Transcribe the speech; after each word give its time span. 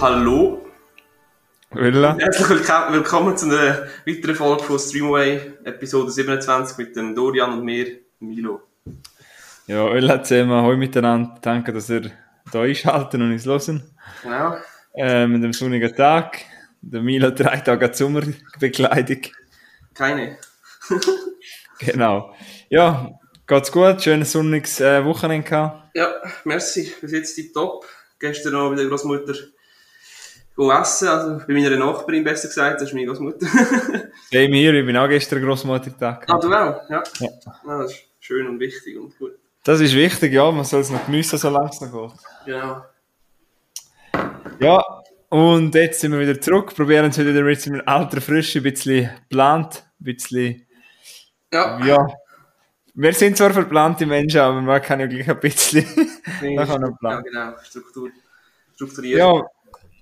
Hallo. 0.00 0.66
Willa. 1.72 2.16
Herzlich 2.18 2.48
willkommen, 2.48 3.36
zu 3.36 3.44
einer 3.44 3.86
weiteren 4.06 4.34
Folge 4.34 4.62
von 4.62 4.78
Streamaway, 4.78 5.58
Episode 5.64 6.10
27 6.10 6.78
mit 6.78 6.96
dem 6.96 7.14
Dorian 7.14 7.52
und 7.58 7.66
mir, 7.66 7.98
Milo. 8.18 8.62
Ja, 9.66 9.92
Willa 9.92 10.22
zusammen, 10.22 10.62
heute 10.62 10.78
miteinander. 10.78 11.36
Danke, 11.42 11.74
dass 11.74 11.90
ihr 11.90 12.10
da 12.50 12.62
einschalten 12.62 13.20
und 13.20 13.32
uns 13.32 13.44
hören. 13.44 13.82
Genau. 14.22 14.56
Äh, 14.94 15.26
mit 15.26 15.42
dem 15.42 15.52
sonnigen 15.52 15.94
Tag. 15.94 16.38
Der 16.80 17.02
Milo 17.02 17.30
drei 17.30 17.58
Tage 17.58 17.92
Sommerbekleidung. 17.92 19.20
Keine. 19.92 20.38
Genau. 21.78 22.34
Ja, 22.68 23.18
geht's 23.46 23.72
gut? 23.72 24.02
Schönes 24.02 24.32
sonniges 24.32 24.80
äh, 24.80 25.02
Wochenende 25.04 25.48
gehabt. 25.48 25.94
Ja, 25.94 26.10
merci. 26.44 26.92
Bis 27.00 27.12
jetzt 27.12 27.54
top. 27.54 27.86
Gestern 28.18 28.52
noch 28.52 28.68
bei 28.68 28.76
der 28.76 28.86
Großmutter 28.86 29.34
essen, 30.56 31.08
also 31.08 31.38
bei 31.46 31.54
meiner 31.54 31.76
Nachbarin 31.76 32.24
besser 32.24 32.48
gesagt, 32.48 32.80
das 32.80 32.88
ist 32.88 32.94
meine 32.94 33.06
Großmutter. 33.06 33.46
Same 34.30 34.56
hier, 34.56 34.74
ich 34.74 34.86
bin 34.86 34.96
auch 34.96 35.08
gestern 35.08 35.42
Großmuttertag. 35.42 36.26
ah, 36.28 36.38
du 36.38 36.48
auch? 36.48 36.88
Ja. 36.90 37.02
Ja. 37.20 37.28
Ah, 37.66 37.78
das 37.82 37.92
ist 37.92 38.04
schön 38.20 38.46
und 38.46 38.60
wichtig 38.60 38.98
und 38.98 39.16
gut. 39.18 39.32
Das 39.64 39.80
ist 39.80 39.94
wichtig, 39.94 40.32
ja, 40.32 40.50
man 40.50 40.64
soll 40.64 40.80
es 40.80 40.90
noch 40.90 41.04
geniessen, 41.06 41.38
solange 41.38 41.70
es 41.70 41.80
noch 41.80 41.92
geht. 41.92 42.18
Genau. 42.46 42.84
Ja, 44.58 44.82
und 45.28 45.74
jetzt 45.74 46.00
sind 46.00 46.12
wir 46.12 46.20
wieder 46.20 46.40
zurück, 46.40 46.74
probieren 46.74 47.10
es 47.10 47.18
wieder 47.18 47.42
mit 47.42 47.66
einem 47.66 47.82
alter 47.86 48.20
Frische, 48.20 48.58
ein 48.60 48.62
bisschen 48.64 49.10
geplant, 49.28 49.84
ein 50.00 50.04
bisschen, 50.04 50.66
Ja. 51.52 51.78
ja. 51.84 52.08
Wir 52.94 53.12
sind 53.14 53.36
zwar 53.36 53.52
verplante 53.52 54.04
Menschen, 54.04 54.40
aber 54.40 54.60
man 54.60 54.82
kann 54.82 55.00
ja 55.00 55.06
gleich 55.06 55.28
ein 55.30 55.40
bisschen 55.40 55.84
nach 56.54 56.68
einem 56.68 56.96
ja, 57.00 57.20
genau. 57.20 57.52
Struktur. 57.62 58.10
Strukturiert. 58.74 59.18
Ja, 59.18 59.40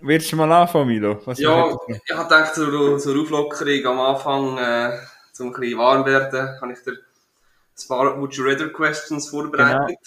willst 0.01 0.33
du 0.33 0.37
mal 0.37 0.51
anfangen, 0.53 0.89
Milo? 0.89 1.21
Was 1.25 1.39
Ja, 1.39 1.77
ich 1.89 2.15
habe 2.15 2.25
gedacht, 2.25 2.55
zur, 2.55 2.99
zur 2.99 3.21
Auflockerung 3.21 3.87
am 3.87 4.01
Anfang, 4.01 4.59
äh, 4.59 4.99
zum 5.33 5.49
ein 5.49 5.61
bisschen 5.61 5.79
warm 5.79 6.05
werden, 6.05 6.61
habe 6.61 6.73
ich 6.73 6.83
dir 6.83 6.93
ein 6.93 7.89
paar 7.89 8.21
Would 8.21 8.35
You 8.35 8.45
Rather 8.45 8.69
Questions 8.71 9.29
vorbereitet. 9.29 9.99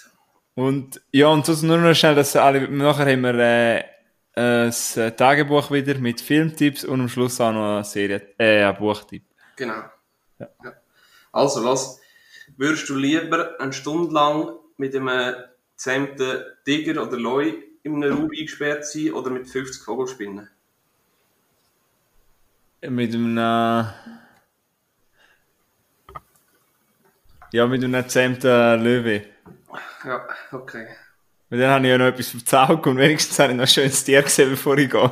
Und 0.56 1.02
ja, 1.12 1.28
und 1.28 1.46
sonst 1.46 1.64
nur 1.64 1.78
noch 1.78 1.94
schnell, 1.94 2.16
dass 2.16 2.36
alle, 2.36 2.68
nachher 2.68 3.12
haben 3.12 3.22
wir 3.22 3.36
äh, 3.36 3.84
ein 4.36 5.18
Tagebuch 5.18 5.72
wieder 5.72 5.96
mit 5.96 6.20
Filmtipps 6.22 6.84
und 6.84 7.02
am 7.02 7.10
Schluss 7.10 7.40
auch 7.40 7.54
noch 7.54 7.76
eine 7.76 7.84
Serie, 7.84 8.22
äh, 8.38 8.64
ein 8.64 8.76
Buchtipp. 8.76 9.24
Genau. 9.56 9.84
Ja. 10.40 10.48
Ja. 10.64 10.74
Also, 11.32 11.64
was 11.64 12.00
würdest 12.58 12.90
du 12.90 12.96
lieber 12.96 13.60
eine 13.60 13.72
Stunde 13.72 14.14
lang 14.14 14.54
mit 14.78 14.96
einem 14.96 15.36
gezähmten 15.72 16.44
Tiger 16.66 17.04
oder 17.04 17.18
Leu 17.18 17.54
in 17.84 18.04
einem 18.04 18.14
Raum 18.14 18.32
eingesperrt 18.32 18.86
sein 18.86 19.14
oder 19.14 19.30
mit 19.30 19.50
50 19.50 19.84
Vogelspinnen? 19.84 20.50
Mit 22.82 23.14
einem, 23.14 23.38
ja, 27.52 27.68
mit 27.68 27.84
einem 27.84 28.10
zähmten 28.10 28.84
Löwe. 28.84 29.26
Ja, 30.04 30.28
okay. 30.52 30.88
Weil 31.50 31.60
dann 31.60 31.70
habe 31.72 31.86
ich 31.86 31.92
ja 31.92 31.98
noch 31.98 32.06
etwas 32.06 32.30
verzaugt 32.30 32.88
und 32.88 32.98
wenigstens 32.98 33.38
habe 33.38 33.52
ich 33.52 33.58
noch 33.58 33.66
ein 33.66 33.68
schönes 33.68 34.04
Tier 34.04 34.22
gesehen, 34.24 34.52
bevor 34.52 34.78
ich 34.78 34.90
gehe. 34.90 35.12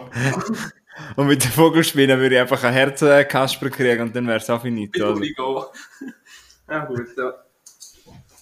und 1.16 1.28
mit 1.28 1.44
den 1.44 1.52
Vogelspinnen 1.52 2.18
würde 2.18 2.36
ich 2.36 2.42
einfach 2.42 2.64
ein 2.64 2.74
Herzenkasper 2.74 3.70
kriegen 3.70 4.04
und 4.04 4.16
dann 4.16 4.26
wäre 4.26 4.38
es 4.38 4.50
auch 4.50 4.62
finito. 4.62 5.14
Bevor 5.14 5.22
ich 5.22 5.36
gehe. 5.36 6.14
ja, 6.70 6.86
gut, 6.86 7.08
ja. 7.18 7.34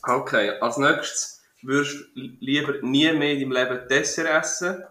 Okay, 0.04 0.52
als 0.62 0.78
nächstes 0.78 1.37
würdest 1.64 1.96
du 2.16 2.22
lieber 2.40 2.82
nie 2.82 3.12
mehr 3.14 3.34
in 3.34 3.40
deinem 3.50 3.52
Leben 3.52 3.88
Dessert 3.90 4.28
essen 4.28 4.84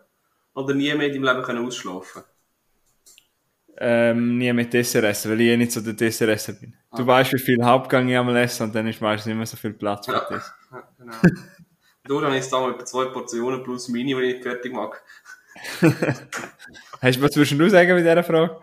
oder 0.55 0.75
nie 0.75 0.93
mehr 0.95 1.07
in 1.09 1.13
deinem 1.23 1.25
Leben 1.25 1.43
können 1.43 1.67
ausschlafen 1.67 2.23
Ähm, 3.79 4.39
nie 4.39 4.53
mit 4.55 4.73
Dessert 4.73 5.05
essen, 5.05 5.31
weil 5.31 5.41
ich 5.43 5.49
eh 5.49 5.57
nicht 5.57 5.73
so 5.73 5.81
der 5.83 5.93
Dessertesser 5.93 6.55
bin. 6.55 6.75
Du 6.97 7.03
Ah. 7.03 7.07
weißt, 7.07 7.33
wie 7.35 7.39
viel 7.39 7.63
Hauptgang 7.63 8.09
ich 8.09 8.17
einmal 8.17 8.37
esse 8.37 8.65
und 8.65 8.75
dann 8.75 8.87
ist 8.87 9.01
meistens 9.03 9.27
nicht 9.27 9.37
mehr 9.37 9.45
so 9.47 9.57
viel 9.59 9.75
Platz 9.75 10.07
für 10.07 10.13
Ja. 10.13 10.27
das. 10.31 10.53
Ja, 10.73 10.89
genau. 10.99 11.13
Du, 12.05 12.21
dann 12.21 12.33
ist 12.35 12.51
da 12.51 12.61
mal 12.61 12.71
etwa 12.73 12.85
zwei 12.87 13.05
Portionen 13.07 13.63
plus 13.63 13.89
Mini, 13.89 14.15
die 14.15 14.37
ich 14.37 14.43
fertig 14.43 14.73
mag. 14.73 15.03
Hast 17.03 17.19
du 17.19 17.23
was 17.23 17.31
zwischendurch 17.33 17.73
sagen 17.73 17.95
mit 17.95 18.05
dieser 18.05 18.23
Frage? 18.25 18.59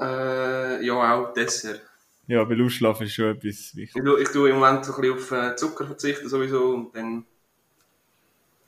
Äh, 0.00 0.84
ja, 0.86 1.14
auch 1.14 1.32
Dessert. 1.32 1.82
Ja, 2.26 2.48
weil 2.48 2.62
Ausschlafen 2.64 3.06
ist 3.06 3.14
schon 3.14 3.26
etwas 3.36 3.74
wichtig. 3.74 3.96
Ich, 3.96 4.02
tu- 4.04 4.16
ich 4.16 4.28
tue 4.28 4.50
im 4.50 4.56
Moment 4.56 4.84
so 4.84 4.94
ein 4.94 5.00
bisschen 5.00 5.16
auf 5.18 5.30
äh, 5.52 5.56
Zucker 5.56 5.86
verzichten 5.86 6.28
sowieso 6.28 6.74
und 6.74 6.94
dann 6.96 7.26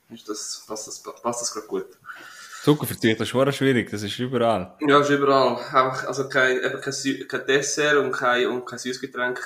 ist 0.09 0.27
das, 0.29 0.63
passt 0.67 0.87
das, 0.87 1.01
passt 1.01 1.41
das 1.41 1.53
gerade 1.53 1.67
gut. 1.67 1.85
Zuckerverzicht 2.63 3.21
ist 3.21 3.29
schon 3.29 3.51
schwierig, 3.53 3.89
das 3.89 4.03
ist 4.03 4.17
überall. 4.19 4.75
Ja, 4.81 4.99
ist 4.99 5.09
überall. 5.09 5.55
Einfach, 5.57 6.05
also 6.07 6.27
kein, 6.27 6.57
eben 6.57 6.81
kein, 6.81 7.27
kein 7.27 7.45
Dessert 7.47 7.95
und 7.97 8.11
kein, 8.11 8.47
und 8.47 8.65
kein 8.65 8.79
Süßgetränk. 8.79 9.39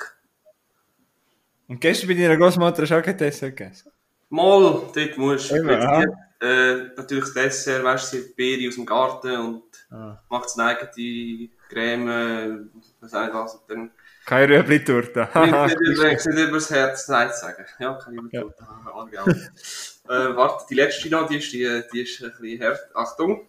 Und 1.67 1.79
gestern 1.79 2.07
bei 2.09 2.15
deiner 2.15 2.37
Großmutter 2.37 2.81
hast 2.81 2.89
du 2.89 2.95
auch 2.97 3.03
kein 3.03 3.17
Dessert 3.17 3.55
gegessen? 3.55 3.91
Mal, 4.29 4.61
dort 4.93 5.17
musst 5.17 5.51
du. 5.51 5.55
Ja. 5.55 6.03
äh, 6.41 6.75
natürlich 6.97 7.25
das 7.25 7.33
Dessert, 7.33 7.83
weißt 7.83 8.13
du, 8.13 8.17
sie 8.17 8.23
hat 8.23 8.35
Beere 8.35 8.67
aus 8.69 8.75
dem 8.75 8.85
Garten 8.85 9.37
und 9.37 9.63
Ah. 9.91 10.17
macht 10.29 10.49
seine 10.49 10.69
eigene 10.79 11.49
Creme, 11.69 12.69
was 13.01 13.13
auch 13.13 13.33
was. 13.33 13.55
Und 13.55 13.61
dann 13.69 13.91
Keine 14.25 14.47
Rüebli-Torte. 14.57 15.27
nicht, 15.35 15.35
nicht, 15.35 15.79
über- 15.97 16.07
nicht 16.07 16.47
übers 16.49 16.69
Herz 16.71 17.07
Nein 17.09 17.29
sagen. 17.33 17.65
Ja, 17.77 17.93
kann 17.95 18.13
ich 18.15 18.31
Ja. 18.33 18.43
äh, 20.11 20.35
Warte, 20.35 20.65
die 20.69 20.75
letzte 20.75 21.09
noch, 21.09 21.27
die 21.27 21.37
ist, 21.37 21.53
die, 21.53 21.81
die 21.93 22.01
ist 22.01 22.21
ein 22.21 22.33
bisschen 22.39 22.63
hart. 22.63 22.79
Achtung. 22.93 23.47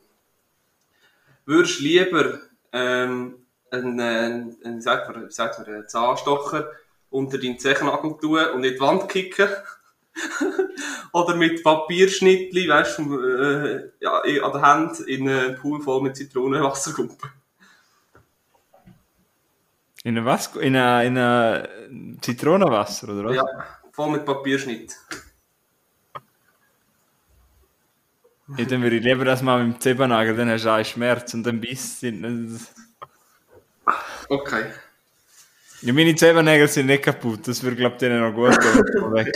Würdest 1.45 1.81
du 1.81 1.83
lieber 1.83 2.39
ähm, 2.73 3.35
einen, 3.71 4.01
einen, 4.01 4.57
einen, 4.65 4.77
wie 4.77 4.81
sagt 4.81 5.15
man, 5.15 5.29
sagt 5.31 5.59
man, 5.59 5.67
einen 5.67 5.89
Zahnstocher 5.89 6.71
unter 7.11 7.39
deinen 7.39 7.59
Zechennagel 7.59 8.17
tun 8.21 8.45
und 8.55 8.65
in 8.65 8.75
die 8.75 8.81
Wand 8.81 9.09
kicken? 9.09 9.49
Oder 11.13 11.35
mit 11.37 11.63
Papierschnittli, 11.63 12.69
weißt 12.69 12.99
du, 12.99 13.21
äh, 13.21 13.91
ja, 14.01 14.21
an 14.21 14.53
der 14.53 14.63
Hand 14.63 15.01
in 15.01 15.29
einen 15.29 15.57
Pool 15.57 15.83
voll 15.83 16.03
mit 16.03 16.17
Zitronenwasserkumpen? 16.17 17.31
In 20.05 20.19
ein 20.19 20.25
was? 20.25 20.55
In 20.57 20.77
ein, 20.77 21.07
in 21.07 21.19
ein 21.19 22.19
Zitronenwasser, 22.21 23.09
oder 23.09 23.25
was? 23.25 23.37
Ja, 23.37 23.45
voll 23.91 24.11
mit 24.11 24.25
Papierschnitt. 24.25 24.97
Ja, 28.57 28.65
dann 28.65 28.83
würde 28.83 28.97
ich 28.97 29.05
lieber 29.05 29.25
das 29.25 29.43
mal 29.43 29.65
mit 29.65 29.77
dem 29.77 29.81
Zebennagel, 29.81 30.37
dann 30.37 30.51
hast 30.51 30.65
du 30.65 30.73
einen 30.73 30.85
Schmerz 30.85 31.33
und 31.35 31.45
dann 31.45 31.61
Biss. 31.61 32.01
sind- 32.01 32.61
Okay. 34.29 34.65
Ja, 35.81 35.93
meine 35.93 36.15
Zebennägel 36.15 36.69
sind 36.69 36.87
nicht 36.87 37.03
kaputt, 37.03 37.49
das 37.49 37.63
würde, 37.63 37.77
glaube 37.77 37.95
ich, 37.95 37.99
denen 38.01 38.21
noch 38.21 38.33
gut 38.35 38.57
gehen. 38.61 39.33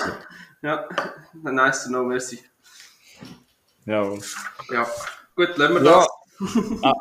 Ja, 0.62 0.88
nice 1.42 1.84
to 1.84 1.88
know, 1.90 2.04
merci. 2.04 2.40
Jawohl. 3.84 4.20
Ja, 4.70 4.86
gut, 5.34 5.56
lassen 5.56 5.74
wir 5.74 5.84
Ja. 5.84 6.06
das. 6.40 6.92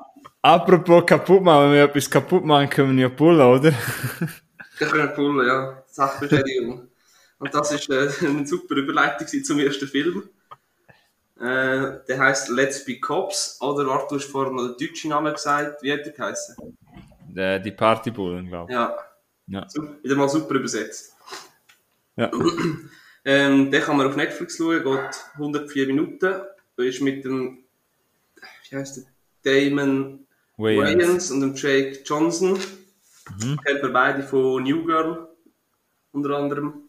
Apropos 0.41 1.05
kaputt 1.05 1.41
machen, 1.43 1.65
wenn 1.65 1.73
wir 1.73 1.83
etwas 1.85 2.09
kaputt 2.09 2.45
machen, 2.45 2.69
können 2.69 2.95
wir 2.95 3.03
ja 3.03 3.09
pullen, 3.09 3.41
oder? 3.41 3.71
Wir 4.77 4.87
können 4.87 5.13
pullen, 5.13 5.47
ja. 5.47 5.81
Sachbeschädigung. 5.89 6.89
Und 7.39 7.55
das 7.55 7.71
ist 7.71 7.89
äh, 7.89 8.09
eine 8.27 8.45
super 8.45 8.75
Überleitung 8.75 9.25
zum 9.43 9.57
ersten 9.59 9.87
Film. 9.87 10.27
Äh, 11.39 11.99
der 12.07 12.17
heißt 12.19 12.49
Let's 12.49 12.85
Be 12.85 12.99
Cops. 12.99 13.57
Oder 13.61 13.85
warte, 13.87 14.07
du 14.09 14.15
hast 14.21 14.31
vorhin 14.31 14.55
noch 14.55 14.75
den 14.75 14.87
deutschen 14.87 15.09
Namen 15.09 15.33
gesagt. 15.33 15.83
Wie 15.83 15.91
hat 15.91 16.05
der 16.05 16.13
geheißen? 16.13 16.55
Die, 17.27 17.61
die 17.63 17.71
Partybullen, 17.71 18.47
glaube 18.47 18.71
ich. 18.71 18.75
Ja, 18.75 18.97
Ja. 19.47 19.67
super, 19.69 19.95
wieder 20.01 20.15
mal 20.15 20.29
super 20.29 20.55
übersetzt. 20.55 21.13
Ja. 22.15 22.31
Ähm, 23.27 23.71
den 23.71 23.81
kann 23.81 23.97
man 23.97 24.05
auf 24.05 24.15
Netflix 24.15 24.55
schauen, 24.55 24.83
geht 24.83 25.25
104 25.33 25.87
Minuten. 25.87 26.41
Ist 26.77 27.01
mit 27.01 27.25
dem, 27.25 27.63
wie 28.69 28.75
heißt 28.75 28.97
der? 29.43 29.69
Damon 29.69 30.27
Wayans. 30.57 30.99
Wayans 30.99 31.31
und 31.31 31.41
dem 31.41 31.55
Jake 31.55 32.01
Johnson. 32.05 32.59
Kennt 33.65 33.81
man 33.81 33.93
beide 33.93 34.21
von 34.21 34.61
New 34.61 34.85
Girl, 34.85 35.27
unter 36.11 36.37
anderem. 36.37 36.84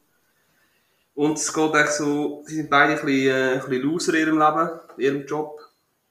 Und 1.17 1.39
es 1.39 1.51
geht 1.51 1.75
echt 1.75 1.93
so, 1.95 2.45
sie 2.47 2.57
sind 2.57 2.69
beide 2.69 2.93
ein 2.93 3.05
bisschen, 3.05 3.35
äh, 3.35 3.53
ein 3.55 3.61
bisschen 3.61 3.83
loser 3.83 4.15
in 4.15 4.21
ihrem 4.21 4.39
Leben, 4.39 4.81
in 4.99 5.03
ihrem 5.03 5.27
Job. 5.27 5.59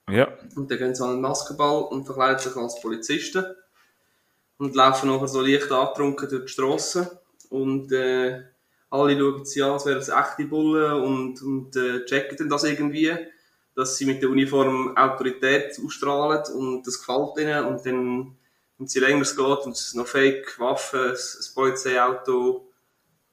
Ja. 0.10 0.28
Und 0.56 0.69
dann 0.69 0.78
gehen 0.80 0.96
sie 0.96 1.04
an 1.04 1.12
einen 1.12 1.22
Basketball 1.22 1.84
und 1.84 2.06
verkleiden 2.06 2.40
sich 2.40 2.56
als 2.56 2.81
Polizisten. 2.81 3.46
Und 4.57 4.75
laufen 4.75 5.10
nachher 5.10 5.28
so 5.28 5.42
leicht 5.42 5.72
angetrunken 5.72 6.28
durch 6.28 6.46
die 6.46 6.48
Strassen. 6.48 7.07
Und 7.52 7.92
äh, 7.92 8.42
alle 8.90 9.19
schauen 9.19 9.46
sie 9.46 9.62
an, 9.62 9.74
als 9.74 9.86
wären 9.86 10.00
es 10.00 10.10
echte 10.10 10.46
Bullen 10.46 11.04
und, 11.04 11.40
und 11.44 11.75
äh, 11.75 12.04
checken 12.06 12.38
dann 12.38 12.50
das 12.50 12.63
irgendwie, 12.63 13.16
dass 13.75 13.98
sie 13.98 14.06
mit 14.06 14.24
der 14.24 14.31
Uniform 14.31 14.98
Autorität 14.98 15.80
ausstrahlen 15.86 16.42
und 16.56 16.88
das 16.88 16.98
gefällt 16.98 17.38
ihnen. 17.38 17.66
Und 17.66 17.86
dann, 17.86 18.36
wenn 18.80 18.88
sie 18.88 19.01
länger 19.01 19.22
es 19.22 19.38
geht 19.38 19.66
und 19.66 19.74
es 19.74 19.94
noch 19.94 20.08
Fake 20.08 20.60
Waffen, 20.60 21.00
ein, 21.00 21.12
ein 21.12 21.54
Polizeiauto, 21.54 22.72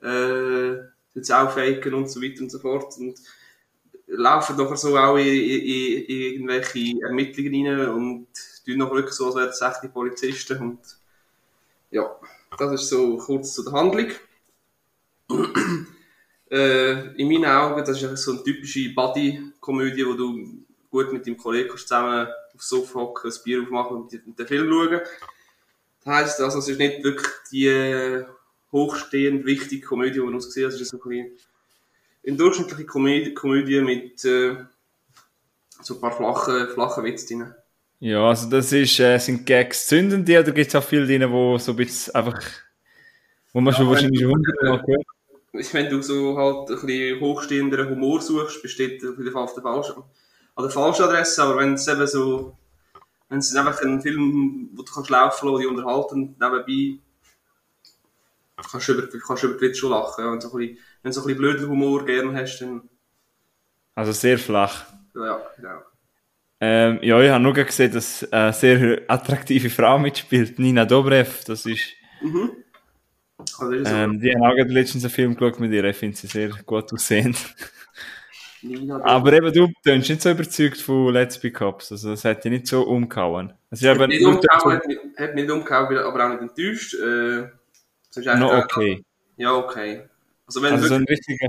äh, 0.02 0.91
jetzt 1.14 1.32
auch 1.32 1.50
faken 1.50 1.94
und 1.94 2.10
so 2.10 2.22
weiter 2.22 2.42
und 2.42 2.50
so 2.50 2.58
fort. 2.58 2.96
Und 2.98 3.18
laufen 4.06 4.56
nachher 4.56 4.76
so 4.76 4.96
auch 4.96 5.16
in, 5.16 5.26
in, 5.26 6.04
in 6.04 6.32
irgendwelche 6.34 7.02
Ermittlungen 7.02 7.66
rein 7.66 7.88
und 7.88 8.26
tun 8.64 8.78
noch 8.78 8.92
wirklich 8.92 9.14
so, 9.14 9.26
als 9.26 9.36
wären 9.36 9.48
es 9.48 9.60
echte 9.60 9.88
Polizisten. 9.88 10.58
Und 10.58 10.80
ja, 11.90 12.10
das 12.58 12.72
ist 12.72 12.88
so 12.88 13.16
kurz 13.18 13.54
zu 13.54 13.64
der 13.64 13.72
Handlung. 13.72 14.10
äh, 16.50 17.14
in 17.16 17.28
meinen 17.28 17.46
Augen, 17.46 17.84
das 17.84 18.02
ist 18.02 18.22
so 18.22 18.32
eine 18.32 18.42
typische 18.42 18.92
Buddy-Komödie, 18.94 20.06
wo 20.06 20.14
du 20.14 20.64
gut 20.90 21.12
mit 21.12 21.26
deinem 21.26 21.38
Kollegen 21.38 21.76
zusammen 21.76 22.28
aufs 22.54 22.68
Sofa 22.68 23.00
hocken, 23.00 23.30
ein 23.30 23.38
Bier 23.44 23.62
aufmachen 23.62 23.96
und 23.96 24.38
den 24.38 24.46
Film 24.46 24.68
schauen. 24.68 25.00
Das 26.04 26.14
heisst, 26.14 26.40
also, 26.40 26.58
es 26.58 26.68
ist 26.68 26.78
nicht 26.78 27.02
wirklich 27.02 27.28
die 27.50 28.24
hochstehend 28.72 29.44
wichtige 29.44 29.86
Komödie, 29.86 30.14
die 30.14 30.20
wir 30.20 30.24
uns 30.24 30.46
gesehen 30.46 30.64
haben. 30.64 30.74
Es 30.74 30.80
ist 30.80 30.90
so 30.90 30.98
ein 30.98 31.08
bisschen 31.08 31.30
eine 32.26 32.36
durchschnittliche 32.36 32.86
Komödie, 32.86 33.34
Komödie 33.34 33.80
mit 33.80 34.24
äh, 34.24 34.56
so 35.80 35.94
ein 35.94 36.00
paar 36.00 36.12
flachen, 36.12 36.68
flachen 36.68 37.04
Witzen 37.04 37.40
drin. 37.40 37.54
Ja, 38.00 38.28
also 38.28 38.50
das 38.50 38.72
ist, 38.72 38.98
äh, 38.98 39.18
sind 39.18 39.46
Gags 39.46 39.86
zündend, 39.86 40.28
oder 40.28 40.42
gibt 40.50 40.68
es 40.68 40.74
auch 40.74 40.82
viele 40.82 41.06
drin, 41.06 41.30
wo 41.30 41.58
so 41.58 41.72
ein 41.72 41.76
bisschen 41.76 42.14
einfach, 42.14 42.40
wo 43.52 43.60
man 43.60 43.72
ja, 43.72 43.78
schon 43.78 43.88
wahrscheinlich 43.88 44.24
hundertmal 44.24 44.82
gehört 44.82 45.06
wenn 45.52 45.90
du 45.90 46.02
so 46.02 46.36
halt 46.36 46.70
ein 46.70 46.86
bisschen 46.86 47.20
hochstehenderen 47.20 47.90
Humor 47.90 48.20
suchst, 48.20 48.62
besteht 48.62 49.04
auf 49.04 49.18
jeden 49.18 49.32
Fall 49.32 49.42
auf 49.42 49.54
der 49.54 49.62
falschen, 49.62 50.02
an 50.54 50.64
der 50.64 50.70
falschen 50.70 51.04
Adresse, 51.04 51.42
aber 51.42 51.58
wenn 51.58 51.74
es 51.74 51.86
eben 51.86 52.06
so, 52.06 52.56
wenn 53.28 53.38
es 53.38 53.54
einfach 53.54 53.80
ein 53.82 54.00
Film, 54.00 54.70
wo 54.74 54.82
du 54.82 54.92
kannst 54.92 55.10
laufen 55.10 55.48
lassen, 55.48 55.60
die 55.60 55.66
unterhalten, 55.66 56.36
nebenbei, 56.40 56.98
kannst 58.70 58.88
du 58.88 58.92
über, 58.92 59.08
kannst 59.26 59.42
über 59.44 59.54
die 59.54 59.60
Witze 59.60 59.80
schon 59.80 59.90
lachen, 59.90 60.24
wenn, 60.24 60.38
du 60.38 60.40
so 60.40 60.52
ein 60.52 60.58
bisschen, 60.58 60.78
wenn 61.02 61.12
so 61.12 61.20
ein 61.20 61.26
bisschen 61.26 61.38
blöden 61.38 61.68
Humor 61.68 62.04
gerne 62.04 62.34
hast, 62.38 62.60
dann... 62.60 62.88
Also 63.94 64.12
sehr 64.12 64.38
flach. 64.38 64.86
Ja, 65.14 65.40
genau. 65.56 65.82
Ähm, 66.60 66.98
ja, 67.02 67.20
ich 67.20 67.30
habe 67.30 67.42
nur 67.42 67.52
gesehen, 67.52 67.92
dass 67.92 68.30
eine 68.32 68.52
sehr 68.52 69.02
attraktive 69.08 69.68
Frau 69.68 69.98
mitspielt, 69.98 70.58
Nina 70.58 70.84
Dobrev, 70.84 71.44
das 71.44 71.66
ist... 71.66 71.92
Mhm. 72.22 72.52
Also 73.58 73.72
ist 73.72 73.90
ähm, 73.90 74.20
die 74.20 74.32
haben 74.32 74.42
auch 74.42 74.54
letztens 74.54 75.04
einen 75.04 75.12
Film 75.12 75.34
geschaut 75.34 75.58
mit 75.58 75.72
ihr, 75.72 75.84
ich 75.84 75.96
finde 75.96 76.16
sie 76.16 76.28
sehr 76.28 76.50
gut 76.64 76.92
aussehend. 76.92 77.36
aber 79.02 79.32
eben, 79.32 79.52
du 79.52 79.72
bist 79.82 80.08
nicht 80.08 80.22
so 80.22 80.30
überzeugt 80.30 80.80
von 80.80 81.12
Let's 81.12 81.38
Be 81.38 81.50
Cops, 81.50 81.90
also 81.90 82.10
das 82.10 82.24
hat 82.24 82.44
dich 82.44 82.52
nicht 82.52 82.66
so 82.68 82.82
umgehauen. 82.82 83.52
Es 83.70 83.82
hat, 83.82 83.98
nicht 84.08 84.24
umgehauen 84.24 84.74
hat, 84.74 84.82
hat 85.18 85.34
mich 85.34 85.44
nicht 85.44 85.50
umgehauen, 85.50 85.98
aber 85.98 86.24
auch 86.24 86.28
nicht 86.28 86.42
enttäuscht. 86.42 86.94
Äh, 86.94 87.48
no, 88.16 88.52
okay. 88.58 89.04
Ja, 89.36 89.54
okay. 89.54 90.08
Also 90.46 90.62
wenn 90.62 90.74
also 90.74 90.88
so 90.88 90.94
ein 90.94 91.04
richtiger... 91.04 91.48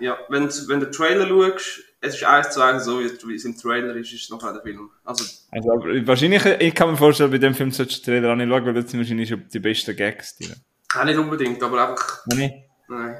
Ja, 0.00 0.18
wenn, 0.28 0.48
wenn 0.48 0.80
du 0.80 0.86
den 0.86 0.92
Trailer 0.92 1.28
schaust, 1.28 1.82
es 2.00 2.16
ist 2.16 2.24
eins 2.24 2.50
zu 2.50 2.60
eins 2.60 2.84
so, 2.84 3.00
wie 3.00 3.34
es 3.34 3.44
im 3.44 3.56
Trailer 3.56 3.94
ist, 3.96 4.12
ist 4.12 4.24
es 4.24 4.30
noch 4.30 4.42
der 4.42 4.60
Film. 4.60 4.90
Also, 5.04 5.24
also 5.50 5.68
wahrscheinlich, 6.06 6.44
ich 6.44 6.74
kann 6.74 6.90
mir 6.90 6.96
vorstellen, 6.96 7.30
bei 7.30 7.38
dem 7.38 7.54
Film 7.54 7.70
solltest 7.70 8.06
du 8.06 8.10
den 8.10 8.22
Trailer 8.22 8.32
auch 8.32 8.36
nicht 8.36 8.48
schauen, 8.48 8.66
weil 8.66 8.74
das 8.74 8.90
sind 8.90 9.00
wahrscheinlich 9.00 9.34
die 9.52 9.58
besten 9.60 9.96
Gags 9.96 10.36
drin. 10.36 10.54
Ja, 10.94 11.04
nicht 11.04 11.18
unbedingt, 11.18 11.62
aber 11.62 11.88
einfach. 11.88 12.26
Nein. 12.26 12.64
Nein. 12.88 13.16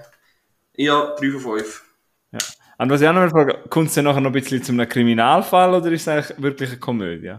Ja, 0.77 1.15
3 1.19 1.31
von 1.39 1.59
5. 1.59 1.85
Ja. 2.33 2.39
Und 2.79 2.91
was 2.91 3.01
ich 3.01 3.09
auch 3.09 3.13
noch 3.13 3.21
mal 3.21 3.31
frage, 3.31 3.65
kommt 3.71 3.89
es 3.89 3.95
dann 3.95 4.05
nachher 4.05 4.21
noch 4.21 4.31
ein 4.31 4.35
bisschen 4.35 4.63
zu 4.63 4.73
einem 4.73 4.89
Kriminalfall 4.89 5.75
oder 5.75 5.91
ist 5.93 6.03
es 6.03 6.09
eigentlich 6.09 6.43
wirklich 6.43 6.71
eine 6.71 6.81
Komödie? 6.81 7.37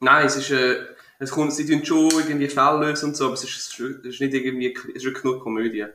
Nein, 0.00 0.26
es 0.26 0.36
ist, 0.36 0.50
äh, 0.50 0.76
es 1.22 1.30
kommt, 1.30 1.52
sie 1.52 1.66
tun 1.66 1.84
schon 1.84 2.10
irgendwie 2.10 2.48
Fälle 2.48 2.86
lösen 2.86 3.10
und 3.10 3.16
so, 3.16 3.26
aber 3.26 3.34
es 3.34 3.44
ist, 3.44 3.78
es 3.78 4.04
ist 4.04 4.20
nicht 4.20 4.34
irgendwie, 4.34 4.74
es 4.74 4.96
ist 4.96 5.04
wirklich 5.04 5.24
nur 5.24 5.40
Komödie. 5.40 5.86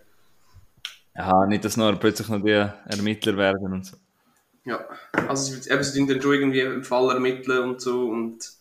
Ja, 1.15 1.45
nicht, 1.47 1.65
dass 1.65 1.77
noch 1.77 2.00
plötzlich 2.00 2.29
noch 2.29 2.41
die 2.41 2.51
Ermittler 2.51 3.35
werden 3.35 3.74
und 3.74 3.85
so. 3.85 3.97
Ja, 4.63 4.85
also 5.27 5.53
eben, 5.69 5.83
sie 5.83 6.00
tun 6.00 6.07
dann 6.07 6.21
schon 6.21 6.33
irgendwie 6.33 6.62
einen 6.62 6.83
Fall 6.83 7.12
ermitteln 7.12 7.69
und 7.69 7.81
so 7.81 8.09
und 8.09 8.51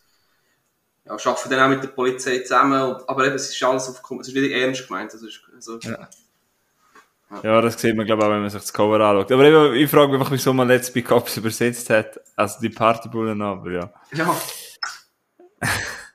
ja, 1.05 1.13
arbeiten 1.13 1.51
dann 1.51 1.61
auch 1.61 1.69
mit 1.69 1.83
der 1.85 1.89
Polizei 1.89 2.41
zusammen, 2.41 2.83
und, 2.83 3.09
aber 3.09 3.27
eben, 3.27 3.37
es 3.37 3.51
ist 3.51 3.63
alles 3.63 3.89
auf, 3.89 4.03
es 4.21 4.29
ist 4.29 4.35
nicht 4.35 4.51
ernst 4.51 4.89
gemeint. 4.89 5.13
Also, 5.13 5.27
also, 5.55 5.79
ja. 5.81 6.09
Ja. 7.43 7.61
das 7.61 7.81
sieht 7.81 7.97
man, 7.97 8.07
glaube 8.07 8.23
ich, 8.23 8.27
auch, 8.27 8.33
wenn 8.33 8.41
man 8.41 8.51
sich 8.51 8.61
das 8.61 8.73
Cover 8.73 9.01
anschaut. 9.01 9.33
Aber 9.33 9.45
eben, 9.45 9.75
ich 9.75 9.91
frage 9.91 10.17
mich 10.17 10.31
wieso 10.31 10.53
man 10.53 10.69
Let's 10.69 10.93
Be 10.93 11.03
Cops 11.03 11.37
übersetzt 11.37 11.91
hat. 11.91 12.21
Also 12.37 12.61
die 12.61 12.71
Partybullen, 12.71 13.41
aber 13.43 13.71
ja. 13.71 13.93
Ja. 14.13 14.37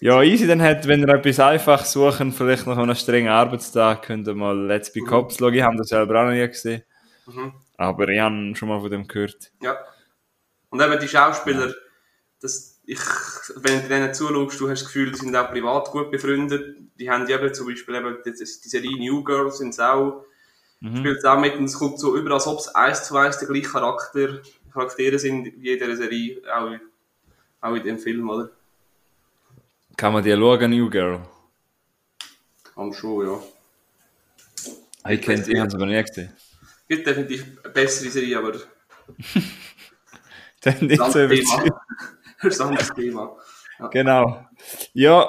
ja, 0.00 0.22
easy, 0.22 0.46
dann 0.46 0.62
hat, 0.62 0.86
wenn 0.86 1.00
ihr 1.00 1.08
etwas 1.08 1.40
einfach 1.40 1.84
suchen, 1.84 2.32
vielleicht 2.32 2.66
noch 2.66 2.78
einen 2.78 2.96
strengen 2.96 3.28
Arbeitstag, 3.28 4.02
könnt 4.02 4.26
ihr 4.26 4.34
mal 4.34 4.56
Let's 4.66 4.92
Be 4.92 5.00
mhm. 5.00 5.06
Cops 5.06 5.38
schauen. 5.38 5.54
Ich 5.54 5.62
habe 5.62 5.76
das 5.76 5.88
selber 5.88 6.20
auch 6.20 6.24
noch 6.24 6.32
nie 6.32 6.46
gesehen. 6.46 6.82
Mhm. 7.26 7.52
Aber 7.76 8.08
ich 8.08 8.20
habe 8.20 8.54
schon 8.54 8.68
mal 8.68 8.80
von 8.80 8.90
dem 8.90 9.06
gehört. 9.06 9.52
Ja. 9.62 9.76
Und 10.70 10.80
eben 10.80 10.98
die 10.98 11.08
Schauspieler, 11.08 11.74
das, 12.40 12.80
ich, 12.86 13.00
wenn 13.56 13.82
du 13.82 13.88
denen 13.88 14.14
zuschaust, 14.14 14.60
du 14.60 14.68
hast 14.68 14.82
das 14.82 14.86
Gefühl, 14.86 15.12
die 15.12 15.18
sind 15.18 15.36
auch 15.36 15.50
privat 15.50 15.90
gut 15.90 16.10
befreundet. 16.10 16.76
Die 16.98 17.10
haben 17.10 17.28
eben 17.28 17.54
zum 17.54 17.66
Beispiel 17.66 17.94
eben 17.94 18.16
die, 18.24 18.32
die 18.32 18.44
Serie 18.44 18.98
New 18.98 19.22
Girls 19.22 19.58
sind 19.58 19.78
auch, 19.80 20.24
mhm. 20.80 20.96
spielt 20.96 21.24
auch 21.24 21.38
mit 21.38 21.56
und 21.56 21.64
es 21.64 21.78
kommt 21.78 22.00
so 22.00 22.16
über, 22.16 22.32
als 22.32 22.46
ob 22.46 22.58
es 22.58 22.68
eins 22.74 23.04
zu 23.04 23.16
eins 23.16 23.38
die 23.38 23.46
gleichen 23.46 23.70
Charakter, 23.70 24.40
Charaktere 24.72 25.18
sind 25.18 25.44
wie 25.58 25.72
in 25.72 25.78
dieser 25.78 25.96
Serie, 25.96 26.40
auch, 26.54 26.70
auch 27.60 27.74
in 27.74 27.82
dem 27.82 27.98
Film, 27.98 28.28
oder? 28.28 28.50
Kann 29.98 30.12
man 30.12 30.22
die 30.22 30.32
schauen, 30.32 30.70
New 30.70 30.88
Girl? 30.88 31.18
Kann 32.72 32.92
schon, 32.92 33.26
ja. 33.26 35.10
Ich 35.10 35.20
kenne 35.20 35.42
sie, 35.42 35.52
ich 35.52 35.58
habe 35.58 35.66
es 35.66 35.74
aber 35.74 35.86
nie 35.86 36.00
gesehen. 36.00 36.32
Gibt 36.88 37.04
definitiv 37.04 37.58
eine 37.64 37.72
bessere 37.72 38.08
Serie, 38.08 38.38
aber... 38.38 38.52
Dann 40.60 40.86
nicht 40.86 41.02
so 41.02 41.24
überzeugt. 41.24 41.72
das 42.40 42.54
ist 42.54 42.60
ein 42.60 42.68
anderes 42.68 42.94
Thema. 42.94 43.36
Ja. 43.80 43.88
Genau. 43.88 44.46
Ja, 44.92 45.28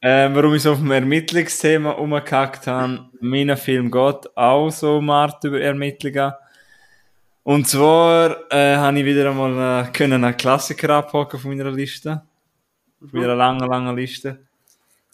äh, 0.00 0.30
warum 0.32 0.54
ich 0.54 0.62
so 0.62 0.72
auf 0.72 0.78
dem 0.78 0.90
Ermittlungsthema 0.90 1.90
umgehackt 1.90 2.66
habe, 2.66 3.10
mein 3.20 3.54
Film 3.58 3.90
geht 3.90 4.34
auch 4.34 4.70
so 4.70 5.02
Mart 5.02 5.44
über 5.44 5.60
Ermittlungen. 5.60 6.32
Und 7.42 7.68
zwar 7.68 8.50
äh, 8.50 8.76
habe 8.76 9.00
ich 9.00 9.04
wieder 9.04 9.28
einmal 9.28 9.84
äh, 9.84 9.92
können 9.92 10.24
einen 10.24 10.34
Klassiker 10.34 10.94
abhaken 10.94 11.38
von 11.38 11.50
meiner 11.50 11.70
Liste. 11.70 12.22
Von 13.10 13.20
meiner 13.20 13.34
langen, 13.34 13.68
langen 13.68 13.96
Liste. 13.96 14.46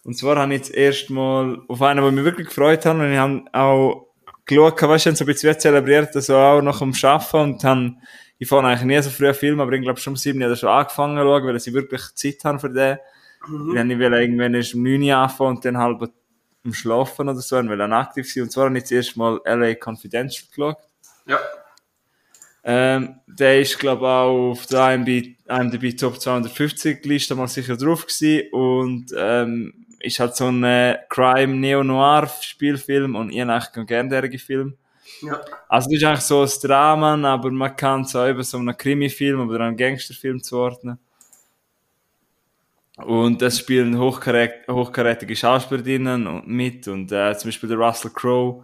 Und 0.03 0.17
zwar 0.17 0.37
habe 0.37 0.53
ich 0.53 0.59
jetzt 0.59 0.73
erstmal 0.73 1.61
auf 1.67 1.81
einen, 1.81 2.01
der 2.01 2.11
mich 2.11 2.23
wirklich 2.23 2.47
gefreut 2.47 2.85
hat, 2.85 2.95
und 2.95 3.11
ich 3.11 3.17
habe 3.17 3.43
auch 3.53 4.07
geschaut, 4.45 4.81
weißt 4.81 5.07
du, 5.07 5.15
so 5.15 5.23
ein 5.23 5.27
bisschen 5.27 5.59
zelebriert, 5.59 6.15
also 6.15 6.35
auch 6.35 6.61
nach 6.61 6.79
dem 6.79 6.93
Arbeiten 7.03 7.37
und 7.37 7.63
habe 7.63 7.95
ich 8.41 8.47
fahre 8.47 8.65
eigentlich 8.67 8.83
nie 8.83 9.01
so 9.01 9.09
früh 9.09 9.33
Film, 9.33 9.59
aber 9.59 9.73
ich 9.73 9.81
glaube 9.81 9.99
schon 9.99 10.13
um 10.13 10.17
sieben 10.17 10.39
Jahre 10.39 10.55
schon 10.55 10.69
angefangen 10.69 11.17
zu 11.17 11.23
schauen, 11.23 11.45
weil 11.45 11.59
sie 11.59 11.73
wirklich 11.73 12.01
Zeit 12.15 12.43
haben 12.45 12.59
für 12.59 12.69
den. 12.69 12.97
Mhm. 13.47 13.75
Dann 13.75 13.91
ich 13.91 13.99
will 13.99 14.13
irgendwann 14.13 14.53
erst 14.53 14.75
um 14.75 14.83
neun 14.83 15.03
Uhr 15.03 15.17
anfangen 15.17 15.57
und 15.57 15.65
dann 15.65 15.77
halb 15.77 16.09
am 16.63 16.73
Schlafen 16.73 17.27
oder 17.27 17.39
so, 17.39 17.57
und 17.57 17.69
will 17.69 17.77
dann 17.77 17.91
aktiv 17.91 18.31
sein. 18.31 18.43
Und 18.43 18.51
zwar 18.51 18.67
habe 18.67 18.77
ich 18.77 18.85
zuerst 18.85 19.17
mal 19.17 19.41
LA 19.43 19.75
Confidential 19.75 20.47
geschaut. 20.49 20.77
Ja. 21.25 21.37
Ähm, 22.71 23.15
der 23.25 23.61
ist, 23.61 23.79
glaube 23.79 24.01
ich, 24.01 24.07
auch 24.07 24.51
auf 24.51 24.67
der 24.67 24.93
IMDb, 24.93 25.37
IMDb 25.49 25.97
Top 25.97 26.21
250 26.21 27.03
Liste 27.03 27.33
mal 27.33 27.47
sicher 27.47 27.75
drauf 27.75 28.05
gewesen 28.05 28.47
und 28.51 29.07
ähm, 29.17 29.87
ist 29.99 30.19
halt 30.19 30.35
so 30.35 30.45
ein 30.45 30.63
äh, 30.63 30.99
Crime 31.09 31.55
Neo-Noir 31.55 32.29
Spielfilm 32.41 33.15
und 33.15 33.31
ich 33.31 33.41
eigentlich 33.41 33.87
gerne 33.87 34.09
derige 34.09 34.37
Film. 34.37 34.77
Ja. 35.23 35.41
Also, 35.67 35.89
das 35.89 35.97
ist 35.97 36.03
eigentlich 36.03 36.19
so 36.19 36.43
ein 36.43 36.49
Drama, 36.61 37.33
aber 37.33 37.49
man 37.49 37.75
kann 37.75 38.01
es 38.01 38.15
auch 38.15 38.27
eben 38.27 38.43
so 38.43 38.59
einen 38.59 38.77
Krimi-Film 38.77 39.49
oder 39.49 39.61
einen 39.61 39.75
Gangsterfilm 39.75 40.43
zuordnen. 40.43 40.99
Und 42.97 43.41
es 43.41 43.57
spielen 43.57 43.97
hochkarätige 43.97 45.35
Schauspielerinnen 45.35 46.43
mit 46.45 46.87
und 46.87 47.11
äh, 47.11 47.35
zum 47.35 47.47
Beispiel 47.47 47.69
der 47.69 47.79
Russell 47.79 48.11
Crowe, 48.13 48.63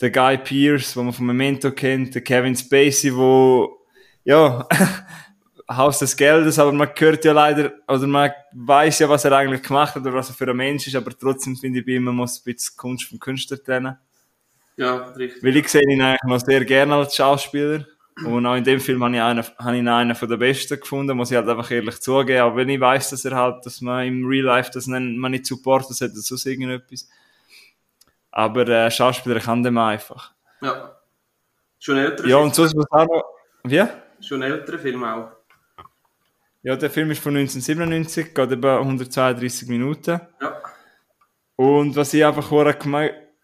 der 0.00 0.10
Guy 0.10 0.38
Pearce, 0.38 0.94
den 0.94 1.04
man 1.04 1.14
vom 1.14 1.26
Memento 1.26 1.70
kennt, 1.70 2.14
der 2.14 2.22
Kevin 2.22 2.56
Spacey, 2.56 3.14
wo 3.14 3.78
ja 4.24 4.66
Haus 5.70 5.98
des 5.98 6.16
Geldes, 6.16 6.58
aber 6.58 6.72
man 6.72 6.90
hört 6.96 7.24
ja 7.24 7.32
leider 7.32 7.72
oder 7.88 8.06
man 8.06 8.30
weiß 8.52 8.98
ja, 8.98 9.08
was 9.08 9.24
er 9.24 9.32
eigentlich 9.32 9.62
gemacht 9.62 9.94
hat 9.94 10.02
oder 10.02 10.14
was 10.14 10.28
er 10.28 10.34
für 10.34 10.50
ein 10.50 10.56
Mensch 10.56 10.86
ist, 10.86 10.96
aber 10.96 11.10
trotzdem 11.16 11.56
finde 11.56 11.80
ich, 11.80 12.00
man 12.00 12.14
muss 12.14 12.38
ein 12.38 12.44
bisschen 12.44 12.76
Kunst 12.76 13.04
vom 13.04 13.18
Künstler 13.18 13.62
trennen. 13.62 13.96
Ja, 14.76 14.96
richtig. 15.12 15.42
Weil 15.42 15.56
ich 15.56 15.68
sehe 15.68 15.82
ihn 15.88 16.02
eigentlich 16.02 16.22
noch 16.24 16.40
sehr 16.40 16.64
gerne 16.64 16.94
als 16.94 17.14
Schauspieler. 17.14 17.86
Und 18.24 18.46
auch 18.46 18.54
in 18.54 18.62
dem 18.62 18.78
Film 18.78 19.02
habe 19.02 19.14
ich 19.14 19.20
einen, 19.20 19.44
habe 19.58 19.76
ihn 19.76 19.88
einen 19.88 20.14
von 20.14 20.28
den 20.28 20.38
Besten 20.38 20.78
gefunden, 20.78 21.16
muss 21.16 21.32
ich 21.32 21.36
halt 21.36 21.48
einfach 21.48 21.70
ehrlich 21.70 22.00
zugeben. 22.00 22.42
Aber 22.42 22.56
wenn 22.56 22.68
ich 22.68 22.80
weiß, 22.80 23.10
dass 23.10 23.24
er 23.24 23.34
halt, 23.34 23.66
dass 23.66 23.80
man 23.80 24.06
im 24.06 24.24
Real 24.24 24.44
Life 24.44 24.70
das 24.72 24.86
man 24.86 25.30
nicht 25.30 25.46
supportet, 25.46 26.00
das 26.00 26.26
sonst 26.26 26.46
irgendetwas. 26.46 27.08
Aber 28.36 28.66
äh, 28.66 28.90
Schauspieler 28.90 29.38
kann 29.38 29.62
dem 29.62 29.78
einfach. 29.78 30.34
Ja. 30.60 30.96
Schon 31.78 31.98
ältere 31.98 32.28
Ja, 32.28 32.38
und 32.38 32.52
sonst 32.52 32.76
was 32.76 32.90
auch 32.90 33.06
noch. 33.06 33.24
Wie? 33.62 33.84
Schon 34.20 34.42
ältere 34.42 34.76
Film 34.76 35.04
auch. 35.04 35.30
Ja, 36.62 36.74
der 36.74 36.90
Film 36.90 37.12
ist 37.12 37.22
von 37.22 37.36
1997, 37.36 38.34
geht 38.34 38.50
über 38.50 38.78
132 38.78 39.68
Minuten. 39.68 40.20
Ja. 40.40 40.62
Und 41.54 41.94
was 41.94 42.12
ich 42.12 42.24
einfach 42.24 42.50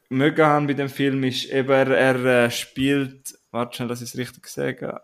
mögen 0.08 0.44
haben 0.44 0.66
bei 0.66 0.74
dem 0.74 0.88
Film 0.88 1.22
ist 1.22 1.44
eben, 1.44 1.70
er, 1.70 1.86
er 1.96 2.24
äh, 2.24 2.50
spielt 2.50 3.38
warte 3.52 3.76
schnell, 3.76 3.88
dass 3.88 4.02
ich 4.02 4.08
es 4.08 4.18
richtig 4.18 4.48
sage. 4.48 5.00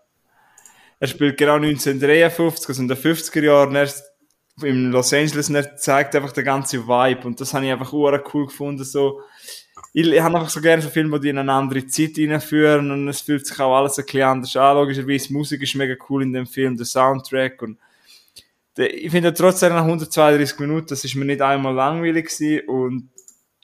Er 0.99 1.07
spielt 1.07 1.37
genau 1.37 1.55
1953, 1.55 2.69
also 2.69 2.83
in 2.83 2.89
den 2.89 2.97
50er 2.97 3.43
Jahren, 3.43 3.77
er 3.77 3.85
ist 3.85 4.03
in 4.63 4.91
Los 4.91 5.13
Angeles 5.13 5.49
und 5.49 5.57
er 5.57 5.77
zeigt 5.77 6.15
einfach 6.15 6.33
den 6.33 6.45
ganzen 6.45 6.87
Vibe 6.87 7.27
und 7.27 7.41
das 7.41 7.53
habe 7.53 7.67
ich 7.67 7.73
einfach 7.73 7.93
cool 7.93 8.47
gefunden, 8.47 8.85
so. 8.85 9.21
Ich, 9.93 10.07
ich 10.07 10.21
habe 10.21 10.37
einfach 10.37 10.51
so 10.51 10.61
gerne 10.61 10.83
so 10.83 10.89
Filme, 10.89 11.19
die 11.21 11.31
in 11.31 11.39
eine 11.39 11.53
andere 11.53 11.87
Zeit 11.87 12.19
reinführen 12.19 12.91
und 12.91 13.09
es 13.09 13.23
fühlt 13.23 13.47
sich 13.47 13.59
auch 13.61 13.77
alles 13.77 13.99
ein 13.99 14.05
bisschen 14.05 14.23
anders 14.23 14.57
an. 14.57 14.77
Logischerweise, 14.77 15.29
die 15.29 15.33
Musik 15.33 15.63
ist 15.63 15.75
mega 15.75 15.95
cool 16.09 16.23
in 16.23 16.33
dem 16.33 16.47
Film, 16.47 16.77
der 16.77 16.87
Soundtrack 16.87 17.63
und 17.63 17.79
der, 18.77 18.93
ich 18.95 19.11
finde 19.11 19.33
trotzdem 19.33 19.73
nach 19.73 19.85
132 19.85 20.59
Minuten, 20.59 20.89
das 20.89 21.05
ist 21.05 21.15
mir 21.15 21.25
nicht 21.25 21.41
einmal 21.41 21.75
langweilig 21.75 22.29
gewesen 22.29 22.69
und 22.69 23.09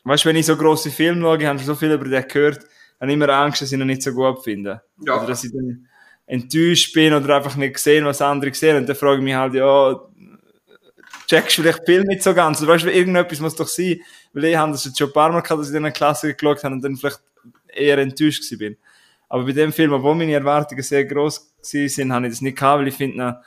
weißt, 0.04 0.24
wenn 0.26 0.36
ich 0.36 0.46
so 0.46 0.56
grosse 0.56 0.90
Filme 0.90 1.20
schaue, 1.20 1.38
ich 1.38 1.46
habe 1.46 1.58
so 1.58 1.74
viel 1.74 1.92
über 1.92 2.08
den 2.08 2.26
gehört, 2.26 2.60
habe 3.00 3.10
ich 3.10 3.14
immer 3.14 3.28
Angst, 3.28 3.62
dass 3.62 3.72
ich 3.72 3.78
ihn 3.78 3.86
nicht 3.86 4.02
so 4.02 4.12
gut 4.12 4.42
finde. 4.42 4.82
Ja. 5.04 5.16
Oder 5.16 5.26
dass 5.26 5.44
ich 5.44 5.52
dann 5.52 5.86
enttäuscht 6.26 6.94
bin 6.94 7.12
oder 7.12 7.36
einfach 7.36 7.56
nicht 7.56 7.74
gesehen, 7.74 8.04
was 8.04 8.22
andere 8.22 8.54
sehen 8.54 8.76
und 8.76 8.88
dann 8.88 8.96
frage 8.96 9.18
ich 9.18 9.24
mich 9.24 9.34
halt, 9.34 9.54
ja, 9.54 10.00
checkst 11.32 11.56
vielleicht 11.56 11.84
Film 11.86 12.04
nicht 12.04 12.22
so 12.22 12.34
ganz. 12.34 12.60
Oder 12.62 12.72
weißt 12.72 12.84
du, 12.84 12.92
irgendetwas 12.92 13.40
muss 13.40 13.56
doch 13.56 13.68
sein. 13.68 14.00
Weil 14.32 14.44
ich 14.44 14.56
habe 14.56 14.72
das 14.72 14.84
jetzt 14.84 14.98
schon 14.98 15.08
ein 15.08 15.12
paar 15.12 15.32
Mal 15.32 15.40
gehabt, 15.40 15.60
dass 15.60 15.70
ich 15.70 15.74
in 15.74 15.84
einer 15.84 15.92
Klasse 15.92 16.34
geschaut 16.34 16.62
habe 16.62 16.74
und 16.74 16.84
dann 16.84 16.96
vielleicht 16.96 17.20
eher 17.68 17.98
enttäuscht 17.98 18.44
bin. 18.58 18.76
Aber 19.28 19.44
bei 19.44 19.52
dem 19.52 19.72
Film, 19.72 19.92
obwohl 19.92 20.14
meine 20.14 20.34
Erwartungen 20.34 20.82
sehr 20.82 21.06
groß 21.06 21.54
sind, 21.62 22.12
habe 22.12 22.26
ich 22.26 22.32
das 22.32 22.42
nicht 22.42 22.58
gehabt, 22.58 22.80
weil 22.80 22.88
ich 22.88 22.94
finde, 22.94 23.40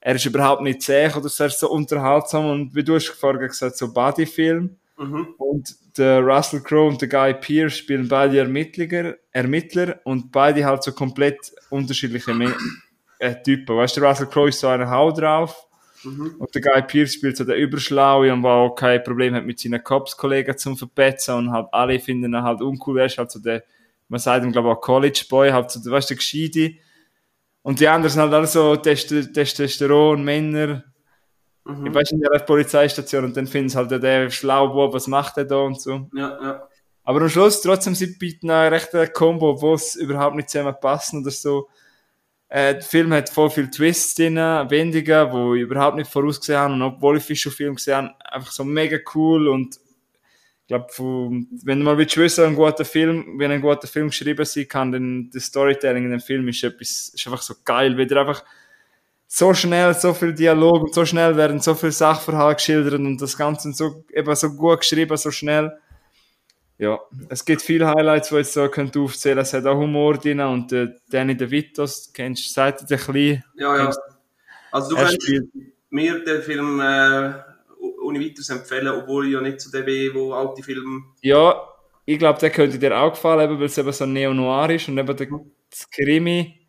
er 0.00 0.14
ist 0.14 0.26
überhaupt 0.26 0.60
nicht 0.60 0.82
zäh 0.82 1.10
oder 1.16 1.30
so, 1.30 1.44
er 1.44 1.48
ist 1.48 1.60
so 1.60 1.70
unterhaltsam 1.70 2.44
und 2.44 2.74
wie 2.74 2.84
du 2.84 2.94
hast 2.94 3.08
vorher 3.08 3.48
gesagt, 3.48 3.78
so 3.78 3.92
Bodyfilm. 3.92 4.76
Mhm. 4.98 5.28
Und 5.38 5.74
der 5.96 6.20
Russell 6.20 6.60
Crowe 6.60 6.88
und 6.88 7.00
der 7.00 7.08
Guy 7.08 7.34
Pearce 7.34 7.78
spielen 7.78 8.06
beide 8.06 8.38
Ermittler, 8.38 9.14
Ermittler 9.32 9.98
und 10.04 10.30
beide 10.30 10.64
halt 10.66 10.82
so 10.82 10.92
komplett 10.92 11.52
unterschiedliche 11.70 12.34
Me 12.34 12.54
äh, 13.18 13.34
Typen. 13.42 13.76
Weißt 13.76 13.96
du, 13.96 14.02
der 14.02 14.10
Russell 14.10 14.26
Crowe 14.26 14.50
ist 14.50 14.60
so 14.60 14.68
eine 14.68 14.90
Haut 14.90 15.18
drauf 15.18 15.63
Mhm. 16.04 16.36
und 16.38 16.54
der 16.54 16.62
Guy 16.62 16.82
Pearce 16.82 17.14
spielt 17.14 17.36
so 17.36 17.44
der 17.44 17.56
Überschlaue 17.56 18.32
und 18.32 18.42
der 18.42 18.50
auch 18.50 18.74
kein 18.74 19.02
Problem 19.02 19.34
hat 19.34 19.44
mit 19.44 19.58
seinen 19.58 19.82
Cops-Kollegen 19.82 20.56
zum 20.56 20.76
Verpetzen 20.76 21.34
und 21.34 21.50
halt 21.50 21.68
alle 21.72 21.98
finden 21.98 22.32
ihn 22.32 22.42
halt 22.42 22.60
uncool. 22.60 23.00
Er 23.00 23.06
ist 23.06 23.18
halt 23.18 23.30
so 23.30 23.38
der, 23.38 23.64
man 24.08 24.20
sagt 24.20 24.44
ihm 24.44 24.52
glaube 24.52 24.68
ich 24.68 24.74
auch 24.76 24.80
College 24.80 25.24
Boy, 25.28 25.50
halt 25.50 25.70
so, 25.70 25.80
der, 25.80 25.92
weißt 25.92 26.10
du, 26.10 26.14
der 26.14 26.18
Gescheite. 26.18 26.74
Und 27.62 27.80
die 27.80 27.88
anderen 27.88 28.12
sind 28.12 28.22
halt 28.22 28.34
alle 28.34 28.46
so 28.46 28.76
Test 28.76 29.08
Testosteron, 29.32 30.22
Männer. 30.22 30.84
Mhm. 31.64 31.86
Ich 31.86 31.94
weiß 31.94 32.10
in 32.12 32.20
der 32.20 32.38
Polizeistation 32.40 33.24
und 33.24 33.36
dann 33.36 33.46
finden 33.46 33.70
sie 33.70 33.76
halt 33.76 33.90
der 33.90 34.30
schlaue 34.30 34.68
Bub, 34.68 34.92
was 34.92 35.06
macht 35.06 35.38
er 35.38 35.46
da 35.46 35.56
und 35.56 35.80
so. 35.80 36.08
Ja, 36.14 36.38
ja. 36.42 36.68
Aber 37.04 37.20
am 37.20 37.28
Schluss 37.28 37.60
trotzdem 37.60 37.94
sie 37.94 38.16
bieten 38.18 38.50
eine 38.50 38.70
rechte 38.70 39.06
Combo, 39.08 39.60
wo 39.60 39.74
es 39.74 39.94
überhaupt 39.94 40.36
nicht 40.36 40.50
zusammen 40.50 40.74
passen 40.80 41.22
oder 41.22 41.30
so. 41.30 41.68
Äh, 42.54 42.74
der 42.74 42.82
Film 42.82 43.12
hat 43.12 43.30
voll 43.30 43.50
viele 43.50 43.68
Twists 43.68 44.14
drin, 44.14 44.36
Wendungen, 44.36 45.02
die 45.02 45.58
ich 45.58 45.62
überhaupt 45.64 45.96
nicht 45.96 46.08
vorausgesehen 46.08 46.60
habe. 46.60 46.74
Und 46.74 46.82
obwohl 46.82 47.16
ich 47.16 47.40
schon 47.40 47.50
Film 47.50 47.74
gesehen 47.74 47.96
habe, 47.96 48.32
einfach 48.32 48.52
so 48.52 48.62
mega 48.62 48.96
cool. 49.12 49.48
Und 49.48 49.74
ich 49.74 50.68
glaube, 50.68 50.86
wenn 50.96 51.80
du 51.80 51.84
mal 51.84 51.98
willst 51.98 52.16
wissen, 52.16 52.44
ein 52.44 52.54
guter 52.54 52.84
Film, 52.84 53.40
wenn 53.40 53.50
ein 53.50 53.60
guter 53.60 53.88
Film 53.88 54.06
geschrieben 54.06 54.44
sein 54.44 54.68
kann, 54.68 54.92
dann 54.92 55.30
das 55.34 55.46
Storytelling 55.46 56.04
in 56.04 56.12
dem 56.12 56.20
Film 56.20 56.46
ist 56.46 56.62
etwas, 56.62 57.10
ist 57.12 57.26
einfach 57.26 57.42
so 57.42 57.54
geil, 57.64 57.98
weil 57.98 58.06
der 58.06 58.18
einfach 58.18 58.44
so 59.26 59.52
schnell, 59.52 59.92
so 59.94 60.14
viel 60.14 60.32
Dialog 60.32 60.84
und 60.84 60.94
so 60.94 61.04
schnell 61.04 61.36
werden 61.36 61.58
so 61.58 61.74
viele 61.74 61.90
Sachverhalte 61.90 62.58
geschildert 62.58 62.94
und 62.94 63.20
das 63.20 63.36
Ganze 63.36 63.72
so, 63.72 64.04
eben 64.14 64.36
so 64.36 64.50
gut 64.50 64.78
geschrieben, 64.78 65.16
so 65.16 65.32
schnell. 65.32 65.76
Ja, 66.76 66.98
es 67.28 67.44
gibt 67.44 67.62
viele 67.62 67.86
Highlights, 67.86 68.28
die 68.28 68.34
ich 68.34 68.38
jetzt 68.40 68.54
so 68.54 68.68
könnte 68.68 68.98
aufzählen. 69.00 69.38
Es 69.38 69.52
hat 69.52 69.64
auch 69.66 69.76
Humor 69.76 70.18
drin 70.18 70.40
und 70.40 70.72
äh, 70.72 70.88
Danny 71.08 71.36
DeVitos, 71.36 72.12
kennst 72.12 72.56
du, 72.56 72.60
er 72.60 72.66
ein 72.66 72.74
bisschen. 72.74 73.44
Ja, 73.56 73.76
ja. 73.76 73.90
Also 74.72 74.90
du 74.90 74.96
kannst 74.96 75.18
mir 75.90 76.24
den 76.24 76.42
Film 76.42 76.80
äh, 76.80 77.32
ohne 78.02 78.20
weiteres 78.20 78.50
empfehlen, 78.50 78.88
obwohl 78.88 79.26
ich 79.26 79.32
ja 79.34 79.40
nicht 79.40 79.60
zu 79.60 79.70
dem 79.70 79.84
bin, 79.84 80.14
wo 80.14 80.32
alte 80.32 80.62
Filme... 80.62 81.02
ja, 81.22 81.54
ich 82.06 82.18
glaube, 82.18 82.38
der 82.38 82.50
könnte 82.50 82.78
dir 82.78 82.96
auch 82.98 83.12
gefallen, 83.12 83.48
eben, 83.48 83.58
weil 83.58 83.66
es 83.66 83.78
eben 83.78 83.92
so 83.92 84.04
neo-noir 84.04 84.70
ist 84.70 84.88
und 84.88 84.98
eben 84.98 85.16
der, 85.16 85.28
das 85.70 85.88
Krimi, 85.90 86.66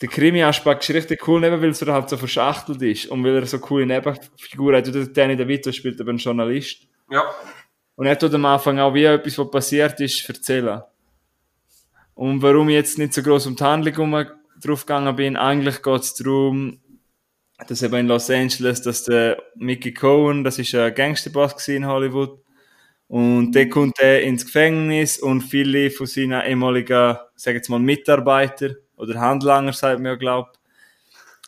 der 0.00 0.08
Krimi-Aspekt 0.08 0.88
ist 0.88 0.94
richtig 0.94 1.28
cool, 1.28 1.44
eben 1.44 1.60
weil 1.60 1.70
es 1.70 1.82
halt 1.82 2.08
so 2.08 2.16
verschachtelt 2.16 2.80
ist 2.82 3.06
und 3.06 3.24
weil 3.24 3.36
er 3.36 3.46
so 3.46 3.58
coole 3.58 3.84
Nebenfiguren 3.84 4.76
hat. 4.76 4.86
Und 4.86 4.94
der 4.94 5.06
Danny 5.06 5.36
DeVito 5.36 5.70
spielt 5.72 6.00
eben 6.00 6.10
einen 6.10 6.18
Journalist. 6.18 6.86
Ja, 7.10 7.24
Und 7.96 8.06
er 8.06 8.18
tut 8.18 8.34
am 8.34 8.44
Anfang 8.44 8.78
auch 8.78 8.94
wie 8.94 9.04
etwas, 9.04 9.38
was 9.38 9.50
passiert 9.50 10.00
ist, 10.00 10.28
erzählen. 10.28 10.82
Und 12.14 12.42
warum 12.42 12.68
ich 12.68 12.74
jetzt 12.74 12.98
nicht 12.98 13.14
so 13.14 13.22
groß 13.22 13.46
um 13.46 13.56
die 13.56 13.64
Handlung 13.64 14.26
drauf 14.60 14.86
gegangen 14.86 15.16
bin, 15.16 15.36
eigentlich 15.36 15.82
geht 15.82 16.00
es 16.00 16.14
darum, 16.14 16.80
dass 17.68 17.82
eben 17.82 17.94
in 17.94 18.06
Los 18.08 18.30
Angeles, 18.30 18.82
dass 18.82 19.04
der 19.04 19.42
Mickey 19.56 19.92
Cohen, 19.92 20.44
das 20.44 20.58
ist 20.58 20.74
ein 20.74 20.94
Gangsterboss 20.94 21.68
in 21.68 21.86
Hollywood, 21.86 22.40
und 23.06 23.52
der 23.52 23.68
kommt 23.68 23.98
er 24.00 24.22
ins 24.22 24.46
Gefängnis 24.46 25.18
und 25.18 25.42
viele 25.42 25.90
von 25.90 26.06
seinen 26.06 26.40
ehemaligen, 26.40 27.16
sag 27.36 27.54
jetzt 27.54 27.68
mal, 27.68 27.78
Mitarbeiter 27.78 28.70
oder 28.96 29.20
Handlanger, 29.20 29.72
sagt 29.72 30.00
man 30.00 30.12
ja, 30.12 30.14
glaubt, 30.14 30.58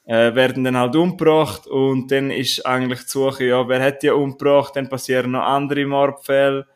äh, 0.06 0.34
werden 0.34 0.64
dann 0.64 0.76
halt 0.76 0.96
umgebracht 0.96 1.66
und 1.66 2.10
dann 2.10 2.30
ist 2.30 2.64
eigentlich 2.64 3.00
die 3.00 3.10
Suche, 3.10 3.44
ja, 3.44 3.68
wer 3.68 3.82
hat 3.82 4.02
die 4.02 4.10
umgebracht, 4.10 4.74
dann 4.76 4.88
passieren 4.88 5.32
noch 5.32 5.42
andere 5.42 5.84
Mordfälle. 5.84 6.66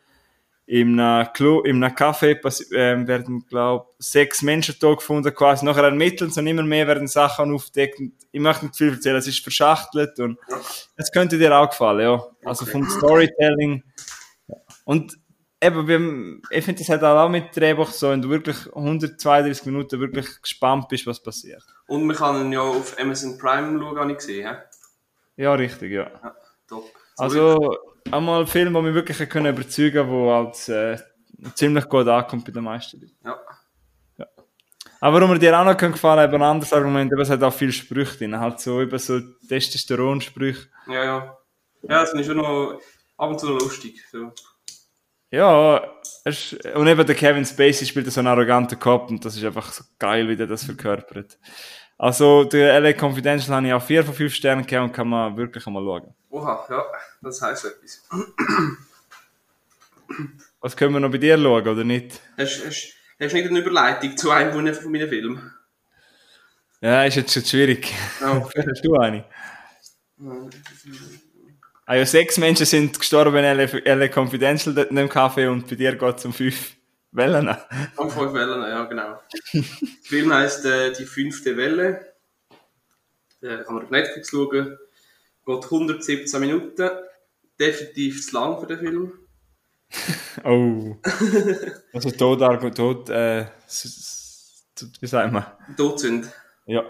Im 0.67 1.01
Club, 1.33 1.65
im 1.65 1.83
Café 1.83 2.39
ähm, 2.73 3.05
werden, 3.05 3.45
glaub, 3.49 3.93
sechs 3.99 4.41
Menschen 4.41 4.79
tot 4.79 4.99
gefunden, 4.99 5.33
quasi. 5.33 5.65
Nachher 5.65 5.83
ermitteln 5.83 6.31
sie 6.31 6.39
und 6.39 6.47
immer 6.47 6.63
mehr 6.63 6.87
werden 6.87 7.07
Sachen 7.07 7.53
aufgedeckt. 7.53 7.99
Ich 8.31 8.39
möchte 8.39 8.65
nicht 8.65 8.77
viel 8.77 8.93
erzählen, 8.93 9.17
es 9.17 9.27
ist 9.27 9.43
verschachtelt 9.43 10.17
und 10.19 10.37
es 10.95 11.11
könnte 11.11 11.37
dir 11.37 11.57
auch 11.57 11.69
gefallen, 11.69 11.99
ja. 12.01 12.23
Also 12.45 12.65
vom 12.65 12.87
Storytelling. 12.87 13.83
Und 14.85 15.17
eben, 15.61 15.87
wir- 15.87 16.41
ich 16.57 16.65
finde, 16.65 16.79
das 16.79 16.89
hat 16.89 17.03
auch 17.03 17.29
mit 17.29 17.55
Drehbuch 17.55 17.89
so, 17.91 18.09
wenn 18.09 18.21
du 18.21 18.29
wirklich 18.29 18.57
132 18.73 19.65
Minuten 19.65 19.99
wirklich 19.99 20.41
gespannt 20.41 20.87
bist, 20.89 21.05
was 21.07 21.21
passiert. 21.21 21.63
und 21.87 22.05
man 22.05 22.15
kann 22.15 22.45
ihn 22.45 22.51
ja 22.53 22.61
auf 22.61 22.97
Amazon 22.99 23.37
Prime 23.37 23.79
schauen, 23.79 23.97
habe 23.99 24.11
ich 24.11 24.17
gesehen. 24.17 24.47
He? 24.49 25.43
Ja, 25.43 25.53
richtig, 25.53 25.91
ja. 25.91 26.09
Ja, 26.23 26.35
top. 26.67 26.85
Also, 27.17 27.77
einmal 28.11 28.41
ein 28.41 28.47
Film, 28.47 28.73
der 28.73 28.81
mich 28.81 28.93
wirklich 28.93 29.19
hat 29.19 29.29
können 29.29 29.53
überzeugen 29.55 30.07
konnte, 30.07 30.67
der 30.67 30.75
halt, 30.77 30.99
äh, 30.99 31.51
ziemlich 31.55 31.87
gut 31.89 32.07
ankommt 32.07 32.45
bei 32.45 32.51
den 32.51 32.63
meisten 32.63 32.99
Leuten. 33.01 33.15
Ja. 33.25 33.39
Aber 34.99 35.19
warum 35.19 35.31
mir 35.31 35.39
dir 35.39 35.59
auch 35.59 35.65
noch 35.65 35.75
können 35.75 35.93
gefallen 35.93 36.23
eben 36.29 36.41
ein 36.43 36.47
anderes 36.47 36.71
Argument, 36.73 37.11
eben, 37.11 37.21
es 37.21 37.29
hat 37.29 37.41
auch 37.41 37.53
viele 37.53 37.71
Sprüche 37.71 38.17
drin, 38.19 38.39
halt 38.39 38.59
so, 38.59 38.79
eben 38.81 38.99
so 38.99 39.19
Testosteronsprüche. 39.49 40.67
Ja, 40.87 41.03
ja. 41.03 41.37
Ja, 41.83 42.01
das 42.01 42.13
ich 42.13 42.25
schon 42.27 42.37
noch 42.37 42.79
ab 43.17 43.29
und 43.31 43.39
zu 43.39 43.47
lustig. 43.57 43.99
So. 44.11 44.31
Ja, 45.31 45.81
ist, 46.25 46.53
und 46.75 46.87
eben 46.87 47.05
der 47.05 47.15
Kevin 47.15 47.45
Spacey 47.45 47.85
spielt 47.85 48.11
so 48.11 48.19
einen 48.19 48.27
arroganten 48.27 48.77
Kopf 48.77 49.09
und 49.09 49.23
das 49.23 49.37
ist 49.37 49.45
einfach 49.45 49.71
so 49.71 49.83
geil, 49.97 50.27
wie 50.27 50.35
der 50.35 50.45
das 50.47 50.65
verkörpert. 50.65 51.39
Also, 51.97 52.43
der 52.43 52.79
LA 52.81 52.93
Confidential 52.93 53.55
habe 53.55 53.67
ich 53.67 53.73
auch 53.73 53.81
4 53.81 54.03
von 54.03 54.13
5 54.13 54.33
Sternen 54.33 54.63
gegeben 54.63 54.83
und 54.85 54.91
kann 54.91 55.07
man 55.07 55.37
wirklich 55.37 55.65
einmal 55.65 55.83
schauen. 55.83 56.13
Oha, 56.31 56.65
ja, 56.69 56.83
das 57.21 57.41
heisst 57.41 57.65
etwas. 57.65 58.03
Was 60.59 60.75
können 60.75 60.93
wir 60.93 60.99
noch 60.99 61.11
bei 61.11 61.17
dir 61.17 61.37
schauen, 61.37 61.67
oder 61.67 61.83
nicht? 61.83 62.19
Hast, 62.37 62.65
hast, 62.65 62.93
hast 63.19 63.31
du 63.33 63.37
nicht 63.37 63.49
eine 63.49 63.59
Überleitung 63.59 64.17
zu 64.17 64.31
einem 64.31 64.51
von 64.73 64.91
meinen- 64.91 65.09
Filmen? 65.09 65.53
Ja, 66.81 67.03
ist 67.05 67.15
jetzt 67.15 67.33
schon 67.33 67.45
schwierig. 67.45 67.93
Ja. 68.19 68.41
Hast 68.69 68.83
du 68.83 68.95
eine? 68.95 69.23
Ja, 71.87 72.05
sechs 72.05 72.37
Menschen 72.37 72.65
sind 72.65 72.97
gestorben 72.97 73.35
LA, 73.43 73.65
LA 73.95 74.07
Confidential 74.07 74.73
dort 74.73 74.89
in 74.91 74.95
dem 74.95 75.09
Café 75.09 75.49
und 75.49 75.67
bei 75.67 75.75
dir 75.75 75.95
geht 75.95 76.17
es 76.17 76.25
um 76.25 76.33
fünf 76.33 76.75
Wellen. 77.11 77.49
Am 77.97 78.09
fünf 78.09 78.33
Wellen, 78.33 78.61
ja, 78.61 78.85
genau. 78.85 79.19
Der 79.53 79.63
Film 80.03 80.33
heisst 80.33 80.65
äh, 80.65 80.93
Die 80.93 81.05
fünfte 81.05 81.57
Welle. 81.57 82.13
Äh, 83.41 83.57
kann 83.63 83.75
man 83.75 83.83
auf 83.85 83.89
Netflix 83.89 84.29
schauen. 84.29 84.77
Geht 85.45 85.63
117 85.65 86.39
Minuten. 86.39 86.89
Definitiv 87.59 88.25
zu 88.25 88.35
lang 88.35 88.59
für 88.59 88.67
den 88.67 88.79
Film. 88.79 89.13
Oh. 90.45 90.95
Also 91.93 92.09
tot, 92.11 92.41
Argo- 92.41 92.69
tot, 92.69 93.09
äh, 93.09 93.45
wie 95.01 95.07
sagt 95.07 95.33
man? 95.33 95.45
Todsünde. 95.75 96.31
Ja. 96.65 96.83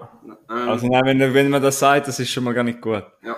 Ähm, 0.48 0.70
Also 0.70 0.88
nein, 0.88 1.20
wenn, 1.20 1.34
wenn 1.34 1.50
man 1.50 1.62
das 1.64 1.80
sagt, 1.80 2.08
das 2.08 2.20
ist 2.20 2.30
schon 2.30 2.44
mal 2.44 2.54
gar 2.54 2.64
nicht 2.64 2.80
gut. 2.80 3.04
ja. 3.24 3.36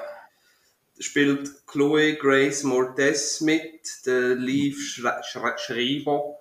Spielt 0.99 1.65
Chloe 1.67 2.15
Grace 2.15 2.63
Mortez 2.63 3.41
mit, 3.41 3.81
der 4.05 4.35
Leaf 4.35 4.79
Schre 4.79 5.21
Schre 5.23 5.55
Schreiber, 5.57 6.37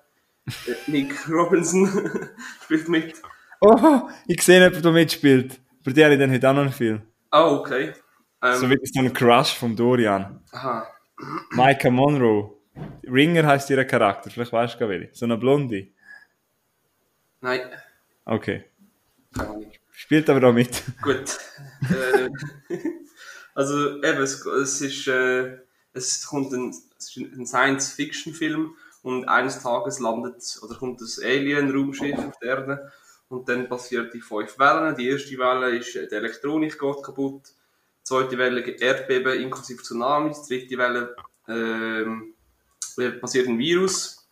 Nick 0.86 1.14
Robinson 1.28 1.88
spielt 2.64 2.88
mit. 2.88 3.14
Oh, 3.60 4.08
ich 4.26 4.42
sehe 4.42 4.60
jemanden, 4.60 4.82
der 4.82 4.92
mitspielt. 4.92 5.60
Bei 5.84 5.92
dir 5.92 6.04
habe 6.04 6.14
ich 6.14 6.20
dann 6.20 6.30
heute 6.32 6.50
auch 6.50 6.54
noch 6.54 6.62
einen 6.62 6.72
Film. 6.72 7.02
Ah, 7.30 7.48
okay. 7.50 7.92
Ähm, 8.42 8.56
So 8.56 8.68
wie 8.68 8.78
so 8.82 9.00
ein 9.00 9.12
Crush 9.12 9.54
vom 9.54 9.74
Dorian. 9.74 10.40
aha. 10.52 10.86
Micah 11.52 11.90
Monroe. 11.90 12.50
Ringer 13.04 13.46
heißt 13.46 13.70
ihr 13.70 13.84
Charakter, 13.84 14.30
vielleicht 14.30 14.52
weißt 14.52 14.74
du 14.74 14.78
gar 14.80 14.88
welche. 14.88 15.10
So 15.12 15.24
eine 15.26 15.36
Blondie. 15.36 15.92
Nein. 17.40 17.60
Okay. 18.24 18.64
Spielt 19.92 20.28
aber 20.30 20.40
da 20.40 20.52
mit. 20.52 20.82
Gut. 21.02 21.38
äh, 21.90 22.28
also 23.54 23.96
eben, 24.02 24.22
es, 24.22 24.44
es 24.46 24.80
ist, 24.80 25.06
äh, 25.08 25.58
es 25.92 26.26
kommt 26.26 26.52
ein, 26.52 26.70
es 26.98 27.16
ist 27.16 27.16
ein 27.16 27.46
Science-Fiction-Film 27.46 28.74
und 29.02 29.28
eines 29.28 29.62
Tages 29.62 29.98
landet 29.98 30.58
oder 30.62 30.76
kommt 30.76 31.00
das 31.00 31.18
Alien-Raumschiff 31.18 32.18
auf 32.18 32.38
der 32.38 32.48
Erde 32.48 32.92
und 33.32 33.48
dann 33.48 33.68
passiert 33.68 34.12
die 34.14 34.20
fünf 34.20 34.58
Wellen. 34.58 34.94
Die 34.94 35.08
erste 35.08 35.38
Welle 35.38 35.76
ist, 35.76 35.96
äh, 35.96 36.06
die 36.06 36.14
Elektronik 36.14 36.78
geht 36.78 37.02
kaputt. 37.02 37.42
Die 37.46 38.04
zweite 38.04 38.36
Welle 38.36 38.60
Erdbeben 38.60 39.40
inklusive 39.40 39.82
Tsunamis. 39.82 40.42
Die 40.42 40.58
dritte 40.58 40.78
Welle 40.78 41.16
ähm, 41.48 42.34
passiert 43.20 43.48
ein 43.48 43.58
Virus. 43.58 44.28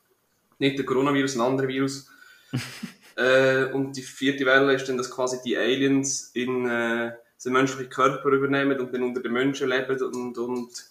Nicht 0.58 0.78
der 0.78 0.84
Coronavirus, 0.84 1.36
ein 1.36 1.40
anderer 1.40 1.68
Virus. 1.68 2.10
äh, 3.16 3.64
und 3.72 3.96
die 3.96 4.02
vierte 4.02 4.44
Welle 4.44 4.74
ist 4.74 4.86
dann, 4.88 4.98
dass 4.98 5.10
quasi 5.10 5.38
die 5.42 5.56
Aliens 5.56 6.30
in 6.34 6.68
äh, 6.68 7.12
den 7.44 7.52
menschlichen 7.52 7.90
Körper 7.90 8.28
übernehmen 8.30 8.78
und 8.78 8.92
dann 8.92 9.02
unter 9.02 9.20
den 9.20 9.32
Menschen 9.32 9.68
leben 9.68 10.00
und, 10.02 10.38
und 10.38 10.90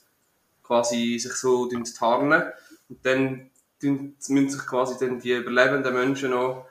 quasi 0.64 1.20
sich 1.20 1.34
so 1.34 1.68
tarnen. 1.68 2.44
Und 2.90 3.06
dann 3.06 3.50
müssen 3.82 4.50
sich 4.50 4.66
quasi 4.66 4.96
dann 5.00 5.20
die 5.20 5.34
überlebenden 5.34 5.94
Menschen 5.94 6.32
noch 6.32 6.68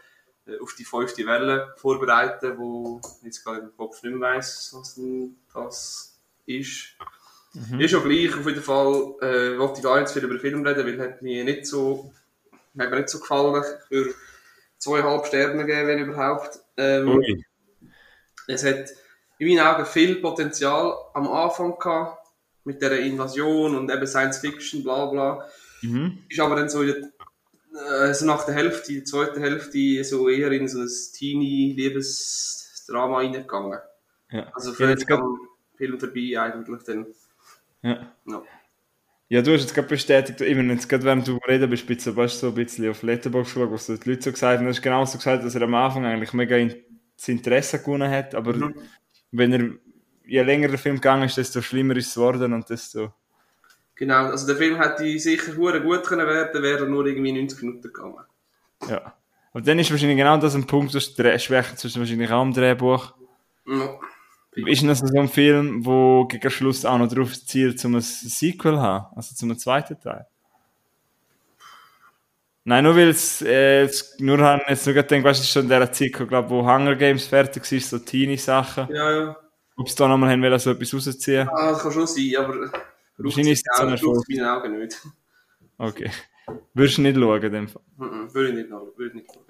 äh, 0.46 0.58
auf 0.60 0.74
die 0.74 0.84
fünfte 0.84 1.26
Welle 1.26 1.74
vorbereiten, 1.76 2.58
wo 2.58 3.00
ich 3.20 3.26
jetzt 3.26 3.44
gerade 3.44 3.60
im 3.60 3.76
Kopf 3.76 4.02
nicht 4.02 4.14
mehr 4.14 4.34
weiss, 4.34 4.70
was 4.74 4.98
das 5.54 6.18
ist. 6.46 6.96
Mhm. 7.54 7.80
Ist 7.80 7.94
auch 7.94 8.04
gleich, 8.04 8.34
auf 8.36 8.46
jeden 8.46 8.62
Fall 8.62 9.14
äh, 9.20 9.58
wollte 9.58 9.78
ich 9.78 9.84
gar 9.84 10.00
nicht 10.00 10.12
viel 10.12 10.24
über 10.24 10.34
den 10.34 10.40
Film 10.40 10.66
reden, 10.66 10.86
weil 10.86 11.00
hat 11.00 11.22
mir 11.22 11.44
nicht 11.44 11.66
so, 11.66 12.12
hat 12.78 12.90
mir 12.90 12.96
nicht 12.96 13.08
so 13.08 13.20
gefallen. 13.20 13.62
Ich 13.84 13.90
würde 13.90 14.14
zweieinhalb 14.78 15.26
Sterne 15.26 15.64
geben, 15.64 15.88
wenn 15.88 15.98
überhaupt. 15.98 16.60
Ähm, 16.76 17.44
es 18.46 18.64
hat 18.64 18.90
in 19.38 19.48
meinen 19.48 19.66
Augen 19.66 19.86
viel 19.86 20.16
Potenzial 20.16 20.94
am 21.14 21.28
Anfang 21.28 21.78
gehabt, 21.78 22.26
mit 22.64 22.82
der 22.82 22.98
Invasion 23.00 23.76
und 23.76 23.90
eben 23.90 24.06
Science 24.06 24.38
Fiction, 24.38 24.82
bla 24.82 25.06
bla. 25.06 25.48
Mhm. 25.82 26.18
Ist 26.28 26.40
aber 26.40 26.56
dann 26.56 26.68
so 26.68 26.82
in 26.82 26.88
der 26.88 27.12
also 27.78 28.26
nach 28.26 28.44
der 28.44 28.54
Hälfte, 28.54 28.92
die 28.92 29.04
zweite 29.04 29.40
Hälfte, 29.40 30.04
so 30.04 30.28
eher 30.28 30.50
in 30.52 30.68
so 30.68 30.80
ein 30.80 30.88
Teenie-Liebesdrama 31.14 33.18
reingegangen. 33.18 33.78
Ja. 34.30 34.50
Also 34.54 34.72
völlig 34.72 35.08
ja, 35.08 35.16
am 35.16 35.38
Film 35.76 35.98
vorbei 35.98 36.38
eigentlich 36.38 36.82
dann. 36.84 37.06
Ja. 37.82 38.12
ja. 38.26 38.42
Ja, 39.30 39.42
du 39.42 39.52
hast 39.52 39.60
jetzt 39.60 39.74
gerade 39.74 39.88
bestätigt, 39.88 40.40
eben 40.40 40.70
jetzt 40.70 40.88
gerade 40.88 41.04
während 41.04 41.28
du 41.28 41.36
reden 41.46 41.68
bist, 41.68 41.86
bist 41.86 42.06
du 42.06 42.28
so 42.28 42.48
ein 42.48 42.54
bisschen 42.54 42.88
auf 42.88 43.02
Letterboxd 43.02 43.54
geschaut, 43.54 43.70
was 43.70 43.86
die 43.86 44.08
Leute 44.08 44.22
so 44.22 44.32
gesagt 44.32 44.56
haben. 44.56 44.64
Du 44.64 44.70
hast 44.70 44.80
genau 44.80 45.04
so 45.04 45.18
gesagt, 45.18 45.44
dass 45.44 45.54
er 45.54 45.60
am 45.62 45.74
Anfang 45.74 46.06
eigentlich 46.06 46.32
mega 46.32 46.56
das 47.14 47.28
Interesse 47.28 47.78
gewonnen 47.78 48.10
hat, 48.10 48.34
aber 48.34 48.54
mhm. 48.54 48.74
Wenn 49.30 49.52
er, 49.52 49.70
je 50.26 50.42
länger 50.42 50.68
der 50.68 50.78
Film 50.78 50.96
gegangen 50.96 51.24
ist, 51.24 51.36
desto 51.36 51.60
schlimmer 51.62 51.96
ist 51.96 52.08
es 52.08 52.14
geworden 52.14 52.52
und 52.52 52.68
desto 52.68 53.12
Genau, 53.98 54.26
also 54.26 54.46
der 54.46 54.54
Film 54.54 54.80
hätte 54.80 55.18
sicher 55.18 55.56
hure 55.56 55.82
gut 55.82 56.04
können 56.04 56.26
werden, 56.26 56.62
wäre 56.62 56.84
er 56.84 56.86
nur 56.86 57.04
irgendwie 57.04 57.32
90 57.32 57.62
Minuten 57.62 57.82
gegangen. 57.82 58.24
Ja. 58.88 59.12
Und 59.52 59.66
dann 59.66 59.78
ist 59.80 59.90
wahrscheinlich 59.90 60.18
genau 60.18 60.36
das 60.36 60.54
ein 60.54 60.68
Punkt, 60.68 60.94
das 60.94 61.06
Schwäche 61.42 61.74
zwischen 61.74 62.00
wahrscheinlich 62.00 62.30
auch 62.30 62.42
im 62.42 62.52
Drehbuch. 62.52 63.14
Ja. 63.66 63.98
Ist 64.54 64.84
das 64.84 65.00
so 65.00 65.18
ein 65.18 65.28
Film, 65.28 65.84
wo 65.84 66.26
gegen 66.26 66.50
Schluss 66.50 66.84
auch 66.84 66.98
noch 66.98 67.08
darauf 67.08 67.34
zielt, 67.44 67.80
zum 67.80 67.96
ein 67.96 68.00
Sequel 68.00 68.74
zu 68.74 68.80
haben? 68.80 69.16
Also 69.16 69.34
zum 69.34 69.58
zweiten 69.58 69.98
Teil? 70.00 70.26
Nein, 72.64 72.84
nur 72.84 72.96
weil 72.96 73.08
es, 73.08 73.40
äh, 73.42 73.88
nur 74.18 74.38
haben 74.38 74.62
jetzt 74.68 74.84
nur 74.86 74.94
gedacht, 74.94 75.24
weißt 75.24 75.42
du, 75.42 75.46
schon 75.46 75.62
in 75.62 75.68
dieser 75.68 75.92
Zeit, 75.92 76.12
glaub, 76.12 76.50
wo 76.50 76.60
Hunger 76.62 76.96
Games 76.96 77.26
fertig 77.26 77.70
ist, 77.72 77.90
so 77.90 77.98
Teenie-Sachen. 77.98 78.88
Ja, 78.94 79.10
ja. 79.10 79.36
Ob 79.76 79.86
es 79.86 79.94
da 79.94 80.08
nochmal 80.08 80.30
haben 80.30 80.42
wollen, 80.42 80.58
so 80.58 80.72
etwas 80.72 80.92
rausziehen? 80.92 81.48
Ah, 81.48 81.70
das 81.70 81.82
kann 81.82 81.92
schon 81.92 82.06
sein, 82.06 82.32
aber 82.36 82.70
Wahrscheinlich 83.18 83.54
ist 83.54 83.66
es 83.70 83.78
so 83.78 83.86
eine 83.86 83.98
Schuld. 83.98 84.24
meinen 84.28 84.46
Augen 84.46 84.78
nicht. 84.78 85.00
Okay. 85.78 86.10
Würdest 86.74 86.98
du 86.98 87.02
nicht 87.02 87.16
schauen, 87.16 87.42
in 87.42 87.52
dem 87.52 87.68
Fall? 87.68 87.82
Mm 87.96 88.34
würde 88.34 88.48
ich 88.50 88.54
nicht, 88.56 88.70
würde 88.70 89.16
nicht 89.16 89.30
schauen. 89.32 89.44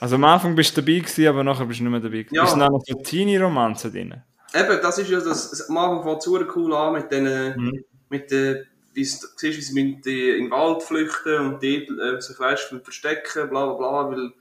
Also 0.00 0.14
am 0.14 0.24
Anfang 0.24 0.54
bist 0.54 0.76
du 0.76 0.80
dabei 0.80 0.98
gewesen, 0.98 1.26
aber 1.26 1.44
nachher 1.44 1.66
bist 1.66 1.80
du 1.80 1.84
nicht 1.84 1.92
mehr 1.92 2.00
dabei 2.00 2.22
gewesen. 2.22 2.34
Ja. 2.34 2.44
Ist 2.44 2.56
noch 2.56 2.82
so 2.86 2.94
Teenie-Romanzen 3.02 3.92
drin? 3.92 4.22
Eben, 4.54 4.78
das 4.82 4.98
ist 4.98 5.10
ja 5.10 5.20
das, 5.20 5.68
am 5.68 5.76
Anfang 5.76 6.02
fängt 6.02 6.46
es 6.46 6.56
cool 6.56 6.74
an 6.74 6.94
mit 6.94 7.10
den, 7.10 7.56
mhm. 7.56 7.84
mit 8.08 8.30
den, 8.30 8.66
wie 8.92 9.02
du 9.02 9.08
siehst, 9.36 9.74
wie 9.74 10.00
sie 10.02 10.30
in 10.30 10.44
den 10.44 10.50
Wald 10.50 10.82
flüchten 10.82 11.38
und 11.38 11.62
dort 11.62 11.64
äh, 11.64 12.20
sich, 12.20 12.38
weißt, 12.38 12.74
verstecken, 12.82 13.48
bla 13.48 13.66
bla 13.66 13.74
bla, 13.74 14.10
weil, 14.10 14.32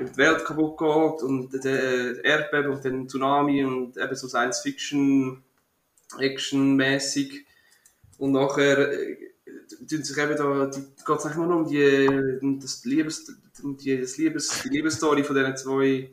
die 0.00 0.16
Welt 0.16 0.44
kaputt 0.44 0.78
geht 0.78 1.22
und 1.22 1.52
der 1.64 2.24
Erdbeben 2.24 2.72
und 2.72 2.84
den 2.84 3.08
Tsunami 3.08 3.64
und 3.64 3.96
eben 3.96 4.14
so 4.14 4.28
Science-Fiction, 4.28 5.42
Action-mäßig. 6.18 7.44
Und 8.18 8.32
nachher 8.32 8.92
äh, 8.92 9.16
tun 9.88 10.02
sich 10.02 10.16
eben 10.16 10.36
da, 10.36 10.66
geht 10.66 11.18
es 11.18 11.26
eigentlich 11.26 11.36
nur 11.36 11.56
um 11.56 11.68
die, 11.68 12.58
das 12.60 12.84
Liebes, 12.84 13.32
um 13.62 13.76
die, 13.76 14.00
das 14.00 14.16
Liebes, 14.16 14.62
die 14.62 14.68
Liebesstory 14.68 15.24
von 15.24 15.36
diesen 15.36 15.56
zwei 15.56 16.10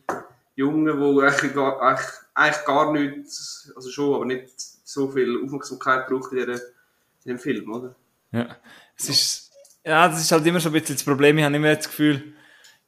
Jungen, 0.55 0.85
die 0.85 1.21
eigentlich 1.21 1.53
gar, 1.53 1.81
eigentlich, 1.81 2.09
eigentlich 2.33 2.65
gar 2.65 2.91
nichts, 2.91 3.71
also 3.75 3.89
schon, 3.89 4.15
aber 4.15 4.25
nicht 4.25 4.49
so 4.83 5.09
viel 5.09 5.43
Aufmerksamkeit 5.43 6.07
braucht 6.07 6.31
in, 6.31 6.39
dieser, 6.39 6.61
in 7.25 7.29
dem 7.29 7.39
Film, 7.39 7.73
oder? 7.73 7.95
Ja, 8.31 8.55
es 8.97 9.09
ist, 9.09 9.51
ja, 9.83 10.07
das 10.07 10.21
ist 10.21 10.31
halt 10.31 10.45
immer 10.45 10.59
so 10.59 10.69
ein 10.69 10.73
bisschen 10.73 10.95
das 10.95 11.03
Problem. 11.03 11.37
Ich 11.37 11.43
habe 11.43 11.55
immer 11.55 11.75
das 11.75 11.87
Gefühl, 11.87 12.35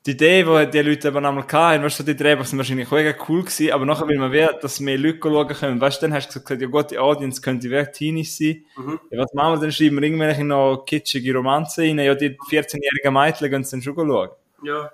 die 0.05 0.11
Idee, 0.11 0.43
die 0.43 0.71
die 0.71 0.81
Leute 0.81 1.07
aber 1.09 1.17
einmal 1.17 1.43
hatten, 1.43 1.83
weißt 1.83 1.99
du, 1.99 2.03
die 2.03 2.15
Drehbuch 2.15 2.45
sind 2.45 2.57
wahrscheinlich 2.57 2.87
auch 2.87 3.29
cool 3.29 3.41
gewesen, 3.41 3.71
aber 3.71 3.85
nachher 3.85 4.07
will 4.07 4.17
man 4.17 4.31
wieder, 4.31 4.53
dass 4.53 4.79
mehr 4.79 4.97
Leute 4.97 5.19
schauen 5.21 5.47
können. 5.47 5.81
Weißt 5.81 6.01
du, 6.01 6.05
dann 6.05 6.13
hast 6.13 6.33
du 6.33 6.39
gesagt, 6.39 6.61
ja 6.61 6.67
gut, 6.67 6.91
die 6.91 6.97
Audience 6.97 7.41
könnte 7.41 7.69
wirklich 7.69 7.97
Teenies 7.97 8.37
sein. 8.37 8.63
Mhm. 8.77 8.99
Ja, 9.09 9.21
was 9.21 9.33
machen 9.33 9.55
wir 9.55 9.61
dann? 9.61 9.71
Schreiben 9.71 9.97
wir 9.97 10.03
irgendwelche 10.03 10.45
noch 10.45 10.85
kitschige 10.85 11.35
Romanzen 11.35 11.81
rein? 11.81 11.99
Ja, 11.99 12.15
die 12.15 12.37
14-jährigen 12.37 13.13
Mädchen 13.13 13.49
können 13.49 13.63
es 13.63 13.69
dann 13.69 13.81
schon 13.81 13.95
schauen. 13.95 14.29
Ja. 14.63 14.91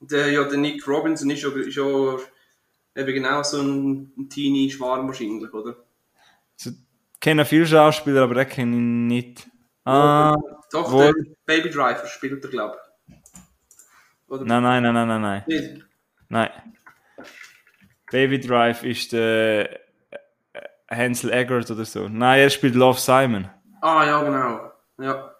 Der, 0.00 0.30
ja, 0.30 0.44
der 0.44 0.58
Nick 0.58 0.86
Robinson 0.86 1.30
ist 1.30 1.42
ja, 1.42 1.50
ist 1.50 1.76
ja 1.76 2.16
eben 2.96 3.14
genau 3.14 3.42
so 3.42 3.60
ein, 3.60 4.12
ein 4.16 4.28
Teenie-Schwarm 4.28 5.06
wahrscheinlich, 5.06 5.52
oder? 5.52 5.76
Ich 7.18 7.20
kenne 7.20 7.44
viele 7.44 7.66
Schauspieler, 7.66 8.22
aber 8.22 8.34
den 8.34 8.48
kenne 8.48 8.76
ich 8.76 8.82
nicht. 9.26 9.50
Ah, 9.84 10.36
Doch, 10.70 10.92
wo? 10.92 11.00
der 11.00 11.12
Baby 11.46 11.68
Driver 11.68 12.06
spielt 12.06 12.44
er, 12.44 12.48
glaube 12.48 12.76
ich. 13.08 13.18
Nein, 14.28 14.62
nein, 14.62 14.82
nein, 14.84 14.94
nein, 14.94 15.08
nein, 15.08 15.20
nein. 15.20 15.44
Nicht? 15.48 15.84
Nein. 16.28 16.50
Baby 18.12 18.38
Drive 18.38 18.84
ist 18.84 19.12
der 19.12 19.80
äh, 20.12 20.18
Hansel 20.88 21.32
Eggert 21.32 21.68
oder 21.72 21.84
so. 21.84 22.08
Nein, 22.08 22.38
er 22.38 22.50
spielt 22.50 22.76
Love 22.76 23.00
Simon. 23.00 23.50
Ah, 23.80 24.06
ja, 24.06 24.22
genau. 24.22 24.72
Ja. 24.98 25.34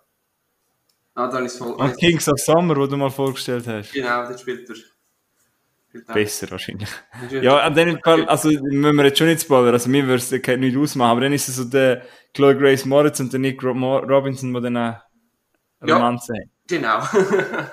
Ah, 1.15 1.29
dann 1.29 1.45
ist 1.45 1.59
voll. 1.59 1.75
Und 1.75 1.97
Kings 1.97 2.29
of 2.29 2.41
Summer, 2.41 2.75
wo 2.75 2.89
du 2.89 2.97
mal 2.97 3.11
vorgestellt 3.11 3.69
hast. 3.69 3.93
Genau, 3.93 4.27
das 4.27 4.41
spielt 4.41 4.69
er. 4.69 4.77
Besser 6.13 6.51
wahrscheinlich. 6.51 6.89
ja, 7.31 7.59
an 7.61 7.75
dem 7.75 7.99
Fall, 8.01 8.27
also 8.27 8.51
müssen 8.51 8.97
wir 8.97 9.05
jetzt 9.05 9.19
schon 9.19 9.27
nicht 9.27 9.41
spoilern, 9.41 9.73
also 9.73 9.89
mir 9.89 10.07
würde 10.07 10.17
es 10.17 10.31
nicht 10.31 10.77
ausmachen, 10.77 11.11
aber 11.11 11.21
dann 11.23 11.33
ist 11.33 11.49
es 11.49 11.57
so 11.57 11.65
der 11.65 12.03
Chloe 12.35 12.57
Grace 12.57 12.85
Moritz 12.85 13.21
und 13.21 13.33
der 13.33 13.41
Nick 13.41 13.63
Robinson, 13.63 14.53
die 14.53 14.61
dann 14.61 14.77
eine 14.77 15.03
Romanze 15.83 16.35
ja, 16.35 16.41
haben. 16.41 16.51
Genau. 16.67 17.01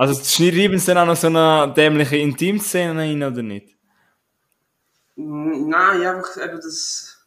Also 0.00 0.14
schreiben 0.24 0.78
sie 0.78 0.86
dann 0.86 0.96
auch 0.96 1.12
noch 1.12 1.16
so 1.16 1.26
eine 1.26 1.74
dämliche 1.74 2.16
Intimszene 2.16 2.98
rein, 2.98 3.22
oder 3.22 3.42
nicht? 3.42 3.76
Nein, 5.14 6.06
einfach 6.06 6.42
eben 6.42 6.56
das... 6.56 7.18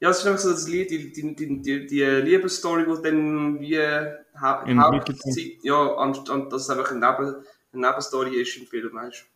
Ja, 0.00 0.10
es 0.10 0.18
ist 0.18 0.26
einfach 0.26 0.40
so 0.40 0.50
das 0.50 0.68
Lied, 0.68 0.90
die, 0.90 1.14
die, 1.14 1.34
die, 1.34 1.62
die, 1.62 1.86
die 1.86 2.02
Liebesstory, 2.02 2.84
die 2.84 3.02
dann 3.02 3.58
wie 3.58 3.80
Hauptzeit... 4.38 5.62
Ja, 5.62 5.94
anstatt 5.94 6.52
dass 6.52 6.64
es 6.64 6.68
einfach 6.68 6.90
eine, 6.90 7.00
Neben, 7.00 7.36
Nebenstory 7.74 8.40
ist 8.40 8.56
im 8.56 8.66
Film, 8.66 8.92
weißt 8.94 9.26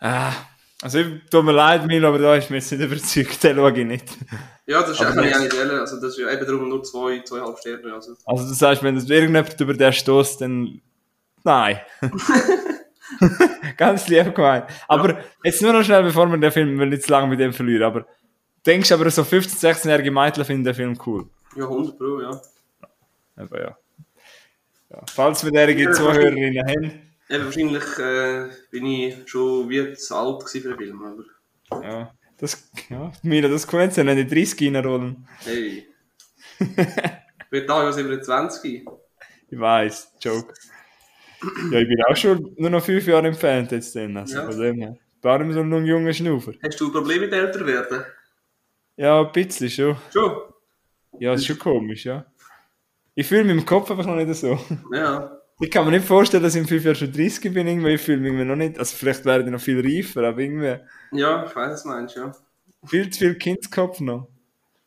du. 0.00 0.06
Ah... 0.06 0.32
Also, 0.80 1.00
tut 1.28 1.44
mir 1.44 1.50
leid, 1.50 1.88
Mil, 1.88 2.04
aber 2.04 2.20
da 2.20 2.36
ist 2.36 2.50
mir 2.50 2.58
jetzt 2.58 2.70
nicht 2.70 2.80
überzeugt, 2.84 3.42
den 3.42 3.56
schaue 3.56 3.76
ich 3.76 3.84
nicht. 3.84 4.04
Ja, 4.64 4.80
das 4.80 4.90
ist 4.90 5.04
auch 5.04 5.12
nicht 5.12 5.52
wählen. 5.52 5.80
Also, 5.80 6.00
das 6.00 6.16
ist 6.16 6.20
eben 6.20 6.46
darum 6.46 6.68
nur 6.68 6.84
zwei, 6.84 7.20
zweieinhalb 7.24 7.58
Sterne. 7.58 7.94
Also. 7.94 8.14
also, 8.24 8.46
du 8.46 8.54
sagst, 8.54 8.84
wenn 8.84 8.94
das 8.94 9.10
irgendjemand 9.10 9.60
über 9.60 9.74
den 9.74 9.92
stößt, 9.92 10.40
dann 10.40 10.80
Nein. 11.44 11.80
Ganz 13.76 14.08
lieb 14.08 14.34
gemeint. 14.34 14.66
Aber 14.86 15.14
ja. 15.14 15.24
jetzt 15.44 15.62
nur 15.62 15.72
noch 15.72 15.82
schnell, 15.82 16.02
bevor 16.02 16.26
wir 16.26 16.36
den 16.36 16.52
Film 16.52 16.76
nicht 16.76 17.02
zu 17.02 17.10
lange 17.10 17.28
mit 17.28 17.40
dem 17.40 17.52
verlieren. 17.52 17.84
Aber 17.84 18.06
denkst 18.66 18.88
du 18.88 18.94
aber, 18.94 19.10
so 19.10 19.22
15-, 19.22 19.58
16-jährige 19.58 20.10
Mädchen 20.10 20.44
finden 20.44 20.64
den 20.64 20.74
Film 20.74 20.98
cool? 21.06 21.26
Ja, 21.56 21.64
100 21.64 21.98
Pro, 21.98 22.20
ja. 22.20 22.40
Aber 23.36 23.60
ja. 23.60 23.78
ja. 24.90 25.02
Falls 25.14 25.44
wir 25.44 25.52
derige 25.52 25.84
ja, 25.84 25.92
Zuhörerinnen 25.92 26.68
haben. 26.68 27.07
Ja, 27.28 27.44
wahrscheinlich 27.44 27.98
äh, 27.98 28.48
bin 28.70 28.86
ich 28.86 29.28
schon 29.28 29.68
wie 29.68 29.92
zu 29.94 30.14
alt 30.16 30.48
für 30.48 30.60
den 30.60 30.76
Film. 30.76 31.26
Aber... 31.70 31.82
Ja, 31.82 32.14
das, 32.38 32.70
ja, 32.88 33.12
Mira, 33.22 33.48
das 33.48 33.66
könnte 33.66 34.02
ja 34.02 34.14
nicht 34.14 34.30
30 34.30 34.74
reinrollen. 34.74 35.28
Hey. 35.44 35.86
ich 36.58 37.50
bin 37.50 37.66
da 37.66 37.84
ja 37.84 37.92
27. 37.92 38.84
Ich 39.50 39.58
weiß, 39.58 40.12
Joke. 40.20 40.54
Ja, 41.70 41.78
ich 41.78 41.88
bin 41.88 42.02
auch 42.08 42.16
schon 42.16 42.54
nur 42.56 42.70
noch 42.70 42.82
fünf 42.84 43.06
Jahre 43.06 43.28
entfernt 43.28 43.70
jetzt 43.72 43.94
dann. 43.94 44.16
Also 44.16 44.36
Ja. 44.38 44.50
von 44.50 44.60
dem 44.60 44.80
her. 44.80 44.96
Warum 45.22 45.52
so 45.52 45.60
ein 45.60 45.84
junger 45.86 46.12
Schnaufer? 46.12 46.52
Hast 46.62 46.80
du 46.80 46.92
Probleme 46.92 47.26
mit 47.26 47.32
älter 47.32 47.66
werden? 47.66 48.04
Ja, 48.96 49.20
ein 49.20 49.32
bisschen 49.32 49.70
schon. 49.70 49.96
Schon? 50.12 50.32
Ja, 51.18 51.34
ist 51.34 51.46
schon 51.46 51.58
komisch, 51.58 52.04
ja. 52.06 52.24
Ich 53.14 53.26
fühle 53.26 53.44
mich 53.44 53.56
im 53.56 53.66
Kopf 53.66 53.90
einfach 53.90 54.06
noch 54.06 54.16
nicht 54.16 54.32
so. 54.34 54.58
Ja. 54.92 55.37
Ich 55.60 55.70
kann 55.70 55.84
mir 55.84 55.90
nicht 55.90 56.06
vorstellen, 56.06 56.42
dass 56.42 56.54
ich 56.54 56.60
in 56.60 56.68
fünf 56.68 56.84
Jahren 56.84 56.94
schon 56.94 57.12
30 57.12 57.52
bin, 57.52 57.66
irgendwie. 57.66 57.94
Ich 57.94 58.00
fühle 58.00 58.18
mich 58.18 58.46
noch 58.46 58.54
nicht, 58.54 58.78
also 58.78 58.96
vielleicht 58.96 59.24
werde 59.24 59.44
ich 59.44 59.50
noch 59.50 59.60
viel 59.60 59.80
reifer, 59.80 60.22
aber 60.22 60.38
irgendwie 60.38 60.78
Ja, 61.12 61.44
ich 61.44 61.56
weiß, 61.56 61.72
was 61.72 61.82
du 61.82 61.88
meinst, 61.88 62.16
ja. 62.16 62.32
viel 62.86 63.10
zu 63.10 63.18
viel 63.18 63.34
Kindskopf 63.34 64.00
noch. 64.00 64.28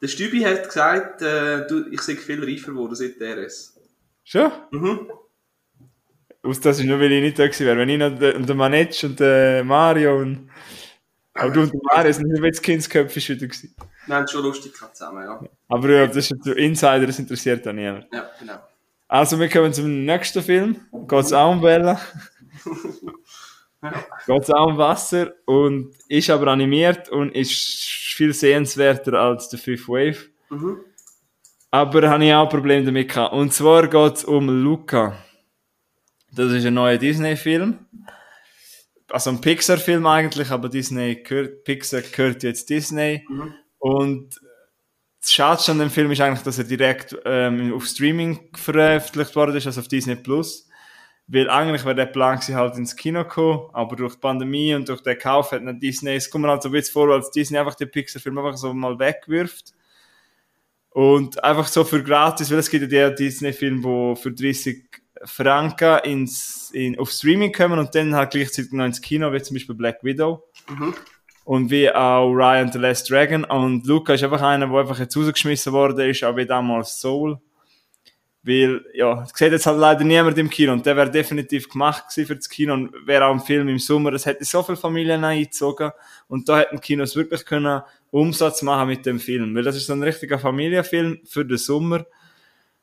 Der 0.02 0.08
Stübi 0.08 0.42
hat 0.42 0.64
gesagt, 0.64 1.22
äh, 1.22 1.68
du, 1.68 1.88
ich 1.92 2.02
sei 2.02 2.16
viel 2.16 2.44
reifer 2.44 2.72
geworden 2.72 2.96
seit 2.96 3.20
der 3.20 3.38
RS. 3.38 3.80
Schon? 4.24 4.52
Mhm. 4.72 5.12
Aus 6.44 6.60
das 6.60 6.80
ist 6.80 6.86
nur, 6.86 7.00
weil 7.00 7.12
ich 7.12 7.22
nicht 7.22 7.38
da 7.38 7.46
gewesen 7.46 7.68
wäre. 7.68 7.78
Wenn 7.78 7.90
ich 7.90 8.00
noch 8.00 8.18
der, 8.18 8.36
und 8.36 8.48
der 8.48 8.56
Manetsch 8.56 9.04
und 9.04 9.20
der 9.20 9.64
Mario 9.64 10.20
und. 10.20 10.50
Aber 11.34 11.52
du 11.52 11.62
und 11.62 11.74
der 11.74 11.80
Mario 11.84 12.12
sind 12.12 12.28
nicht 12.30 12.44
jetzt 12.44 12.64
Kindsköpfe 12.64 13.20
wieder 13.20 13.48
gewesen. 13.48 13.76
Wir 14.08 14.16
haben 14.16 14.28
schon 14.28 14.44
lustig 14.44 14.74
gehabt 14.74 14.98
zusammen, 14.98 15.24
ja. 15.24 15.40
Aber 15.68 15.90
ja, 15.90 16.08
das 16.08 16.18
ist 16.18 16.44
so 16.44 16.52
Insider, 16.54 17.06
das 17.06 17.20
interessiert 17.20 17.68
auch 17.68 17.74
niemand. 17.74 18.08
Ja, 18.12 18.32
genau. 18.40 18.60
Also, 19.12 19.38
wir 19.42 19.50
kommen 19.50 19.74
zum 19.74 20.06
nächsten 20.06 20.42
Film. 20.42 20.86
Geht's 21.10 21.34
auch 21.34 21.52
um 21.52 21.60
Bella. 21.60 22.00
Geht's 24.26 24.50
auch 24.50 24.68
um 24.68 24.78
Wasser 24.78 25.34
und 25.44 25.94
ist 26.08 26.30
aber 26.30 26.48
animiert 26.48 27.10
und 27.10 27.36
ist 27.36 27.84
viel 28.16 28.34
sehenswerter 28.34 29.20
als 29.20 29.50
der 29.50 29.60
Fifth 29.60 29.90
Wave. 29.90 30.30
Mhm. 30.50 30.78
Aber 31.72 32.10
habe 32.10 32.24
ich 32.24 32.34
auch 32.34 32.44
ein 32.44 32.50
Problem 32.50 32.86
damit 32.86 33.10
gehabt. 33.10 33.34
Und 33.34 33.52
zwar 33.52 33.90
geht's 33.90 34.24
um 34.24 34.48
Luca. 34.48 35.18
Das 36.32 36.54
ist 36.54 36.66
ein 36.66 36.76
neuer 36.76 36.98
Disney-Film. 36.98 37.80
Also 39.10 39.32
ein 39.32 39.42
Pixar-Film 39.42 40.06
eigentlich, 40.06 40.52
aber 40.52 40.70
Disney 40.70 41.16
gehört, 41.22 41.66
Pixar 41.66 42.00
gehört 42.00 42.44
jetzt 42.44 42.70
Disney. 42.70 43.26
Mhm. 43.28 43.54
Und 43.78 44.40
das 45.22 45.32
Schadste 45.32 45.72
an 45.72 45.80
dem 45.80 45.92
Film 45.92 46.12
ist 46.12 46.20
eigentlich, 46.20 46.42
dass 46.42 46.58
er 46.58 46.64
direkt 46.64 47.16
ähm, 47.26 47.74
auf 47.74 47.86
Streaming 47.86 48.50
veröffentlicht 48.56 49.36
worden 49.36 49.56
ist, 49.56 49.68
also 49.68 49.82
auf 49.82 49.88
Disney 49.88 50.16
Plus. 50.16 50.68
Weil 51.28 51.50
eigentlich 51.50 51.86
wäre 51.86 51.96
der 51.96 52.08
Plan 52.08 52.38
gewesen, 52.38 52.56
halt 52.56 52.76
ins 52.76 52.96
Kino 52.96 53.24
kommen, 53.24 53.70
aber 53.72 53.96
durch 53.96 54.16
die 54.16 54.20
Pandemie 54.20 54.74
und 54.74 54.90
durch 54.90 55.02
den 55.02 55.18
Kauf 55.18 55.52
hat 55.52 55.62
dann 55.66 55.80
Disney, 55.80 56.16
es 56.16 56.30
kommt 56.30 56.44
mir 56.44 56.50
halt 56.50 56.64
so 56.64 56.70
ein 56.70 56.74
bisschen 56.74 56.94
vor, 56.94 57.10
als 57.10 57.30
Disney 57.32 57.58
einfach 57.60 57.76
den 57.76 57.92
Pixar-Film 57.92 58.38
einfach 58.40 58.58
so 58.58 58.74
mal 58.74 58.98
wegwirft. 58.98 59.74
Und 60.90 61.42
einfach 61.42 61.68
so 61.68 61.86
für 61.86 62.04
gratis, 62.04 62.52
weil 62.52 62.58
es 62.58 62.70
gibt 62.70 62.92
ja 62.92 63.10
die 63.12 63.16
Disney-Filme, 63.24 63.82
die 64.16 64.22
für 64.22 64.32
30 64.32 64.84
Franken 65.24 66.00
ins, 66.00 66.72
in, 66.74 66.98
auf 67.00 67.12
Streaming 67.12 67.54
kommen 67.54 67.80
und 67.80 67.94
dann 67.94 68.16
halt 68.16 68.32
gleichzeitig 68.32 68.72
noch 68.72 68.86
ins 68.86 69.02
Kino, 69.02 69.32
wie 69.32 69.42
zum 69.42 69.56
Beispiel 69.56 69.76
Black 69.76 70.04
Widow. 70.04 70.44
Mhm. 70.68 70.96
Und 71.44 71.72
wie 71.72 71.90
auch 71.92 72.32
Ryan 72.32 72.72
the 72.72 72.78
Last 72.78 73.10
Dragon. 73.10 73.44
Und 73.44 73.86
Luca 73.86 74.14
ist 74.14 74.24
einfach 74.24 74.42
einer, 74.42 74.68
der 74.68 74.78
einfach 74.78 75.00
jetzt 75.00 75.18
rausgeschmissen 75.18 75.74
worden 75.74 76.10
ist, 76.10 76.24
auch 76.24 76.36
wie 76.36 76.46
damals 76.46 77.00
Soul. 77.00 77.40
Weil, 78.44 78.84
ja, 78.94 79.24
es 79.24 79.38
sieht 79.38 79.52
jetzt 79.52 79.68
halt 79.68 79.78
leider 79.78 80.04
niemand 80.04 80.38
im 80.38 80.50
Kino. 80.50 80.74
Und 80.74 80.86
der 80.86 80.96
wäre 80.96 81.12
definitiv 81.12 81.70
gemacht 81.70 82.06
gewesen 82.10 82.28
für 82.28 82.36
das 82.36 82.50
Kino 82.50 82.74
und 82.74 82.92
wäre 83.06 83.26
auch 83.26 83.34
ein 83.34 83.40
Film 83.40 83.68
im 83.68 83.78
Sommer. 83.78 84.14
Es 84.14 84.26
hätte 84.26 84.46
so 84.46 84.64
viele 84.64 84.78
Familien 84.78 85.24
eingezogen. 85.24 85.92
Und 86.28 86.50
da 86.50 86.60
hätten 86.60 86.82
Kinos 86.82 87.16
wirklich 87.16 87.46
können 87.46 87.82
Umsatz 88.10 88.62
machen 88.62 88.90
mit 88.90 89.06
dem 89.06 89.20
Film. 89.20 89.56
Weil 89.56 89.64
das 89.64 89.76
ist 89.76 89.88
so 89.88 89.94
ein 89.94 90.04
richtiger 90.04 90.40
Familienfilm 90.40 91.20
für 91.26 91.46
den 91.46 91.58
Sommer. 91.58 92.06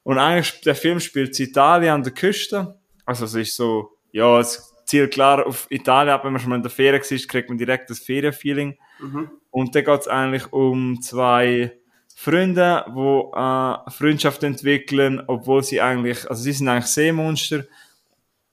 Und 0.04 0.18
eigentlich, 0.18 0.60
der 0.60 0.74
Film 0.74 1.00
spielt 1.00 1.38
in 1.38 1.46
Italien 1.46 1.94
an 1.94 2.02
der 2.02 2.12
Küste. 2.12 2.78
Also 3.04 3.24
es 3.24 3.34
ist 3.34 3.56
so, 3.56 3.96
ja, 4.12 4.38
es 4.38 4.67
zielt 4.88 5.12
klar 5.12 5.46
auf 5.46 5.66
Italien 5.70 6.14
ab. 6.14 6.24
Wenn 6.24 6.32
man 6.32 6.40
schon 6.40 6.50
mal 6.50 6.56
in 6.56 6.62
der 6.62 6.70
Ferien 6.70 7.02
war, 7.02 7.18
kriegt 7.28 7.48
man 7.48 7.58
direkt 7.58 7.90
das 7.90 7.98
Ferienfeeling. 7.98 8.78
Mhm. 8.98 9.30
Und 9.50 9.74
da 9.74 9.82
geht 9.82 10.00
es 10.00 10.08
eigentlich 10.08 10.50
um 10.52 11.00
zwei 11.02 11.78
Freunde, 12.14 12.84
die 12.88 13.36
äh, 13.36 13.90
Freundschaft 13.90 14.42
entwickeln, 14.42 15.22
obwohl 15.26 15.62
sie 15.62 15.80
eigentlich, 15.80 16.28
also 16.28 16.42
sie 16.42 16.52
sind 16.52 16.68
eigentlich 16.68 16.86
Seemonster. 16.86 17.64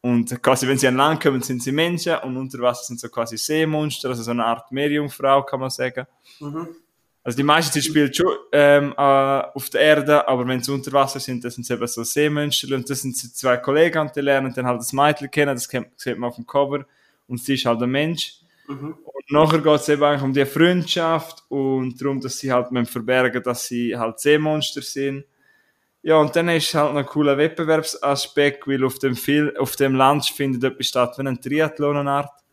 Und 0.02 0.41
quasi, 0.43 0.67
wenn 0.67 0.78
sie 0.78 0.88
an 0.88 0.98
Land 0.98 1.24
kommen, 1.24 1.41
sind 1.41 1.63
sie 1.63 1.71
Menschen 1.71 2.17
und 2.17 2.38
unter 2.38 2.60
Wasser 2.60 2.84
sind 2.84 3.00
so 3.00 3.10
quasi 3.10 3.38
Seemonster, 3.38 4.10
also 4.10 4.21
so 4.21 4.32
eine 4.32 4.45
Art 4.45 4.71
Meerjungfrau, 4.71 5.41
kann 5.43 5.62
man 5.62 5.69
sagen. 5.69 6.06
Mhm. 6.39 6.67
Also 7.26 7.38
die 7.38 7.44
meiste 7.44 7.74
Zeit 7.74 7.86
spielt 7.86 8.16
schon 8.16 8.38
ähm, 8.52 8.94
äh, 8.96 9.02
auf 9.02 9.72
der 9.72 9.82
Erde, 9.82 10.28
aber 10.28 10.48
wenn 10.48 10.62
sie 10.62 10.72
unter 10.72 10.92
Wasser 10.92 11.20
sind, 11.20 11.44
das 11.44 11.56
sind 11.56 11.64
sie 11.64 11.74
eben 11.74 11.88
so 11.88 12.04
Seemonster 12.04 12.76
und 12.76 12.88
das 12.88 13.02
sind 13.02 13.18
sie 13.18 13.34
zwei 13.34 13.58
Kollegen 13.58 14.12
die 14.16 14.22
lernen 14.22 14.54
dann 14.54 14.68
halt 14.68 14.80
das 14.80 14.94
Mädchen 14.94 15.32
kennen, 15.32 15.56
das 15.56 15.68
sieht 15.98 16.20
man 16.20 16.30
auf 16.30 16.36
dem 16.36 16.46
Cover 16.46 16.86
und 17.28 17.42
sie 17.42 17.56
ist 17.56 17.66
halt 17.66 17.82
ein 17.82 17.90
Mensch. 17.90 18.36
Mhm. 18.68 18.94
Und 19.04 19.32
nachher 19.32 19.58
geht 19.58 19.74
es 19.74 19.90
eben 19.90 20.04
eigentlich 20.04 20.22
um 20.22 20.34
die 20.34 20.46
Freundschaft 20.46 21.44
und 21.50 22.00
darum, 22.00 22.22
dass 22.22 22.38
sie 22.38 22.52
halt 22.52 22.72
müssen 22.72 22.92
verbergen, 22.92 23.42
dass 23.42 23.66
sie 23.66 23.98
halt 23.98 24.20
Seemonster 24.20 24.84
sind. 24.84 25.26
Ja, 26.04 26.18
und 26.18 26.36
dann 26.36 26.48
ist 26.50 26.76
halt 26.76 26.94
noch 26.94 27.00
ein 27.00 27.08
cooler 27.08 27.40
Wettbewerbsaspekt, 27.40 28.68
weil 28.68 28.84
auf 28.84 29.00
dem, 29.00 29.16
Film, 29.16 29.52
auf 29.58 29.76
dem 29.76 29.96
Land 29.96 30.28
findet 30.28 30.64
etwas 30.64 30.90
statt 30.90 31.18
wie 31.18 31.28
ein 31.28 31.42
Triathlon 31.42 31.98
eine 31.98 32.12
Art. 32.12 32.45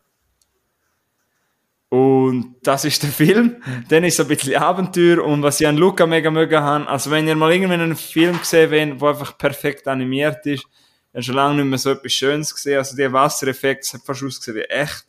Und 1.92 2.54
das 2.62 2.86
ist 2.86 3.02
der 3.02 3.10
Film. 3.22 3.56
Dann 3.90 4.02
ist 4.04 4.16
so 4.16 4.22
ein 4.22 4.28
bisschen 4.30 4.56
Abenteuer 4.56 5.22
und 5.22 5.42
was 5.42 5.60
ich 5.60 5.66
an 5.66 5.76
Luca 5.76 6.06
mega 6.06 6.30
mögen 6.30 6.58
habe, 6.58 6.88
also 6.88 7.10
wenn 7.10 7.28
ihr 7.28 7.36
mal 7.36 7.52
irgendwann 7.52 7.82
einen 7.82 7.96
Film 7.96 8.38
gesehen 8.38 8.70
habt, 8.70 9.02
der 9.02 9.08
einfach 9.10 9.36
perfekt 9.36 9.86
animiert 9.86 10.46
ist, 10.46 10.64
dann 11.12 11.22
schon 11.22 11.34
lange 11.34 11.56
nicht 11.56 11.66
mehr 11.66 11.78
so 11.78 11.90
etwas 11.90 12.14
Schönes 12.14 12.54
gesehen. 12.54 12.78
Also 12.78 12.96
der 12.96 13.12
Wassereffekt, 13.12 13.84
das 13.84 13.92
hat 13.92 14.06
fast 14.06 14.22
ausgesehen 14.22 14.56
wie 14.56 14.70
echt. 14.70 15.04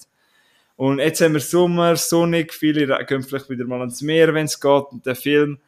Und 0.76 1.00
jetzt 1.00 1.22
haben 1.22 1.32
wir 1.32 1.40
Sommer, 1.40 1.96
sonnig, 1.96 2.54
viele 2.54 2.86
gehen 3.06 3.24
vielleicht 3.24 3.50
wieder 3.50 3.64
mal 3.64 3.80
ans 3.80 4.02
Meer, 4.02 4.34
wenn 4.34 4.48
es 4.48 4.60
geht. 4.60 4.86
Und 4.92 5.06
der 5.06 5.16
Film 5.16 5.60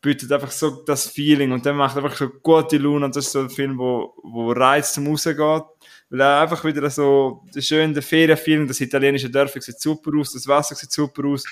bietet 0.00 0.30
einfach 0.30 0.52
so 0.52 0.84
das 0.84 1.08
Feeling 1.08 1.50
und 1.50 1.66
der 1.66 1.72
macht 1.72 1.96
einfach 1.96 2.14
so 2.14 2.28
gute 2.28 2.78
Laune 2.78 3.06
und 3.06 3.16
das 3.16 3.26
ist 3.26 3.32
so 3.32 3.40
ein 3.40 3.50
Film, 3.50 3.76
wo, 3.76 4.14
wo 4.22 4.52
reizt 4.52 4.94
zum 4.94 5.08
Rausgehen. 5.08 5.62
Weil 6.10 6.20
er 6.20 6.40
einfach 6.42 6.64
wieder 6.64 6.88
so, 6.90 7.42
der 7.54 7.60
schöne 7.60 8.00
Ferienfeeling, 8.00 8.68
das 8.68 8.80
italienische 8.80 9.30
Dörfer 9.30 9.60
sieht 9.60 9.80
super 9.80 10.10
aus, 10.18 10.32
das 10.32 10.46
Wasser 10.46 10.74
sieht 10.74 10.92
super 10.92 11.26
aus. 11.26 11.44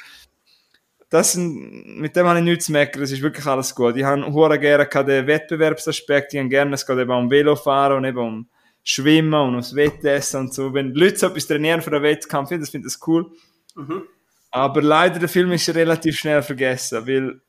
Das 1.08 1.32
sind, 1.32 1.98
mit 1.98 2.16
dem 2.16 2.26
habe 2.26 2.38
ich 2.38 2.44
nichts 2.44 2.66
zu 2.66 2.72
meckern, 2.72 3.02
das 3.02 3.12
ist 3.12 3.22
wirklich 3.22 3.44
alles 3.44 3.74
gut. 3.74 3.96
Ich 3.96 4.04
habe 4.04 4.32
hure 4.32 4.58
gerne 4.58 4.86
den 4.86 5.26
Wettbewerbsaspekt, 5.26 6.32
ich 6.32 6.40
habe 6.40 6.48
gerne, 6.48 6.74
es 6.74 6.86
geht 6.86 6.98
eben 6.98 7.10
um 7.10 7.30
Velofahren 7.30 7.98
und 7.98 8.04
eben 8.04 8.18
um 8.18 8.48
Schwimmen 8.84 9.34
und 9.34 9.50
ums 9.50 9.74
Wettessen 9.74 10.40
und 10.40 10.54
so. 10.54 10.72
Wenn 10.72 10.94
Leute 10.94 11.18
so 11.18 11.26
etwas 11.26 11.46
trainieren 11.46 11.82
für 11.82 11.92
einen 11.92 12.02
Wettkampf, 12.02 12.50
das 12.50 12.70
finde 12.70 12.88
ich 12.88 12.94
das 12.94 13.06
cool. 13.06 13.30
Mhm. 13.74 14.02
Aber 14.50 14.82
leider, 14.82 15.18
der 15.18 15.30
Film 15.30 15.50
ist 15.52 15.68
relativ 15.74 16.18
schnell 16.18 16.42
vergessen, 16.42 17.06
weil 17.06 17.40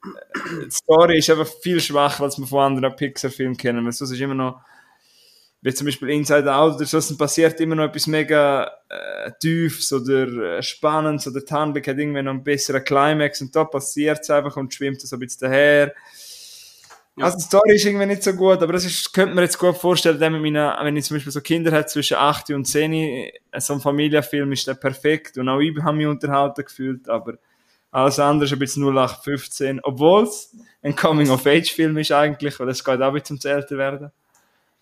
die 0.65 0.71
Story 0.71 1.17
ist 1.17 1.29
einfach 1.29 1.49
viel 1.61 1.81
schwacher, 1.81 2.23
als 2.23 2.37
man 2.37 2.47
von 2.47 2.59
anderen 2.59 2.95
Pixar-Filmen 2.95 3.57
kennen. 3.57 3.83
Weil 3.83 3.91
sonst 3.91 4.11
ist 4.11 4.21
immer 4.21 4.33
noch, 4.33 4.61
wie 5.63 5.73
zum 5.73 5.85
Beispiel 5.85 6.09
Inside 6.09 6.53
Out 6.53 6.75
oder 6.75 6.85
so, 6.85 6.97
es 6.97 7.17
passiert 7.17 7.59
immer 7.61 7.75
noch 7.75 7.85
etwas 7.85 8.05
mega 8.05 8.69
äh, 8.89 9.31
Tiefes 9.39 9.93
oder 9.93 10.57
äh, 10.57 10.61
Spannendes 10.61 11.25
oder 11.25 11.39
die 11.39 11.53
Handlung 11.53 11.81
hat 11.81 11.97
irgendwie 11.97 12.21
noch 12.21 12.31
einen 12.31 12.43
besseren 12.43 12.83
Climax 12.83 13.41
und 13.41 13.55
da 13.55 13.63
passiert 13.63 14.19
es 14.21 14.29
einfach 14.29 14.57
und 14.57 14.73
schwimmt 14.73 14.99
so 14.99 15.15
ein 15.15 15.19
bisschen 15.21 15.49
daher. 15.49 15.93
Ja. 17.15 17.25
Also 17.25 17.37
die 17.37 17.43
Story 17.43 17.75
ist 17.75 17.85
irgendwie 17.85 18.07
nicht 18.07 18.23
so 18.23 18.33
gut, 18.33 18.61
aber 18.61 18.73
das 18.73 18.83
ist, 18.83 19.13
könnte 19.13 19.35
man 19.35 19.45
jetzt 19.45 19.57
gut 19.57 19.77
vorstellen, 19.77 20.19
wenn, 20.19 20.33
meine, 20.33 20.75
wenn 20.81 20.97
ich 20.97 21.05
zum 21.05 21.15
Beispiel 21.15 21.31
so 21.31 21.39
Kinder 21.39 21.71
habe 21.71 21.85
zwischen 21.85 22.17
8 22.17 22.49
und 22.49 22.65
10, 22.65 22.91
äh, 22.93 23.31
so 23.59 23.73
ein 23.73 23.79
Familienfilm 23.79 24.51
ist 24.51 24.67
der 24.67 24.73
perfekt 24.73 25.37
und 25.37 25.47
auch 25.47 25.59
ich 25.61 25.81
habe 25.81 25.95
mich 25.95 26.07
unterhalten 26.07 26.65
gefühlt, 26.65 27.07
aber 27.07 27.35
alles 27.89 28.19
andere 28.19 28.45
ist 28.45 28.53
ein 28.53 28.59
bisschen 28.59 28.83
0815, 28.83 29.79
obwohl 29.81 30.23
es 30.23 30.53
ein 30.81 30.93
Coming-of-Age-Film 30.93 31.97
ist 31.99 32.11
eigentlich, 32.11 32.59
weil 32.59 32.67
es 32.67 32.83
geht 32.83 33.01
auch 33.01 33.13
wieder 33.13 33.23
zum 33.23 33.39
älter 33.41 33.77
werden. 33.77 34.11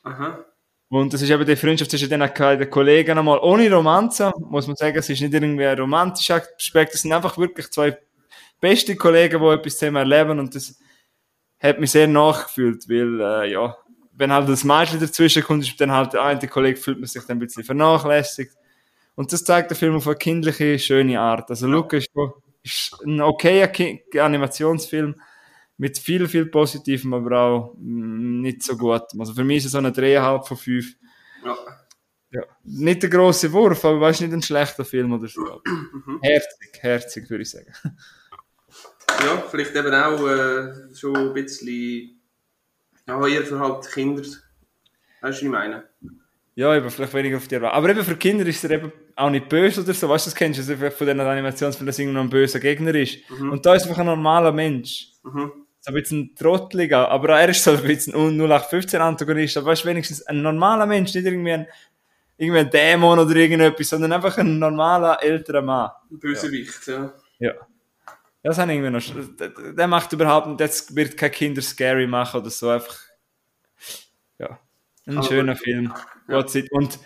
Aha. 0.04 0.44
Und 0.92 1.14
das 1.14 1.22
ist 1.22 1.30
eben 1.30 1.46
die 1.46 1.56
Freundschaft 1.56 1.90
zwischen 1.90 2.10
den 2.10 2.20
den 2.20 2.70
Kollegen 2.70 3.18
einmal 3.18 3.40
ohne 3.40 3.74
Romanze, 3.74 4.34
muss 4.50 4.68
man 4.68 4.76
sagen, 4.76 4.98
es 4.98 5.10
ist 5.10 5.22
nicht 5.22 5.34
irgendwie 5.34 5.66
ein 5.66 5.80
romantischer 5.80 6.44
Aspekt, 6.58 6.94
es 6.94 7.04
sind 7.04 7.14
einfach 7.14 7.38
wirklich 7.38 7.72
zwei 7.72 7.98
beste 8.60 8.98
Kollegen, 8.98 9.40
die 9.42 9.48
etwas 9.48 9.78
zusammen 9.78 9.96
erleben 9.96 10.38
und 10.38 10.54
das 10.54 10.78
hat 11.62 11.80
mich 11.80 11.92
sehr 11.92 12.10
nachgefühlt, 12.10 12.90
weil, 12.90 13.22
äh, 13.22 13.54
ja, 13.54 13.78
wenn 14.12 14.34
halt 14.34 14.50
das 14.50 14.66
Mädchen 14.66 15.00
dazwischen 15.00 15.44
kommt, 15.44 15.64
ist 15.64 15.80
dann 15.80 15.94
halt 15.94 16.12
der 16.12 16.24
eine 16.24 16.46
Kollege 16.46 16.78
fühlt 16.78 17.00
man 17.00 17.08
sich 17.08 17.24
dann 17.24 17.38
ein 17.38 17.40
bisschen 17.40 17.64
vernachlässigt. 17.64 18.52
Und 19.16 19.32
das 19.32 19.46
zeigt 19.46 19.70
der 19.72 19.78
Film 19.78 19.96
auf 19.96 20.08
eine 20.08 20.18
kindliche, 20.18 20.78
schöne 20.78 21.22
Art. 21.22 21.50
Also 21.50 21.68
Luca 21.68 21.96
ist, 21.96 22.10
ist 22.64 22.98
ein 23.06 23.22
okayer 23.22 23.72
Animationsfilm 24.20 25.16
mit 25.82 25.98
viel, 25.98 26.28
viel 26.28 26.46
Positivem, 26.46 27.12
aber 27.16 27.40
auch 27.40 27.74
mm, 27.80 28.42
nicht 28.42 28.62
so 28.62 28.78
gut. 28.78 29.02
Also 29.18 29.34
für 29.34 29.44
mich 29.44 29.58
ist 29.58 29.66
es 29.66 29.72
so 29.72 29.80
eine 29.80 29.90
3,5 29.90 30.48
von 30.48 30.58
5. 30.58 30.96
Ja. 31.44 31.58
Ja. 32.30 32.44
Nicht 32.64 33.02
der 33.02 33.10
grosse 33.10 33.52
Wurf, 33.52 33.84
aber 33.84 34.00
weißt 34.00 34.22
nicht 34.22 34.32
ein 34.32 34.44
schlechter 34.44 34.86
Film 34.86 35.12
oder 35.12 35.28
so. 35.28 35.60
herzig, 36.22 36.70
herzig, 36.82 37.30
würde 37.32 37.42
ich 37.42 37.50
sagen. 37.50 37.74
ja, 39.26 39.44
vielleicht 39.50 39.76
eben 39.76 39.92
auch 39.92 40.28
äh, 40.28 40.96
schon 40.96 41.18
ein 41.18 41.34
bisschen 41.34 42.22
ja, 43.08 43.28
eher 43.28 43.44
für 43.44 43.60
halt 43.60 43.92
Kinder. 43.92 44.22
Weißt 44.22 44.38
du, 45.22 45.28
was 45.30 45.42
ich 45.42 45.50
meine? 45.50 45.90
Ja, 46.54 46.76
eben, 46.76 46.92
vielleicht 46.92 47.16
weniger 47.16 47.38
auf 47.38 47.48
die 47.48 47.56
Erwartung. 47.56 47.78
Aber 47.78 47.90
eben 47.90 48.04
für 48.04 48.18
Kinder 48.18 48.46
ist 48.46 48.64
er 48.64 48.70
eben 48.70 48.92
auch 49.16 49.32
nicht 49.32 49.50
böse 49.50 49.82
oder 49.82 49.96
so. 49.96 50.08
Weißt 50.08 50.28
du, 50.28 50.30
das 50.30 50.36
kennst 50.36 50.60
du 50.60 50.74
also 50.74 50.96
von 50.96 51.08
diesen 51.08 51.20
Animationsfilmen, 51.20 51.88
dass 51.88 51.98
irgendein 51.98 52.30
böser 52.30 52.60
Gegner 52.60 52.94
ist. 52.94 53.18
Mhm. 53.32 53.54
Und 53.54 53.66
da 53.66 53.74
ist 53.74 53.88
einfach 53.88 53.98
ein 53.98 54.06
normaler 54.06 54.52
Mensch. 54.52 55.08
Mhm. 55.24 55.61
So 55.84 55.90
ein 55.92 55.96
bisschen 55.96 56.36
trotteliger, 56.36 57.10
aber 57.10 57.40
er 57.40 57.50
ist 57.50 57.64
so 57.64 57.72
ein 57.72 57.82
bisschen 57.82 58.14
ein 58.14 58.40
0815-Antagonist. 58.40 59.58
Aber 59.58 59.68
weißt 59.68 59.86
wenigstens 59.86 60.22
ein 60.28 60.42
normaler 60.44 60.86
Mensch, 60.86 61.14
nicht 61.14 61.26
irgendwie 61.26 61.54
ein, 61.54 61.68
irgendwie 62.38 62.60
ein 62.60 62.70
Dämon 62.70 63.18
oder 63.18 63.36
irgendetwas, 63.36 63.90
sondern 63.90 64.14
einfach 64.14 64.38
ein 64.38 64.60
normaler 64.60 65.22
älterer 65.24 65.64
Mann. 65.64 65.90
Ein 66.12 66.20
Bösewicht, 66.20 66.86
ja. 66.88 67.14
Ja. 67.40 67.54
Das 68.44 68.58
habe 68.60 68.72
ich 68.72 68.78
irgendwie 68.80 68.92
noch. 68.92 69.36
Der, 69.38 69.50
der 69.74 69.88
macht 69.88 70.14
überhaupt 70.14 70.48
nicht, 70.48 70.60
das 70.60 70.96
wird 70.96 71.18
kein 71.18 71.32
Kinder 71.32 71.62
scary 71.62 72.06
machen 72.08 72.42
oder 72.42 72.50
so, 72.52 72.70
einfach. 72.70 72.98
Ja. 74.38 74.60
Ein 75.08 75.18
Aber- 75.18 75.28
schöner 75.28 75.56
Film. 75.56 75.94
Ja. 76.28 76.46
Und 76.72 77.00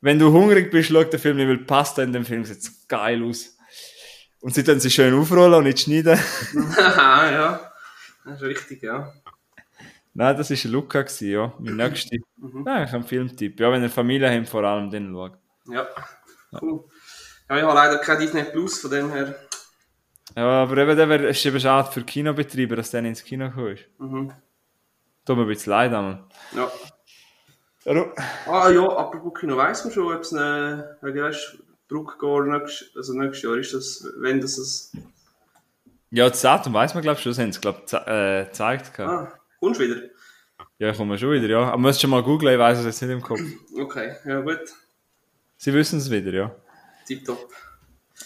wenn 0.00 0.18
du 0.18 0.32
hungrig 0.32 0.70
bist, 0.70 0.90
schau 0.90 1.02
den 1.02 1.18
Film 1.18 1.38
weil 1.38 1.58
Pasta 1.58 2.02
in 2.02 2.12
dem 2.12 2.24
Film 2.24 2.44
sieht 2.44 2.88
geil 2.88 3.22
aus. 3.24 3.56
Und 4.40 4.54
sie 4.54 4.62
dann 4.62 4.80
sie 4.80 4.90
schön 4.90 5.14
aufrollen 5.14 5.54
und 5.54 5.64
nicht 5.64 5.80
schneiden. 5.80 6.18
Haha, 6.76 7.30
ja. 7.32 7.67
Das 8.28 8.42
ist 8.42 8.46
richtig, 8.48 8.82
ja. 8.82 9.12
Nein, 10.12 10.36
das 10.36 10.50
war 10.50 10.70
Luca, 10.70 11.02
gewesen, 11.02 11.30
ja. 11.30 11.52
Mein 11.58 11.76
nächster. 11.76 12.16
Mhm. 12.36 12.60
Ich 12.60 12.92
ein 12.92 13.04
Filmtipp. 13.04 13.58
Ja, 13.58 13.72
wenn 13.72 13.82
ihr 13.82 13.90
Familie 13.90 14.30
habt, 14.30 14.48
vor 14.48 14.64
allem 14.64 14.90
den 14.90 15.12
schaut. 15.12 15.38
Ja. 15.66 15.86
Cool. 16.60 16.84
Ja, 17.48 17.56
ich 17.56 17.62
habe 17.62 17.74
leider 17.74 17.98
kein 17.98 18.18
Disney 18.18 18.42
Plus, 18.44 18.80
von 18.80 18.90
dem 18.90 19.10
her. 19.10 19.34
Ja, 20.36 20.62
aber 20.62 20.76
eben, 20.76 20.96
der 20.96 21.08
wär, 21.08 21.28
ist 21.28 21.44
eben 21.46 21.58
schade 21.58 21.90
für 21.90 22.02
Kinobetreiber, 22.02 22.76
dass 22.76 22.90
der 22.90 23.04
ins 23.04 23.24
Kino 23.24 23.46
ist. 23.66 23.84
Mhm. 23.98 24.32
Tut 25.24 25.36
mir 25.36 25.42
ein 25.42 25.48
bisschen 25.48 25.70
leid, 25.70 25.90
Mann. 25.90 26.24
Ja. 26.54 26.70
Ja, 27.84 28.12
Ah 28.46 28.68
ja, 28.68 28.82
apropos 28.82 29.40
Kino, 29.40 29.56
weiss 29.56 29.84
man 29.84 29.92
schon, 29.94 30.12
ob 30.12 30.20
es 30.20 30.34
eine, 30.34 30.98
wegen 31.00 31.22
weißt, 31.22 31.58
Bruckgor 31.88 32.44
nächstes, 32.44 32.94
also 32.94 33.14
nächstes 33.14 33.42
Jahr 33.42 33.56
ist 33.56 33.72
das, 33.72 34.06
wenn 34.18 34.40
das 34.40 34.58
es. 34.58 34.92
Ja, 36.10 36.28
das 36.28 36.40
Datum 36.40 36.72
weiss 36.74 36.94
man, 36.94 37.02
glaube 37.02 37.18
ich, 37.18 37.22
schon. 37.22 37.30
Das 37.30 37.38
haben 37.38 37.52
sie, 37.52 37.60
glaube 37.60 37.82
ich, 37.86 37.92
äh, 37.92 38.44
gezeigt. 38.46 38.98
Ah, 39.00 39.32
kommst 39.60 39.80
du 39.80 39.84
wieder? 39.84 40.08
Ja, 40.78 40.92
kommen 40.92 41.10
wir 41.10 41.18
schon 41.18 41.32
wieder, 41.32 41.48
ja. 41.48 41.60
Aber 41.62 41.72
man 41.72 41.82
muss 41.82 42.00
schon 42.00 42.10
mal 42.10 42.22
googeln, 42.22 42.54
ich 42.54 42.58
weiß 42.58 42.78
es 42.78 42.84
jetzt 42.86 43.02
nicht 43.02 43.10
im 43.10 43.22
Kopf. 43.22 43.40
Okay, 43.76 44.14
ja 44.24 44.40
gut. 44.40 44.60
Sie 45.56 45.74
wissen 45.74 45.98
es 45.98 46.10
wieder, 46.10 46.32
ja. 46.32 46.54
Tipptopp. 47.06 47.52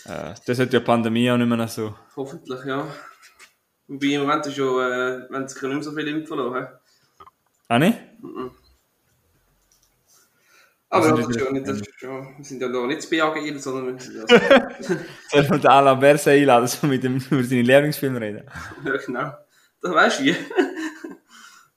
Äh, 0.05 0.35
das 0.47 0.59
hat 0.59 0.73
ja 0.73 0.79
die 0.79 0.85
Pandemie 0.85 1.31
auch 1.31 1.37
nicht 1.37 1.47
mehr 1.47 1.69
so. 1.69 1.95
Hoffentlich, 2.17 2.65
ja. 2.65 2.87
Wobei 3.89 4.07
im 4.07 4.21
Moment 4.23 4.47
ist 4.47 4.57
ja, 4.57 4.65
äh, 4.65 5.27
wenn 5.31 5.41
ja 5.41 5.41
nicht 5.41 5.63
mehr 5.63 5.83
so 5.83 5.93
viel 5.93 6.09
impfen 6.09 6.39
lassen. 6.39 6.69
Ah, 7.69 7.79
nicht? 7.79 7.99
Aber 10.93 11.07
Also 11.07 11.17
das 11.17 11.29
ist 11.31 11.37
nicht- 11.37 11.45
ja 11.47 11.53
nicht, 11.53 11.69
das 11.69 11.81
ist 11.81 12.03
ja, 12.03 12.37
wir 12.37 12.45
sind 12.45 12.61
ja 12.61 12.69
da 12.69 12.87
nicht 12.87 12.99
das 12.99 13.09
BAG, 13.09 13.59
sondern 13.59 13.95
wir 13.95 13.99
sind 14.01 14.29
ja, 14.31 14.69
Soll 15.31 15.49
man 15.49 15.61
den 15.63 15.71
Alain 15.71 15.99
Berset 15.99 16.41
einladen, 16.41 16.67
so 16.67 16.87
mit 16.87 17.03
dem 17.03 17.17
über 17.31 17.43
seine 17.43 17.63
Lieblingsfilme 17.63 18.21
reden? 18.21 18.43
ja 18.85 18.97
genau. 18.99 19.33
Das 19.81 19.91
weißt 19.91 20.21
du 20.21 20.25
wie. 20.25 20.37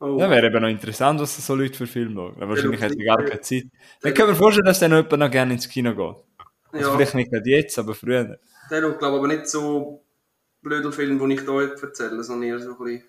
oh. 0.01 0.19
Ja, 0.19 0.30
wäre 0.30 0.47
eben 0.47 0.62
noch 0.62 0.67
interessant, 0.67 1.21
was 1.21 1.38
so 1.47 1.56
Leute 1.56 1.78
für 1.78 1.88
Filme 1.88 2.13
schauen. 2.13 2.36
Aber 2.36 2.49
wahrscheinlich 2.49 2.82
hat 2.82 2.91
er 2.91 3.06
gar 3.06 3.23
keine 3.23 3.39
Zeit. 3.39 3.63
Dann 4.01 4.13
können 4.13 4.28
wir 4.28 4.36
vorstellen, 4.36 4.65
dass 4.65 4.80
dann 4.80 4.91
noch 4.91 4.97
jemand 4.97 5.19
noch 5.19 5.32
gerne 5.32 5.54
ins 5.54 5.69
Kino 5.69 5.95
geht. 5.95 6.15
Also 6.73 6.89
ja. 6.89 6.95
vielleicht 6.97 7.15
nicht 7.15 7.32
gerade 7.32 7.49
jetzt, 7.49 7.80
aber 7.80 7.95
früher. 7.95 8.38
Der 8.69 8.82
schaut, 8.82 8.99
glaube 8.99 9.15
ich, 9.15 9.19
aber 9.19 9.28
nicht 9.30 9.47
so 9.47 10.04
blöde 10.62 10.91
Filme, 10.91 11.25
die 11.25 11.36
ich 11.36 11.41
hier 11.41 11.75
erzähle, 11.82 12.21
sondern 12.21 12.49
eher 12.49 12.60
so 12.60 12.71
ein 12.71 12.78
bisschen. 12.78 13.04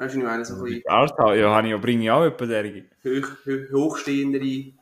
Weißt 0.00 0.14
du, 0.14 0.18
ich 0.20 0.24
meine? 0.24 0.44
So 0.46 0.54
ein 0.54 0.62
bisschen 0.62 0.88
Arthouse, 0.88 1.36
ja, 1.36 1.54
habe 1.54 1.66
ich 1.66 1.72
ja, 1.72 1.76
bringe 1.76 2.04
ich 2.04 2.10
auch 2.10 2.24
jemanden 2.24 2.48
derige. 2.48 2.84
hoch, 3.04 3.28
hoch, 3.44 3.70
hochstehendere, 3.70 4.72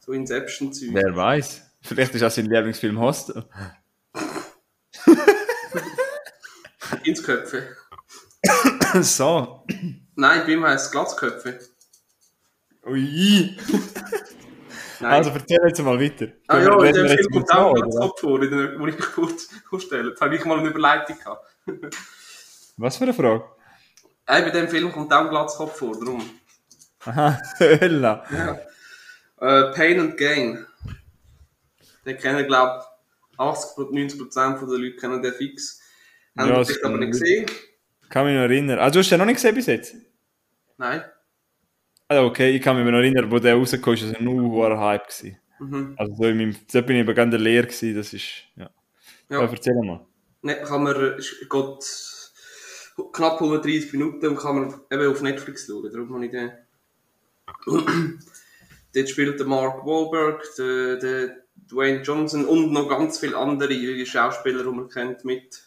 so 0.00 0.12
Inception-Zeug. 0.12 0.90
Wer 0.92 1.16
weiß. 1.16 1.62
Vielleicht 1.80 2.14
ist 2.14 2.22
auch 2.22 2.30
sein 2.30 2.44
Lieblingsfilm 2.44 3.00
Hostel. 3.00 3.42
Ins 7.04 7.22
Köpfe. 7.22 7.74
so. 9.00 9.64
Nein, 10.14 10.42
bei 10.44 10.52
ihm 10.52 10.66
heisst 10.66 10.86
es 10.86 10.92
Glatzköpfe. 10.92 11.60
Ui. 12.86 13.56
Also 15.00 15.30
erzähl 15.30 15.58
jetzt 15.66 15.82
mal 15.82 15.98
weiter. 15.98 16.28
ah 16.48 16.60
ja, 16.60 16.84
in 16.84 16.94
dem 16.94 17.08
Film 17.08 17.28
kommt 17.32 17.50
auch 17.50 17.74
ein? 17.74 17.80
Glatzkopf 17.80 18.20
vor, 18.20 18.40
wo 18.40 18.86
ich 18.86 18.98
kurz 18.98 19.48
vorstelle. 19.70 20.14
Da 20.14 20.26
habe 20.26 20.36
ich 20.36 20.44
mal 20.44 20.58
eine 20.58 20.68
Überleitung 20.68 21.16
gehabt. 21.18 21.46
Was 22.76 22.98
für 22.98 23.04
eine 23.04 23.14
Frage? 23.14 23.53
Ey, 24.26 24.42
bei 24.42 24.50
dem 24.50 24.68
Film 24.68 24.90
kommt 24.92 25.12
auch 25.12 25.20
ein 25.24 25.28
Glatzkopf 25.28 25.76
vor, 25.76 25.98
darum. 25.98 26.22
Aha, 27.04 27.38
Hölla. 27.58 28.24
Ja. 28.30 28.58
Äh, 29.40 29.72
Pain 29.74 30.00
and 30.00 30.16
Gain. 30.16 30.66
Den 32.06 32.16
kennen, 32.18 32.46
glaube 32.46 32.82
ich, 33.32 33.38
80 33.38 33.76
90% 33.88 34.60
der 34.60 34.78
Leute 34.78 34.96
kennen 34.96 35.22
den 35.22 35.32
fix. 35.34 35.80
Haben 36.38 36.50
Ja, 36.50 36.58
das 36.58 36.82
aber 36.82 36.96
nicht 36.98 37.14
ich. 37.14 37.20
gesehen? 37.20 37.46
Kann 38.08 38.26
mich 38.26 38.34
noch 38.34 38.42
erinnern. 38.42 38.92
Du 38.92 38.98
hast 38.98 39.10
den 39.10 39.18
noch 39.18 39.26
nicht 39.26 39.36
gesehen 39.36 39.54
bis 39.54 39.66
jetzt? 39.66 39.94
Nein. 40.78 41.02
Ah, 42.08 42.20
okay, 42.22 42.50
ich 42.50 42.62
kann 42.62 42.76
mich 42.76 42.84
noch 42.90 42.98
erinnern, 42.98 43.30
wo 43.30 43.38
der 43.38 43.54
rausgekommen 43.54 43.98
ist, 43.98 44.12
war 44.14 44.20
nur 44.22 44.70
ein 44.70 44.78
Hype. 44.78 45.06
Gewesen. 45.08 45.38
Mhm. 45.58 45.94
Also 45.96 46.14
so 46.14 46.24
in 46.24 46.36
meinem, 46.36 46.56
da 46.72 46.80
bin 46.80 46.96
ich 46.96 47.00
eben 47.02 47.14
ganz 47.14 47.34
leer 47.34 47.62
gewesen, 47.62 47.94
das 47.96 48.12
ist, 48.12 48.44
ja. 48.56 48.70
Ja. 49.30 49.40
ja. 49.42 49.50
erzähl 49.50 49.74
mal. 49.82 50.04
Ne, 50.42 50.56
kann 50.62 50.82
man, 50.82 50.94
geht 50.94 52.23
knapp 53.12 53.40
130 53.40 53.92
Minuten 53.92 54.26
und 54.26 54.36
kann 54.36 54.56
man 54.56 54.80
eben 54.90 55.10
auf 55.10 55.22
Netflix 55.22 55.66
schauen. 55.66 55.90
Darum 55.90 56.14
habe 56.14 56.26
ich 56.26 56.32
den. 56.32 56.52
Dort 58.94 59.08
spielt 59.08 59.40
der 59.40 59.46
Mark 59.46 59.84
Wahlberg, 59.84 60.44
der, 60.56 60.96
der 60.96 61.36
Dwayne 61.70 62.02
Johnson 62.02 62.44
und 62.44 62.72
noch 62.72 62.88
ganz 62.88 63.18
viele 63.18 63.36
andere 63.36 64.06
Schauspieler, 64.06 64.62
die 64.62 64.70
man 64.70 64.88
kennt, 64.88 65.24
mit. 65.24 65.64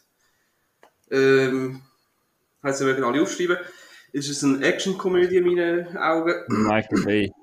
Ähm, 1.11 1.81
heißt 2.63 2.85
wir 2.85 3.05
alle 3.05 3.21
aufschreiben. 3.21 3.57
Es 4.13 4.29
ist 4.29 4.43
eine 4.43 4.65
Action-Komödie 4.65 5.37
in 5.37 5.45
meinen 5.45 5.97
Augen. 5.97 6.33
Michael 6.47 7.03
Bay. 7.03 7.33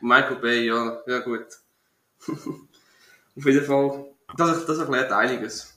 Michael 0.00 0.36
Bay, 0.36 0.66
ja, 0.66 1.00
ja 1.06 1.18
gut. 1.20 1.46
Auf 2.26 3.46
jeden 3.46 3.64
Fall, 3.64 4.06
das, 4.36 4.66
das 4.66 4.78
erklärt 4.78 5.12
einiges. 5.12 5.71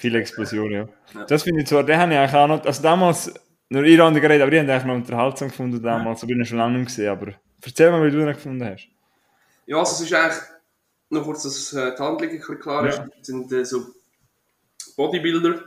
Viele 0.00 0.18
Explosionen, 0.18 0.72
ja. 0.72 0.88
Ja. 1.14 1.26
Das 1.26 1.42
finde 1.42 1.60
ich 1.60 1.68
zwar, 1.68 1.84
den 1.84 1.98
habe 1.98 2.12
ich 2.12 2.18
eigentlich 2.18 2.34
auch 2.34 2.48
noch, 2.48 2.64
also 2.64 2.82
damals, 2.82 3.34
nur 3.68 3.84
ihr 3.84 4.02
andere 4.02 4.22
geredet, 4.22 4.42
aber 4.42 4.52
ich 4.52 4.60
habe 4.60 4.72
eigentlich 4.72 4.86
noch 4.86 4.94
unterhaltsam 4.94 5.48
gefunden 5.48 5.82
damals, 5.82 6.22
aber 6.22 6.30
ich 6.30 6.36
bin 6.36 6.38
ihn 6.38 6.46
schon 6.46 6.58
lange 6.58 6.78
nicht 6.78 6.86
gesehen, 6.86 7.10
aber 7.10 7.34
erzähl 7.62 7.90
mal, 7.90 8.06
wie 8.06 8.10
du 8.10 8.20
ihn 8.20 8.26
gefunden 8.26 8.64
hast. 8.64 8.88
Ja, 9.66 9.76
also 9.76 9.92
es 9.92 10.10
ist 10.10 10.14
eigentlich 10.14 10.42
noch 11.10 11.24
kurz, 11.24 11.42
dass 11.42 11.72
äh, 11.74 11.94
die 11.94 12.02
Handlung 12.02 12.30
ein 12.30 12.38
bisschen 12.38 12.58
klar 12.58 12.88
ist. 12.88 12.98
Ja. 12.98 13.08
Sind 13.20 13.52
äh, 13.52 13.64
so 13.64 13.88
Bodybuilder, 14.96 15.64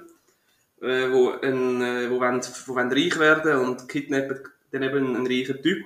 äh, 0.81 1.11
wo, 1.11 1.29
ein, 1.31 1.81
äh, 1.81 2.09
wo, 2.09 2.19
wollen, 2.19 2.41
wo 2.65 2.75
wollen 2.75 2.91
reich 2.91 3.19
werden 3.19 3.59
und 3.59 3.87
kidnappen 3.87 4.39
dann 4.71 4.83
eben 4.83 5.15
einen 5.15 5.27
reichen 5.27 5.61
Typ. 5.61 5.85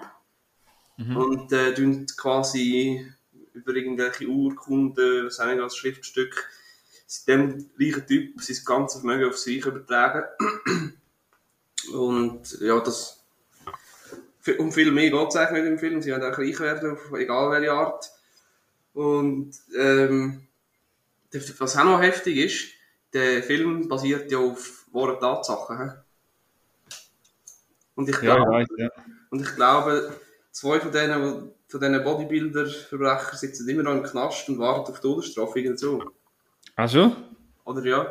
Und 0.97 1.51
äh, 1.51 1.75
quasi 2.15 3.05
über 3.53 3.75
irgendwelche 3.75 4.25
Urkunden, 4.25 5.25
was 5.25 5.39
auch 5.39 5.45
nicht, 5.45 5.61
als 5.61 5.75
Schriftstück, 5.75 6.49
dem 7.27 7.69
reichen 7.79 8.05
Typ 8.05 8.41
sein 8.41 8.57
ganzes 8.65 9.01
Vermögen 9.01 9.29
auf 9.29 9.37
sich 9.37 9.65
übertragen. 9.65 10.23
Und 11.93 12.59
ja, 12.59 12.79
das 12.79 13.17
um 14.57 14.71
viel 14.71 14.91
mehr 14.91 15.09
geht 15.09 15.27
es 15.27 15.35
eigentlich 15.35 15.63
nicht 15.63 15.71
im 15.71 15.79
Film. 15.79 16.01
Sie 16.01 16.11
werden 16.11 16.31
auch 16.31 16.37
reich 16.37 16.59
werden, 16.59 16.91
auf 16.91 17.11
egal 17.13 17.51
welche 17.51 17.71
Art. 17.71 18.09
Und 18.93 19.51
ähm, 19.77 20.47
was 21.59 21.77
auch 21.77 21.83
noch 21.83 22.01
heftig 22.01 22.37
ist, 22.37 22.69
der 23.13 23.43
Film 23.43 23.87
basiert 23.87 24.31
ja 24.31 24.37
auf 24.37 24.85
wahren 24.91 25.19
Tatsachen. 25.19 25.93
Und 27.95 28.09
ich, 28.09 28.21
Ja, 28.21 28.37
ich 28.37 28.43
glaube, 28.43 28.51
weiß, 28.51 28.67
ja. 28.77 28.89
und 29.29 29.41
ich 29.41 29.55
glaube, 29.55 30.13
zwei 30.51 30.79
von 30.79 30.91
denen, 30.91 31.51
von 31.67 31.79
diesen 31.79 32.03
Bodybuilder-Verbrechern 32.03 33.37
sitzen 33.37 33.67
immer 33.69 33.83
noch 33.83 33.93
im 33.93 34.03
Knast 34.03 34.47
und 34.49 34.59
warten 34.59 34.91
auf 34.91 34.99
Todesstrafe 34.99 35.59
irgend 35.59 35.79
so. 35.79 36.03
Ach 36.77 36.89
schon? 36.89 37.15
Oder 37.65 37.83
ja? 37.85 38.01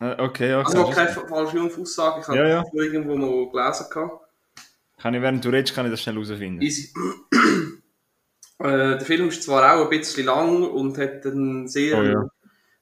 Äh, 0.00 0.12
Okay, 0.22 0.54
okay. 0.54 0.54
Also 0.54 0.78
noch 0.82 0.94
keine 0.94 1.08
fa- 1.10 1.26
falsche 1.26 1.60
Aussage, 1.62 2.20
ich 2.22 2.28
habe 2.28 2.38
Ja, 2.38 2.48
ja. 2.48 2.62
das 2.62 2.72
irgendwo 2.72 3.16
mal 3.16 3.50
gelesen. 3.50 3.86
Gehabt. 3.90 4.20
Kann 4.98 5.14
ich, 5.14 5.20
während 5.22 5.44
du 5.44 5.48
redest, 5.50 5.74
kann 5.74 5.86
ich 5.86 5.92
das 5.92 6.00
schnell 6.00 6.14
herausfinden. 6.14 6.62
Easy. 6.62 6.92
äh, 8.58 8.68
der 8.98 9.00
Film 9.00 9.28
ist 9.28 9.42
zwar 9.42 9.74
auch 9.74 9.84
ein 9.84 9.90
bisschen 9.90 10.26
lang 10.26 10.62
und 10.62 10.98
hat 10.98 11.26
einen 11.26 11.68
sehr 11.68 11.98
Oh 11.98 12.02
ja. 12.02 12.28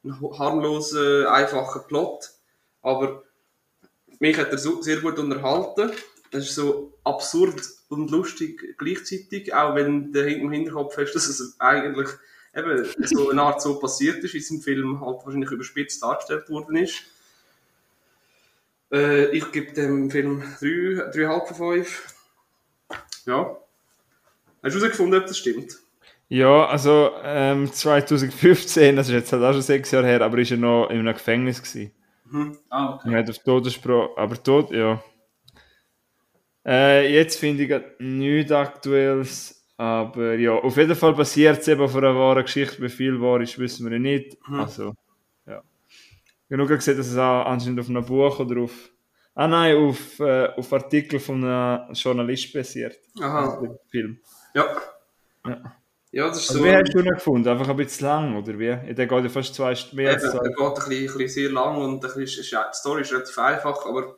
einen 0.05 0.39
harmlosen, 0.39 1.27
einfachen 1.27 1.83
Plot, 1.89 2.31
aber 2.83 3.23
mich 4.19 4.37
hat 4.39 4.51
er 4.53 4.59
so 4.59 4.83
sehr 4.83 5.01
gut 5.01 5.19
unterhalten. 5.19 5.91
Es 6.31 6.45
ist 6.49 6.55
so 6.55 6.93
absurd 7.05 7.61
und 7.89 8.11
lustig 8.11 8.77
gleichzeitig, 8.79 9.53
auch 9.55 9.75
wenn 9.75 10.13
der 10.13 10.29
im 10.29 10.51
Hinterkopf 10.51 10.97
hast, 10.97 11.13
dass 11.15 11.29
es 11.29 11.57
eigentlich 11.59 12.09
eben 12.55 12.87
so 13.03 13.31
eine 13.31 13.43
Art 13.43 13.63
so 13.63 13.79
passiert 13.79 14.23
ist, 14.25 14.35
wie 14.35 14.39
es 14.39 14.51
im 14.51 14.61
Film 14.61 15.01
halt 15.01 15.25
wahrscheinlich 15.25 15.51
überspitzt 15.51 16.03
dargestellt 16.03 16.49
worden 16.49 16.77
ist. 16.77 17.03
Äh, 18.93 19.37
ich 19.37 19.51
gebe 19.53 19.73
dem 19.73 20.11
Film 20.11 20.43
3, 20.61 20.67
3,5 20.67 21.55
von 21.55 21.57
5. 21.57 22.15
Ja. 23.27 23.57
Hast 24.63 24.77
du 24.77 24.81
herausgefunden, 24.81 25.21
ob 25.21 25.27
das 25.27 25.39
stimmt? 25.39 25.79
Ja, 26.29 26.67
also 26.67 27.11
ähm, 27.23 27.71
2015, 27.71 28.97
das 28.97 29.09
ist 29.09 29.13
jetzt 29.13 29.33
halt 29.33 29.43
auch 29.43 29.53
schon 29.53 29.63
sechs 29.63 29.91
Jahre 29.91 30.07
her, 30.07 30.23
aber 30.23 30.39
ist 30.39 30.51
er 30.51 30.57
noch 30.57 30.89
in 30.89 31.01
einem 31.01 31.13
Gefängnis 31.13 31.63
gewesen. 31.63 31.93
Mhm. 32.25 32.59
Ah, 32.71 32.95
okay. 32.95 33.13
Er 33.13 33.19
hat 33.19 33.31
auf 33.31 33.39
Todesspruch, 33.39 34.17
aber 34.17 34.43
tot, 34.43 34.71
ja. 34.71 35.03
Äh, 36.65 37.13
jetzt 37.13 37.39
finde 37.39 37.65
ich 37.65 37.83
nichts 37.99 38.53
Aktuelles, 38.53 39.62
aber 39.83 40.35
ja, 40.35 40.53
auf 40.53 40.77
jeden 40.77 40.95
Fall 40.95 41.13
basiert 41.13 41.59
es 41.59 41.67
eben 41.67 41.81
auf 41.81 41.97
einer 41.97 42.15
wahren 42.15 42.45
Geschichte. 42.45 42.81
Wie 42.81 42.89
viel 42.89 43.21
wahr 43.21 43.41
ist, 43.41 43.59
wissen 43.59 43.91
wir 43.91 43.99
nicht. 43.99 44.37
Mhm. 44.49 44.61
Also, 44.61 44.95
ja. 45.45 45.61
Nur 46.49 46.69
gesehen, 46.69 46.97
dass 46.97 47.09
es 47.09 47.17
auch 47.17 47.47
anscheinend 47.47 47.81
auf 47.81 47.89
einem 47.89 48.05
Buch 48.05 48.39
oder 48.39 48.61
auf. 48.61 48.91
Ah 49.35 49.49
nein, 49.49 49.77
auf, 49.77 50.21
äh, 50.21 50.51
auf 50.57 50.73
Artikel 50.73 51.19
von 51.19 51.43
einem 51.45 51.93
Journalist 51.95 52.53
basiert. 52.53 52.97
Aha. 53.21 53.61
Der 53.61 53.77
Film. 53.91 54.21
Ja. 54.55 54.67
Ja. 55.47 55.77
Ja, 56.13 56.29
das 56.29 56.43
ist 56.43 56.51
Also, 56.51 56.63
so. 56.63 56.69
wie 56.69 56.77
hast 56.77 56.95
du 56.95 56.99
ihn 57.01 57.07
gefunden? 57.07 57.49
Einfach 57.49 57.69
ein 57.71 57.77
bisschen 57.77 58.07
lang, 58.07 58.37
oder 58.37 58.57
wie? 58.59 58.95
Der 58.95 59.07
geht 59.07 59.25
ja 59.25 59.29
fast 59.31 59.55
zwei 59.55 59.75
Stunden. 59.75 59.99
Eben, 60.01 60.11
er 60.11 60.21
zwei. 60.21 60.39
geht 60.47 60.61
ein 60.61 60.75
bisschen, 60.75 60.93
ein 60.93 61.07
bisschen 61.07 61.29
sehr 61.29 61.51
lang 61.51 61.77
und 61.79 62.05
ein 62.05 62.15
bisschen, 62.15 62.45
die 62.45 62.77
Story 62.77 63.01
ist 63.01 63.13
relativ 63.13 63.39
einfach, 63.39 63.85
aber 63.87 64.17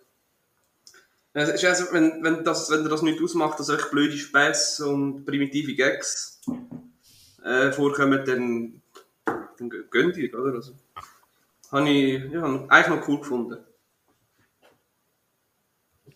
es 1.35 1.49
ist 1.51 1.65
also, 1.65 1.93
wenn, 1.93 2.23
wenn, 2.23 2.45
das, 2.45 2.71
wenn 2.71 2.83
dir 2.85 2.89
das 2.89 3.03
nicht 3.03 3.21
ausmacht, 3.23 3.59
dass 3.59 3.69
echt 3.69 3.91
blöde 3.91 4.17
Späße 4.17 4.87
und 4.87 5.25
primitive 5.25 5.75
Gags 5.75 6.41
äh, 7.45 7.73
vorkommen, 7.73 8.25
dann, 8.25 8.83
dann 9.25 9.71
gö- 9.71 9.89
gönn 9.91 10.13
dir, 10.13 10.33
oder? 10.39 10.55
Also, 10.55 10.73
habe 11.73 11.91
ich 11.91 12.33
ja, 12.33 12.45
eigentlich 12.69 12.89
noch 12.89 13.09
cool 13.09 13.19
gefunden. 13.19 13.59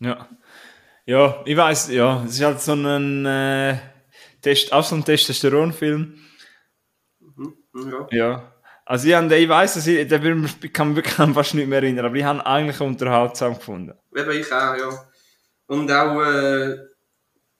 Ja. 0.00 0.28
Ja, 1.06 1.42
ich 1.46 1.56
weiß, 1.56 1.88
ja, 1.88 2.22
es 2.24 2.32
ist 2.34 2.44
halt 2.44 2.60
so 2.60 2.74
ein 2.74 3.24
äh, 3.26 3.78
Test, 4.42 4.72
ein 4.72 5.04
Testosteronfilm. 5.04 6.14
Ja. 7.74 8.06
Ja. 8.10 8.54
Also 8.84 9.08
ich, 9.08 9.14
ich 9.14 9.48
weiß, 9.48 9.74
dass 9.74 9.86
ich, 9.86 10.06
den 10.08 10.72
kann 10.72 10.94
mich 10.94 10.96
wirklich 10.96 11.34
fast 11.34 11.54
nicht 11.54 11.68
mehr 11.68 11.82
erinnern, 11.82 12.06
aber 12.06 12.16
ich 12.16 12.24
habe 12.24 12.38
ihn 12.38 12.42
eigentlich 12.42 12.80
unterhaltsam 12.80 13.54
gefunden. 13.54 13.92
Eben 14.18 14.30
ich 14.32 14.52
auch, 14.52 14.76
ja. 14.76 15.08
Und 15.66 15.90
auch 15.92 16.22
äh, 16.22 16.78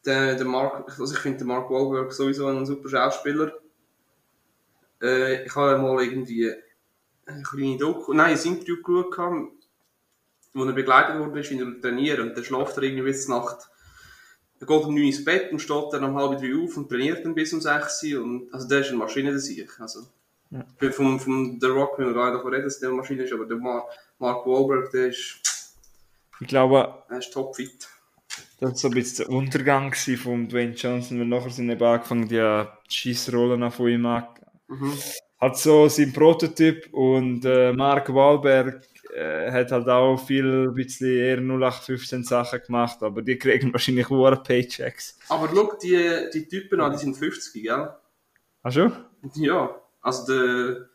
der, 0.05 0.35
der 0.35 0.47
Mark, 0.47 0.88
also 0.99 1.14
ich 1.14 1.21
finde 1.21 1.44
Mark 1.44 1.71
Wahlberg 1.71 2.12
sowieso 2.12 2.47
ein 2.47 2.66
super 2.66 2.88
Schauspieler. 2.88 3.53
Äh, 5.03 5.44
ich 5.44 5.55
habe 5.55 5.79
mal 5.81 6.03
irgendwie 6.03 6.53
eine 7.27 7.42
kleine 7.42 7.77
Doku, 7.79 8.12
nein, 8.12 8.37
ein 8.37 8.42
Interview 8.47 8.83
geschaut, 8.83 9.53
wo 10.55 10.64
er 10.64 10.73
begleitet 10.73 11.18
wurde, 11.18 11.35
wie 11.35 11.61
er 11.61 11.81
trainiert 11.81 12.18
und 12.21 12.35
dann 12.37 12.44
schläft 12.44 12.77
er 12.79 12.83
irgendwie 12.83 13.05
bis 13.05 13.29
Nacht. 13.29 13.68
Er 14.61 14.66
geht 14.66 14.85
um 14.85 14.94
9 14.94 14.99
Uhr 15.03 15.07
ins 15.07 15.25
Bett 15.25 15.53
und 15.53 15.61
steht 15.61 15.92
dann 15.92 16.05
um 16.05 16.16
halb 16.16 16.40
drei 16.40 16.53
auf 16.57 16.77
und 16.77 16.88
trainiert 16.88 17.25
dann 17.25 17.35
bis 17.35 17.53
um 17.53 17.61
6 17.61 18.03
Uhr. 18.05 18.23
Und, 18.25 18.53
also 18.53 18.66
der 18.66 18.81
ist 18.81 18.88
eine 18.88 18.97
Maschine, 18.99 19.31
der 19.31 19.38
sich. 19.38 19.68
Also, 19.79 20.01
Ja. 20.51 20.64
ich 20.66 20.79
bin 20.79 20.92
vom, 20.92 21.21
vom 21.21 21.59
The 21.61 21.66
Rock, 21.68 21.99
wenn 21.99 22.07
wir 22.07 22.14
gar 22.14 22.31
nicht 22.31 22.38
davon 22.38 22.53
reden, 22.53 22.64
dass 22.64 22.81
der 22.81 22.88
eine 22.88 22.97
Maschine 22.99 23.23
ist, 23.23 23.33
aber 23.33 23.44
der 23.47 23.59
Mar 23.59 23.87
Mark 24.18 24.44
Wahlberg, 24.47 24.90
der 24.90 25.09
ist, 25.09 25.40
Ich 26.40 26.48
glaube, 26.48 27.03
der 27.11 27.18
ist 27.18 27.33
topfit. 27.33 27.88
das 28.61 28.70
war 28.70 28.74
so 28.77 28.88
ein 28.88 28.94
bisschen 28.94 29.27
der 29.27 29.35
Untergang 29.37 29.92
von 29.94 30.48
Dwayne 30.48 30.72
Johnson, 30.74 31.18
weil 31.18 31.27
nachher 31.27 31.51
sind 31.51 31.70
eben 31.70 31.83
angefangen, 31.83 32.29
die 32.29 32.64
Schießrollen 32.88 33.70
von 33.70 33.88
ihm 33.88 34.07
an. 34.07 34.27
Mhm. 34.68 34.92
Hat 35.40 35.57
so 35.57 35.88
sein 35.88 36.12
Prototyp 36.12 36.92
und 36.92 37.44
äh, 37.44 37.72
Mark 37.72 38.12
Wahlberg 38.12 38.83
äh, 39.14 39.51
hat 39.53 39.70
halt 39.72 39.88
auch 39.88 40.16
viel 40.16 40.70
bisschen 40.72 41.16
eher 41.16 41.38
0815 41.38 42.24
Sachen 42.24 42.61
gemacht, 42.66 43.03
aber 43.03 43.22
die 43.22 43.38
kriegen 43.38 43.72
wahrscheinlich 43.72 44.09
hohe 44.09 44.37
Paychecks. 44.37 45.18
Aber 45.29 45.48
schau, 45.55 45.72
die, 45.83 46.29
die 46.35 46.46
Typen 46.48 46.81
an, 46.81 46.92
die 46.92 46.98
sind 46.98 47.16
50, 47.16 47.62
gell? 47.62 47.88
Hast 48.64 48.77
du? 48.77 48.92
Ja, 49.35 49.81
also 50.03 50.27
der, 50.33 50.88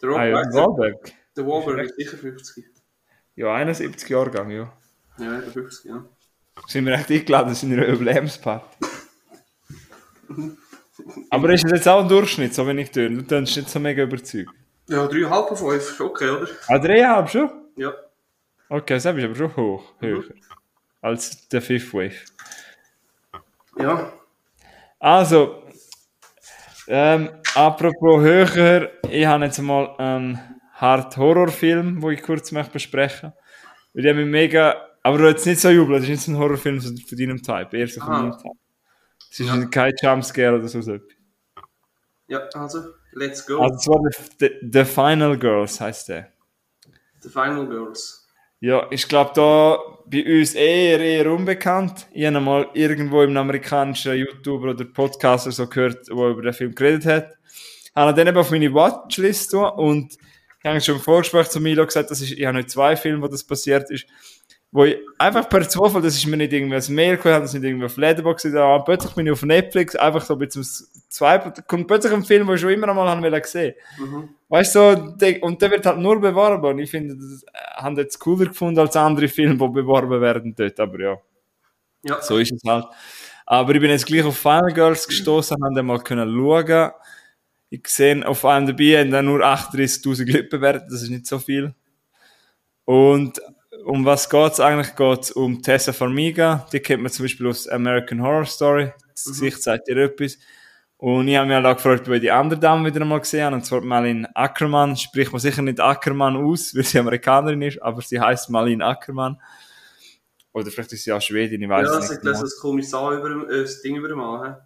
der 0.00 0.08
Rock, 0.08 0.18
Ah, 0.18 0.26
ja, 0.26 0.36
Wahlberg. 0.36 1.12
der 1.36 1.46
Wahlberg 1.46 1.86
ist 1.86 1.96
sicher 1.96 2.16
50. 2.16 2.64
Ja, 3.36 3.54
71 3.54 4.08
Jahrgang, 4.08 4.50
ja. 4.50 4.72
Ja, 5.18 5.38
eben 5.38 5.50
50, 5.52 5.90
ja. 5.90 6.04
Sind 6.66 6.86
wir 6.86 6.94
echt 6.94 7.10
eingeladen 7.10 7.56
in 7.62 7.72
einer 7.72 7.86
Überlebensparty. 7.86 8.86
Aber 11.30 11.50
ist 11.50 11.64
das 11.64 11.72
jetzt 11.72 11.88
auch 11.88 12.02
ein 12.02 12.08
Durchschnitt, 12.08 12.54
so 12.54 12.66
wenn 12.66 12.78
ich 12.78 12.90
tue? 12.90 13.10
Du 13.10 13.22
tönst 13.22 13.56
nicht 13.56 13.68
so 13.68 13.80
mega 13.80 14.02
überzeugt. 14.02 14.50
Ja, 14.88 15.04
3,5 15.04 15.46
von 15.48 15.56
5, 15.56 15.74
ist 15.76 16.00
okay, 16.00 16.28
oder? 16.28 16.48
Ah, 16.68 16.78
dreieinhalb 16.78 17.30
schon? 17.30 17.50
Ja. 17.76 17.92
Okay, 18.68 18.94
das 18.94 19.04
ist 19.04 19.06
aber 19.06 19.34
schon 19.34 19.56
hoch, 19.56 19.94
höher. 20.00 20.24
Als 21.00 21.48
der 21.48 21.62
Fifth 21.62 21.92
Wave. 21.92 22.14
Ja, 23.78 24.12
Also, 24.98 25.62
ähm, 26.86 27.30
apropos 27.54 28.20
höher, 28.22 28.90
ich 29.08 29.26
habe 29.26 29.44
jetzt 29.44 29.58
mal 29.58 29.96
einen 29.96 30.40
Hard-Horror-Film, 30.74 32.00
den 32.00 32.10
ich 32.10 32.22
kurz 32.22 32.52
möchte 32.52 32.72
besprechen 32.72 33.32
Weil 33.94 34.06
ich 34.06 34.14
mich 34.14 34.26
mega, 34.26 34.74
aber 35.02 35.18
du 35.18 35.28
jetzt 35.28 35.46
nicht 35.46 35.60
so 35.60 35.68
jubeln, 35.70 35.94
das 36.00 36.04
ist 36.04 36.08
nicht 36.10 36.22
so 36.22 36.32
ein 36.32 36.38
Horrorfilm 36.38 36.80
von 36.80 37.18
deinem 37.18 37.42
Type, 37.42 37.76
eher 37.76 37.88
so 37.88 38.00
von 38.00 38.10
Ah. 38.12 38.22
meinem 38.22 38.38
Type. 38.38 38.54
Es 39.30 39.40
ist 39.40 39.70
kein 39.70 39.92
Jumpscare 40.00 40.56
oder 40.58 40.68
so. 40.68 40.78
etwas. 40.80 41.00
ja, 42.28 42.40
also, 42.54 42.80
let's 43.12 43.46
go. 43.46 43.58
Also, 43.60 43.76
es 43.76 43.88
war 43.88 44.00
The, 44.38 44.50
The, 44.70 44.84
Final 44.84 45.38
Girls, 45.38 45.80
heißt 45.80 46.08
der. 46.10 46.32
The 47.20 47.28
Final 47.30 47.66
Girls. 47.66 48.28
Ja, 48.60 48.86
ich 48.90 49.08
glaube, 49.08 49.32
da 49.34 49.78
bei 50.06 50.24
uns 50.40 50.54
eher, 50.54 51.00
eher 51.00 51.32
unbekannt. 51.32 52.06
Ich 52.12 52.24
habe 52.26 52.40
mal 52.40 52.68
irgendwo 52.74 53.22
im 53.22 53.36
amerikanischen 53.36 54.14
YouTuber 54.14 54.70
oder 54.70 54.84
Podcaster 54.84 55.50
so 55.50 55.66
gehört, 55.66 56.06
der 56.08 56.14
über 56.14 56.42
den 56.42 56.52
Film 56.52 56.74
geredet 56.74 57.06
hat. 57.06 57.32
Habe 57.94 58.14
dann 58.14 58.28
eben 58.28 58.36
auf 58.38 58.50
meine 58.50 58.72
Watchlist 58.72 59.52
und 59.54 60.12
ich 60.14 60.64
habe 60.68 60.80
schon 60.80 60.94
im 60.96 61.00
Vorgespräch 61.00 61.48
zu 61.48 61.58
Milo 61.60 61.84
gesagt, 61.84 62.10
das 62.10 62.20
ist, 62.20 62.32
ich 62.32 62.44
habe 62.46 62.56
nicht 62.58 62.70
zwei 62.70 62.94
Filme, 62.96 63.20
wo 63.22 63.26
das 63.28 63.42
passiert 63.44 63.90
ist, 63.90 64.06
wo 64.72 64.84
ich 64.84 64.96
einfach 65.18 65.48
per 65.50 65.68
Zufall, 65.68 66.00
das 66.00 66.16
ist 66.16 66.26
mir 66.26 66.38
nicht 66.38 66.52
irgendwie 66.52 66.74
als 66.74 66.88
Mail 66.88 67.16
gekommen, 67.16 67.40
das 67.40 67.50
ist 67.52 67.60
nicht 67.60 67.68
irgendwie 67.68 67.84
auf 67.84 67.96
Letterboxd 67.98 68.54
da, 68.54 68.78
plötzlich 68.78 69.14
bin 69.14 69.26
ich 69.26 69.32
auf 69.32 69.42
Netflix, 69.42 69.94
einfach 69.94 70.24
so 70.24 70.32
ein 70.34 70.38
bisschen 70.38 70.64
zum 70.64 70.86
zwei, 71.10 71.38
kommt 71.68 71.86
plötzlich 71.86 72.12
ein 72.12 72.24
Film, 72.24 72.46
den 72.46 72.56
ich 72.56 72.60
schon 72.62 72.70
immer 72.70 72.88
einmal 72.88 73.06
haben 73.06 73.22
wollte 73.22 73.46
sehen. 73.46 73.74
Mhm. 73.98 74.30
Weißt 74.48 74.74
du, 74.74 74.78
so, 75.20 75.42
und 75.42 75.60
der 75.60 75.70
wird 75.70 75.84
halt 75.84 75.98
nur 75.98 76.18
beworben. 76.18 76.64
Und 76.64 76.78
ich 76.78 76.90
finde, 76.90 77.16
das 77.16 77.42
äh, 77.42 77.82
haben 77.82 77.96
jetzt 77.96 78.18
cooler 78.18 78.46
gefunden 78.46 78.80
als 78.80 78.96
andere 78.96 79.28
Filme, 79.28 79.56
die 79.56 79.72
beworben 79.72 80.20
werden 80.20 80.54
dort. 80.56 80.80
Aber 80.80 80.98
ja, 80.98 81.18
Ja, 82.02 82.20
so 82.22 82.38
ist 82.38 82.52
es 82.52 82.62
halt. 82.66 82.86
Aber 83.46 83.74
ich 83.74 83.80
bin 83.80 83.90
jetzt 83.90 84.06
gleich 84.06 84.24
auf 84.24 84.38
Final 84.38 84.72
Girls 84.72 85.06
gestoßen, 85.06 85.62
haben 85.62 85.74
dann 85.74 85.86
mal 85.86 86.00
können 86.00 86.34
schauen. 86.34 86.92
Ich 87.70 87.86
sehe, 87.88 88.26
auf 88.26 88.44
IMDb 88.44 88.98
haben 88.98 89.10
dann 89.10 89.26
nur 89.26 89.40
38.000 89.40 90.30
Leute 90.32 90.44
bewertet, 90.44 90.84
das 90.90 91.02
ist 91.02 91.10
nicht 91.10 91.26
so 91.26 91.38
viel. 91.38 91.74
Und 92.84 93.40
um 93.84 94.04
was 94.04 94.28
geht's 94.28 94.60
eigentlich? 94.60 94.94
Geht's 94.96 95.30
um 95.32 95.62
Tessa 95.62 95.92
Farmiga, 95.92 96.66
die 96.72 96.80
kennt 96.80 97.02
man 97.02 97.12
zum 97.12 97.24
Beispiel 97.24 97.46
aus 97.48 97.68
American 97.68 98.22
Horror 98.22 98.46
Story. 98.46 98.92
Das 99.14 99.24
Gesicht 99.24 99.62
sagt 99.62 99.88
ihr 99.88 99.96
etwas. 99.98 100.38
Und 100.96 101.26
ich 101.26 101.36
habe 101.36 101.46
mich 101.48 101.56
halt 101.56 101.66
auch 101.66 101.74
gefragt, 101.76 102.06
ob 102.06 102.14
ich 102.14 102.20
die 102.20 102.30
andere 102.30 102.60
Dame 102.60 102.88
wieder 102.88 103.00
einmal 103.00 103.18
gesehen 103.20 103.44
habe, 103.46 103.56
und 103.56 103.66
zwar 103.66 103.80
Malin 103.80 104.26
Ackermann. 104.34 104.96
Spricht 104.96 105.32
man 105.32 105.40
sicher 105.40 105.60
nicht 105.62 105.80
Ackermann 105.80 106.36
aus, 106.36 106.74
weil 106.76 106.84
sie 106.84 106.98
Amerikanerin 107.00 107.60
ist, 107.62 107.82
aber 107.82 108.00
sie 108.02 108.20
heißt 108.20 108.50
Malin 108.50 108.82
Ackermann. 108.82 109.40
Oder 110.52 110.70
vielleicht 110.70 110.92
ist 110.92 111.02
sie 111.04 111.12
auch 111.12 111.20
Schwedin, 111.20 111.62
ich 111.62 111.68
weiß 111.68 111.88
ja 111.88 111.92
es 111.94 111.98
das 111.98 112.10
nicht. 112.10 112.18
ist 112.18 112.24
das, 112.24 112.32
Genau. 112.34 112.42
das 112.42 112.56
Kommissar 112.60 113.12
über 113.12 113.50
äh, 113.50 113.62
das 113.62 113.82
Ding 113.82 113.96
über 113.96 114.08
dem 114.08 114.18
Mann. 114.18 114.56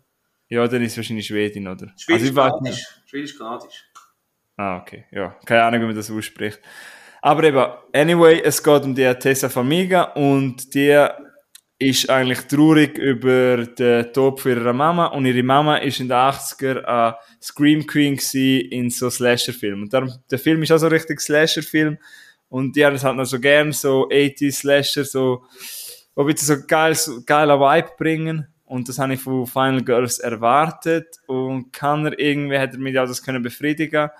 Ja, 0.48 0.66
dann 0.68 0.82
ist 0.82 0.92
es 0.92 0.96
wahrscheinlich 0.98 1.26
Schwedin, 1.26 1.66
oder? 1.68 1.92
Schwedisch 1.96 2.12
also 2.12 2.26
ich 2.26 2.36
weiß 2.36 2.52
nicht. 2.60 2.74
Kanadisch. 2.74 3.02
Schwedisch 3.06 3.38
Kanadisch. 3.38 3.84
Ah, 4.58 4.78
okay. 4.78 5.04
Ja, 5.12 5.36
keine 5.46 5.62
Ahnung, 5.64 5.82
wie 5.82 5.86
man 5.86 5.96
das 5.96 6.10
ausspricht. 6.10 6.60
Aber 7.26 7.42
eben, 7.42 7.66
anyway, 7.92 8.40
es 8.44 8.62
geht 8.62 8.84
um 8.84 8.94
die 8.94 9.12
Tessa 9.14 9.48
Famiga 9.48 10.12
und 10.14 10.72
die 10.72 10.96
ist 11.76 12.08
eigentlich 12.08 12.42
traurig 12.42 12.96
über 12.98 13.66
den 13.66 14.12
Tod 14.12 14.46
ihrer 14.46 14.72
Mama 14.72 15.06
und 15.06 15.26
ihre 15.26 15.42
Mama 15.42 15.78
ist 15.78 15.98
in 15.98 16.06
den 16.06 16.16
80er 16.16 16.84
eine 16.84 17.16
Scream 17.42 17.84
Queen 17.84 18.16
in 18.70 18.90
so 18.90 19.10
Slasher-Filmen. 19.10 19.82
Und 19.82 19.92
darum, 19.92 20.12
der 20.30 20.38
Film 20.38 20.62
ist 20.62 20.70
auch 20.70 20.78
so 20.78 20.86
richtig 20.86 21.20
Slasher-Film 21.20 21.98
und 22.48 22.76
die 22.76 22.86
haben 22.86 22.94
es 22.94 23.02
halt 23.02 23.16
noch 23.16 23.24
so 23.24 23.40
gern, 23.40 23.72
so 23.72 24.08
80 24.08 24.54
Slasher, 24.54 25.04
so, 25.04 25.42
wo 26.14 26.22
bitte 26.22 26.44
so 26.44 26.54
geil, 26.64 26.94
so 26.94 27.24
geiler 27.26 27.58
Vibe 27.58 27.90
bringen. 27.98 28.46
Und 28.66 28.88
das 28.88 29.00
habe 29.00 29.14
ich 29.14 29.20
von 29.20 29.48
Final 29.48 29.82
Girls 29.82 30.20
erwartet 30.20 31.08
und 31.26 31.72
kann 31.72 32.06
er 32.06 32.16
irgendwie, 32.20 32.56
hat 32.56 32.74
er 32.74 32.78
mich 32.78 32.96
auch 32.96 33.08
das 33.08 33.20
können 33.20 33.42
befriedigen 33.42 34.10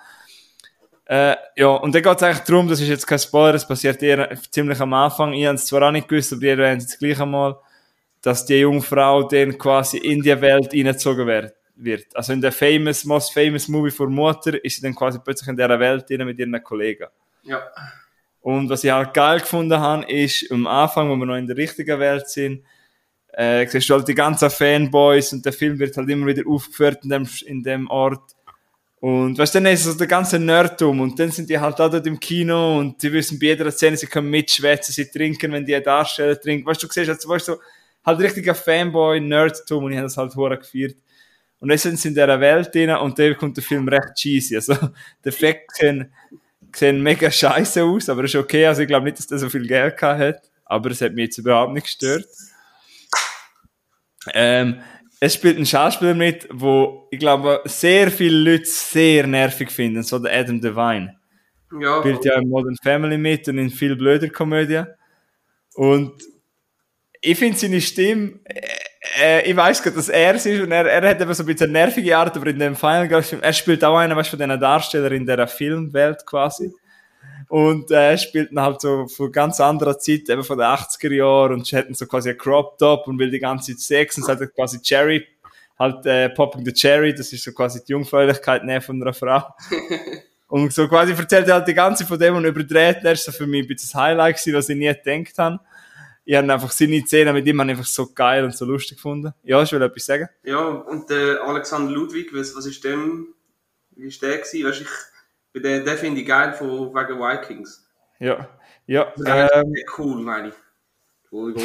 äh, 1.09 1.35
ja, 1.55 1.67
und 1.67 1.95
dann 1.95 2.01
geht 2.01 2.17
es 2.17 2.23
eigentlich 2.23 2.43
darum, 2.43 2.67
das 2.67 2.81
ist 2.81 2.89
jetzt 2.89 3.07
kein 3.07 3.19
Spoiler, 3.19 3.55
es 3.55 3.67
passiert 3.67 4.03
eher 4.03 4.29
ziemlich 4.51 4.79
am 4.81 4.93
Anfang, 4.93 5.33
ich 5.33 5.45
habe 5.45 5.55
es 5.55 5.65
zwar 5.65 5.83
auch 5.83 5.91
nicht 5.91 6.07
gewusst, 6.07 6.33
aber 6.33 6.43
ihr 6.43 6.59
erwähnt 6.59 6.81
es 6.81 6.99
gleich 6.99 7.19
einmal, 7.19 7.55
dass 8.21 8.45
die 8.45 8.55
junge 8.55 8.81
Frau 8.81 9.23
dann 9.23 9.57
quasi 9.57 9.97
in 9.97 10.21
die 10.21 10.41
Welt 10.41 10.71
hineingezogen 10.71 11.25
wird. 11.25 11.53
wird. 11.75 12.05
Also 12.13 12.33
in 12.33 12.41
der 12.41 12.51
famous, 12.51 13.05
most 13.05 13.33
famous 13.33 13.69
Movie 13.69 13.91
von 13.91 14.13
Mutter 14.13 14.61
ist 14.63 14.75
sie 14.75 14.81
dann 14.81 14.95
quasi 14.95 15.19
plötzlich 15.23 15.47
in 15.47 15.55
dieser 15.55 15.79
Welt 15.79 16.09
drin 16.09 16.25
mit 16.25 16.37
ihren 16.39 16.61
Kollegen. 16.61 17.07
Ja. 17.43 17.61
Und 18.41 18.69
was 18.69 18.83
ich 18.83 18.91
halt 18.91 19.13
geil 19.13 19.39
gefunden 19.39 19.79
habe, 19.79 20.11
ist 20.11 20.51
am 20.51 20.67
Anfang, 20.67 21.09
wo 21.09 21.15
wir 21.15 21.25
noch 21.25 21.35
in 21.35 21.47
der 21.47 21.57
richtigen 21.57 21.99
Welt 21.99 22.27
sind, 22.27 22.63
äh, 23.33 23.67
siehst 23.67 23.89
du 23.89 23.93
halt 23.93 24.07
die 24.07 24.15
ganzen 24.15 24.49
Fanboys 24.49 25.31
und 25.31 25.45
der 25.45 25.53
Film 25.53 25.77
wird 25.79 25.95
halt 25.95 26.09
immer 26.09 26.25
wieder 26.25 26.43
aufgeführt 26.47 27.03
in 27.03 27.09
dem, 27.09 27.29
in 27.45 27.63
dem 27.63 27.89
Ort. 27.89 28.36
Und 28.99 29.37
weißt 29.37 29.55
du, 29.55 29.59
dann 29.59 29.73
ist 29.73 29.83
so 29.83 29.93
der 29.93 30.07
ganze 30.07 30.39
Nerdtum 30.39 31.01
und 31.01 31.19
dann 31.19 31.29
sind 31.29 31.49
die 31.49 31.59
halt 31.59 31.79
auch 31.79 31.89
dort 31.89 32.07
im 32.07 32.19
Kino 32.19 32.79
und 32.79 33.01
die 33.01 33.13
wissen 33.13 33.37
bei 33.37 33.47
jeder 33.47 33.69
Szene, 33.71 33.95
sie 33.95 34.07
können 34.07 34.29
mitschwätzen, 34.29 34.91
sie 34.93 35.05
trinken, 35.05 35.51
wenn 35.51 35.65
die 35.65 35.75
einen 35.75 35.83
Darsteller 35.83 36.39
trinken. 36.39 36.65
Weißt 36.65 36.81
du, 36.81 36.87
du 36.87 36.93
siehst, 36.93 37.09
also, 37.09 37.29
weißt 37.29 37.47
du, 37.49 37.57
halt 38.03 38.19
richtiger 38.19 38.55
Fanboy, 38.55 39.19
Nerdtum 39.19 39.83
und 39.83 39.91
ich 39.91 39.97
habe 39.97 40.07
das 40.07 40.17
halt 40.17 40.35
hoch 40.35 40.49
gefeiert. 40.49 40.95
Und 41.59 41.69
dann 41.69 41.77
sind 41.77 41.99
sie 41.99 42.09
in 42.09 42.13
dieser 42.15 42.39
Welt 42.39 42.73
drin 42.73 42.89
und 42.91 43.17
dann 43.19 43.37
kommt 43.37 43.57
der 43.57 43.63
Film 43.63 43.87
recht 43.87 44.15
cheesy. 44.15 44.55
Also, 44.55 44.73
der 45.23 45.31
Effekt 45.31 45.75
sehen, 45.75 46.11
sehen 46.73 47.01
mega 47.01 47.29
scheiße 47.29 47.83
aus, 47.83 48.09
aber 48.09 48.23
ist 48.23 48.35
okay. 48.35 48.65
Also, 48.65 48.81
ich 48.81 48.87
glaube 48.87 49.05
nicht, 49.05 49.19
dass 49.19 49.27
der 49.27 49.37
so 49.37 49.49
viel 49.49 49.67
Geld 49.67 49.97
gehabt 49.97 50.19
hat. 50.19 50.51
Aber 50.65 50.91
es 50.91 51.01
hat 51.01 51.13
mich 51.13 51.25
jetzt 51.25 51.37
überhaupt 51.37 51.73
nicht 51.73 51.85
gestört. 51.85 52.27
Ähm, 54.33 54.81
es 55.19 55.33
spielt 55.33 55.57
ein 55.57 55.65
Schauspieler 55.65 56.13
mit, 56.13 56.47
wo 56.51 57.07
ich 57.11 57.19
glaube 57.19 57.61
sehr 57.65 58.11
viele 58.11 58.51
Leute 58.51 58.65
sehr 58.65 59.25
nervig 59.25 59.71
finden, 59.71 60.03
so 60.03 60.19
der 60.19 60.39
Adam 60.39 60.61
Devine. 60.61 61.17
Ja, 61.79 61.99
Spielt 61.99 62.23
ja 62.23 62.39
in 62.39 62.49
Modern 62.49 62.75
Family 62.81 63.17
mit 63.17 63.47
und 63.47 63.57
in 63.57 63.69
viel 63.69 63.95
blöder 63.95 64.29
Komödie. 64.29 64.83
Und 65.75 66.13
ich 67.21 67.37
finde 67.37 67.57
seine 67.57 67.81
Stimme, 67.81 68.39
äh, 69.19 69.49
ich 69.49 69.55
weiß 69.55 69.81
gerade, 69.81 69.95
dass 69.95 70.09
er 70.09 70.35
es 70.35 70.45
ist 70.45 70.61
und 70.61 70.71
er, 70.71 70.85
er 70.85 71.09
hat 71.09 71.21
eben 71.21 71.33
so 71.33 71.43
ein 71.43 71.45
bisschen 71.45 71.71
nervige 71.71 72.15
Art, 72.15 72.35
aber 72.37 72.47
in 72.47 72.59
dem 72.59 72.75
Final 72.75 73.07
Girls 73.07 73.29
Film, 73.29 73.41
er 73.41 73.53
spielt 73.53 73.83
auch 73.83 73.97
einen, 73.97 74.15
weißt 74.15 74.31
du, 74.31 74.37
von 74.37 74.47
diesen 74.47 74.61
Darstellern 74.61 75.13
in 75.13 75.25
der 75.25 75.47
Filmwelt 75.47 76.25
quasi. 76.25 76.71
Und 77.49 77.91
äh, 77.91 78.11
er 78.11 78.17
spielt 78.17 78.51
dann 78.51 78.63
halt 78.63 78.81
so 78.81 79.07
von 79.07 79.31
ganz 79.31 79.59
anderer 79.61 79.97
Zeit, 79.97 80.29
eben 80.29 80.43
von 80.43 80.57
den 80.57 80.67
80er 80.67 81.13
Jahren 81.13 81.53
und 81.53 81.71
dann 81.71 81.93
so 81.93 82.05
quasi 82.05 82.31
ein 82.31 82.37
Crop 82.37 82.77
Top 82.77 83.07
und 83.07 83.17
will 83.19 83.31
die 83.31 83.39
ganze 83.39 83.73
Zeit 83.73 83.79
Sex 83.79 84.17
und 84.17 84.27
halt 84.27 84.53
quasi 84.53 84.81
Cherry, 84.81 85.25
halt 85.79 86.05
äh, 86.05 86.29
Popping 86.29 86.65
the 86.65 86.73
Cherry, 86.73 87.13
das 87.13 87.31
ist 87.31 87.43
so 87.43 87.53
quasi 87.53 87.83
die 87.85 87.93
Jungfräulichkeit 87.93 88.65
näher 88.65 88.81
von 88.81 89.01
einer 89.01 89.13
Frau. 89.13 89.43
und 90.47 90.73
so 90.73 90.87
quasi 90.89 91.13
erzählt 91.13 91.47
er 91.47 91.55
halt 91.55 91.67
die 91.67 91.73
ganze 91.73 92.05
von 92.05 92.19
dem 92.19 92.35
und 92.35 92.45
überdreht, 92.45 92.97
er 93.03 93.13
ist 93.13 93.23
so 93.23 93.31
für 93.31 93.47
mich 93.47 93.63
ein 93.63 93.67
bisschen 93.67 93.91
das 93.91 94.01
Highlight 94.01 94.35
gewesen, 94.37 94.57
was 94.57 94.69
ich 94.69 94.77
nie 94.77 94.93
gedacht 94.93 95.37
habe. 95.37 95.59
Ich 96.25 96.35
habe 96.35 96.51
einfach 96.51 96.71
seine 96.71 96.99
Szenen 97.05 97.33
mit 97.33 97.47
ihm 97.47 97.57
einfach 97.61 97.85
so 97.85 98.11
geil 98.13 98.43
und 98.43 98.53
so 98.53 98.65
lustig 98.65 98.97
gefunden. 98.97 99.31
Ja, 99.43 99.63
ich 99.63 99.71
will 99.71 99.81
etwas 99.81 100.05
sagen. 100.05 100.27
Ja, 100.43 100.59
und 100.59 101.09
der 101.09 101.41
Alexander 101.41 101.93
Ludwig, 101.93 102.33
was, 102.33 102.53
was 102.53 102.65
ist 102.65 102.83
dem, 102.83 103.33
wie 103.91 104.07
ist 104.07 104.21
der 104.21 104.39
gewesen? 104.39 104.67
Weißt, 104.67 104.81
ich, 104.81 104.87
den, 105.61 105.85
den 105.85 105.97
finde 105.97 106.21
ich 106.21 106.27
geil 106.27 106.53
von, 106.53 106.93
wegen 106.93 107.19
Vikings. 107.19 107.87
Ja, 108.19 108.47
ja. 108.85 109.13
Der 109.17 109.53
Ähm, 109.53 109.73
cool, 109.97 110.21
meine 110.21 110.49
ich. 110.49 110.53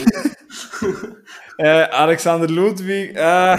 Äh, 1.58 1.84
Alexander 1.90 2.48
Ludwig, 2.48 3.14
äh, 3.14 3.56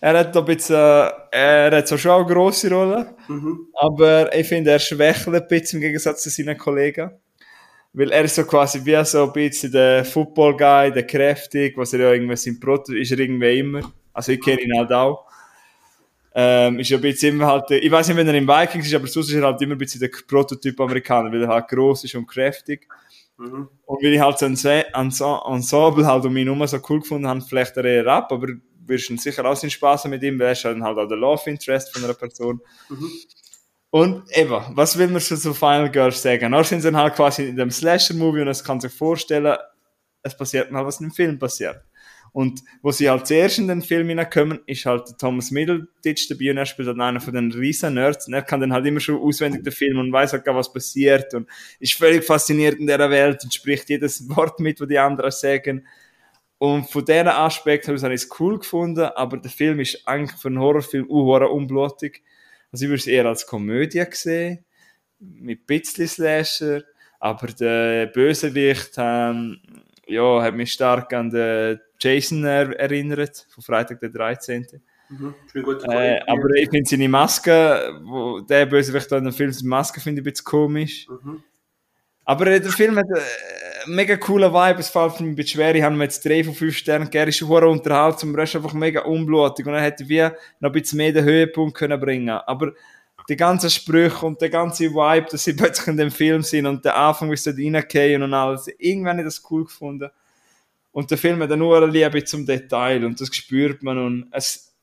er 0.00 0.18
hat 0.18 0.36
ein 0.36 0.44
bisschen, 0.44 0.74
äh, 0.74 1.10
er 1.30 1.76
hat 1.78 1.88
so 1.88 1.96
schon 1.96 2.10
eine 2.10 2.26
grosse 2.26 2.68
Rolle, 2.68 3.14
mhm. 3.28 3.68
aber 3.74 4.34
ich 4.34 4.46
finde, 4.48 4.72
er 4.72 4.78
schwächelt 4.80 5.42
ein 5.42 5.48
bisschen 5.48 5.78
im 5.78 5.82
Gegensatz 5.82 6.24
zu 6.24 6.30
seinen 6.30 6.58
Kollegen. 6.58 7.12
Weil 7.94 8.10
er 8.10 8.24
ist 8.24 8.34
so 8.34 8.44
quasi 8.44 8.84
wie 8.84 9.02
so 9.04 9.24
ein 9.24 9.32
bisschen 9.32 9.70
der 9.70 10.04
Football-Guy, 10.04 10.92
der 10.92 11.06
kräftig, 11.06 11.76
was 11.76 11.92
er 11.92 12.00
ja 12.00 12.12
irgendwie 12.12 12.36
sein 12.36 12.58
Proto 12.58 12.92
ist 12.92 13.12
er 13.12 13.18
irgendwie 13.18 13.58
immer. 13.58 13.92
Also 14.12 14.32
ich 14.32 14.40
kenne 14.40 14.62
ihn 14.62 14.76
halt 14.76 14.92
auch. 14.92 15.26
Ähm, 16.34 16.78
ist 16.78 16.88
ja 16.88 16.96
ein 16.96 17.02
bisschen 17.02 17.34
immer 17.34 17.46
halt, 17.46 17.70
ich 17.70 17.90
weiß 17.90 18.08
nicht, 18.08 18.16
wenn 18.16 18.26
er 18.26 18.34
im 18.34 18.48
Vikings 18.48 18.86
ist, 18.86 18.94
aber 18.94 19.06
sonst 19.06 19.28
ist 19.28 19.34
er 19.34 19.42
halt 19.42 19.60
immer 19.60 19.74
ein 19.74 19.78
bisschen 19.78 20.00
der 20.00 20.10
Prototyp 20.26 20.80
Amerikaner, 20.80 21.30
weil 21.30 21.42
er 21.42 21.48
halt 21.48 21.68
groß 21.68 22.04
ist 22.04 22.14
und 22.14 22.26
kräftig. 22.26 22.88
Mhm. 23.36 23.68
Und 23.84 24.02
weil 24.02 24.14
ich 24.14 24.20
halt 24.20 24.38
so 24.38 24.46
ein 24.46 24.56
Se- 24.56 24.86
Ense- 24.94 25.46
Ensemble 25.46 26.06
halt 26.06 26.24
um 26.24 26.36
ihn 26.36 26.46
herum 26.46 26.66
so 26.66 26.78
cool 26.88 27.00
gefunden 27.00 27.26
habe, 27.26 27.40
vielleicht 27.42 27.76
er 27.76 27.84
eher 27.84 28.06
ab, 28.06 28.32
aber 28.32 28.48
wirst 28.86 29.10
du 29.10 29.16
sicher 29.16 29.44
auch 29.44 29.54
seinen 29.56 29.70
Spaß 29.70 30.06
mit 30.06 30.22
ihm, 30.22 30.38
weil 30.38 30.46
er 30.46 30.52
ist 30.52 30.64
halt 30.64 30.80
auch 30.82 31.06
der 31.08 31.16
Love 31.18 31.50
Interest 31.50 31.92
von 31.92 32.04
einer 32.04 32.14
Person. 32.14 32.60
Mhm. 32.88 33.10
Und 33.90 34.22
eben, 34.34 34.58
was 34.70 34.96
will 34.96 35.08
man 35.08 35.20
schon 35.20 35.36
zu 35.36 35.52
Final 35.52 35.90
Girls 35.90 36.22
sagen? 36.22 36.50
Dann 36.50 36.64
sind 36.64 36.80
sie 36.80 36.90
dann 36.90 36.96
halt 36.96 37.14
quasi 37.14 37.46
in 37.48 37.56
dem 37.56 37.70
Slasher-Movie 37.70 38.40
und 38.40 38.48
es 38.48 38.64
kann 38.64 38.80
sich 38.80 38.92
vorstellen, 38.92 39.54
es 40.22 40.34
passiert 40.34 40.70
mal, 40.70 40.86
was 40.86 41.00
im 41.00 41.10
Film 41.10 41.38
passiert. 41.38 41.82
Und 42.32 42.62
wo 42.80 42.90
sie 42.90 43.10
halt 43.10 43.26
zuerst 43.26 43.58
in 43.58 43.68
den 43.68 43.82
Film 43.82 44.08
hineinkommen, 44.08 44.60
ist 44.66 44.86
halt 44.86 45.18
Thomas 45.18 45.50
Middleditch 45.50 46.28
dabei 46.30 46.50
und 46.50 46.56
er 46.56 46.64
spielt 46.64 46.88
dann 46.88 47.00
einer 47.02 47.20
von 47.20 47.34
den 47.34 47.52
riesen 47.52 47.94
Nerds 47.94 48.26
und 48.26 48.32
er 48.32 48.40
kann 48.40 48.60
dann 48.60 48.72
halt 48.72 48.86
immer 48.86 49.00
schon 49.00 49.20
auswendig 49.20 49.62
den 49.64 49.72
Film 49.72 49.98
und 49.98 50.12
weiß 50.12 50.32
halt 50.32 50.44
gar, 50.44 50.56
was 50.56 50.72
passiert 50.72 51.34
und 51.34 51.46
ist 51.78 51.92
völlig 51.92 52.24
fasziniert 52.24 52.78
in 52.78 52.86
dieser 52.86 53.10
Welt 53.10 53.44
und 53.44 53.52
spricht 53.52 53.90
jedes 53.90 54.26
Wort 54.34 54.60
mit, 54.60 54.80
was 54.80 54.88
die 54.88 54.98
anderen 54.98 55.30
sagen. 55.30 55.86
Und 56.56 56.88
von 56.88 57.04
diesem 57.04 57.28
Aspekt 57.28 57.86
habe 57.88 57.98
ich 57.98 58.04
es 58.04 58.40
cool 58.40 58.58
gefunden, 58.58 59.10
aber 59.14 59.36
der 59.36 59.50
Film 59.50 59.80
ist 59.80 60.06
eigentlich 60.06 60.40
für 60.40 60.48
einen 60.48 60.60
Horrorfilm 60.60 61.10
uh, 61.10 61.34
unblutig. 61.36 62.22
Also 62.70 62.84
ich 62.84 62.88
würde 62.88 63.00
es 63.00 63.06
eher 63.06 63.26
als 63.26 63.46
Komödie 63.46 64.04
sehen, 64.12 64.64
mit 65.18 65.60
ein 65.60 65.66
bisschen 65.66 66.08
Slasher, 66.08 66.82
aber 67.20 67.48
der 67.48 68.06
Bösewicht 68.06 68.92
ähm, 68.96 69.60
ja, 70.12 70.42
hat 70.42 70.54
mich 70.54 70.72
stark 70.72 71.12
an 71.12 71.30
den 71.30 71.80
Jason 72.00 72.44
er 72.44 72.78
erinnert, 72.78 73.46
von 73.50 73.62
Freitag 73.62 74.00
der 74.00 74.10
13. 74.10 74.66
Mhm. 75.08 75.34
Äh, 75.88 76.20
aber 76.26 76.48
ich 76.54 76.70
finde 76.70 76.88
seine 76.88 77.08
Maske, 77.08 78.00
wo 78.04 78.40
der 78.40 78.66
Bösewicht 78.66 79.12
in 79.12 79.24
dem 79.24 79.32
Film, 79.32 79.52
seine 79.52 79.68
Maske 79.68 80.00
finde 80.00 80.20
ich 80.20 80.26
ein 80.26 80.30
bisschen 80.30 80.44
komisch. 80.44 81.06
Mhm. 81.08 81.42
Aber 82.24 82.46
äh, 82.46 82.60
der 82.60 82.70
Film 82.70 82.96
hat 82.96 83.06
äh, 83.10 83.84
einen 83.84 83.96
mega 83.96 84.16
coolen 84.16 84.52
Vibe, 84.52 84.80
es 84.80 84.88
fällt 84.88 85.20
mir 85.20 85.26
ein 85.26 85.34
bisschen 85.34 85.60
schwer, 85.60 85.74
ich 85.74 85.82
habe 85.82 85.94
mir 85.94 86.04
jetzt 86.04 86.24
drei 86.24 86.44
von 86.44 86.54
fünf 86.54 86.76
Sternen 86.76 87.06
gegeben, 87.06 87.28
ist 87.28 87.42
hure 87.42 87.68
unterhaltsam, 87.68 88.30
aber 88.30 88.38
er 88.38 88.44
ist 88.44 88.56
einfach 88.56 88.72
mega 88.72 89.02
unblutig 89.02 89.66
und 89.66 89.74
er 89.74 89.82
hätte 89.82 90.08
wie 90.08 90.22
noch 90.60 90.70
ein 90.70 90.72
bisschen 90.72 90.98
mehr 90.98 91.12
den 91.12 91.24
Höhepunkt 91.24 91.76
können 91.76 92.00
bringen 92.00 92.30
aber 92.30 92.72
die 93.28 93.36
ganzen 93.36 93.70
Sprüche 93.70 94.26
und 94.26 94.40
der 94.40 94.50
ganze 94.50 94.90
Vibe, 94.90 95.26
dass 95.30 95.44
sie 95.44 95.52
plötzlich 95.56 95.88
in 95.88 95.96
dem 95.96 96.10
Film 96.10 96.42
sind 96.42 96.66
und 96.66 96.84
der 96.84 96.96
Anfang, 96.96 97.30
wie 97.30 97.36
sie 97.36 97.54
dort 97.54 97.58
reingehen 97.58 98.22
und 98.22 98.34
alles, 98.34 98.68
irgendwann 98.78 99.18
habe 99.18 99.28
ich 99.28 99.34
das 99.34 99.50
cool 99.50 99.64
gefunden. 99.64 100.10
Und 100.90 101.10
der 101.10 101.18
Film 101.18 101.42
hat 101.42 101.50
nur 101.50 101.76
eine 101.76 101.86
Liebe 101.86 102.22
zum 102.24 102.44
Detail 102.44 103.04
und 103.04 103.20
das 103.20 103.34
spürt 103.34 103.82
man 103.82 103.98
und 103.98 104.28
es, 104.32 104.74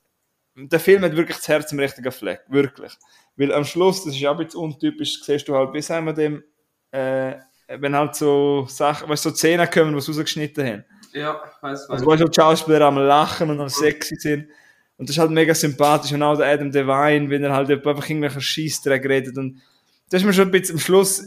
der 0.56 0.80
Film 0.80 1.04
hat 1.04 1.16
wirklich 1.16 1.38
das 1.38 1.48
Herz 1.48 1.72
im 1.72 1.80
richtigen 1.80 2.12
Fleck, 2.12 2.42
wirklich. 2.48 2.94
Weil 3.38 3.54
am 3.54 3.64
Schluss, 3.64 4.04
das 4.04 4.16
ist 4.16 4.26
auch 4.26 4.38
ein 4.38 4.46
bisschen 4.46 4.62
untypisch, 4.62 5.22
siehst 5.22 5.48
du 5.48 5.56
halt, 5.56 5.74
wie 5.74 5.82
sagen 5.82 6.06
wir 6.06 6.14
dem, 6.14 6.44
äh, 6.92 7.36
wenn 7.68 7.96
halt 7.96 8.16
so 8.16 8.66
Sachen, 8.68 9.08
weißt 9.08 9.24
so 9.24 9.30
Szenen 9.30 9.70
kommen, 9.70 9.94
die 9.94 10.02
sie 10.02 10.12
rausgeschnitten 10.12 10.66
haben. 10.66 10.86
Ja, 11.14 11.42
weiß, 11.62 11.62
weiß. 11.62 11.90
Also, 11.90 12.06
weißt 12.06 12.22
du, 12.22 12.28
die 12.28 12.36
Schauspieler 12.36 12.82
am 12.82 12.98
Lachen 12.98 13.50
und 13.50 13.60
am 13.60 13.70
sexy 13.70 14.16
sind. 14.16 14.48
Und 15.00 15.10
das 15.10 15.16
ist 15.16 15.20
halt 15.20 15.32
mega 15.32 15.56
sympathisch. 15.56 16.12
Und 16.12 16.22
auch 16.22 16.38
der 16.38 16.48
Adam 16.48 16.72
Devine, 16.72 17.30
wenn 17.30 17.44
er 17.44 17.54
halt 17.54 17.72
einfach 17.72 18.08
irgendwelche 18.08 18.42
Scheissdreck 18.42 19.04
redet. 19.06 19.38
Und 19.38 19.62
das 20.10 20.22
ist 20.22 20.26
mir 20.28 20.34
schon 20.34 20.50
ein 20.50 20.52
bisschen 20.52 20.76
am 20.76 20.80
Schluss, 20.80 21.24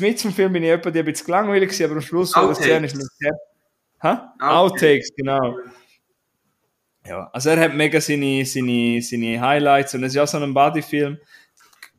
mit 0.00 0.18
zum 0.18 0.32
Film 0.32 0.52
bin 0.52 0.62
ich 0.62 0.70
etwa 0.70 0.90
die 0.90 1.00
ein 1.00 1.04
bisschen 1.04 1.28
langweilig 1.28 1.70
gewesen, 1.70 1.84
aber 1.84 1.94
am 1.94 2.00
Schluss, 2.00 2.34
wo 2.36 2.40
das 2.40 2.58
Outtakes. 2.58 2.64
Szene 2.64 2.86
ist 2.86 2.96
mir 2.96 3.04
sehr, 3.18 3.32
Hä? 4.00 4.16
Outtakes. 4.40 5.10
Genau. 5.16 5.56
Ja, 7.06 7.28
also 7.32 7.50
er 7.50 7.60
hat 7.60 7.74
mega 7.74 8.00
seine, 8.00 8.44
seine, 8.44 9.00
seine 9.02 9.40
Highlights 9.40 9.94
und 9.94 10.04
es 10.04 10.10
ist 10.12 10.16
ja 10.16 10.22
auch 10.24 10.28
so 10.28 10.38
ein 10.38 10.54
Bodyfilm. 10.54 11.18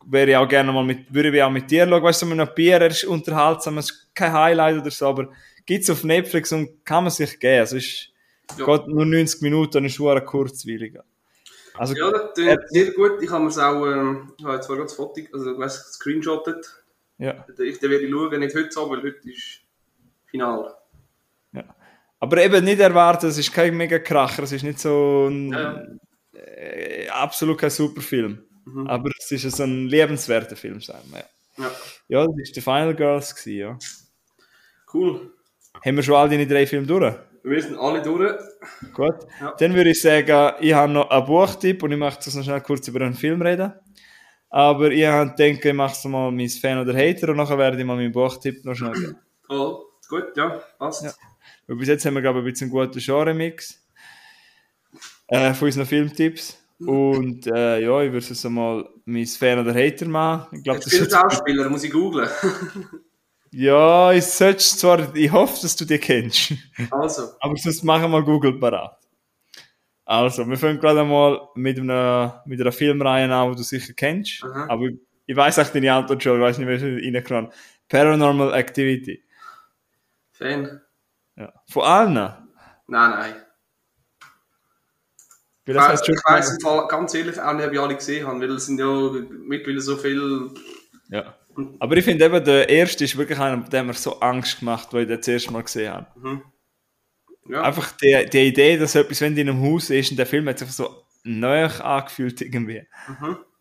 Wäre 0.06 0.30
ich 0.32 0.38
auch 0.38 0.48
gerne 0.48 0.72
mal 0.72 0.84
mit, 0.86 1.14
würde 1.14 1.36
ich 1.36 1.44
auch 1.44 1.50
mit 1.50 1.70
dir 1.70 1.88
schauen, 1.88 2.04
weißt 2.04 2.22
du, 2.22 2.26
mit 2.28 2.40
einem 2.40 2.50
Bier, 2.56 2.76
er 2.80 2.88
ist 2.88 3.04
unterhaltsam, 3.04 3.78
es 3.80 3.90
ist 3.92 4.16
kein 4.16 4.32
Highlight 4.32 4.82
oder 4.82 4.92
so, 4.92 5.08
aber 5.08 5.30
gibt's 5.66 5.90
auf 5.90 6.04
Netflix 6.04 6.52
und 6.52 6.86
kann 6.86 7.04
man 7.04 7.12
sich 7.12 7.40
geben. 7.40 7.60
Also 7.60 7.78
ist, 7.78 8.12
Ja. 8.58 8.66
geht 8.66 8.88
nur 8.88 9.06
90 9.06 9.42
Minuten 9.42 9.78
und 9.78 9.86
ist 9.86 9.96
schon 9.96 10.26
kurzweiliger. 10.26 11.04
Also, 11.76 11.96
Ja, 11.96 12.12
das 12.12 12.34
klingt 12.34 12.70
sehr 12.70 12.92
gut. 12.92 13.22
Ich 13.22 13.30
habe 13.30 13.44
mir 13.44 13.50
es 13.50 13.58
auch, 13.58 13.86
ähm, 13.86 14.34
ich 14.38 14.44
habe 14.46 14.56
jetzt 14.56 14.66
zwar 14.68 14.76
gerade 14.76 14.88
das 14.88 14.96
Foto, 14.96 15.22
also 15.34 15.52
ich 15.54 15.58
weiss, 15.58 15.86
gescreenshottet. 15.86 16.84
ja, 17.18 17.46
Ich 17.58 17.82
werde 17.82 18.00
ich 18.00 18.12
schauen, 18.12 18.40
nicht 18.40 18.56
heute 18.56 18.72
so, 18.72 18.90
weil 18.90 19.02
heute 19.04 19.30
ist 19.30 19.62
Finale. 20.26 20.76
ja. 21.54 21.64
Aber 22.20 22.38
eben 22.44 22.66
nicht 22.66 22.80
erwarten, 22.82 23.28
es 23.28 23.38
ist 23.38 23.54
kein 23.54 23.78
mega 23.78 23.98
Kracher, 24.00 24.44
es 24.44 24.52
ist 24.52 24.64
nicht 24.64 24.80
so 24.80 25.28
ein, 25.30 25.52
Ja, 25.54 25.84
äh, 26.34 27.08
absolut 27.10 27.58
kein 27.58 27.70
Superfilm. 27.70 28.44
Mhm. 28.66 28.88
Aber 28.88 29.10
es 29.18 29.32
ist 29.32 29.56
so 29.56 29.64
ein 29.64 29.88
lebenswerter 29.88 30.56
Film, 30.56 30.82
sagen 30.82 31.10
wir. 31.12 31.24
Ja, 31.58 31.72
Ja, 32.08 32.20
ja 32.20 32.28
das 32.28 32.36
war 32.36 32.54
die 32.56 32.62
Final 32.62 32.96
Girls, 32.96 33.36
gewesen, 33.36 33.58
ja. 33.58 33.78
cool. 34.94 35.34
Haben 35.86 35.96
wir 35.96 36.04
schon 36.04 36.16
all 36.16 36.30
deine 36.30 36.46
drei 36.48 36.68
Filme 36.68 36.86
durch? 36.88 37.16
Wir 37.44 37.62
sind 37.62 37.78
alle 37.78 38.02
durch. 38.02 38.38
Gut. 38.94 39.16
Ja. 39.40 39.56
Dann 39.58 39.74
würde 39.74 39.92
ich 39.92 40.02
sagen, 40.02 40.56
ich 40.60 40.74
habe 40.74 40.92
noch 40.92 41.10
einen 41.10 41.26
Buchtipp 41.26 41.84
und 41.84 41.92
ich 41.92 41.98
möchte 41.98 42.26
jetzt 42.26 42.36
noch 42.36 42.44
schnell 42.44 42.62
kurz 42.62 42.88
über 42.88 43.02
einen 43.02 43.14
Film 43.14 43.42
reden. 43.42 43.74
Aber 44.50 44.92
ich 44.92 45.06
habe 45.06 45.32
gedacht, 45.36 45.66
ich 45.66 45.74
mache 45.74 45.96
so 45.96 46.10
mal 46.10 46.32
mein 46.32 46.50
Fan 46.50 46.80
oder 46.80 46.94
Hater 46.94 47.30
und 47.30 47.38
nachher 47.38 47.58
werde 47.58 47.78
ich 47.78 47.86
mal 47.86 47.96
meinen 47.96 48.12
Buchtipp 48.12 48.66
noch 48.66 48.76
schnell 48.76 48.94
geben. 48.94 49.18
Oh, 49.52 49.86
gut, 50.08 50.38
ja, 50.38 50.62
passt. 50.78 51.04
Ja. 51.04 51.12
Weil 51.66 51.78
bis 51.78 51.88
jetzt 51.88 52.06
haben 52.06 52.14
wir, 52.14 52.22
glaube 52.22 52.38
ich, 52.38 52.46
ein 52.46 52.52
bisschen 52.52 52.66
einen 52.66 52.86
guten 52.86 53.00
Genre-Mix 53.00 53.84
äh, 55.28 55.54
von 55.56 55.66
unseren 55.66 55.88
Filmtipps. 55.88 56.64
Und 56.80 57.48
äh, 57.48 57.80
ja, 57.80 58.02
ich 58.04 58.12
würde 58.12 58.26
jetzt 58.26 58.44
mal 58.46 58.88
mein 59.06 59.26
Fan 59.26 59.58
oder 59.58 59.74
Hater 59.74 60.08
machen. 60.08 60.58
Ich 60.58 60.64
glaube, 60.64 60.82
das 60.82 60.94
ist 60.94 61.12
Schauspieler, 61.12 61.68
muss 61.68 61.84
ich 61.84 61.92
googlen. 61.92 62.30
Ja, 63.52 64.12
ich 64.12 64.26
search 64.26 64.78
zwar, 64.78 65.16
ich 65.16 65.32
hoffe, 65.32 65.60
dass 65.62 65.76
du 65.76 65.86
die 65.86 65.98
kennst. 65.98 66.54
Also, 66.92 67.34
Aber 67.40 67.56
sonst 67.58 67.84
machen 67.84 68.12
wir 68.12 68.22
Google 68.24 68.60
parat. 68.60 68.98
Also, 70.06 70.48
wir 70.48 70.58
fangen 70.58 70.80
gerade 70.80 71.02
einmal 71.02 71.50
mit 71.56 71.80
einer, 71.80 72.44
mit 72.46 72.60
einer 72.62 72.72
Filmreihe 72.72 73.32
an, 73.34 73.52
die 73.52 73.58
du 73.58 73.64
sicher 73.64 73.94
kennst. 73.94 74.44
Aha. 74.44 74.68
Aber 74.70 74.86
ich, 74.86 74.98
ich 75.26 75.36
weiß 75.36 75.60
auch 75.60 75.68
deine 75.70 75.94
Antwort 75.94 76.22
schon, 76.24 76.36
ich 76.38 76.42
weiß 76.42 76.58
nicht, 76.58 76.68
welche 76.68 76.96
reingekommen 76.96 77.52
Paranormal 77.88 78.54
Activity. 78.54 79.24
Fan? 80.32 80.82
Ja. 81.36 81.52
Von 81.68 81.84
allen? 81.84 82.14
Nein, 82.14 82.40
nein. 82.88 83.36
Weil 85.66 85.76
Ich 85.76 85.82
das 85.82 85.88
heißt 85.88 86.10
ich 86.10 86.16
im 86.16 86.60
Fall 86.62 86.88
ganz 86.88 87.14
ehrlich 87.14 87.40
auch 87.40 87.54
nicht, 87.54 87.68
ob 87.68 87.74
ich 87.74 87.80
alle 87.80 87.96
gesehen 87.96 88.28
habe, 88.28 88.40
weil 88.42 88.52
es 88.52 88.66
sind 88.66 88.80
ja 88.80 88.86
mittlerweile 88.86 89.82
so 89.82 89.98
viel. 89.98 90.52
ja. 91.10 91.36
Aber 91.80 91.98
ich 91.98 92.06
finde 92.06 92.26
eben, 92.26 92.44
der 92.44 92.70
erste 92.70 93.04
ist 93.04 93.18
wirklich 93.18 93.40
einer, 93.40 93.58
der 93.58 93.80
hat 93.82 93.88
mir 93.88 93.94
so 93.94 94.20
Angst 94.20 94.60
gemacht, 94.60 94.90
weil 94.92 95.02
ich 95.04 95.08
den 95.08 95.18
das 95.18 95.28
erste 95.28 95.52
Mal 95.54 95.64
gesehen 95.64 95.94
habe. 95.94 96.42
Ja, 97.48 97.62
Einfach 97.64 97.92
die, 97.94 98.28
die 98.32 98.48
Idee, 98.48 98.78
dass 98.78 98.96
etwas, 98.96 99.22
wenn 99.22 99.36
du 99.36 99.42
in 99.42 99.50
einem 99.50 99.62
Haus 99.64 99.90
ist 99.90 100.12
und 100.12 100.18
der 100.18 100.26
Film 100.28 100.48
hat 100.48 100.60
sich 100.60 100.72
so 100.72 101.04
neu 101.24 101.66
angefühlt 101.66 102.42
irgendwie. 102.42 102.86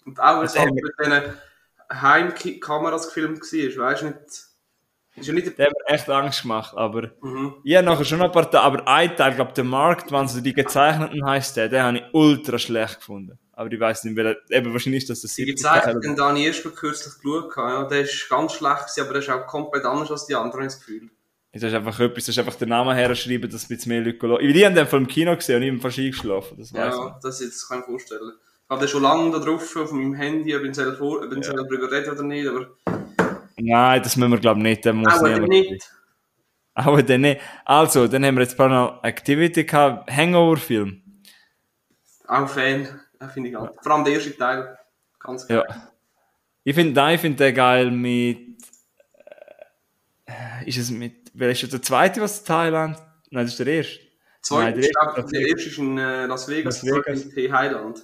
und 0.05 0.21
auch, 0.21 0.43
das 0.43 0.55
es 0.55 0.61
halt 0.61 0.75
mit 0.75 0.85
diesen 1.01 1.23
Heimkameras 1.91 3.07
gefilmt 3.07 3.41
war, 3.41 3.85
weißt 3.87 4.03
du 4.03 4.07
nicht. 4.07 4.45
Ist 5.17 5.27
ja 5.27 5.33
nicht 5.35 5.59
Der 5.59 5.67
hat 5.67 5.73
mir 5.73 5.95
echt 5.95 6.09
Angst 6.11 6.43
gemacht, 6.43 6.77
aber 6.77 7.11
Mhm. 7.23 7.55
ich 7.65 7.75
habe 7.75 7.87
nachher 7.87 8.05
schon 8.05 8.23
ein 8.23 8.31
paar 8.31 8.49
Teile, 8.51 8.63
aber 8.63 8.87
ein 8.87 9.17
Teil, 9.17 9.35
glaube 9.35 9.53
der 9.53 9.65
Markt, 9.65 10.13
wenn 10.13 10.29
so 10.29 10.41
die 10.41 10.53
gezeichneten 10.53 11.25
heisst 11.27 11.57
der, 11.57 11.69
den 11.69 11.83
habe 11.83 11.97
ich 11.99 12.05
ultra 12.13 12.59
schlecht 12.59 12.97
gefunden. 13.01 13.39
Aber 13.59 13.73
ich 13.73 13.81
weiß 13.81 14.05
nicht, 14.05 14.17
weil 14.17 14.39
eben 14.51 14.73
wahrscheinlich 14.73 15.03
ist 15.03 15.11
das 15.11 15.21
der 15.23 15.31
siebte 15.31 15.55
gezeigt, 15.55 15.85
Teil. 15.87 15.99
den 16.01 16.15
da 16.15 16.29
habe 16.29 16.39
ich 16.39 16.47
erst 16.47 16.63
kürzlich 16.77 17.15
geschaut. 17.21 17.57
Ja, 17.57 17.85
der 17.89 18.03
ist 18.03 18.29
ganz 18.29 18.53
schlecht, 18.53 18.83
gewesen, 18.83 19.01
aber 19.01 19.13
der 19.15 19.23
ist 19.23 19.31
auch 19.31 19.47
komplett 19.49 19.85
anders 19.85 20.13
als 20.13 20.27
die 20.27 20.37
anderen, 20.37 20.61
habe 20.61 20.67
ich 20.67 20.75
das 20.75 20.79
Gefühl. 20.79 21.11
Das 21.53 21.63
ist 21.65 21.75
einfach 21.75 21.99
etwas, 21.99 22.27
das 22.27 22.29
ist 22.29 22.39
einfach 22.39 22.55
den 22.55 22.69
Namen 22.69 22.95
herschreiben, 22.95 23.51
dass 23.51 23.65
ein 23.65 23.69
bisschen 23.75 23.91
mehr 23.91 24.01
Leute 24.03 24.19
schauen. 24.21 24.53
Die 24.53 24.65
haben 24.65 24.77
den 24.77 24.87
vom 24.87 25.09
Kino 25.09 25.35
gesehen 25.35 25.57
und 25.57 25.63
ich 25.65 25.71
bin 25.73 25.81
fast 25.81 25.99
eingeschlafen, 25.99 26.57
das 26.57 26.73
weiß 26.73 26.95
ich. 26.95 27.01
Ja, 27.01 27.19
das 27.21 27.41
jetzt 27.41 27.69
kann 27.69 27.81
ich 27.81 27.87
mir 27.89 27.93
vorstellen. 27.95 28.33
Ich 28.65 28.71
habe 28.71 28.81
den 28.81 28.89
schon 28.89 29.03
lange 29.03 29.31
da 29.33 29.39
drauf 29.41 29.77
auf 29.77 29.91
meinem 29.91 30.15
Handy, 30.15 30.55
ob 30.55 30.63
ich 30.63 30.75
selber, 30.77 30.97
vor- 30.97 31.23
ob 31.25 31.33
ich 31.37 31.47
darüber 31.49 31.91
rede 31.91 32.13
oder 32.13 32.23
nicht, 32.23 32.47
aber 32.47 32.69
Nein, 33.57 34.03
das 34.05 34.15
müssen 34.17 34.31
wir 34.31 34.39
glaube 34.39 34.61
ich 34.61 34.65
nicht, 34.65 34.85
den 34.85 34.97
muss 34.99 35.15
auch 35.15 35.23
wenn 35.25 35.43
niemand- 35.43 35.51
nicht. 35.73 35.91
Aber 36.75 37.03
dann 37.03 37.23
nicht. 37.23 37.41
Also, 37.65 38.07
dann 38.07 38.25
haben 38.25 38.37
wir 38.37 38.43
jetzt 38.43 38.57
Paranormal 38.57 39.01
Activity 39.03 39.65
gehabt, 39.65 40.09
Hangover-Film. 40.15 41.03
Auch 42.29 42.49
Fan, 42.49 43.01
ja, 43.21 43.29
finde 43.29 43.49
ich 43.49 43.55
geil. 43.55 43.71
Vor 43.83 43.93
allem 43.93 44.05
der 44.05 44.15
erste 44.15 44.37
Teil, 44.37 44.79
ganz 45.19 45.47
geil. 45.47 45.65
Ja. 45.69 45.93
Ich 46.65 46.75
finde, 46.75 47.13
ich 47.15 47.21
finde 47.21 47.45
den 47.45 47.55
geil 47.55 47.91
mit. 47.91 48.39
Äh, 50.27 50.69
ist 50.69 50.77
es 50.79 50.91
mit. 50.91 51.31
Wer 51.35 51.51
ist 51.51 51.73
der 51.73 51.81
zweite, 51.83 52.21
was 52.21 52.45
Thailand? 52.45 52.97
Nein, 53.31 53.45
das 53.45 53.53
ist 53.53 53.59
der 53.61 53.67
erste. 53.69 54.01
Zweiter, 54.41 54.71
Nein, 54.71 54.81
der 54.81 54.91
erste 54.91 55.33
der 55.33 55.49
erste 55.49 55.69
ist 55.69 55.79
in 55.79 55.99
äh, 55.99 56.27
Las 56.27 56.49
Vegas, 56.49 56.83
Las 56.83 56.83
der 56.83 56.95
Vegas. 56.95 57.23
zweite 57.23 57.41
in 57.41 57.53
Highland. 57.53 58.03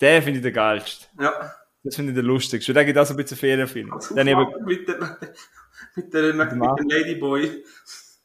Der 0.00 0.22
finde 0.22 0.38
ich 0.38 0.42
der 0.42 0.52
geilste. 0.52 1.06
Ja, 1.20 1.54
Das 1.82 1.96
finde 1.96 2.12
ich 2.12 2.14
der 2.16 2.24
lustigste. 2.24 2.72
Der 2.72 2.84
gibt 2.84 2.96
auch 2.98 3.04
so 3.06 3.14
ein 3.14 3.16
bisschen 3.16 3.36
Ferienfilm. 3.36 3.92
also 3.92 4.14
Dann 4.14 4.26
eben, 4.28 4.46
mit 4.64 4.86
der, 4.88 5.18
mit 5.96 6.14
der, 6.14 6.34
mit 6.34 6.52
dem 6.52 6.60
Ladyboy. 6.88 7.64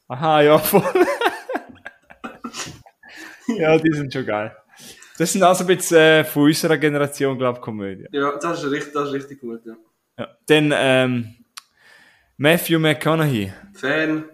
aha, 0.08 0.40
ja, 0.42 0.58
voll. 0.58 0.82
ja, 3.48 3.76
die 3.78 3.92
sind 3.92 4.12
schon 4.12 4.24
geil. 4.26 4.56
Das 5.16 5.32
sind 5.32 5.42
also 5.42 5.62
ein 5.64 5.68
bisschen 5.68 5.96
äh, 5.96 6.24
von 6.24 6.44
unserer 6.44 6.76
Generation, 6.76 7.38
glaube 7.38 7.58
ich, 7.58 7.62
Komödie. 7.64 8.08
Ja, 8.12 8.36
das 8.36 8.62
ist 8.64 8.70
richtig, 8.70 8.92
das 8.92 9.08
ist 9.08 9.14
richtig 9.14 9.40
gut, 9.40 9.64
ja. 9.64 9.74
Ja. 10.18 10.28
Dann 10.46 10.72
ähm, 10.74 11.34
Matthew 12.36 12.78
McConaughey. 12.78 13.52
Fan, 13.74 14.24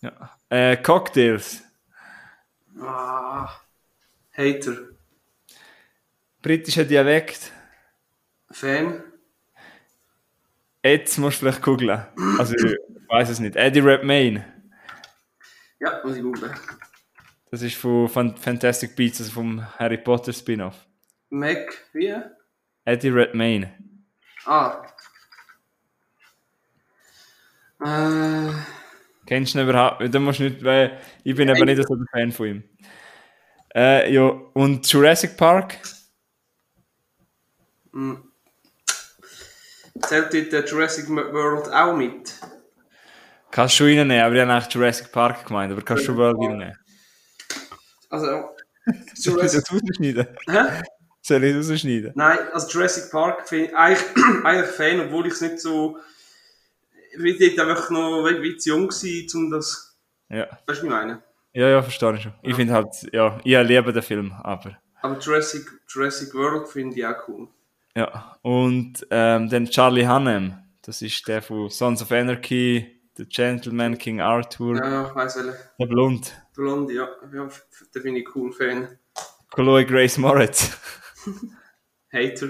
Ja. 0.00 0.30
Äh, 0.48 0.76
Cocktails. 0.78 1.62
ah, 2.80 3.48
Hater, 4.32 4.76
Britischer 6.42 6.84
Dialekt. 6.84 7.52
Fan, 8.50 9.02
Jetzt 10.82 11.16
musst 11.16 11.36
du 11.40 11.46
vielleicht 11.46 11.62
googeln. 11.62 12.06
Also, 12.38 12.54
ich 12.56 12.76
weiß 13.08 13.30
es 13.30 13.38
nicht. 13.40 13.56
Eddie 13.56 13.80
Redmayne. 13.80 14.44
ja, 15.80 16.00
muss 16.04 16.16
ich 16.16 16.22
googlen. 16.22 16.52
Das 17.54 17.62
ist 17.62 17.76
von 17.76 18.08
Fan- 18.08 18.36
Fantastic 18.36 18.96
Beasts, 18.96 19.20
also 19.20 19.30
vom 19.30 19.64
Harry 19.78 19.96
Potter 19.96 20.32
Spin-off. 20.32 20.74
Mac, 21.30 21.72
wie? 21.92 22.12
Eddie 22.84 23.10
Redmayne. 23.10 23.72
Ah. 24.44 24.84
Äh, 27.80 28.50
Kennst 29.28 29.54
du 29.54 29.60
ihn 29.60 29.68
überhaupt? 29.68 30.12
Da 30.12 30.18
musst 30.18 30.40
du 30.40 30.50
nicht, 30.50 30.64
weil 30.64 30.98
ich 31.22 31.36
bin 31.36 31.48
aber 31.48 31.64
nicht 31.64 31.80
so 31.86 31.94
ein 31.94 32.04
Fan 32.10 32.32
von 32.32 32.46
ihm. 32.48 32.64
Äh, 33.72 34.12
ja, 34.12 34.22
und 34.24 34.84
Jurassic 34.92 35.36
Park? 35.36 35.78
zählt 40.02 40.34
dort 40.34 40.52
der 40.52 40.64
Jurassic 40.64 41.08
World 41.08 41.72
auch 41.72 41.96
mit? 41.96 42.34
Kannst 43.52 43.78
du 43.78 43.84
reinnehmen, 43.84 44.22
aber 44.24 44.34
ich 44.34 44.40
habe 44.40 44.52
eigentlich 44.52 44.74
Jurassic 44.74 45.12
Park 45.12 45.46
gemeint, 45.46 45.70
aber 45.70 45.82
kannst 45.82 46.08
du 46.08 46.12
überall 46.14 46.34
reinnehmen. 46.34 46.76
Also, 48.14 48.26
Soll 49.14 49.44
ich 49.44 49.52
Jurassic, 49.52 49.64
das 49.64 49.72
rausschneiden? 49.72 50.26
hä? 50.46 50.82
Soll 51.20 51.44
ich 51.44 51.56
das 51.56 51.70
rausschneiden? 51.70 52.12
Nein, 52.14 52.38
also 52.52 52.68
Jurassic 52.68 53.10
Park 53.10 53.48
finde 53.48 53.66
ich 53.70 53.74
eigentlich, 53.74 54.44
eigentlich 54.44 54.70
Fan, 54.70 55.00
obwohl 55.00 55.26
ich 55.26 55.32
es 55.32 55.40
nicht 55.40 55.58
so. 55.60 55.98
Ich 57.12 57.22
bin 57.22 57.56
dort 57.56 57.68
einfach 57.68 57.90
noch 57.90 58.24
wie, 58.24 58.56
zu 58.56 58.70
jung 58.70 58.88
gewesen, 58.88 59.44
um 59.44 59.50
das. 59.50 59.96
Ja. 60.28 60.42
Weißt 60.42 60.52
du, 60.66 60.68
was 60.68 60.78
ich 60.78 60.90
meine? 60.90 61.22
Ja, 61.52 61.68
ja, 61.68 61.82
verstehe 61.82 62.14
ich 62.14 62.22
schon. 62.22 62.34
Ich 62.42 62.56
finde 62.56 62.74
halt, 62.74 62.94
ja, 63.12 63.38
ich 63.44 63.68
liebe 63.68 63.92
den 63.92 64.02
Film, 64.02 64.32
aber. 64.42 64.76
Aber 65.02 65.18
Jurassic, 65.18 65.66
Jurassic 65.88 66.34
World 66.34 66.68
finde 66.68 66.96
ich 66.96 67.06
auch 67.06 67.28
cool. 67.28 67.48
Ja, 67.96 68.36
und 68.42 69.06
ähm, 69.10 69.48
dann 69.48 69.66
Charlie 69.66 70.06
Hunnam, 70.06 70.58
das 70.82 71.00
ist 71.02 71.26
der 71.28 71.42
von 71.42 71.70
Sons 71.70 72.02
of 72.02 72.10
Anarchy, 72.10 72.93
The 73.16 73.26
Gentleman 73.26 73.96
King 73.96 74.20
Arthur, 74.20 74.76
Ja, 74.76 74.88
ja, 74.90 75.08
ich 75.08 75.14
weiss 75.14 75.36
welchen. 75.36 75.54
der 75.78 75.86
Blond, 75.86 76.32
Blondie, 76.54 76.94
ja, 76.94 77.08
ja, 77.32 77.46
f- 77.46 77.66
den 77.94 78.02
finde 78.02 78.20
ich 78.20 78.34
cool, 78.34 78.52
Fan. 78.52 78.98
Chloe 79.52 79.84
Grace 79.86 80.18
Moretz. 80.18 80.70
Hater. 82.12 82.48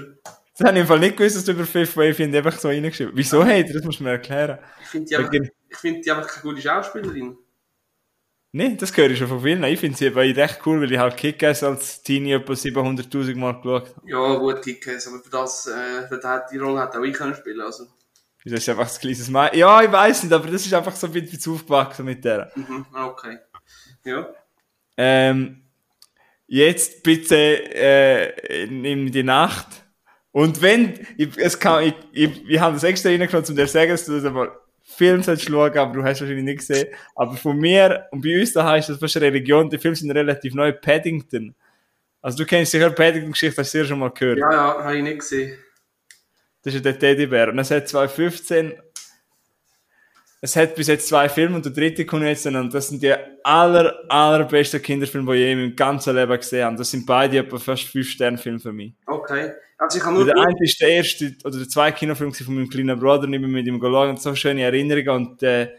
Das 0.57 0.67
habe 0.69 0.77
ich 0.77 0.83
im 0.83 0.87
Fall 0.87 1.01
nicht 1.01 1.17
gewusst, 1.17 1.37
dass 1.37 1.45
du 1.45 1.53
über 1.53 1.65
Fifth 1.67 1.97
Wave 1.97 2.15
finde 2.15 2.39
einfach 2.39 2.59
so 2.59 2.69
reingeschrieben. 2.69 3.13
Wieso 3.17 3.45
hey, 3.45 3.65
das 3.71 3.83
musst 3.85 4.01
du 4.01 4.05
mir 4.05 4.11
erklären. 4.11 4.59
Ich 4.83 4.89
finde 4.89 5.09
die, 5.09 5.17
einfach- 5.17 5.33
ich 5.69 5.77
find 5.77 6.05
die 6.07 6.11
einfach 6.13 6.29
keine 6.29 6.43
gute 6.43 6.63
Schauspielerin. 6.63 7.37
Nee, 8.53 8.77
das 8.77 8.97
höre 8.97 9.11
ich 9.11 9.19
schon 9.19 9.27
von 9.27 9.43
vielen. 9.43 9.65
Ich 9.65 9.81
finde 9.81 9.99
sie 9.99 10.07
aber 10.07 10.21
recht 10.23 10.61
cool, 10.65 10.81
weil 10.81 10.93
ich 10.93 10.99
halt 10.99 11.17
Kick-Ass 11.17 11.65
als 11.65 12.03
Teenie 12.05 12.35
etwa 12.35 12.53
700'000 12.53 13.35
Mal 13.37 13.53
geschaut 13.61 13.89
habe. 13.97 14.09
Ja, 14.09 14.37
gut, 14.37 14.63
Kickers, 14.63 15.09
aber 15.09 15.19
für 15.19 15.31
das, 15.31 15.67
äh, 15.67 16.07
für 16.07 16.19
das, 16.19 16.49
die 16.53 16.59
Rolle 16.59 16.79
hat 16.81 16.95
auch 16.97 17.03
ich 17.03 17.15
können 17.15 17.35
spielen, 17.35 17.61
also. 17.61 17.89
Das 18.45 18.61
ist 18.61 18.69
einfach 18.69 18.85
das 18.85 19.01
kleines 19.01 19.31
Mal. 19.31 19.57
Ja, 19.57 19.83
ich 19.83 19.91
weiß 19.91 20.25
nicht, 20.25 20.33
aber 20.33 20.51
das 20.51 20.67
ist 20.67 20.75
einfach 20.75 20.95
so 20.95 21.07
ein 21.07 21.13
bisschen 21.13 21.41
zu 21.41 21.55
aufgewachsen 21.55 22.05
mit 22.05 22.25
der. 22.25 22.53
Mhm, 22.55 22.85
okay. 22.93 23.39
Ja. 24.05 24.29
Ähm, 24.99 25.63
jetzt 26.47 27.03
bitte 27.03 27.37
äh, 27.37 28.65
in, 28.65 28.85
in 28.85 29.11
die 29.11 29.23
Nacht. 29.23 29.69
Und 30.31 30.61
wenn, 30.61 31.07
ich, 31.17 31.39
es 31.39 31.59
kann, 31.59 31.85
ich, 31.85 31.95
ich, 32.13 32.47
wir 32.47 32.61
haben 32.61 32.75
das 32.75 32.85
extra 32.85 33.09
reingenommen, 33.09 33.49
um 33.49 33.57
dir 33.57 33.67
zu 33.67 33.73
sagen, 33.73 33.91
dass 33.93 34.05
du 34.05 34.13
das 34.17 34.25
einmal 34.25 34.51
Film 34.83 35.23
sollst 35.23 35.45
schauen, 35.45 35.79
aber 35.79 35.95
du 35.95 36.05
hast 36.05 36.21
wahrscheinlich 36.21 36.45
nicht 36.45 36.59
gesehen. 36.59 36.89
Aber 37.15 37.37
von 37.37 37.57
mir 37.57 38.07
und 38.11 38.21
bei 38.21 38.39
uns 38.39 38.53
da 38.53 38.69
heißt 38.69 38.91
das 38.91 38.99
fast 38.99 39.17
Religion, 39.17 39.71
die 39.71 39.79
Filme 39.79 39.97
sind 39.97 40.11
relativ 40.11 40.55
neu. 40.55 40.73
Paddington. 40.73 41.55
Also 42.21 42.39
du 42.39 42.47
kennst 42.47 42.73
sicher 42.73 42.91
Paddington-Geschichte, 42.91 43.61
hast 43.61 43.73
du 43.73 43.79
sicher 43.79 43.89
schon 43.89 43.99
mal 43.99 44.11
gehört. 44.11 44.39
Ja, 44.39 44.53
ja, 44.53 44.85
habe 44.85 44.97
ich 44.97 45.03
nicht 45.03 45.21
gesehen. 45.21 45.57
Das 46.65 46.73
ist 46.75 46.85
ja 46.85 46.93
der 46.93 46.99
Teddybär. 46.99 47.49
Und 47.51 47.59
es 47.59 47.71
hat 47.71 47.87
2015, 47.89 48.73
es 50.41 50.57
hat 50.57 50.75
bis 50.75 50.89
jetzt 50.89 51.09
zwei 51.09 51.29
Filme 51.29 51.57
und 51.57 51.65
der 51.65 51.73
dritte 51.73 52.05
kommt 52.05 52.25
jetzt. 52.25 52.47
Und 52.47 52.73
das 52.75 52.89
sind 52.89 53.03
die 53.03 53.15
aller, 53.43 53.95
allerbesten 54.09 54.83
Kinderfilme, 54.83 55.33
die 55.33 55.39
ich 55.39 55.45
je 55.45 55.53
in 55.53 55.59
meinem 55.61 55.77
ganzen 55.77 56.15
Leben 56.15 56.37
gesehen 56.37 56.65
habe. 56.65 56.77
Das 56.77 56.91
sind 56.91 57.07
beide 57.07 57.39
etwa 57.39 57.59
fast 57.59 57.85
fünf 57.85 58.09
Sterne 58.09 58.39
Filme 58.39 58.59
für 58.59 58.73
mich. 58.73 58.95
Okay. 59.07 59.53
Also 59.79 59.99
ich 59.99 60.05
habe 60.05 60.15
nur. 60.17 60.25
der 60.25 60.37
eine 60.37 60.55
ist 60.61 60.81
der 60.81 60.89
erste, 60.89 61.35
oder 61.45 61.59
der 61.59 61.69
zweite 61.69 61.97
Kinofilm 61.99 62.33
von 62.33 62.55
meinem 62.55 62.69
kleinen 62.71 62.99
Bruder 62.99 63.23
und 63.25 63.33
ich 63.35 63.41
bin 63.41 63.51
mit 63.51 63.67
ihm 63.67 63.81
geschaut 63.81 64.09
und 64.09 64.23
so 64.23 64.35
schöne 64.35 64.63
Erinnerungen 64.63 65.09
und 65.29 65.43
äh, 65.43 65.73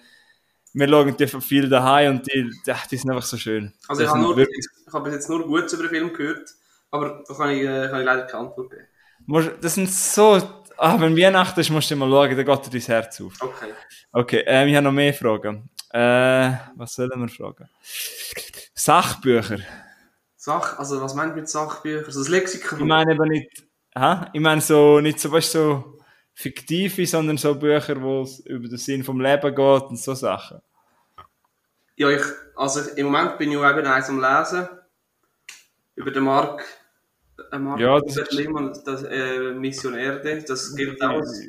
wir 0.74 0.90
schauen 0.90 1.16
die 1.18 1.28
viel 1.28 1.70
daheim 1.70 2.18
und 2.18 2.28
die, 2.28 2.52
die, 2.68 2.74
die 2.92 2.98
sind 2.98 3.10
einfach 3.10 3.24
so 3.24 3.38
schön. 3.38 3.74
Also 3.88 4.04
ich 4.04 4.10
habe, 4.10 4.20
nur, 4.20 4.36
wirklich- 4.36 4.66
ich 4.86 4.94
habe 4.94 5.06
bis 5.06 5.14
jetzt 5.14 5.30
nur 5.30 5.44
Gutes 5.48 5.72
über 5.74 5.84
den 5.84 5.90
Film 5.90 6.14
gehört, 6.14 6.50
aber 6.92 7.24
da 7.26 7.34
kann 7.34 7.50
ich, 7.52 7.62
äh, 7.62 7.88
kann 7.90 8.00
ich 8.02 8.06
leider 8.06 8.24
keine 8.24 8.48
Antwort 8.50 8.70
geben. 8.70 9.58
Das 9.62 9.76
sind 9.76 9.90
so, 9.90 10.65
ah, 10.78 11.00
wenn 11.00 11.18
Weihnachten 11.18 11.60
ist, 11.60 11.70
musst 11.70 11.92
du 11.92 11.96
mal 11.96 12.10
schauen, 12.10 12.36
dann 12.36 12.46
geht 12.46 12.66
dir 12.66 12.70
dein 12.70 12.82
Herz 12.82 13.22
auf. 13.22 13.34
Okay. 13.40 13.74
Okay, 14.12 14.44
ähm, 14.46 14.68
ich 14.68 14.76
habe 14.76 14.84
noch 14.84 14.92
mehr 14.92 15.14
Fragen. 15.14 15.70
Äh, 15.92 16.52
was 16.76 16.96
sollen 16.96 17.22
wir 17.22 17.30
fragen? 17.30 17.70
Sachbücher. 18.74 19.60
Sach, 20.36 20.78
also 20.78 21.02
was 21.02 21.16
meint 21.16 21.36
mit 21.36 21.50
Sachbüchern? 21.50 22.06
Also 22.06 22.20
das 22.20 22.30
Lexikon. 22.30 22.80
Ich 22.80 22.86
meine 22.86 23.14
aber 23.14 23.26
nicht, 23.26 23.66
ha? 23.96 24.30
Ich 24.34 24.42
meine 24.42 24.62
so, 24.62 25.00
nicht 25.00 25.20
so, 25.20 25.32
weißt 25.32 25.52
so 25.54 26.00
fiktive, 26.34 27.06
sondern 27.08 27.38
so 27.38 27.56
Bücher, 27.56 28.00
wo 28.02 28.22
es 28.22 28.40
über 28.42 28.68
den 28.68 28.78
Sinn 28.78 29.04
vom 29.04 29.20
Leben 29.22 29.56
geht 29.56 29.84
und 29.84 29.98
so 29.98 30.14
Sachen. 30.14 30.62
Ja, 31.96 32.10
ich, 32.10 32.22
also 32.56 32.82
im 32.96 33.06
Moment 33.08 33.38
bin 33.38 33.52
ich 33.52 33.58
eben 33.58 33.88
eins 33.88 34.10
am 34.10 34.20
Lesen. 34.20 34.68
Über 35.96 36.12
den 36.12 36.24
Mark, 36.24 36.64
Mark 37.60 37.80
Ja, 37.80 38.00
das 38.00 38.18
ist- 38.18 38.32
Lehmann, 38.34 38.74
das, 38.86 39.04
äh, 39.04 39.52
Mission 39.54 39.94
Erde, 39.96 40.44
das 40.48 40.76
gilt 40.76 41.02
auch. 41.02 41.10
als- 41.20 41.48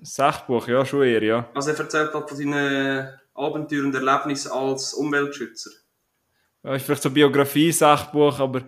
Sachbuch, 0.00 0.68
ja, 0.68 0.84
schon 0.84 1.02
eher, 1.02 1.22
ja. 1.22 1.48
Also 1.54 1.70
er 1.70 1.78
erzählt 1.80 2.14
halt 2.14 2.28
von 2.28 2.36
seinen 2.38 3.08
Abenteuern 3.34 3.86
und 3.86 3.94
Erlebnissen 3.94 4.52
als 4.52 4.94
Umweltschützer. 4.94 5.70
ja 6.64 6.74
ist 6.74 6.84
vielleicht 6.86 7.02
so 7.02 7.10
Biografie-Sachbuch, 7.10 8.38
aber 8.40 8.62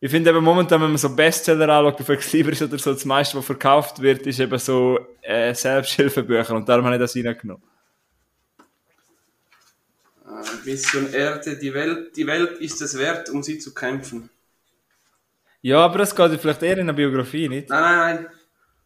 ich 0.00 0.10
finde 0.10 0.30
eben 0.30 0.42
momentan, 0.44 0.80
wenn 0.80 0.88
man 0.90 0.98
so 0.98 1.14
Bestseller 1.14 1.68
anschaut, 1.68 2.00
auf 2.00 2.08
Exlibris 2.08 2.62
oder 2.62 2.78
so, 2.78 2.92
das 2.92 3.04
meiste, 3.04 3.36
was 3.38 3.44
verkauft 3.46 4.00
wird, 4.00 4.26
ist 4.26 4.38
eben 4.38 4.58
so 4.58 4.98
äh, 5.22 5.52
Selbsthilfebücher 5.54 6.54
und 6.54 6.68
darum 6.68 6.84
habe 6.84 6.94
ich 6.96 7.00
das 7.00 7.16
reingenommen. 7.16 7.62
Äh, 10.26 10.64
Mission 10.70 11.12
Erde, 11.12 11.56
die 11.56 11.72
Welt, 11.74 12.16
die 12.16 12.26
Welt 12.26 12.58
ist 12.60 12.80
es 12.82 12.96
wert, 12.98 13.30
um 13.30 13.42
sie 13.42 13.58
zu 13.58 13.72
kämpfen. 13.74 14.30
Ja, 15.68 15.78
aber 15.84 15.98
das 15.98 16.14
geht 16.14 16.40
vielleicht 16.40 16.62
eher 16.62 16.74
in 16.78 16.80
eine 16.88 16.94
Biografie, 16.94 17.48
nicht? 17.48 17.68
Nein, 17.68 17.82
nein, 17.82 18.14
nein. 18.24 18.26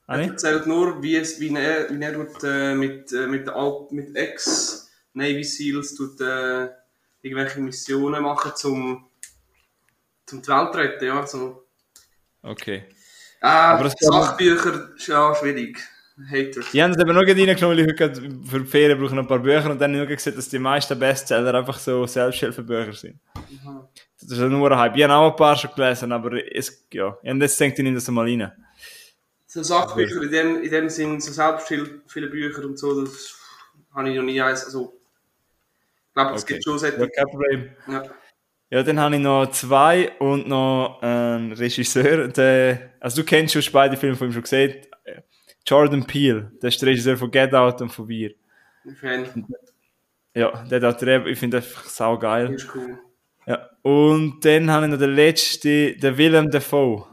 Ah, 0.07 0.17
Er 0.19 0.29
erzählt 0.31 0.67
nur, 0.67 1.03
wie, 1.03 1.17
es, 1.17 1.39
wie 1.41 1.55
er, 1.55 1.89
wie 1.91 2.03
er 2.03 2.13
tut, 2.15 2.45
äh, 2.45 2.75
mit, 2.75 3.13
äh, 3.13 3.27
mit, 3.27 3.47
der 3.47 3.55
Al- 3.57 3.87
mit 3.91 4.17
Ex-Navy 4.17 5.45
Seals 5.45 5.95
tut, 5.95 6.21
äh, 6.21 6.69
irgendwelche 7.23 7.61
Missionen 7.61 8.23
machen, 8.23 8.53
zum, 8.57 9.09
zum 10.27 10.43
die 10.43 10.49
Welt 10.49 10.75
retten. 10.77 11.05
Ja, 11.07 11.27
so. 11.27 11.67
Okay. 12.43 12.85
Ah, 13.41 13.75
Aber 13.75 13.91
Sachbücher 13.91 14.95
ist 14.97 15.07
ja 15.09 15.35
schwierig. 15.35 15.79
Hater. 16.31 16.61
Die 16.73 16.83
haben 16.83 16.91
es 16.93 16.99
eben 16.99 17.15
noch 17.15 17.23
reingenommen, 17.23 17.79
weil 17.79 17.81
ich 17.81 18.01
heute 18.01 18.23
für 18.45 18.61
die 18.61 18.67
Ferien 18.67 19.01
brauche 19.01 19.19
ein 19.19 19.27
paar 19.27 19.39
Bücher 19.39 19.71
und 19.71 19.81
dann 19.81 19.95
habe 19.99 20.05
ich 20.11 20.17
gesehen, 20.17 20.37
dass 20.37 20.49
die 20.49 20.59
meisten 20.59 20.99
Bestseller 20.99 21.55
einfach 21.55 21.79
so 21.79 22.07
Selbsthilfebücher 22.07 22.93
sind. 22.93 23.19
Das 24.21 24.31
ist 24.31 24.39
ja 24.39 24.49
nur 24.49 24.71
ein 24.71 24.79
Hype. 24.79 24.97
Ich 24.97 25.03
habe 25.05 25.15
auch 25.15 25.31
ein 25.31 25.37
paar 25.37 25.57
schon 25.57 25.71
gelesen, 25.75 26.13
aber 26.13 26.33
es, 26.55 26.87
ja. 26.93 27.17
Und 27.23 27.41
jetzt 27.41 27.59
denke 27.59 27.75
ich, 27.75 27.79
ich 27.79 27.85
nehme 27.85 27.97
das 27.97 28.09
mal 28.09 28.25
rein. 28.27 28.53
So 29.47 29.63
Sachbücher 29.63 30.23
in 30.23 30.31
dem, 30.31 30.63
in 30.63 30.71
dem 30.71 30.89
Sinn, 30.89 31.21
so 31.21 31.33
viele 32.07 32.27
Bücher 32.29 32.65
und 32.65 32.79
so, 32.79 33.03
das 33.05 33.35
habe 33.95 34.09
ich 34.11 34.17
noch 34.17 34.23
nie 34.23 34.41
eins. 34.41 34.65
Also, 34.65 34.95
ich 36.09 36.15
glaube, 36.15 36.35
es 36.37 36.43
Okay. 36.43 36.55
gibt 36.55 36.65
schon 36.65 36.73
Ja, 36.75 36.79
solche. 36.79 37.09
kein 37.09 37.27
Problem. 37.27 37.71
Ja. 37.89 38.03
Ja, 38.71 38.83
dann 38.83 38.99
habe 38.99 39.15
ich 39.17 39.21
noch 39.21 39.51
zwei 39.51 40.13
und 40.19 40.49
noch 40.49 40.99
einen 41.03 41.53
Regisseur. 41.53 42.29
Der, 42.29 42.93
also 43.01 43.21
du 43.21 43.27
kennst 43.27 43.53
schon 43.53 43.73
beide 43.73 43.99
Filme 43.99 44.17
von 44.17 44.29
ihm 44.29 44.33
schon 44.33 44.41
gesehen. 44.41 44.87
Jordan 45.67 46.05
Peele, 46.05 46.53
der 46.61 46.69
ist 46.69 46.81
der 46.81 46.89
Regisseur 46.89 47.17
von 47.17 47.31
Get 47.31 47.55
Out 47.55 47.81
und 47.81 47.91
von 47.91 48.09
Wir. 48.09 48.35
Fan. 49.01 49.47
Ja, 50.35 50.65
der 50.65 50.81
hat 50.83 51.03
der, 51.03 51.27
ich 51.27 51.39
finde 51.39 51.59
einfach 51.59 51.85
sau 51.85 52.19
geil. 52.19 52.53
Ist 52.55 52.75
cool. 52.75 52.99
Ja. 53.47 53.69
Und 53.83 54.45
dann 54.45 54.71
habe 54.71 54.87
ich 54.87 54.93
noch 54.93 54.99
den 54.99 55.15
letzten, 55.15 55.99
der 56.01 56.17
Willem 56.17 56.51
Dafoe. 56.51 57.07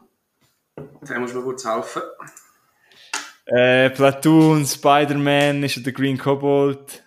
Da 0.76 1.20
muss 1.20 1.34
mir 1.34 1.41
kurz 1.41 1.66
helfen. 1.66 2.02
Äh, 3.45 3.89
Platoon, 3.89 4.66
Spider-Man 4.66 5.64
ist 5.64 5.76
ja 5.76 5.84
der 5.84 5.93
Green 5.93 6.18
Kobold. 6.18 7.04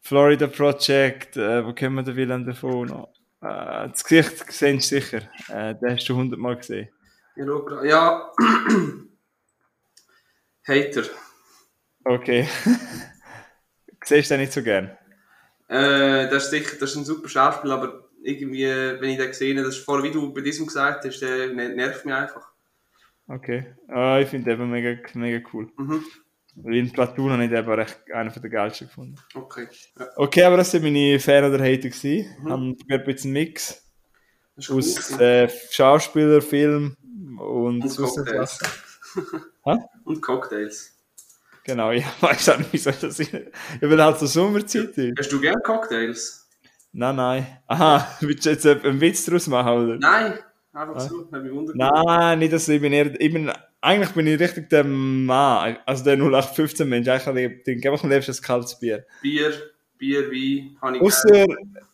Florida 0.00 0.46
Project, 0.46 1.36
äh, 1.36 1.64
wo 1.64 1.72
kennen 1.72 1.96
wir 1.96 2.02
den 2.02 2.16
Willem 2.16 2.46
Dafoe 2.46 2.86
noch? 2.86 3.12
Äh, 3.42 3.88
das 3.88 4.02
Gesicht 4.04 4.46
du 4.60 4.80
sicher. 4.80 5.22
Äh, 5.48 5.74
den 5.74 5.96
hast 5.96 6.08
du 6.08 6.16
hundertmal 6.16 6.56
gesehen. 6.56 6.88
Ja. 7.84 8.32
Hater. 10.66 11.04
Okay. 12.04 12.46
Siehst 14.04 14.30
du 14.30 14.34
den 14.34 14.40
nicht 14.42 14.52
so 14.52 14.62
gern? 14.62 14.96
Äh, 15.68 16.28
das 16.30 16.44
ist 16.44 16.50
sicher, 16.50 16.76
das 16.78 16.90
ist 16.90 16.96
ein 16.96 17.04
super 17.04 17.28
Schauspieler, 17.28 17.74
aber 17.74 18.08
irgendwie, 18.22 18.64
wenn 18.66 19.10
ich 19.10 19.18
den 19.18 19.28
gesehen 19.28 19.56
habe, 19.58 19.66
das 19.66 19.76
ist 19.78 19.84
vorher, 19.84 20.04
wie 20.04 20.12
du 20.12 20.32
bei 20.32 20.40
diesem 20.40 20.66
gesagt 20.66 21.04
hast, 21.04 21.20
der 21.20 21.48
ner- 21.48 21.74
nervt 21.74 22.04
mich 22.04 22.14
einfach. 22.14 22.48
Okay. 23.28 23.74
Ah, 23.88 24.20
ich 24.20 24.28
finde 24.28 24.50
den 24.50 24.60
eben 24.60 24.70
mega, 24.70 24.96
mega 25.14 25.44
cool. 25.52 25.68
Mhm. 25.76 26.04
Weil 26.54 26.76
in 26.76 26.92
Platoon 26.92 27.32
habe 27.32 27.44
ich 27.44 27.50
den 27.50 27.58
aber 27.58 27.78
echt 27.78 28.00
einer 28.12 28.30
der 28.30 28.48
geilsten 28.50 28.86
gefunden. 28.86 29.16
Okay. 29.34 29.66
Ja, 29.98 30.06
Okay, 30.16 30.44
aber 30.44 30.56
das 30.58 30.70
sind 30.70 30.84
meine 30.84 31.18
Fan 31.18 31.44
oder 31.44 31.62
Hater 31.62 31.88
gewesen. 31.88 32.30
Mhm. 32.42 32.50
Haben 32.50 32.76
ein 32.88 33.04
bisschen 33.04 33.32
Mix 33.32 33.84
cool. 34.68 34.78
aus 34.78 34.94
gewesen. 34.94 35.20
äh, 35.20 35.48
Schauspieler, 35.70 36.40
Film 36.40 36.96
und, 37.38 37.82
Und. 37.82 37.90
Sachen. 37.90 38.24
Und 40.04 40.20
Cocktails. 40.22 40.96
Genau, 41.64 41.90
ja, 41.92 42.04
weiß 42.20 42.50
auch 42.50 42.58
nicht, 42.58 42.72
wieso 42.72 42.90
das 42.92 43.18
ist. 43.18 43.20
Ich 43.20 43.32
will 43.80 44.02
halt 44.02 44.18
so 44.18 44.26
Sommerzeit. 44.26 44.94
Hast 45.18 45.32
du 45.32 45.40
gern 45.40 45.60
Cocktails? 45.64 46.48
Nein, 46.92 47.16
nein. 47.16 47.46
Aha, 47.66 48.08
willst 48.20 48.46
du 48.46 48.50
jetzt 48.50 48.66
einen 48.66 49.00
Witz 49.00 49.24
daraus 49.24 49.46
machen, 49.48 49.72
oder? 49.72 49.98
Nein, 49.98 50.38
einfach 50.72 51.00
so. 51.00 51.28
Hab 51.30 51.42
mich 51.42 51.52
wundert. 51.52 51.76
Nein, 51.76 52.38
nicht, 52.38 52.52
dass 52.52 52.68
ich 52.68 52.80
bin 52.80 52.92
eher, 52.92 53.20
ich 53.20 53.32
bin, 53.32 53.52
eigentlich 53.80 54.10
bin 54.10 54.28
ich 54.28 54.38
richtig 54.38 54.70
der 54.70 54.84
Mann, 54.84 55.76
also 55.84 56.04
der 56.04 56.14
0815 56.14 56.88
Mensch, 56.88 57.08
eigentlich, 57.08 57.58
ich 57.58 57.64
trinke 57.64 57.90
einfach 57.90 58.04
am 58.04 58.10
liebsten 58.10 58.32
ein 58.32 58.42
kaltes 58.42 58.78
Bier. 58.78 59.04
Bier, 59.20 59.52
Bier, 59.98 60.30
Wein, 60.30 60.76
habe 60.80 60.96
ich 60.96 61.02
Außer, 61.02 61.46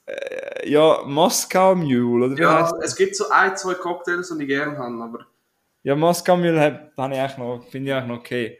äh, 0.07 0.70
ja, 0.70 1.03
Moskau 1.07 1.75
Mule, 1.75 2.27
oder 2.27 2.37
wie 2.37 2.43
Ja, 2.43 2.62
heißt 2.62 2.75
es 2.83 2.95
gibt 2.95 3.16
so 3.16 3.31
ein, 3.31 3.57
zwei 3.57 3.75
Cocktails, 3.75 4.29
die 4.37 4.43
ich 4.43 4.49
gerne 4.49 4.77
habe, 4.77 5.03
aber 5.03 5.27
Ja, 5.83 5.97
Moskau 5.97 6.37
Mule 6.37 6.61
hab, 6.61 6.97
hab 6.97 7.12
ich 7.12 7.18
eigentlich 7.18 7.39
noch, 7.39 7.66
finde 7.68 7.91
ich 7.91 7.97
eigentlich 7.97 8.09
noch 8.09 8.18
okay. 8.18 8.59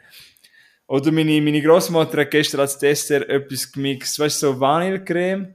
Oder 0.87 1.13
meine, 1.13 1.41
meine 1.41 1.63
Großmutter 1.63 2.21
hat 2.21 2.31
gestern 2.31 2.61
als 2.61 2.79
Dessert 2.79 3.29
etwas 3.29 3.71
gemixt, 3.71 4.19
weißt 4.19 4.43
du, 4.43 4.47
so 4.49 4.61
Vanillecreme. 4.61 5.55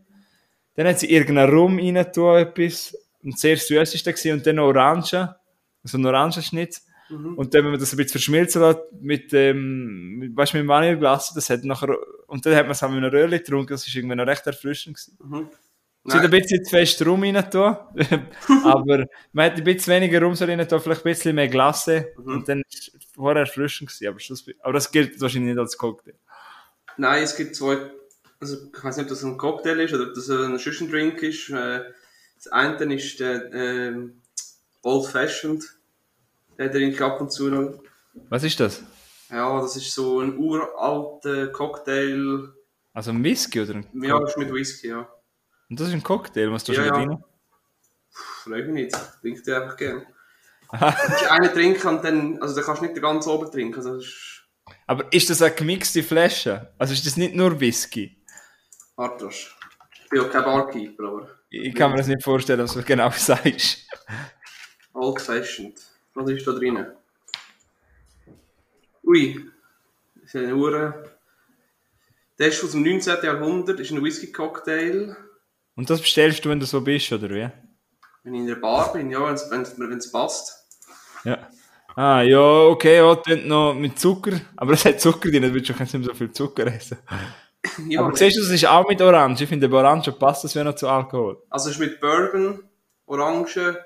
Dann 0.75 0.87
hat 0.87 0.99
sie 0.99 1.11
irgendeinen 1.11 1.53
Rum 1.53 1.77
rein 1.77 2.11
tun, 2.13 2.37
etwas. 2.37 2.97
Und 3.23 3.37
sehr 3.37 3.57
süß 3.57 3.93
ist 3.93 4.05
der 4.05 4.13
gewesen. 4.13 4.33
Und 4.33 4.47
dann 4.47 4.59
Orange. 4.59 5.35
So 5.83 5.97
ein 5.97 6.05
Orangenschnitt. 6.05 6.81
Und 7.09 7.53
dann, 7.53 7.63
wenn 7.63 7.71
man 7.71 7.79
das 7.79 7.93
ein 7.93 7.97
bisschen 7.97 8.11
verschmilzen 8.11 8.61
lässt, 8.61 8.79
mit 8.99 9.31
dem, 9.31 10.17
mit, 10.17 10.35
weißt 10.35 10.53
du, 10.53 10.57
mit 10.57 10.65
dem 10.65 10.67
Vanilleglas, 10.67 11.33
das 11.33 11.49
hat 11.49 11.63
nachher, 11.63 11.95
und 12.27 12.45
dann 12.45 12.55
hat 12.55 12.63
man 12.63 12.71
es 12.71 12.83
auch 12.83 12.89
mit 12.89 12.97
einem 12.97 13.11
Röhrchen 13.11 13.37
getrunken, 13.37 13.73
das 13.73 13.87
ist 13.87 13.95
irgendwie 13.95 14.15
noch 14.15 14.27
recht 14.27 14.45
erfrischend 14.45 14.97
gewesen. 14.97 15.17
Mhm. 15.23 15.49
Sie 16.09 16.17
hat 16.17 16.23
ein 16.23 16.31
bisschen 16.31 16.63
zu 16.63 16.69
fest 16.69 17.05
Rum 17.05 17.23
rein 17.23 17.35
aber 18.63 19.07
man 19.33 19.45
hat 19.45 19.57
ein 19.57 19.63
bisschen 19.63 19.93
weniger 19.93 20.21
Rum 20.21 20.35
so 20.35 20.45
rein 20.45 20.65
vielleicht 20.67 20.87
ein 20.87 21.03
bisschen 21.03 21.35
mehr 21.35 21.49
Glasse, 21.49 22.13
und 22.15 22.47
dann 22.47 22.63
ist 22.69 22.93
es 22.95 23.05
vorher 23.13 23.41
erfrischend 23.41 23.89
gewesen, 23.89 24.07
aber, 24.07 24.19
Schluss, 24.19 24.45
aber 24.61 24.73
das 24.73 24.89
gilt 24.91 25.19
wahrscheinlich 25.19 25.49
nicht 25.53 25.59
als 25.59 25.77
Cocktail. 25.77 26.13
Nein, 26.97 27.23
es 27.23 27.35
gibt 27.35 27.55
zwei, 27.55 27.91
also 28.39 28.57
ich 28.73 28.83
weiß 28.83 28.97
nicht, 28.97 29.03
ob 29.05 29.09
das 29.09 29.23
ein 29.23 29.37
Cocktail 29.37 29.79
ist 29.81 29.93
oder 29.93 30.07
ob 30.07 30.15
das 30.15 30.29
ein 30.29 30.57
Schüssendrink 30.59 31.21
ist. 31.23 31.49
Äh, 31.49 31.81
Das 32.37 32.47
eine 32.53 32.95
ist 32.95 33.19
der 33.19 33.51
ähm, 33.53 34.21
Old 34.83 35.07
Fashioned, 35.07 35.63
der 36.57 36.73
ich 36.75 37.01
ab 37.01 37.19
und 37.19 37.31
zu 37.31 37.49
noch. 37.49 37.83
Was 38.29 38.43
ist 38.43 38.59
das? 38.59 38.83
Ja, 39.29 39.59
das 39.59 39.75
ist 39.75 39.93
so 39.93 40.21
ein 40.21 40.37
uralter 40.37 41.47
Cocktail, 41.47 42.53
Also 42.93 43.11
ein 43.11 43.23
Whisky 43.23 43.61
oder 43.61 43.75
ein 43.75 43.87
ja, 44.01 44.17
Cocktail? 44.17 44.29
ist 44.29 44.37
mit 44.37 44.53
Whisky, 44.53 44.87
ja. 44.89 45.09
Und 45.69 45.79
das 45.79 45.87
ist 45.89 45.93
ein 45.93 46.03
Cocktail, 46.03 46.51
was 46.51 46.63
du 46.63 46.71
Ja, 46.73 46.77
schon 46.79 46.87
ja. 46.87 46.93
rein? 46.93 47.23
Freu 48.09 48.63
mich 48.63 48.85
nicht, 48.85 48.97
trinke 49.21 49.41
ich 49.45 49.53
einfach 49.55 49.77
gerne. 49.77 50.05
Du 50.71 50.77
kannst 50.77 51.31
einen 51.31 51.53
trinken 51.53 51.87
und 51.87 52.03
dann, 52.03 52.41
also 52.41 52.55
dann 52.55 52.63
kannst 52.65 52.81
du 52.81 52.85
nicht 52.85 52.95
den 52.95 53.01
ganzen 53.03 53.29
oben 53.29 53.51
trinken, 53.51 53.75
also 53.75 53.95
ist, 53.95 54.43
Aber 54.85 55.11
ist 55.13 55.29
das 55.29 55.41
eine 55.41 55.53
gemixte 55.55 56.03
Flasche? 56.03 56.73
Also 56.77 56.93
ist 56.93 57.05
das 57.05 57.15
nicht 57.17 57.35
nur 57.35 57.59
Whisky? 57.59 58.21
ist- 59.29 59.55
ich 60.03 60.09
bin 60.09 60.21
ja 60.21 60.27
kein 60.29 60.43
Barkeeper, 60.43 61.03
aber 61.03 61.29
Ich 61.49 61.75
kann 61.75 61.91
mir 61.91 61.97
das 61.97 62.07
nicht 62.07 62.23
vorstellen, 62.23 62.61
was 62.61 62.73
du 62.73 62.81
genau 62.83 63.09
sagst. 63.15 63.87
Old 64.93 65.21
Fashioned. 65.21 65.77
Was 66.13 66.29
ist 66.29 66.47
da 66.47 66.51
drin? 66.53 66.85
Ui, 69.03 69.49
das 70.15 70.23
ist 70.25 70.35
eine 70.35 70.55
Uhr. 70.55 71.03
Der 72.39 72.47
ist 72.47 72.63
aus 72.63 72.71
dem 72.71 72.83
19. 72.83 73.23
Jahrhundert, 73.23 73.79
ist 73.79 73.91
ein 73.91 74.03
Whisky-Cocktail. 74.03 75.15
Und 75.77 75.89
das 75.89 76.01
bestellst 76.01 76.43
du, 76.43 76.49
wenn 76.49 76.59
du 76.59 76.65
so 76.65 76.81
bist, 76.81 77.11
oder 77.13 77.29
wie? 77.29 77.49
Wenn 78.23 78.33
ich 78.33 78.41
in 78.41 78.47
der 78.47 78.55
Bar 78.55 78.91
bin, 78.91 79.11
ja, 79.11 79.21
wenn 79.21 79.97
es 79.97 80.11
passt. 80.11 80.67
Ja. 81.23 81.47
Ah, 81.95 82.21
ja, 82.21 82.39
okay, 82.39 82.97
ja, 82.97 83.15
dann 83.15 83.47
noch 83.47 83.73
mit 83.73 83.97
Zucker. 83.97 84.41
Aber 84.55 84.73
es 84.73 84.85
hat 84.85 84.99
Zucker 84.99 85.29
drin, 85.29 85.43
dann 85.43 85.53
willst 85.53 85.69
du 85.69 85.73
nicht 85.73 85.93
mehr 85.93 86.03
so 86.03 86.13
viel 86.13 86.31
Zucker 86.31 86.67
essen. 86.67 86.97
Ja, 87.89 88.01
Aber 88.01 88.15
siehst 88.15 88.37
du, 88.37 88.41
es 88.43 88.51
ist 88.51 88.65
auch 88.65 88.87
mit 88.87 89.01
Orange. 89.01 89.43
Ich 89.43 89.49
finde, 89.49 89.67
bei 89.67 89.77
Orange 89.77 90.13
passt 90.13 90.43
das 90.43 90.55
wie 90.55 90.63
noch 90.63 90.75
zu 90.75 90.87
Alkohol. 90.87 91.43
also 91.49 91.69
es 91.69 91.75
ist 91.75 91.81
mit 91.81 91.99
Bourbon, 91.99 92.63
Orange 93.07 93.77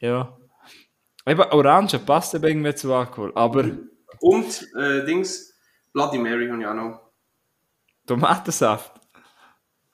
Ja. 0.00 0.36
Eben, 1.24 1.42
Orange 1.42 1.98
passt 2.00 2.34
eben 2.34 2.44
irgendwie 2.44 2.74
zu 2.74 2.92
Alkohol. 2.92 3.30
Aber 3.36 3.70
und 4.20 4.66
äh, 4.76 5.04
Dings, 5.04 5.54
Bloody 5.92 6.18
Mary 6.18 6.48
habe 6.48 6.60
ich 6.60 6.66
auch 6.66 6.74
noch. 6.74 7.00
Tomatensaft. 8.06 8.97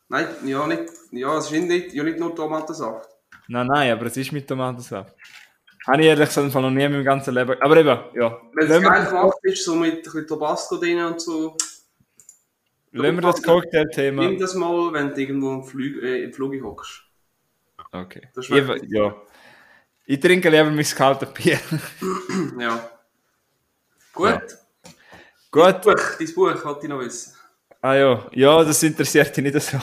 Nein, 0.09 0.27
ja, 0.45 0.67
nicht, 0.67 0.85
ja, 1.13 1.39
es 1.39 1.51
ist 1.51 1.53
nicht, 1.53 1.93
ja, 1.95 2.03
nicht 2.03 2.19
nur 2.19 2.35
Tomatensaft. 2.35 3.09
Nein, 3.49 3.67
nein, 3.67 3.93
aber 3.93 4.07
es 4.07 4.17
ist 4.17 4.33
mit 4.33 4.47
Tomatensaft. 4.47 5.15
Habe 5.87 6.01
ich 6.01 6.07
ehrlich 6.09 6.29
gesagt 6.29 6.55
noch 6.55 6.71
nie 6.71 6.83
in 6.85 6.93
meinem 6.93 7.05
ganzen 7.05 7.35
Leben. 7.35 7.57
Aber 7.61 7.77
eben, 7.77 7.99
ja. 8.15 8.41
Wenn 8.55 8.71
es 8.71 8.83
geil 8.83 9.07
gemacht 9.07 9.39
ist, 9.43 9.65
so 9.65 9.75
mit 9.75 9.97
ein 9.97 10.03
bisschen 10.03 10.27
Tabasco 10.27 10.77
drin 10.77 11.05
und 11.05 11.21
so, 11.21 11.57
Lassen 12.93 13.17
wir 13.17 13.23
das 13.23 13.43
Cocktail-Thema. 13.43 14.23
nimm 14.25 14.39
das 14.39 14.55
mal, 14.55 14.93
wenn 14.93 15.13
du 15.13 15.21
irgendwo 15.21 15.53
im 15.55 15.65
Flug, 15.65 16.01
äh, 16.01 16.23
im 16.23 16.33
Flug 16.33 16.55
hockst. 16.63 17.03
Okay. 17.91 18.29
Das 18.35 18.49
Ich, 18.49 18.65
ja. 18.89 19.17
Ich 20.07 20.21
trinke 20.21 20.49
lieber 20.49 20.71
mein 20.71 20.85
kaltes 20.85 21.29
Bier. 21.33 21.59
Ja. 22.61 22.91
Gut. 24.13 24.31
Ja. 24.31 24.41
Gut. 25.51 25.83
Buch, 25.83 25.95
dein 26.19 26.35
Buch, 26.35 26.65
wollte 26.65 26.81
ich 26.83 26.89
noch 26.89 27.01
wissen. 27.01 27.35
Ah 27.85 27.97
ja. 27.97 28.26
Ja, 28.32 28.64
das 28.64 28.82
interessiert 28.82 29.37
dich 29.37 29.45
nicht 29.45 29.61
so. 29.61 29.76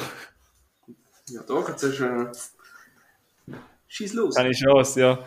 Ja, 1.30 1.44
doch, 1.48 1.70
jetzt 1.70 1.84
du... 1.84 2.04
Äh, 2.04 2.32
Schieß 3.88 4.14
los. 4.14 4.34
Keine 4.34 4.54
Chance, 4.54 5.00
ja. 5.00 5.20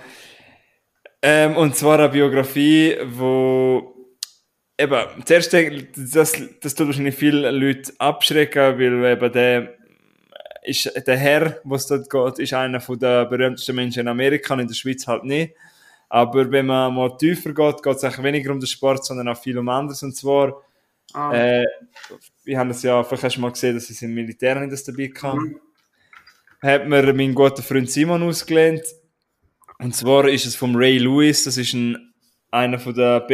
Ähm, 1.23 1.57
und 1.57 1.77
zwar 1.77 2.01
eine 2.01 2.09
Biografie, 2.09 2.97
wo 3.05 3.95
eben, 4.77 5.07
zuerst 5.25 5.55
das, 5.55 6.33
das 6.61 6.75
tut 6.75 6.89
wahrscheinlich 6.89 7.15
viele 7.15 7.49
Leute 7.53 7.93
abschrecken, 7.99 8.77
weil 8.77 9.05
eben 9.05 9.33
der 9.33 9.75
ist, 10.65 10.91
der 11.07 11.17
Herr, 11.17 11.61
was 11.63 11.87
dort 11.87 12.11
geht, 12.11 12.41
ist 12.41 12.55
einer 12.55 12.81
von 12.81 12.99
der 12.99 13.27
berühmtesten 13.27 13.77
Menschen 13.77 14.01
in 14.01 14.09
Amerika 14.09 14.53
und 14.53 14.61
in 14.61 14.67
der 14.67 14.75
Schweiz 14.75 15.07
halt 15.07 15.23
nicht. 15.23 15.55
Aber 16.09 16.51
wenn 16.51 16.67
man 16.67 16.93
mal 16.93 17.17
tiefer 17.19 17.53
geht, 17.53 17.85
geht 17.85 17.97
es 17.97 18.03
eigentlich 18.03 18.25
weniger 18.25 18.51
um 18.51 18.59
den 18.59 18.67
Sport, 18.67 19.05
sondern 19.05 19.29
auch 19.29 19.41
viel 19.41 19.57
um 19.59 19.69
anderes. 19.69 20.03
Und 20.03 20.17
zwar, 20.17 20.64
Ah, 21.15 21.33
äh, 21.33 21.65
wir 22.43 22.59
haben 22.59 22.69
das 22.69 22.83
ja, 22.83 23.03
vielleicht 23.05 23.25
hast 23.25 23.37
du 23.37 23.41
mal 23.41 23.53
gesehen, 23.53 23.75
dass 23.75 23.89
ich 23.89 24.03
im 24.03 24.15
Militär 24.15 24.59
nicht 24.59 24.73
das 24.73 24.85
dabei 24.85 25.09
kam. 25.09 25.61
Hat 26.61 26.89
mir 26.89 27.13
mein 27.15 27.35
guter 27.35 27.63
Freund 27.63 27.89
Simon 27.91 28.23
ausgelehnt. 28.23 28.83
Und 29.79 29.95
zwar 29.95 30.29
ist 30.29 30.47
es 30.47 30.57
vom 30.57 30.75
Ray 30.75 30.99
Lewis, 30.99 31.45
das 31.45 31.57
ist 31.57 31.73
ein, 31.73 32.15
einer 32.51 32.79
von 32.79 32.95
der, 32.95 33.27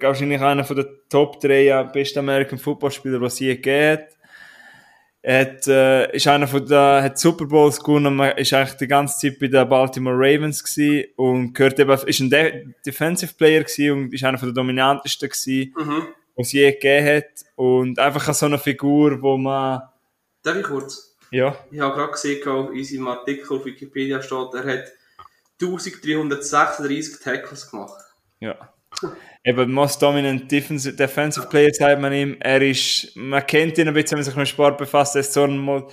wahrscheinlich 0.00 0.40
einer 0.40 0.64
von 0.64 0.76
der 0.76 0.88
Top 1.08 1.40
3 1.40 1.90
besten 1.92 2.20
American 2.20 2.58
Footballspieler, 2.58 3.20
was 3.20 3.34
es 3.34 3.40
je 3.40 3.56
gegeben 3.56 3.92
hat. 3.92 4.08
Er 5.20 5.40
hat, 5.40 5.66
äh, 5.66 6.16
ist 6.16 6.26
einer 6.28 6.46
von 6.46 6.64
der, 6.66 7.02
hat 7.02 7.18
Super 7.18 7.44
Bowls 7.44 7.82
gewonnen, 7.82 8.20
ist 8.36 8.52
eigentlich 8.52 8.78
die 8.78 8.86
ganze 8.86 9.18
Zeit 9.18 9.38
bei 9.38 9.48
den 9.48 9.68
Baltimore 9.68 10.16
Ravens 10.16 10.62
gewesen 10.62 11.10
und 11.16 11.52
gehört 11.52 11.78
eben, 11.78 11.98
ist 12.06 12.20
ein 12.20 12.30
De 12.30 12.66
Defensive 12.86 13.34
Player 13.34 13.64
gewesen 13.64 13.90
und 13.92 14.14
ist 14.14 14.24
einer 14.24 14.38
von 14.38 14.48
der 14.48 14.54
dominantesten 14.54 15.28
gewesen, 15.28 15.74
mhm. 15.76 16.02
Was 16.38 16.46
es 16.46 16.52
je 16.52 16.72
gegeben 16.72 17.16
hat. 17.16 17.44
Und 17.56 17.98
einfach 17.98 18.32
so 18.32 18.46
eine 18.46 18.58
Figur, 18.58 19.20
wo 19.20 19.36
man, 19.36 19.82
Darf 20.42 20.56
ich 20.56 20.62
kurz? 20.62 21.16
ja, 21.30 21.56
Ich 21.70 21.80
habe 21.80 21.94
gerade 21.94 22.12
gesehen, 22.12 22.72
in 22.72 22.84
seinem 22.84 23.08
Artikel 23.08 23.56
auf 23.56 23.64
Wikipedia 23.64 24.22
steht, 24.22 24.54
er 24.54 24.64
hat 24.64 24.84
1336 25.60 27.20
Tackles 27.22 27.70
gemacht. 27.70 28.04
Ja. 28.40 28.56
Eben, 29.44 29.72
Most 29.72 30.00
Dominant 30.00 30.50
Defensive, 30.50 30.94
Defensive 30.96 31.46
Player 31.48 31.72
sagt 31.72 32.00
man 32.00 32.12
ihm. 32.12 32.36
Er 32.40 32.62
ist, 32.62 33.12
man 33.16 33.44
kennt 33.46 33.76
ihn 33.78 33.88
ein 33.88 33.94
bisschen, 33.94 34.12
wenn 34.12 34.18
man 34.18 34.24
sich 34.24 34.36
mit 34.36 34.48
Sport 34.48 34.78
befasst. 34.78 35.16
Er 35.16 35.20
ist 35.20 35.32
so 35.32 35.44
ein 35.44 35.58
Mal, 35.58 35.86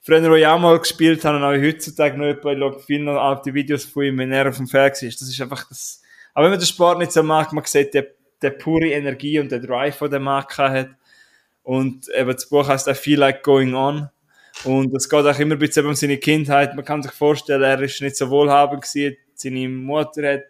früher, 0.00 0.28
wo 0.28 0.34
ich 0.34 0.46
auch 0.46 0.58
mal 0.58 0.78
gespielt 0.78 1.24
habe, 1.24 1.36
und 1.38 1.44
auch 1.44 1.52
heutzutage 1.52 2.18
noch 2.18 2.26
jemand, 2.26 2.44
ich 2.44 2.58
schaue 2.58 2.80
viele 2.80 3.04
noch 3.04 3.20
alte 3.20 3.54
Videos 3.54 3.84
von 3.84 4.04
ihm, 4.04 4.18
wenn 4.18 4.32
er 4.32 4.48
auf 4.48 4.56
dem 4.56 4.66
Feld 4.66 5.00
ist. 5.02 5.20
Das 5.20 5.28
ist 5.28 5.40
einfach 5.40 5.68
das, 5.68 6.02
aber 6.34 6.44
wenn 6.44 6.52
man 6.52 6.60
den 6.60 6.66
Sport 6.66 6.98
nicht 6.98 7.12
so 7.12 7.22
mag, 7.22 7.52
man 7.52 7.64
sieht, 7.64 7.94
der, 7.94 8.08
der 8.42 8.50
pure 8.50 8.88
Energie 8.88 9.38
und 9.38 9.50
der 9.52 9.60
Drive, 9.60 9.98
den 9.98 10.10
der 10.10 10.20
gehabt 10.20 10.58
hat. 10.58 10.90
Und 11.62 12.08
eben, 12.08 12.32
das 12.32 12.48
Buch 12.48 12.68
heißt 12.68 12.88
I 12.88 12.94
Feel 12.94 13.18
Like 13.18 13.42
Going 13.42 13.74
On. 13.74 14.08
Und 14.64 14.94
es 14.94 15.08
geht 15.08 15.24
auch 15.24 15.38
immer 15.38 15.54
ein 15.54 15.58
bisschen 15.58 15.86
um 15.86 15.94
seine 15.94 16.18
Kindheit. 16.18 16.74
Man 16.74 16.84
kann 16.84 17.02
sich 17.02 17.12
vorstellen, 17.12 17.62
er 17.62 17.80
ist 17.80 18.00
nicht 18.00 18.16
so 18.16 18.28
wohlhabend 18.30 18.82
gewesen. 18.82 19.16
Seine 19.34 19.68
Mutter 19.68 20.34
hat 20.34 20.42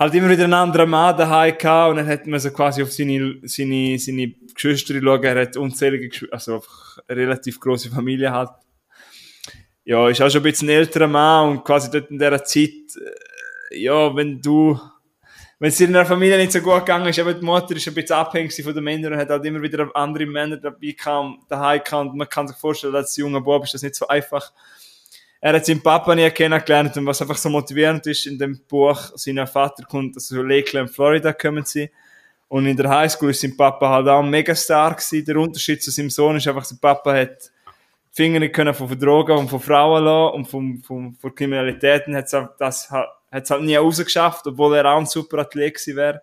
halt 0.00 0.14
immer 0.14 0.30
wieder 0.30 0.44
einen 0.44 0.54
anderen 0.54 0.88
Mann 0.88 1.16
daheim 1.16 1.56
gehabt 1.58 1.90
und 1.90 1.96
dann 1.98 2.06
hat 2.06 2.26
man 2.26 2.40
so 2.40 2.50
quasi 2.50 2.82
auf 2.82 2.90
seine, 2.90 3.38
seine, 3.42 3.98
seine 3.98 4.32
Geschwister 4.54 4.94
schauen. 4.94 5.22
Er 5.22 5.42
hat 5.42 5.56
unzählige 5.58 6.08
Geschwister, 6.08 6.32
also 6.32 6.62
eine 7.06 7.20
relativ 7.20 7.60
große 7.60 7.90
Familie 7.90 8.32
halt. 8.32 8.50
Ja, 9.84 10.08
ist 10.08 10.22
auch 10.22 10.30
schon 10.30 10.40
ein 10.40 10.44
bisschen 10.44 10.68
ein 10.68 10.76
älterer 10.76 11.06
Mann 11.06 11.50
und 11.50 11.64
quasi 11.64 11.90
dort 11.90 12.10
in 12.10 12.18
dieser 12.18 12.42
Zeit, 12.44 12.70
äh, 13.70 13.78
ja, 13.78 14.14
wenn 14.16 14.40
du, 14.40 14.78
wenn 15.60 15.68
es 15.68 15.78
in 15.78 15.92
der 15.92 16.06
Familie 16.06 16.38
nicht 16.38 16.52
so 16.52 16.60
gut 16.60 16.78
gegangen 16.78 17.06
ist, 17.08 17.18
eben 17.18 17.38
die 17.38 17.44
Mutter 17.44 17.76
ist 17.76 17.86
ein 17.86 17.92
bisschen 17.92 18.16
abhängig 18.16 18.64
von 18.64 18.74
den 18.74 18.82
Männern 18.82 19.12
und 19.12 19.18
hat 19.18 19.28
halt 19.28 19.44
immer 19.44 19.60
wieder 19.60 19.94
andere 19.94 20.24
Männer 20.24 20.56
dabei 20.56 20.94
kam, 20.98 21.38
daheim 21.48 21.84
kam 21.84 22.16
man 22.16 22.26
kann 22.30 22.48
sich 22.48 22.56
vorstellen, 22.56 22.96
als 22.96 23.14
junger 23.18 23.42
Bub 23.42 23.62
ist 23.64 23.74
das 23.74 23.82
nicht 23.82 23.94
so 23.94 24.08
einfach. 24.08 24.52
Er 25.38 25.52
hat 25.52 25.66
seinen 25.66 25.82
Papa 25.82 26.14
nie 26.14 26.30
kennengelernt 26.30 26.96
und 26.96 27.04
was 27.04 27.20
einfach 27.20 27.36
so 27.36 27.50
motivierend 27.50 28.06
ist 28.06 28.26
in 28.26 28.38
dem 28.38 28.58
Buch, 28.66 29.12
sein 29.16 29.46
Vater 29.46 29.84
kommt 29.84 30.16
aus 30.16 30.30
Lakeland, 30.30 30.90
Florida 30.90 31.34
kommen 31.34 31.64
sie. 31.66 31.90
Und 32.48 32.66
in 32.66 32.76
der 32.76 32.88
Highschool 32.88 33.30
ist 33.30 33.42
sein 33.42 33.54
Papa 33.54 33.88
halt 33.88 34.08
auch 34.08 34.22
ein 34.22 34.30
Megastar 34.30 34.94
gewesen. 34.94 35.24
Der 35.26 35.36
Unterschied 35.36 35.82
zu 35.82 35.90
seinem 35.90 36.10
Sohn 36.10 36.36
ist 36.36 36.48
einfach, 36.48 36.64
sein 36.64 36.78
Papa 36.80 37.14
hat 37.14 37.50
Finger 38.10 38.40
nicht 38.40 38.54
können 38.54 38.74
von 38.74 38.98
Drogen 38.98 39.36
und 39.36 39.48
von 39.48 39.60
Frauen 39.60 40.04
lassen 40.04 40.34
und 40.34 40.48
von, 40.48 40.78
von, 40.78 41.14
von 41.14 41.34
Kriminalitäten 41.34 42.16
hat 42.16 42.24
es 42.24 42.90
halt, 42.90 43.08
halt, 43.30 43.42
hat's 43.42 43.50
halt 43.50 43.62
nie 43.62 43.76
rausgeschafft, 43.76 44.46
obwohl 44.46 44.76
er 44.76 44.86
auch 44.86 44.98
ein 44.98 45.06
super 45.06 45.38
Athlet 45.38 45.74
gewesen 45.74 45.96
wäre. 45.96 46.22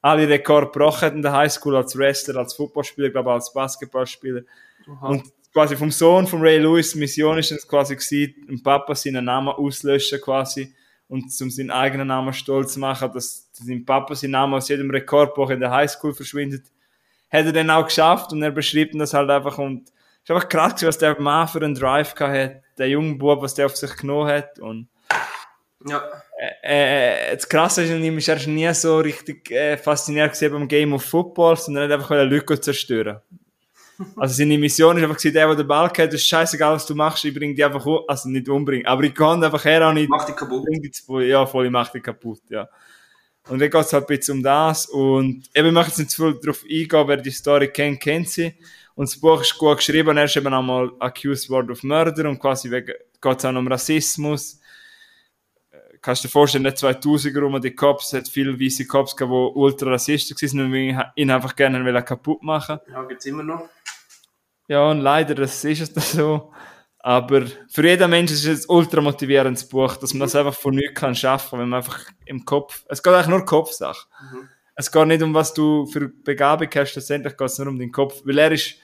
Alle 0.00 0.28
Rekorde 0.28 0.66
gebrochen 0.66 1.06
hat 1.06 1.14
in 1.14 1.22
der 1.22 1.32
Highschool 1.32 1.76
als 1.76 1.96
Wrestler, 1.96 2.36
als 2.36 2.54
Footballspieler, 2.54 3.10
glaube 3.10 3.30
ich, 3.30 3.34
als 3.34 3.52
Basketballspieler. 3.52 4.42
Aha. 4.88 5.08
Und 5.08 5.24
quasi 5.52 5.76
vom 5.76 5.90
Sohn 5.90 6.26
von 6.26 6.40
Ray 6.40 6.58
Lewis, 6.58 6.94
Mission 6.94 7.38
ist 7.38 7.52
es 7.52 7.66
quasi 7.68 7.94
gewesen, 7.94 8.34
dem 8.48 8.62
Papa 8.62 8.94
seinen 8.94 9.24
Namen 9.24 9.48
auslöschen 9.48 10.20
quasi 10.20 10.74
und 11.08 11.24
um 11.40 11.50
seinen 11.50 11.70
eigenen 11.70 12.08
Namen 12.08 12.32
stolz 12.32 12.72
zu 12.72 12.80
machen, 12.80 13.12
dass 13.12 13.48
sein 13.52 13.84
Papa 13.84 14.14
sein 14.14 14.30
Name 14.30 14.56
aus 14.56 14.68
jedem 14.68 14.90
Rekordbuch 14.90 15.50
in 15.50 15.60
der 15.60 15.70
Highschool 15.70 16.14
verschwindet. 16.14 16.64
Hat 17.30 17.46
er 17.46 17.52
dann 17.52 17.70
auch 17.70 17.84
geschafft 17.84 18.32
und 18.32 18.42
er 18.42 18.50
beschreibt 18.50 18.94
das 18.98 19.14
halt 19.14 19.30
einfach 19.30 19.58
und 19.58 19.88
es 19.88 20.24
ist 20.24 20.30
einfach 20.30 20.48
krass, 20.48 20.72
gewesen, 20.72 20.88
was 20.88 20.98
der 20.98 21.20
Mann 21.20 21.48
für 21.48 21.62
einen 21.62 21.74
Drive 21.74 22.14
gehabt 22.14 22.36
hat, 22.36 22.62
der 22.78 22.88
junge 22.88 23.16
Bub, 23.16 23.42
was 23.42 23.54
der 23.54 23.66
auf 23.66 23.76
sich 23.76 23.94
genommen 23.96 24.28
hat 24.28 24.58
und 24.58 24.88
Ja. 25.86 26.21
Äh, 26.62 27.36
das 27.36 27.48
Krasse 27.48 27.84
ist 27.84 27.90
ihm, 27.90 28.18
ist 28.18 28.28
er 28.28 28.46
nie 28.48 28.72
so 28.74 28.98
richtig 28.98 29.50
äh, 29.50 29.76
fasziniert 29.76 30.38
beim 30.40 30.66
Game 30.66 30.92
of 30.92 31.04
Football, 31.04 31.56
sondern 31.56 31.84
er 31.90 31.94
hat 31.94 32.00
einfach 32.00 32.24
Leute 32.24 32.60
zerstören. 32.60 33.20
Also 34.16 34.34
seine 34.34 34.58
Mission 34.58 34.96
ist 34.96 35.04
einfach 35.04 35.16
gewesen, 35.16 35.34
der, 35.34 35.46
der 35.46 35.56
den 35.56 35.68
Ball 35.68 35.88
hat, 35.88 36.12
ist 36.12 36.26
scheißegal, 36.26 36.74
was 36.74 36.86
du 36.86 36.94
machst, 36.94 37.24
ich 37.24 37.34
bring 37.34 37.54
die 37.54 37.62
einfach 37.62 37.84
um, 37.86 38.00
also 38.08 38.28
nicht 38.28 38.48
umbringen, 38.48 38.86
aber 38.86 39.04
ich 39.04 39.14
kann 39.14 39.42
einfach 39.44 39.64
her 39.64 39.86
und 39.88 39.98
ich 39.98 40.08
Mach 40.08 40.24
dich 40.24 40.34
kaputt. 40.34 40.66
ja, 41.20 41.46
voll, 41.46 41.66
ich 41.66 41.70
mach 41.70 41.88
die 41.90 42.00
kaputt, 42.00 42.40
ja. 42.48 42.68
Und 43.48 43.60
dann 43.60 43.70
geht's 43.70 43.92
halt 43.92 44.04
ein 44.04 44.16
bisschen 44.16 44.38
um 44.38 44.42
das 44.42 44.86
und 44.86 45.44
eben, 45.54 45.68
ich 45.68 45.72
möchte 45.72 45.90
jetzt 45.90 45.98
nicht 45.98 46.10
zu 46.10 46.22
viel 46.22 46.40
darauf 46.40 46.62
eingehen, 46.64 47.08
wer 47.08 47.16
die 47.18 47.30
Story 47.30 47.68
kennt, 47.68 48.00
kennt 48.00 48.28
sie. 48.28 48.54
Und 48.94 49.08
das 49.08 49.18
Buch 49.18 49.40
ist 49.40 49.56
gut 49.56 49.78
geschrieben, 49.78 50.16
er 50.16 50.24
ist 50.24 50.36
eben 50.36 50.52
auch 50.52 50.62
mal 50.62 50.90
accused 50.98 51.50
worden 51.50 51.70
of 51.70 51.82
Murder 51.82 52.28
und 52.28 52.38
quasi 52.38 52.70
wegen, 52.70 52.94
geht's 53.20 53.44
auch 53.44 53.52
noch 53.52 53.60
um 53.60 53.68
Rassismus 53.68 54.58
kannst 56.02 56.24
du 56.24 56.28
dir 56.28 56.32
vorstellen, 56.32 56.66
in 56.66 56.72
den 56.72 56.76
2000er 56.76 57.40
rum, 57.40 57.60
die 57.60 57.74
Cops, 57.74 58.12
hat 58.12 58.28
viele 58.28 58.58
weiße 58.58 58.86
Cops 58.86 59.16
gehabt, 59.16 59.32
die 59.32 59.58
ultra 59.58 59.90
rassistisch 59.90 60.52
waren 60.52 60.72
und 60.72 61.12
ihn 61.14 61.30
einfach 61.30 61.56
gerne 61.56 62.02
kaputt 62.02 62.42
machen 62.42 62.78
Ja, 62.90 63.02
gibt's 63.04 63.26
immer 63.26 63.44
noch. 63.44 63.68
Ja, 64.68 64.90
und 64.90 65.00
leider, 65.00 65.34
das 65.34 65.64
ist 65.64 65.96
es 65.96 66.12
so. 66.12 66.52
Aber 66.98 67.46
für 67.68 67.86
jeden 67.86 68.10
Menschen 68.10 68.34
ist 68.34 68.46
es 68.46 68.68
ein 68.68 68.74
ultra 68.74 69.00
motivierendes 69.00 69.68
Buch, 69.68 69.96
dass 69.96 70.14
man 70.14 70.20
das 70.20 70.36
einfach 70.36 70.54
von 70.54 70.74
nichts 70.74 71.00
kann 71.00 71.14
schaffen, 71.14 71.58
wenn 71.58 71.68
man 71.68 71.78
einfach 71.78 71.98
im 72.26 72.44
Kopf, 72.44 72.84
es 72.88 73.02
geht 73.02 73.12
eigentlich 73.12 73.26
nur 73.26 73.44
Kopfsache. 73.44 74.06
Mhm. 74.32 74.48
Es 74.76 74.90
geht 74.90 75.08
nicht 75.08 75.22
um, 75.22 75.34
was 75.34 75.52
du 75.52 75.86
für 75.86 76.08
Begabung 76.08 76.68
hast, 76.74 76.94
letztendlich 76.94 77.36
geht 77.36 77.48
es 77.48 77.58
nur 77.58 77.68
um 77.68 77.78
den 77.78 77.90
Kopf, 77.90 78.22
weil 78.24 78.38
er 78.38 78.52
ist, 78.52 78.76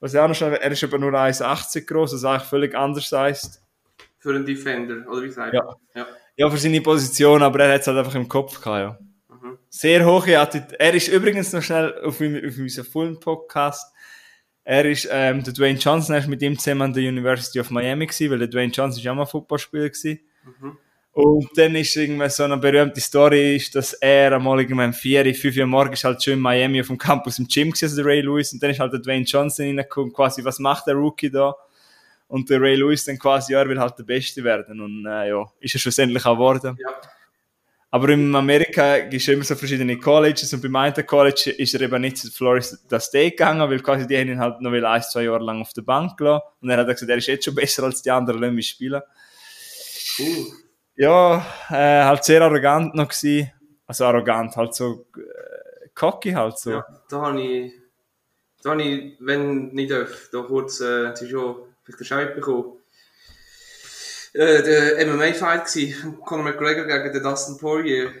was 0.00 0.14
ich 0.14 0.20
auch 0.20 0.26
noch 0.26 0.34
schon, 0.34 0.52
er 0.52 0.70
ist 0.70 0.82
aber 0.82 0.98
nur 0.98 1.12
1,80 1.12 1.86
groß, 1.86 2.14
was 2.14 2.24
eigentlich 2.24 2.48
völlig 2.48 2.74
anders 2.74 3.10
heißt. 3.10 3.62
Für 4.18 4.30
einen 4.30 4.44
Defender, 4.44 5.08
oder 5.08 5.22
wie 5.22 5.30
sagt 5.30 5.54
Ja. 5.54 5.76
Ja. 5.94 6.06
Ja, 6.40 6.48
für 6.48 6.56
seine 6.56 6.80
Position, 6.80 7.42
aber 7.42 7.60
er 7.60 7.74
hat 7.74 7.82
es 7.82 7.86
halt 7.86 7.98
einfach 7.98 8.14
im 8.14 8.26
Kopf 8.26 8.58
gehabt, 8.62 8.78
ja. 8.80 8.98
Mhm. 9.36 9.58
Sehr 9.68 10.06
hohe 10.06 10.38
Attitüde. 10.40 10.80
Er 10.80 10.94
ist 10.94 11.08
übrigens 11.08 11.52
noch 11.52 11.60
schnell 11.62 11.92
auf, 12.02 12.18
meinem- 12.18 12.48
auf 12.48 12.56
unserem 12.56 12.86
Fulham-Podcast. 12.90 13.92
Er 14.64 14.86
ist, 14.86 15.06
ähm, 15.12 15.44
der 15.44 15.52
Dwayne 15.52 15.78
Johnson, 15.78 16.14
er 16.14 16.20
ist 16.22 16.28
mit 16.28 16.40
ihm 16.40 16.58
zusammen 16.58 16.80
an 16.80 16.92
der 16.94 17.02
University 17.06 17.60
of 17.60 17.68
Miami 17.68 18.06
gewesen, 18.06 18.30
weil 18.30 18.38
der 18.38 18.48
Dwayne 18.48 18.72
Johnson 18.72 19.02
ist 19.02 19.06
auch 19.08 19.14
mal 19.14 19.26
Footballspieler 19.26 19.90
gewesen. 19.90 20.20
Mhm. 20.60 20.78
Und 21.12 21.50
dann 21.56 21.74
ist 21.74 21.94
irgendwie 21.96 22.30
so 22.30 22.44
eine 22.44 22.56
berühmte 22.56 23.02
Story, 23.02 23.56
ist, 23.56 23.74
dass 23.74 23.92
er 23.92 24.32
einmal 24.32 24.60
irgendwann 24.60 24.86
um 24.86 24.92
4, 24.94 25.34
5 25.34 25.58
Uhr 25.58 25.66
morgens 25.66 26.04
halt 26.04 26.24
schon 26.24 26.34
in 26.34 26.40
Miami 26.40 26.80
auf 26.80 26.86
dem 26.86 26.96
Campus 26.96 27.38
im 27.38 27.48
Gym 27.48 27.68
gewesen, 27.70 27.84
also 27.84 27.96
der 27.96 28.04
Ray 28.06 28.22
Lewis, 28.22 28.54
und 28.54 28.62
dann 28.62 28.70
ist 28.70 28.80
halt 28.80 28.94
der 28.94 29.00
Dwayne 29.00 29.26
Johnson 29.26 29.66
reingekommen, 29.66 30.10
quasi, 30.14 30.42
was 30.42 30.58
macht 30.58 30.86
der 30.86 30.94
Rookie 30.94 31.30
da? 31.30 31.54
Und 32.30 32.48
der 32.48 32.60
Ray 32.60 32.76
Lewis 32.76 33.04
dann 33.04 33.18
quasi, 33.18 33.52
ja, 33.52 33.60
er 33.60 33.68
will 33.68 33.78
halt 33.78 33.98
der 33.98 34.04
Beste 34.04 34.42
werden, 34.44 34.80
und, 34.80 35.04
äh, 35.04 35.28
ja, 35.28 35.44
ist 35.58 35.74
er 35.74 35.80
schlussendlich 35.80 36.24
auch 36.24 36.34
geworden. 36.34 36.78
Ja. 36.80 36.88
Aber 37.92 38.08
in 38.10 38.32
Amerika 38.36 39.00
gibt 39.00 39.14
es 39.14 39.26
immer 39.26 39.42
so 39.42 39.56
verschiedene 39.56 39.98
Colleges 39.98 40.52
und 40.54 40.62
beim 40.62 40.76
einen 40.76 41.04
College 41.04 41.50
ist 41.58 41.74
er 41.74 41.80
eben 41.80 42.00
nicht 42.00 42.18
zu 42.18 42.30
Florida 42.30 43.00
State 43.00 43.32
gegangen, 43.32 43.68
weil 43.68 43.80
quasi 43.80 44.06
die 44.06 44.16
haben 44.16 44.28
ihn 44.28 44.38
halt 44.38 44.60
noch 44.60 44.70
ein, 44.72 45.02
zwei 45.02 45.24
Jahre 45.24 45.42
lang 45.42 45.60
auf 45.60 45.72
der 45.72 45.82
Bank 45.82 46.16
gelassen. 46.16 46.44
Und 46.60 46.70
er 46.70 46.78
hat 46.78 46.86
gesagt, 46.86 47.10
er 47.10 47.16
ist 47.16 47.26
jetzt 47.26 47.44
schon 47.44 47.54
besser 47.56 47.82
als 47.82 48.00
die 48.00 48.12
anderen, 48.12 48.40
lassen 48.40 48.54
mich 48.54 48.68
spielen. 48.68 49.02
Cool. 50.16 50.46
Ja, 50.94 51.44
äh, 51.68 52.04
halt 52.04 52.22
sehr 52.22 52.42
arrogant 52.42 52.94
noch 52.94 53.08
gewesen. 53.08 53.50
Also 53.88 54.04
arrogant, 54.04 54.54
halt 54.54 54.72
so 54.72 55.06
äh, 55.16 55.88
cocky 55.92 56.30
halt 56.30 56.58
so. 56.58 56.70
Ja, 56.70 56.86
da 57.08 57.22
habe 57.22 57.42
ich, 57.42 57.72
da 58.62 58.70
habe 58.70 58.82
ich, 58.82 59.16
wenn 59.18 59.70
nicht 59.70 59.90
darf, 59.90 60.28
da 60.30 60.42
kurz, 60.42 60.80
äh, 60.80 61.08
es 61.08 61.22
ist 61.22 61.34
vielleicht 61.82 62.00
der 62.00 62.04
Scheib 62.04 62.34
bekommen. 62.34 62.76
Äh, 64.32 64.62
der 64.62 65.06
MMA-Fight 65.06 65.64
gsi, 65.64 65.94
Conor 66.24 66.44
McGregor 66.44 66.84
gegen 66.84 67.12
den 67.12 67.22
Dustin 67.22 67.58
Poirier. 67.58 68.12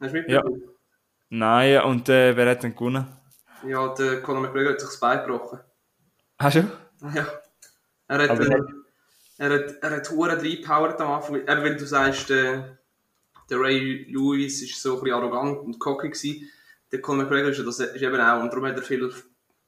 Hast 0.00 0.12
du 0.14 0.18
mitbekommen? 0.18 0.62
Nein, 1.28 1.82
und 1.82 2.08
äh, 2.08 2.36
wer 2.36 2.50
hat 2.50 2.62
denn 2.62 2.74
gewonnen? 2.74 3.06
Ja, 3.66 3.92
der 3.94 4.22
Conor 4.22 4.42
McGregor 4.42 4.72
hat 4.72 4.80
sich 4.80 4.88
das 4.88 5.00
Bein 5.00 5.18
gebrochen. 5.26 5.60
Hast 6.38 6.56
du? 6.56 6.60
Ja. 7.14 7.26
Er 8.08 8.18
hat, 8.28 8.38
äh, 8.40 8.58
er- 9.38 9.50
hat, 9.50 9.74
er 9.82 9.90
hat 9.90 10.10
hure 10.10 10.36
reingepowert 10.38 11.00
am 11.00 11.12
Anfang. 11.12 11.36
Eben, 11.36 11.64
wenn 11.64 11.76
du 11.76 11.84
sagst, 11.86 12.30
der, 12.30 12.78
der 13.50 13.60
Ray 13.60 14.06
Lewis 14.08 14.62
ist 14.62 14.80
so 14.80 14.94
ein 14.98 15.02
bisschen 15.02 15.16
arrogant 15.16 15.58
und 15.58 15.78
cocky 15.78 16.08
gewesen. 16.08 16.50
Der 16.92 17.00
Conor 17.00 17.24
McGregor 17.24 17.50
ist, 17.50 17.58
ja 17.58 17.64
das, 17.64 17.80
ist 17.80 18.00
eben 18.00 18.20
auch, 18.20 18.40
und 18.40 18.50
darum 18.52 18.66
hat 18.66 18.76
er 18.76 18.82
viele, 18.82 19.12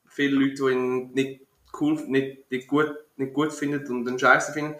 viele 0.06 0.38
Leute, 0.38 0.54
die 0.54 0.72
ihn 0.72 1.10
nicht 1.12 1.40
cool, 1.80 1.94
nicht, 2.06 2.50
nicht 2.50 2.68
gut, 2.68 2.94
nicht 3.16 3.34
gut 3.34 3.52
finden 3.52 3.86
und 3.88 4.04
den 4.04 4.18
Scheiße 4.18 4.52
finden. 4.52 4.76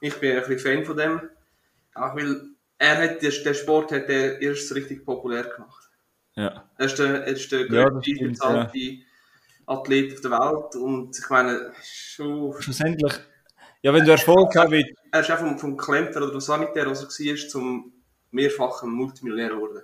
Ich 0.00 0.14
bin 0.16 0.36
ein 0.36 0.42
bisschen 0.46 0.58
Fan 0.58 0.84
von 0.84 0.96
dem. 0.96 1.20
Auch 1.94 2.16
weil 2.16 2.48
er 2.78 2.98
hat, 2.98 3.22
den 3.22 3.54
Sport 3.54 3.92
hat 3.92 4.08
er 4.08 4.40
erst 4.40 4.74
richtig 4.74 5.04
populär 5.04 5.44
gemacht. 5.44 5.90
Ja. 6.34 6.68
Er 6.78 6.86
ist 6.86 6.98
der, 6.98 7.24
er 7.24 7.32
ist 7.32 7.52
der 7.52 7.70
Ja, 7.70 7.88
größte 7.88 8.24
bezahlte 8.24 8.98
Athlet 9.66 10.14
auf 10.14 10.20
der 10.20 10.30
Welt 10.30 10.76
und 10.76 11.16
ich 11.16 11.30
meine, 11.30 11.72
schon, 11.82 12.60
Schlussendlich, 12.60 13.12
ja, 13.82 13.92
wenn 13.92 14.04
du 14.04 14.10
Erfolg 14.10 14.54
hast, 14.56 14.72
er 14.72 15.20
ist 15.20 15.30
auch 15.30 15.38
vom, 15.38 15.58
vom 15.58 15.76
Klempner 15.76 16.22
oder 16.22 16.34
was 16.34 16.50
auch 16.50 16.58
nicht 16.58 16.74
der, 16.74 16.90
was 16.90 17.02
er 17.02 17.08
war, 17.08 17.48
zum 17.48 17.92
mehrfachen 18.30 18.90
Multimillionär 18.90 19.50
geworden. 19.50 19.82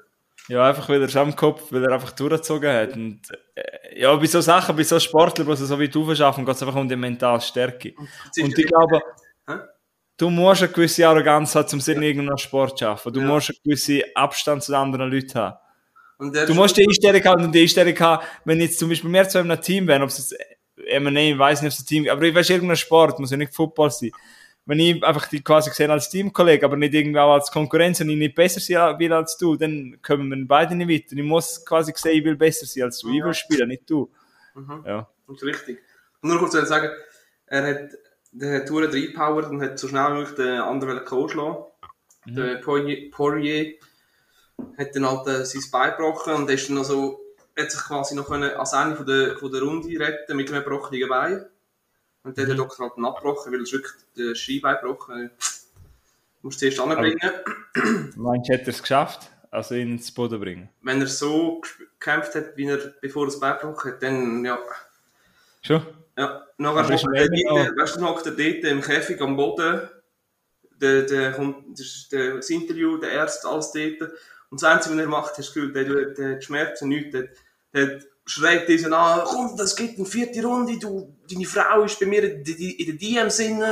Ja, 0.49 0.67
einfach 0.69 0.89
weil 0.89 1.01
er 1.03 1.09
es 1.09 1.17
am 1.17 1.35
Kopf, 1.37 1.71
weil 1.71 1.85
er 1.85 1.93
einfach 1.93 2.13
durchgezogen 2.13 2.73
hat. 2.73 2.95
Und, 2.95 3.21
äh, 3.55 4.01
ja, 4.01 4.15
bei 4.17 4.27
so 4.27 4.41
Sachen, 4.41 4.77
bei 4.77 4.83
so 4.85 4.99
Sportlern, 4.99 5.47
die 5.49 5.57
so 5.57 5.79
weit 5.81 5.97
aufschaffen, 5.97 6.45
geht 6.45 6.55
es 6.57 6.63
einfach 6.63 6.77
um 6.77 6.89
die 6.89 6.97
mentale 6.97 7.41
Stärke. 7.41 7.95
Und 7.97 8.09
er- 8.37 8.59
ich 8.59 8.67
glaube, 8.67 9.01
du 10.17 10.31
musst 10.31 10.63
eine 10.63 10.73
gewisse 10.73 11.07
Arroganz 11.07 11.55
haben, 11.55 11.69
um 11.73 11.81
in 11.95 12.03
irgendeinem 12.03 12.39
Sport 12.39 12.79
zu 12.79 12.85
schaffen. 12.85 13.13
Du 13.13 13.21
Ja. 13.21 13.27
musst 13.27 13.51
einen 13.51 13.59
gewissen 13.65 14.03
Abstand 14.15 14.63
zu 14.63 14.75
anderen 14.77 15.11
Leuten 15.11 15.35
haben. 15.35 15.57
Und 16.19 16.35
Du 16.35 16.55
musst 16.55 16.77
die 16.77 16.85
Einstellung 16.85 17.23
haben 17.25 17.45
und 17.45 17.53
die 17.53 17.63
Einstellung 17.63 17.99
haben, 18.01 18.25
wenn 18.45 18.61
jetzt 18.61 18.79
zum 18.79 18.89
Beispiel 18.89 19.09
mehr 19.11 19.29
zu 19.29 19.39
einem 19.39 19.61
Team 19.61 19.87
wären, 19.87 20.03
ob 20.03 20.09
es 20.09 20.19
jetzt 20.19 20.35
M&A, 20.89 21.21
ich 21.21 21.39
weiß 21.39 21.63
nicht, 21.63 21.73
ob 21.73 21.79
es 21.79 21.85
ein 21.85 21.87
Team, 21.87 22.09
aber 22.09 22.23
ich 22.23 22.35
weiß 22.35 22.51
irgendein 22.51 22.77
Sport, 22.77 23.19
muss 23.21 23.31
ja 23.31 23.37
nicht 23.37 23.55
Football 23.55 23.91
sein. 23.91 24.11
Wenn 24.69 24.81
ich 24.81 25.03
einfach 25.03 25.29
die 25.29 25.43
quasi 25.43 25.71
gesehen 25.71 25.91
als 25.91 26.11
Teamkollege, 26.11 26.67
aber 26.67 26.77
nicht 26.77 26.93
irgendwie 26.93 27.19
auch 27.19 27.33
als 27.33 27.51
Konkurrenz 27.51 28.03
und 28.03 28.11
ich 28.11 28.19
nicht 28.19 28.35
besser 28.35 28.61
sein 28.61 28.99
will 28.99 29.15
als 29.15 29.39
du, 29.39 29.57
dann 29.57 29.99
kommen 30.03 30.29
wir 30.29 30.47
beide 30.47 30.75
nicht 30.75 30.91
weiter. 30.91 31.17
Ich 31.17 31.25
muss 31.25 31.65
quasi 31.65 31.95
sehen, 31.97 32.19
ich 32.19 32.25
will 32.25 32.37
besser 32.37 32.67
sein 32.67 32.85
als 32.85 32.99
du. 32.99 33.09
Ich 33.11 33.25
will 33.25 33.33
spielen, 33.33 33.69
nicht 33.69 33.89
du. 33.89 34.11
Mhm. 34.55 34.85
Ja. 34.87 35.09
Das 35.27 35.37
ist 35.37 35.43
richtig. 35.45 35.79
Und 36.21 36.29
nur 36.29 36.39
kurz 36.39 36.53
zu 36.53 36.67
sagen, 36.67 36.91
er 37.47 37.67
hat, 37.67 37.93
der 38.31 38.57
hat 38.61 38.69
Touren 38.69 38.91
reingepowert 38.91 39.49
und 39.49 39.63
hat 39.63 39.79
so 39.79 39.89
schnell 39.89 40.11
wie 40.11 40.19
möglich 40.19 40.37
den 40.37 40.61
anderen 40.61 41.03
K.O. 41.03 41.29
schlagen. 41.29 41.65
Mhm. 42.27 42.35
Der 42.35 42.57
Poirier, 42.57 43.11
Poirier 43.11 43.75
hat 44.77 44.95
dann 44.95 45.09
halt 45.09 45.27
äh, 45.29 45.45
sein 45.47 45.63
Bein 45.73 45.93
gebrochen 45.93 46.35
und 46.35 46.51
ist 46.51 46.69
dann 46.69 46.77
noch 46.77 46.85
so, 46.85 47.21
hat 47.59 47.71
sich 47.71 47.81
quasi 47.81 48.15
noch 48.15 48.29
können 48.29 48.51
als 48.51 48.75
Ende 48.75 48.97
von 48.97 49.07
der, 49.07 49.39
von 49.39 49.51
der 49.51 49.63
Runde 49.63 49.99
retten 49.99 50.37
mit 50.37 50.53
einem 50.53 50.63
gebrochenen 50.63 51.09
Bein. 51.09 51.47
Und 52.23 52.37
dann 52.37 52.45
hat 52.45 52.51
der. 52.51 52.57
Doktor 52.57 52.91
halt 52.91 53.05
abgebrochen, 53.05 53.53
weil 53.53 53.61
er 53.61 53.63
ist 53.63 53.73
wirklich 53.73 53.93
den 54.17 54.35
Skibein 54.35 54.77
gebrochen. 54.81 55.31
Du 56.41 56.47
musst 56.47 56.61
zuerst 56.61 56.81
anbringen. 56.81 57.19
Meinst 58.17 58.49
du, 58.49 58.53
hätte 58.53 58.67
er 58.67 58.69
es 58.69 58.81
geschafft, 58.83 59.31
also 59.51 59.75
ihn 59.75 59.93
ins 59.93 60.13
Boden 60.13 60.41
bringen? 60.41 60.69
Wenn 60.83 61.01
er 61.01 61.07
so 61.07 61.61
gekämpft 61.99 62.35
hat, 62.35 62.57
wie 62.57 62.67
er 62.67 62.79
bevor 63.01 63.25
er 63.25 63.27
das 63.27 63.41
Bein 63.41 63.59
gebrochen 63.59 63.93
hat, 63.93 64.03
dann 64.03 64.45
ja. 64.45 64.59
Schon? 65.63 65.87
Ja, 66.17 66.47
nachher 66.57 66.95
ist 66.95 67.05
hockt 67.05 67.17
er 67.17 67.29
dort, 67.29 67.79
weißt 67.79 67.97
du, 67.97 68.01
dann 68.01 68.09
hockt 68.09 68.27
er 68.27 68.33
dort 68.33 68.65
im 68.65 68.81
Käfig 68.81 69.21
am 69.21 69.37
Boden. 69.37 69.89
Der, 70.81 71.03
der 71.03 71.33
kommt, 71.33 71.79
das 71.79 71.87
ist 71.87 72.13
der, 72.13 72.37
das 72.37 72.51
Interview, 72.51 72.99
der 72.99 73.21
Arzt, 73.21 73.45
alles 73.45 73.73
dort. 73.73 74.13
Und 74.51 74.63
das 74.63 74.65
Einzige, 74.65 74.95
was 74.95 75.03
er 75.03 75.09
macht, 75.09 75.39
hast 75.39 75.39
du 75.39 75.43
das 75.43 75.55
Gefühl, 75.55 75.73
der, 75.73 76.15
der 76.15 76.35
hat 76.37 76.45
Schmerzen, 76.45 76.89
nichts. 76.89 77.13
Der, 77.13 77.29
der 77.73 78.01
schreit 78.29 78.69
diesen 78.69 78.93
an, 78.93 79.23
komm, 79.25 79.57
das 79.57 79.75
geht 79.75 79.97
eine 79.97 80.07
vierte 80.07 80.43
Runde, 80.45 80.79
du, 80.79 81.15
deine 81.31 81.45
Frau 81.47 81.83
ist 81.83 81.99
bei 81.99 82.07
mir 82.07 82.23
in, 82.25 82.43
in, 82.45 82.87
den 82.87 82.99
DMs 82.99 83.37
drin, 83.39 83.63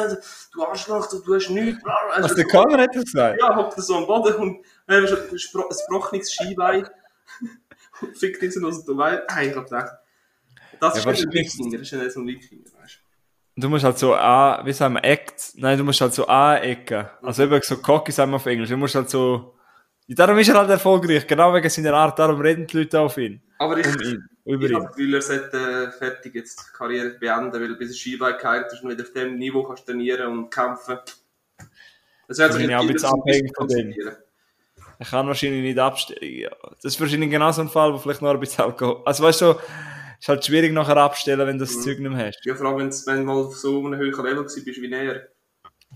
du 0.53 0.65
Arschloch, 0.65 1.09
du, 1.11 1.21
du 1.21 1.35
hast 1.35 1.51
nichts. 1.51 1.83
Also 2.13 2.35
der 2.35 2.45
Conor 2.47 2.79
hat 2.79 2.95
das 2.95 3.05
gesagt? 3.05 3.39
Ja, 3.41 3.55
hockt 3.55 3.77
er 3.77 3.83
so 3.83 3.97
am 3.97 4.07
Boden 4.07 4.35
und 4.37 4.65
er 4.87 5.03
ist 5.05 5.13
ein 5.13 5.37
spro- 5.39 5.69
ein 5.71 5.77
gebrochenes 5.89 6.33
Skibein. 6.33 6.89
Und 8.03 8.17
fickt 8.19 8.43
ihn 8.43 8.65
aus 8.65 8.85
dem 8.85 8.97
Bein. 8.99 9.21
Hey, 9.31 9.49
ich 9.49 9.57
hab 9.57 9.65
gedacht, 9.65 9.93
das 10.81 11.03
Ja, 11.03 11.11
ist 11.11 11.25
ein 11.27 11.33
Wikinger, 11.33 11.79
das 11.79 11.93
ist 11.93 11.93
nicht 11.99 12.13
so 12.13 12.21
ein 12.21 12.27
Wikinger, 12.27 12.65
weißt 12.83 13.01
du. 13.55 13.61
Du 13.63 13.69
musst 13.71 13.85
halt 13.85 13.97
so 13.99 14.13
an, 14.15 14.67
wie 14.67 14.73
sagen 14.75 14.95
wir, 14.95 15.05
act, 15.05 15.53
nein, 15.55 15.79
du 15.79 15.85
musst 15.85 16.03
halt 16.03 16.13
so 16.13 16.27
anecken. 16.27 17.07
Also 17.23 17.45
eben 17.45 17.59
so 17.63 17.79
cocky 17.79 18.13
sagen 18.13 18.33
wir 18.33 18.37
auf 18.37 18.45
Englisch. 18.45 18.69
Du 18.69 18.77
musst 18.77 18.95
halt 18.95 19.09
so, 19.09 19.55
darum 20.09 20.37
ist 20.39 20.49
er 20.51 20.57
halt 20.57 20.69
erfolgreich, 20.69 21.27
genau 21.27 21.55
wegen 21.55 21.71
seiner 21.71 21.95
Art, 21.95 22.19
darum 22.19 22.39
reden 22.39 22.67
die 22.67 22.77
Leute 22.77 23.01
auf 23.01 23.17
ihn. 23.17 23.41
Aber 23.59 23.79
ich, 23.79 23.87
Um 23.87 23.99
ihn, 24.03 24.29
über 24.47 24.65
ich 24.65 24.73
ihn. 24.73 24.79
das 24.83 24.89
Gefühl, 24.89 25.15
er 25.15 25.23
sollte 25.23 25.57
äh, 25.57 25.91
fertig 25.93 26.35
jetzt 26.35 26.61
die 26.61 26.77
Karriere 26.77 27.11
beenden, 27.11 27.61
weil 27.61 27.75
bis 27.77 27.99
Skibein 27.99 28.39
geheilt 28.39 28.73
ist 28.73 28.83
und 28.83 28.91
wieder 28.91 29.05
auf 29.05 29.13
dem 29.13 29.39
Niveau 29.39 29.63
kannst 29.65 29.87
trainieren 29.87 30.39
und 30.39 30.51
kämpfen. 30.51 30.99
Das 32.29 32.39
wäre 32.39 32.63
ich 32.63 32.75
auch 32.75 32.81
ein 32.81 32.87
bisschen 32.89 33.09
abhängig 33.09 33.53
von 33.57 33.69
dem. 33.69 33.95
Er 34.99 35.07
kann 35.07 35.27
wahrscheinlich 35.27 35.63
nicht 35.63 35.79
abstellen. 35.79 36.51
Das 36.83 36.95
ist 36.95 37.01
wahrscheinlich 37.01 37.31
genau 37.31 37.53
so 37.53 37.61
ein 37.61 37.69
Fall, 37.69 37.93
wo 37.93 37.99
vielleicht 37.99 38.23
noch 38.23 38.31
ein 38.31 38.41
bisschen 38.41 38.65
Alkohol, 38.65 39.03
also 39.05 39.23
weißt 39.23 39.41
du, 39.43 39.55
ist 40.19 40.29
halt 40.29 40.45
schwierig 40.45 40.73
nachher 40.73 40.97
abstellen, 40.97 41.47
wenn 41.47 41.59
du 41.59 41.65
das 41.65 41.77
Mhm. 41.77 41.81
Zeug 41.83 41.99
nicht 41.99 42.11
mehr 42.11 42.27
hast. 42.27 42.45
Ja, 42.45 42.55
vor 42.55 42.67
allem, 42.67 42.91
wenn 42.91 43.17
du 43.19 43.23
mal 43.25 43.37
auf 43.37 43.57
so 43.57 43.85
einem 43.85 43.99
höheren 43.99 44.25
Level 44.25 44.45
bist 44.45 44.67
wie 44.67 44.93
er. 44.93 45.29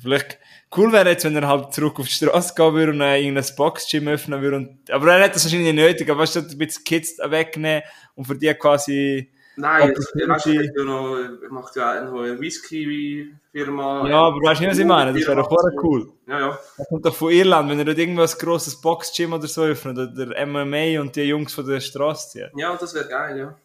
Vielleicht 0.01 0.39
cool 0.77 0.93
wäre 0.93 1.09
jetzt, 1.09 1.25
wenn 1.25 1.37
er 1.37 1.49
halt 1.49 1.75
zurück 1.75 1.99
auf 1.99 2.07
die 2.07 2.13
Straße 2.13 2.55
gehen 2.55 2.75
würde 2.75 2.93
und 2.93 3.01
äh, 3.01 3.21
irgendein 3.21 3.57
Boxgym 3.57 4.09
öffnen 4.09 4.41
würde. 4.41 4.57
Und, 4.57 4.91
aber 4.91 5.15
er 5.15 5.25
hat 5.25 5.35
das 5.35 5.45
wahrscheinlich 5.45 5.75
nicht 5.75 5.85
nötig. 5.85 6.11
Aber 6.11 6.21
weißt 6.21 6.37
du, 6.37 6.41
ein 6.41 6.59
bisschen 6.59 6.85
Kids 6.85 7.19
wegnehmen 7.19 7.83
und 8.15 8.27
für 8.27 8.37
die 8.37 8.53
quasi. 8.55 9.31
Nein, 9.57 9.91
weißt, 9.91 10.47
ja 10.47 10.85
noch, 10.85 11.19
macht 11.51 11.77
ja 11.77 12.01
auch 12.01 12.11
noch 12.11 12.23
eine 12.23 12.41
Whisky-Firma. 12.41 14.09
Ja, 14.09 14.23
aber 14.23 14.37
weißt 14.37 14.61
du 14.61 14.65
nicht, 14.65 14.73
was 14.73 14.79
ich 14.79 14.87
meine? 14.87 15.13
Das 15.13 15.27
wäre 15.27 15.37
doch 15.37 15.49
voll 15.49 15.77
cool. 15.83 16.13
Ja, 16.27 16.39
ja. 16.39 16.59
Er 16.79 16.85
kommt 16.87 17.05
doch 17.05 17.15
von 17.15 17.31
Irland, 17.31 17.69
wenn 17.69 17.79
er 17.79 17.85
dort 17.85 17.99
irgendwas 17.99 18.39
grosses 18.39 18.81
Boxgym 18.81 19.35
oder 19.35 19.49
so 19.49 19.63
öffnet, 19.63 19.99
oder 19.99 20.07
der 20.07 20.47
MMA 20.47 21.01
und 21.01 21.15
die 21.15 21.23
Jungs 21.23 21.53
von 21.53 21.67
der 21.67 21.81
Straße 21.81 22.31
ziehen. 22.31 22.51
Ja, 22.57 22.75
das 22.77 22.95
wäre 22.95 23.09
geil, 23.09 23.39
ja. 23.39 23.59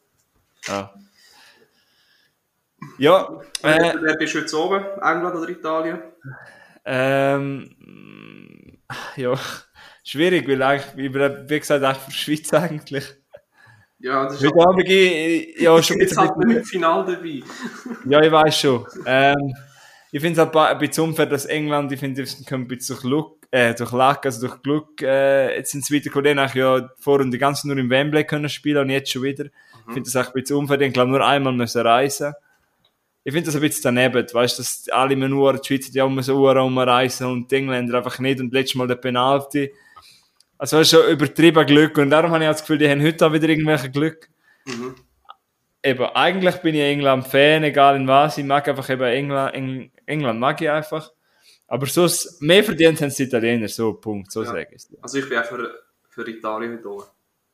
Ja. 0.68 0.94
Ja, 2.98 3.42
äh, 3.64 3.94
Wer 4.02 4.16
bist 4.16 4.34
du 4.34 4.40
jetzt 4.40 4.54
oben? 4.54 4.84
England 5.02 5.36
oder 5.36 5.50
Italien? 5.50 6.00
ähm, 6.86 7.76
ja, 9.16 9.34
schwierig, 10.04 10.48
weil 10.48 10.62
eigentlich, 10.62 10.96
wie, 10.96 11.60
gesagt, 11.60 11.84
eigentlich 11.84 11.98
für 12.04 12.12
die 12.12 12.18
Schweiz 12.18 12.54
eigentlich. 12.54 13.06
Ja, 14.00 14.26
das 14.26 14.42
ist 14.42 14.46
Heute 14.46 14.68
Abend, 14.68 14.88
ich, 14.88 15.60
ja, 15.60 15.82
schon 15.82 16.00
jetzt 16.00 16.18
halt 16.18 16.38
nicht 16.38 16.58
im 16.58 16.64
Finale 16.64 17.16
dabei. 17.16 17.42
ja, 18.06 18.22
ich 18.22 18.32
weiß 18.32 18.60
schon. 18.60 18.86
Ähm, 19.06 19.56
ich 20.12 20.22
finde 20.22 20.40
es 20.42 20.54
halt 20.54 20.56
ein 20.56 20.78
bisschen 20.78 21.06
unfair, 21.06 21.26
dass 21.26 21.46
England, 21.46 21.92
ich 21.92 22.00
finde, 22.00 22.24
die 22.24 22.46
können 22.46 22.66
ein 22.66 22.68
bisschen 22.68 22.96
durch 22.96 23.02
Glück, 23.02 23.48
äh, 23.52 23.74
durch 23.74 23.92
Lack, 23.92 24.26
also 24.26 24.48
durch 24.48 24.62
Glück, 24.62 25.02
äh, 25.02 25.58
jetzt 25.58 25.72
sind 25.72 25.86
sie 25.86 25.96
weitergekommen, 25.96 26.36
die 26.36 26.42
haben 26.42 26.58
ja 26.58 26.90
vorher 27.00 27.28
die 27.28 27.38
ganze 27.38 27.68
nur 27.68 27.78
im 27.78 27.90
Wembley 27.90 28.26
können 28.26 28.50
spielen 28.50 28.78
und 28.78 28.90
jetzt 28.92 29.12
schon 29.12 29.24
wieder. 29.24 29.46
Ich 29.46 29.94
finde 29.94 30.10
das 30.12 30.16
auch 30.16 30.28
ein 30.28 30.34
bisschen 30.34 30.58
unfair, 30.58 30.80
haben, 30.80 30.94
glaube 30.94 31.12
nur 31.12 31.26
einmal 31.26 31.54
müssen 31.54 31.82
reisen. 31.82 32.34
Ich 33.28 33.34
finde 33.34 33.48
das 33.48 33.56
ein 33.56 33.62
bisschen 33.62 33.96
daneben, 33.96 34.26
weißt 34.32 34.60
du, 34.60 34.62
dass 34.62 34.88
alle 34.90 35.14
immer 35.14 35.28
nur, 35.28 35.54
die 35.54 35.68
Schweizer, 35.68 35.92
die 35.92 35.98
immer 35.98 36.22
so 36.22 36.48
rumreisen 36.48 37.26
und 37.28 37.52
die 37.52 37.56
Engländer 37.56 37.98
einfach 37.98 38.20
nicht 38.20 38.40
und 38.40 38.54
letztes 38.54 38.76
Mal 38.76 38.88
der 38.88 38.96
Penalty. 38.98 39.74
Also, 40.60 40.78
das 40.78 40.92
ist 40.94 40.98
schon 41.00 41.12
übertrieben 41.12 41.66
Glück 41.66 41.98
und 41.98 42.12
darum 42.12 42.30
habe 42.32 42.44
ich 42.44 42.50
das 42.52 42.62
Gefühl, 42.62 42.78
die 42.78 42.88
haben 42.88 43.02
heute 43.04 43.26
auch 43.26 43.34
wieder 43.34 43.50
irgendwelche 43.50 43.90
Glück 43.90 44.30
Mhm. 44.68 44.96
eben, 45.84 46.06
eigentlich 46.16 46.56
bin 46.58 46.76
ich 46.76 46.82
England-Fan, 46.82 47.64
egal 47.64 47.96
in 47.98 48.08
was. 48.08 48.38
Ich 48.38 48.46
mag 48.46 48.68
einfach 48.68 48.90
eben 48.90 49.04
England, 49.04 49.54
Eng, 49.56 49.92
England 50.06 50.40
mag 50.40 50.60
ich 50.62 50.70
einfach. 50.70 51.12
Aber 51.68 51.86
sonst, 51.88 52.42
mehr 52.42 52.64
verdient 52.64 53.02
haben 53.02 53.08
es 53.10 53.16
die 53.16 53.24
Italiener, 53.24 53.68
so, 53.68 53.94
Punkt, 53.94 54.32
so 54.32 54.42
Ja. 54.44 54.48
sage 54.50 54.68
ich 54.70 54.76
es. 54.78 54.90
Also 55.02 55.18
ich 55.18 55.28
bin 55.30 55.38
auch 55.40 55.46
für, 55.46 55.84
für 56.10 56.28
Italien 56.30 56.78
heute 56.78 56.90
oben. 56.92 57.04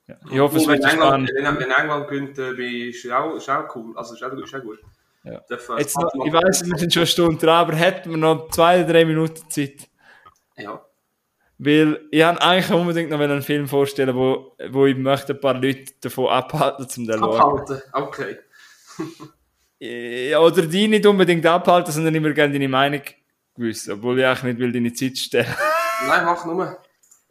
Ja. 0.07 0.15
Ich 0.31 0.39
hoffe, 0.39 0.57
es 0.57 0.67
wird 0.67 0.83
England, 0.83 1.29
spannend. 1.29 1.31
wenn, 1.59 1.71
England 1.71 2.07
gewinnt, 2.09 2.37
ist 2.37 3.09
auch, 3.11 3.35
ist 3.35 3.49
auch 3.49 3.73
cool. 3.75 3.97
Also 3.97 4.13
ist 4.15 4.23
auch, 4.23 4.31
ist 4.33 4.55
auch 4.55 4.61
gut. 4.61 4.79
Ja. 5.23 5.41
Jetzt 5.77 5.97
noch, 5.97 6.25
ich 6.25 6.33
weiß, 6.33 6.65
wir 6.65 6.77
sind 6.77 6.93
schon 6.93 7.01
eine 7.01 7.07
Stunde 7.07 7.37
dran, 7.37 7.55
aber 7.55 7.75
hätten 7.75 8.09
wir 8.09 8.17
noch 8.17 8.49
zwei, 8.49 8.83
drei 8.83 9.05
Minuten 9.05 9.49
Zeit. 9.49 9.87
Ja. 10.57 10.83
Weil 11.59 12.07
ich 12.09 12.23
habe 12.23 12.41
eigentlich 12.41 12.71
unbedingt 12.71 13.11
noch 13.11 13.19
einen 13.19 13.43
Film 13.43 13.67
vorstellen, 13.67 14.15
wo, 14.15 14.55
wo 14.69 14.87
ich 14.87 14.97
möchte 14.97 15.33
ein 15.33 15.39
paar 15.39 15.53
Leute 15.53 15.93
davon 16.01 16.27
abhalten, 16.27 16.89
zum 16.89 17.05
den 17.05 17.19
zu 17.19 17.23
schauen. 17.23 17.39
Abhalten. 17.39 17.81
Okay. 17.93 18.37
Ja, 19.77 20.39
oder 20.39 20.63
die 20.63 20.87
nicht 20.87 21.05
unbedingt 21.05 21.45
abhalten, 21.45 21.91
sondern 21.91 22.15
immer 22.15 22.31
gerne 22.31 22.53
deine 22.53 22.67
Meinung 22.67 23.01
wissen. 23.55 23.93
Obwohl 23.93 24.19
ich 24.19 24.25
eigentlich 24.25 24.43
nicht 24.43 24.59
will 24.59 24.71
deine 24.71 24.93
Zeit 24.93 25.17
stellen. 25.17 25.55
Nein, 26.07 26.25
mach 26.25 26.45
nur. 26.45 26.77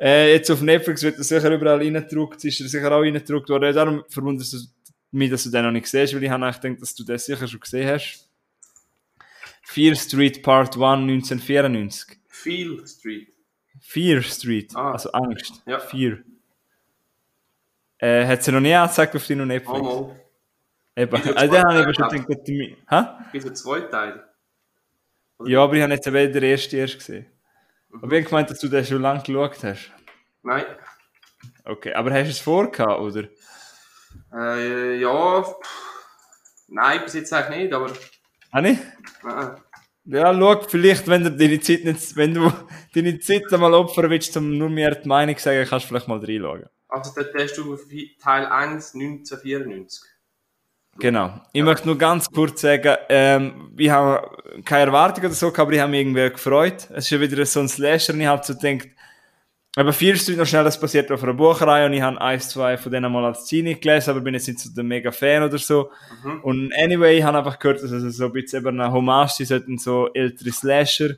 Äh, 0.01 0.33
jetzt 0.33 0.51
auf 0.51 0.63
Netflix 0.63 1.03
wird 1.03 1.19
er 1.19 1.25
sicher 1.25 1.53
überall 1.53 1.79
reingedruckt, 1.79 2.43
ist 2.45 2.61
er 2.61 2.69
sicher 2.69 2.91
auch 2.91 3.01
reingedruckt 3.01 3.49
worden. 3.51 3.75
Darum 3.75 4.05
verwundert 4.09 4.47
es 4.47 4.73
mich, 5.13 5.31
dass 5.31 5.45
du 5.45 5.51
den 5.51 5.65
noch 5.65 5.71
nicht 5.73 5.87
siehst, 5.87 6.15
weil 6.15 6.23
ich 6.23 6.31
habe 6.31 6.45
gedacht, 6.53 6.83
dass 6.83 6.95
du 6.95 7.05
den 7.05 7.19
sicher 7.19 7.47
schon 7.49 7.61
gesehen 7.61 7.89
hast. 7.89 8.29
Fear 9.63 9.95
Street 9.95 10.43
Part 10.43 10.75
1 10.77 10.83
1994. 10.83 12.19
Feel 12.29 12.87
Street. 12.87 13.29
Fear 13.81 14.23
Street, 14.23 14.75
Ah. 14.75 14.93
also 14.93 15.11
Angst. 15.13 15.63
Ja. 15.67 15.79
Fear. 15.79 16.19
Äh, 17.99 18.27
hat 18.27 18.43
sie 18.43 18.53
noch 18.53 18.61
nie 18.61 18.75
angezeigt 18.75 19.15
auf 19.15 19.27
deinem 19.27 19.49
Netflix? 19.49 19.81
Mal, 19.81 19.83
mal. 19.83 20.21
Eben. 20.97 21.15
Also, 21.37 21.53
den 21.55 21.63
habe 21.65 21.91
ich 21.91 21.97
schon 21.97 22.09
gedacht, 22.09 22.29
dass 22.31 22.45
du 22.45 22.53
mich... 22.53 22.77
Hä? 22.89 23.03
Bis 23.33 23.47
ein 23.47 23.57
zweiter 23.57 23.91
Teil. 23.91 24.25
Ja, 25.47 25.63
aber 25.63 25.75
ich 25.75 25.83
habe 25.83 25.93
jetzt 25.93 26.07
eben 26.07 26.33
den 26.33 26.43
ersten 26.43 26.77
erst 26.77 26.99
gesehen. 26.99 27.27
Mhm. 27.91 28.05
Aber 28.05 28.13
ich 28.13 28.21
habe 28.21 28.29
gemeint, 28.31 28.51
dass 28.51 28.59
du 28.59 28.69
den 28.69 28.85
schon 28.85 29.03
lange 29.03 29.23
geschaut 29.23 29.63
hast. 29.63 29.91
Nein. 30.43 30.65
Okay, 31.65 31.93
aber 31.95 32.11
hast 32.13 32.25
du 32.27 32.31
es 32.31 32.39
vorgehabt, 32.41 33.01
oder? 33.01 33.29
Äh, 34.33 35.01
ja. 35.01 35.45
Nein, 36.69 37.01
bis 37.05 37.15
jetzt 37.15 37.33
eigentlich 37.33 37.65
nicht, 37.65 37.73
aber. 37.73 37.93
Habe 38.53 38.69
ich? 38.69 38.79
Nein. 39.23 39.57
Ja, 40.05 40.35
schau, 40.35 40.61
vielleicht, 40.63 41.07
wenn 41.09 41.25
du 41.25 41.31
deine 41.31 41.61
Zeit 41.61 41.85
nicht, 41.85 42.17
wenn 42.17 42.35
du 42.35 42.53
deine 42.95 43.19
Zeit 43.21 43.53
einmal 43.53 43.75
opfern 43.75 44.11
willst, 44.11 44.37
um 44.37 44.57
nur 44.57 44.69
mir 44.69 44.93
die 44.93 45.09
Meinung 45.09 45.37
zu 45.37 45.45
sagen, 45.45 45.67
kannst 45.69 45.85
du 45.85 45.89
vielleicht 45.89 46.09
mal 46.09 46.19
reinschauen. 46.19 46.67
Also, 46.89 47.13
dort 47.15 47.35
hast 47.35 47.57
du 47.57 47.77
Teil 48.21 48.47
1 48.47 48.95
1994. 48.95 50.11
Genau. 50.99 51.41
Ich 51.53 51.63
möchte 51.63 51.87
nur 51.87 51.97
ganz 51.97 52.29
kurz 52.31 52.61
sagen, 52.63 52.97
ähm, 53.09 53.73
ich 53.77 53.91
habe 53.91 54.63
keine 54.65 54.87
Erwartung 54.87 55.25
oder 55.25 55.35
so, 55.35 55.47
gehabt, 55.47 55.61
aber 55.61 55.73
ich 55.73 55.81
habe 55.81 55.91
mich 55.91 56.01
irgendwie 56.01 56.31
gefreut. 56.31 56.89
Es 56.91 57.05
ist 57.05 57.11
ja 57.11 57.21
wieder 57.21 57.47
so 57.47 57.61
ein 57.61 57.69
Slasher 57.69 58.13
und 58.13 58.21
ich 58.21 58.27
habe 58.27 58.45
so 58.45 58.57
gedacht, 58.57 58.89
aber 59.77 59.93
viel 59.93 60.17
Street 60.17 60.37
noch 60.37 60.47
schnell, 60.47 60.65
das 60.65 60.81
passiert 60.81 61.11
auf 61.13 61.23
einer 61.23 61.35
Bucherei 61.35 61.87
und 61.87 61.93
ich 61.93 62.03
habe 62.03 62.21
eins, 62.21 62.49
zwei 62.49 62.77
von 62.77 62.91
denen 62.91 63.13
mal 63.13 63.25
als 63.25 63.47
Zini 63.47 63.75
gelesen, 63.77 64.11
aber 64.11 64.21
bin 64.21 64.35
jetzt 64.35 64.49
nicht 64.49 64.59
so 64.59 64.71
der 64.75 64.83
mega 64.83 65.13
Fan 65.13 65.45
oder 65.45 65.59
so. 65.59 65.91
Mhm. 66.25 66.41
Und 66.41 66.73
anyway, 66.75 67.19
ich 67.19 67.23
habe 67.25 67.39
einfach 67.39 67.59
gehört, 67.59 67.83
dass 67.83 67.91
es 67.91 68.17
so 68.17 68.27
ein 68.27 68.33
bisschen 68.33 68.61
eben 68.61 68.81
eine 68.81 68.93
Hommage 68.93 69.31
sein 69.31 69.47
sollten, 69.47 69.79
so 69.79 70.09
ältere 70.13 70.51
Slasher, 70.51 71.11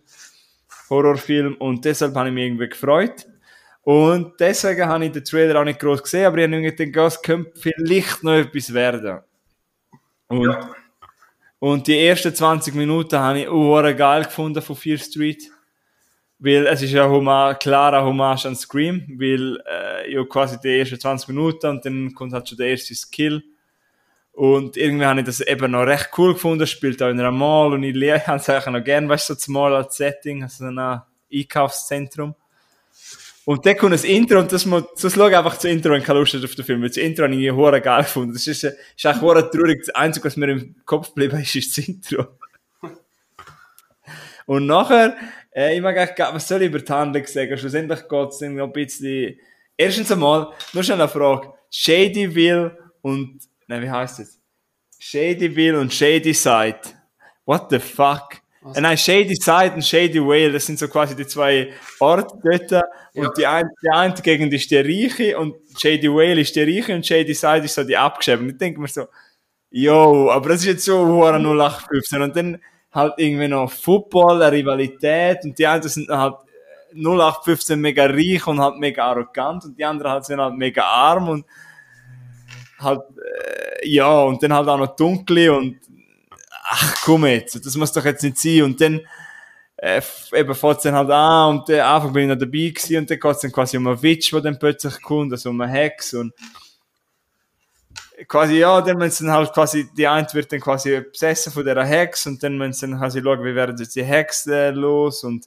Horrorfilm 0.90 1.54
und 1.54 1.84
deshalb 1.84 2.14
habe 2.14 2.28
ich 2.28 2.34
mich 2.34 2.44
irgendwie 2.44 2.68
gefreut. 2.68 3.26
Und 3.84 4.38
deswegen 4.38 4.86
habe 4.86 5.06
ich 5.06 5.12
den 5.12 5.24
Trailer 5.24 5.60
auch 5.60 5.64
nicht 5.64 5.80
groß 5.80 6.02
gesehen, 6.02 6.26
aber 6.26 6.38
ich 6.38 6.44
habe 6.44 6.54
irgendwie 6.54 6.86
gedacht, 6.86 7.12
es 7.14 7.22
könnte 7.22 7.52
vielleicht 7.58 8.22
noch 8.22 8.32
etwas 8.34 8.72
werden. 8.72 9.20
Und, 10.28 10.44
Ja. 10.44 10.70
und 11.58 11.86
die 11.86 11.98
ersten 11.98 12.34
20 12.34 12.74
Minuten 12.74 13.18
habe 13.18 13.40
ich 13.40 13.48
auch 13.48 13.82
geil 13.96 14.24
gefunden 14.24 14.62
von 14.62 14.76
Fear 14.76 14.98
Street. 14.98 15.50
Weil 16.44 16.66
es 16.66 16.82
ist 16.82 16.90
ja 16.90 17.08
Hommage, 17.08 17.58
klarer 17.60 18.04
Hommage 18.04 18.46
an 18.46 18.56
Scream, 18.56 19.06
weil 19.16 19.62
äh, 19.64 20.12
ja 20.12 20.24
quasi 20.24 20.58
die 20.58 20.80
ersten 20.80 20.98
20 20.98 21.28
Minuten 21.28 21.68
und 21.68 21.84
dann 21.84 22.12
kommt 22.14 22.32
halt 22.32 22.48
schon 22.48 22.58
der 22.58 22.66
erste 22.66 22.96
Skill. 22.96 23.44
Und 24.32 24.76
irgendwie 24.76 25.04
habe 25.04 25.20
ich 25.20 25.26
das 25.26 25.40
eben 25.40 25.70
noch 25.70 25.86
recht 25.86 26.10
cool 26.18 26.32
gefunden, 26.32 26.66
spielt 26.66 27.00
auch 27.00 27.10
in 27.10 27.20
einer 27.20 27.30
Mall 27.30 27.74
und 27.74 27.84
ich 27.84 27.94
liebe 27.94 28.20
es 28.26 28.48
eigentlich 28.48 28.66
noch 28.66 28.82
gerne, 28.82 29.08
weißt 29.08 29.30
du, 29.30 29.34
so 29.34 29.52
Mall 29.52 29.72
als 29.72 29.96
Setting, 29.96 30.42
also 30.42 30.64
ein 30.64 31.02
Einkaufszentrum. 31.32 32.34
Und 33.44 33.64
dann 33.64 33.76
kommt 33.76 33.92
das 33.92 34.02
Intro 34.02 34.40
und 34.40 34.50
das, 34.50 34.66
muss, 34.66 34.82
das 35.00 35.14
schau 35.14 35.24
einfach 35.24 35.54
das 35.54 35.64
Intro, 35.64 35.94
du 35.94 36.00
keine 36.00 36.18
Lust 36.18 36.34
auf 36.34 36.54
den 36.56 36.64
Film. 36.64 36.82
weil 36.82 36.88
Das 36.88 36.96
Intro 36.96 37.24
habe 37.24 37.34
ich 37.36 37.52
hure 37.52 37.80
geil 37.80 38.02
gefunden. 38.02 38.32
Das 38.32 38.46
ist, 38.48 38.64
äh, 38.64 38.72
ist 38.96 39.06
eigentlich 39.06 39.22
hure 39.22 39.48
traurig. 39.48 39.80
Das 39.84 39.94
Einzige, 39.94 40.26
was 40.26 40.36
mir 40.36 40.48
im 40.48 40.74
Kopf 40.84 41.08
geblieben 41.08 41.40
ist, 41.40 41.54
ist 41.54 41.76
das 41.76 41.86
Intro. 41.86 42.26
Und 44.46 44.66
nachher, 44.66 45.16
äh, 45.54 45.74
ich 45.76 45.80
mag 45.82 45.96
eigentlich, 45.96 46.16
gar- 46.16 46.34
was 46.34 46.46
soll 46.48 46.62
ich 46.62 46.68
über 46.68 46.78
die 46.80 46.92
Handlung 46.92 47.26
sagen? 47.26 47.56
Schlussendlich 47.58 48.08
geht 48.08 48.28
es 48.28 48.40
noch 48.40 48.64
ein 48.66 48.72
bisschen, 48.72 49.38
erstens 49.76 50.10
einmal, 50.12 50.48
nur 50.72 50.82
schnell 50.82 51.00
eine 51.00 51.08
Frage. 51.08 51.52
Shadyville 51.70 52.76
und, 53.02 53.40
nein, 53.66 53.82
wie 53.82 53.90
heißt 53.90 54.20
es? 54.20 54.38
Shadyville 54.98 55.78
und 55.80 55.92
Shady 55.92 56.32
Side. 56.34 56.80
What 57.44 57.66
the 57.70 57.78
fuck? 57.78 58.36
Äh, 58.74 58.80
nein, 58.80 58.96
Shady 58.96 59.34
Side 59.34 59.72
und 59.74 59.82
Shady 59.84 60.20
Whale, 60.20 60.52
das 60.52 60.66
sind 60.66 60.78
so 60.78 60.86
quasi 60.86 61.16
die 61.16 61.26
zwei 61.26 61.72
Orte 61.98 62.38
dort. 62.44 62.84
Und 63.14 63.24
Ja. 63.24 63.30
die, 63.36 63.46
eine, 63.46 63.70
die 63.82 63.88
eine 63.90 64.14
Gegend 64.14 64.52
ist 64.54 64.70
die 64.70 64.76
Reiche 64.76 65.36
und 65.38 65.56
Shady 65.76 66.08
Whale 66.08 66.40
ist 66.40 66.54
die 66.54 66.62
Reiche 66.62 66.94
und 66.94 67.04
Shady 67.04 67.34
Side 67.34 67.64
ist 67.64 67.74
so 67.74 67.82
die 67.82 67.96
abgeschrieben. 67.96 68.44
Und 68.44 68.50
ich 68.52 68.58
denke 68.58 68.80
mir 68.80 68.86
so, 68.88 69.06
yo, 69.70 70.30
aber 70.30 70.50
das 70.50 70.60
ist 70.60 70.66
jetzt 70.66 70.84
so 70.84 71.04
hure 71.06 71.40
0815. 71.40 72.22
Und 72.22 72.36
dann 72.36 72.62
halt 72.92 73.14
irgendwie 73.16 73.48
noch 73.48 73.70
Football, 73.70 74.42
eine 74.42 74.52
Rivalität 74.52 75.38
und 75.44 75.58
die 75.58 75.66
einen 75.66 75.82
sind 75.82 76.08
halt 76.08 76.34
0815 76.94 77.80
mega 77.80 78.06
reich 78.06 78.46
und 78.46 78.60
halt 78.60 78.78
mega 78.78 79.06
arrogant 79.06 79.64
und 79.64 79.78
die 79.78 79.84
anderen 79.84 80.12
halt 80.12 80.24
sind 80.26 80.40
halt 80.40 80.56
mega 80.56 80.84
arm 80.84 81.28
und 81.28 81.46
halt, 82.78 83.02
äh, 83.80 83.88
ja, 83.88 84.22
und 84.22 84.42
dann 84.42 84.52
halt 84.52 84.68
auch 84.68 84.78
noch 84.78 84.96
dunkle 84.96 85.52
und 85.52 85.78
ach 86.64 87.02
komm 87.04 87.26
jetzt, 87.26 87.64
das 87.64 87.76
muss 87.76 87.92
doch 87.92 88.04
jetzt 88.04 88.22
nicht 88.22 88.38
sein. 88.38 88.62
Und 88.62 88.80
dann 88.80 89.00
äh, 89.76 90.00
eben 90.32 90.54
fängt 90.54 90.76
es 90.78 90.82
dann 90.82 90.94
halt 90.94 91.10
an 91.10 91.56
und 91.56 91.68
der 91.68 91.86
Anfang 91.86 92.12
bin 92.12 92.22
ich 92.24 92.28
noch 92.28 92.38
dabei 92.38 92.68
gewesen 92.68 92.98
und 92.98 93.10
dann 93.10 93.18
geht 93.18 93.30
es 93.32 93.40
dann 93.40 93.52
quasi 93.52 93.76
um 93.76 93.86
einen 93.86 94.02
Witch, 94.02 94.30
der 94.30 94.40
dann 94.40 94.58
plötzlich 94.58 95.00
kommt, 95.02 95.32
also 95.32 95.50
um 95.50 95.60
eine 95.60 95.72
Hex 95.72 96.14
und 96.14 96.32
quasi, 98.28 98.58
ja, 98.58 98.80
dann 98.80 98.98
dann 98.98 99.30
halt 99.30 99.52
quasi, 99.52 99.88
die 99.96 100.06
eine 100.06 100.26
wird 100.32 100.52
dann 100.52 100.60
quasi 100.60 101.00
besessen 101.00 101.52
von 101.52 101.64
dieser 101.64 101.84
Hex 101.84 102.26
und 102.26 102.42
dann 102.42 102.56
müssen 102.56 102.98
quasi 102.98 103.22
schauen, 103.22 103.44
wie 103.44 103.54
werden 103.54 103.76
jetzt 103.78 103.96
die 103.96 104.04
Hex 104.04 104.46
äh, 104.46 104.70
los 104.70 105.24
und 105.24 105.46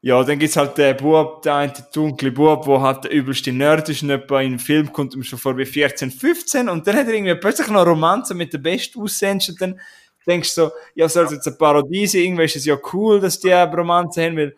ja, 0.00 0.22
dann 0.22 0.38
gibt's 0.38 0.56
halt 0.56 0.78
den 0.78 0.96
Bub, 0.96 1.42
der 1.42 1.56
eine 1.56 1.72
dunkle 1.92 2.30
Bub, 2.30 2.66
wo 2.66 2.80
halt 2.80 3.04
der 3.04 3.10
übelste 3.10 3.52
Nerd 3.52 3.88
ist 3.88 4.02
und 4.02 4.10
etwa 4.10 4.40
in 4.40 4.52
den 4.52 4.58
Film 4.60 4.92
kommt 4.92 5.14
ihm 5.14 5.24
schon 5.24 5.40
vor 5.40 5.56
wie 5.58 5.66
14, 5.66 6.12
15 6.12 6.68
und 6.68 6.86
dann 6.86 6.96
hat 6.96 7.08
er 7.08 7.14
irgendwie 7.14 7.34
plötzlich 7.34 7.68
noch 7.68 7.84
Romanze 7.84 8.34
mit 8.34 8.52
der 8.52 8.58
Bestaussehenden 8.58 9.52
und 9.52 9.60
dann 9.60 9.80
denkst 10.26 10.54
du 10.54 10.66
so, 10.66 10.70
ja, 10.94 11.08
soll 11.08 11.24
es 11.24 11.32
jetzt 11.32 11.48
eine 11.48 11.56
Parodie 11.56 12.06
sein, 12.06 12.22
irgendwie 12.22 12.44
ist 12.44 12.56
es 12.56 12.64
ja 12.64 12.76
cool, 12.92 13.18
dass 13.20 13.40
die 13.40 13.52
eine 13.52 13.74
Romanze 13.74 14.24
haben, 14.24 14.36
weil 14.36 14.54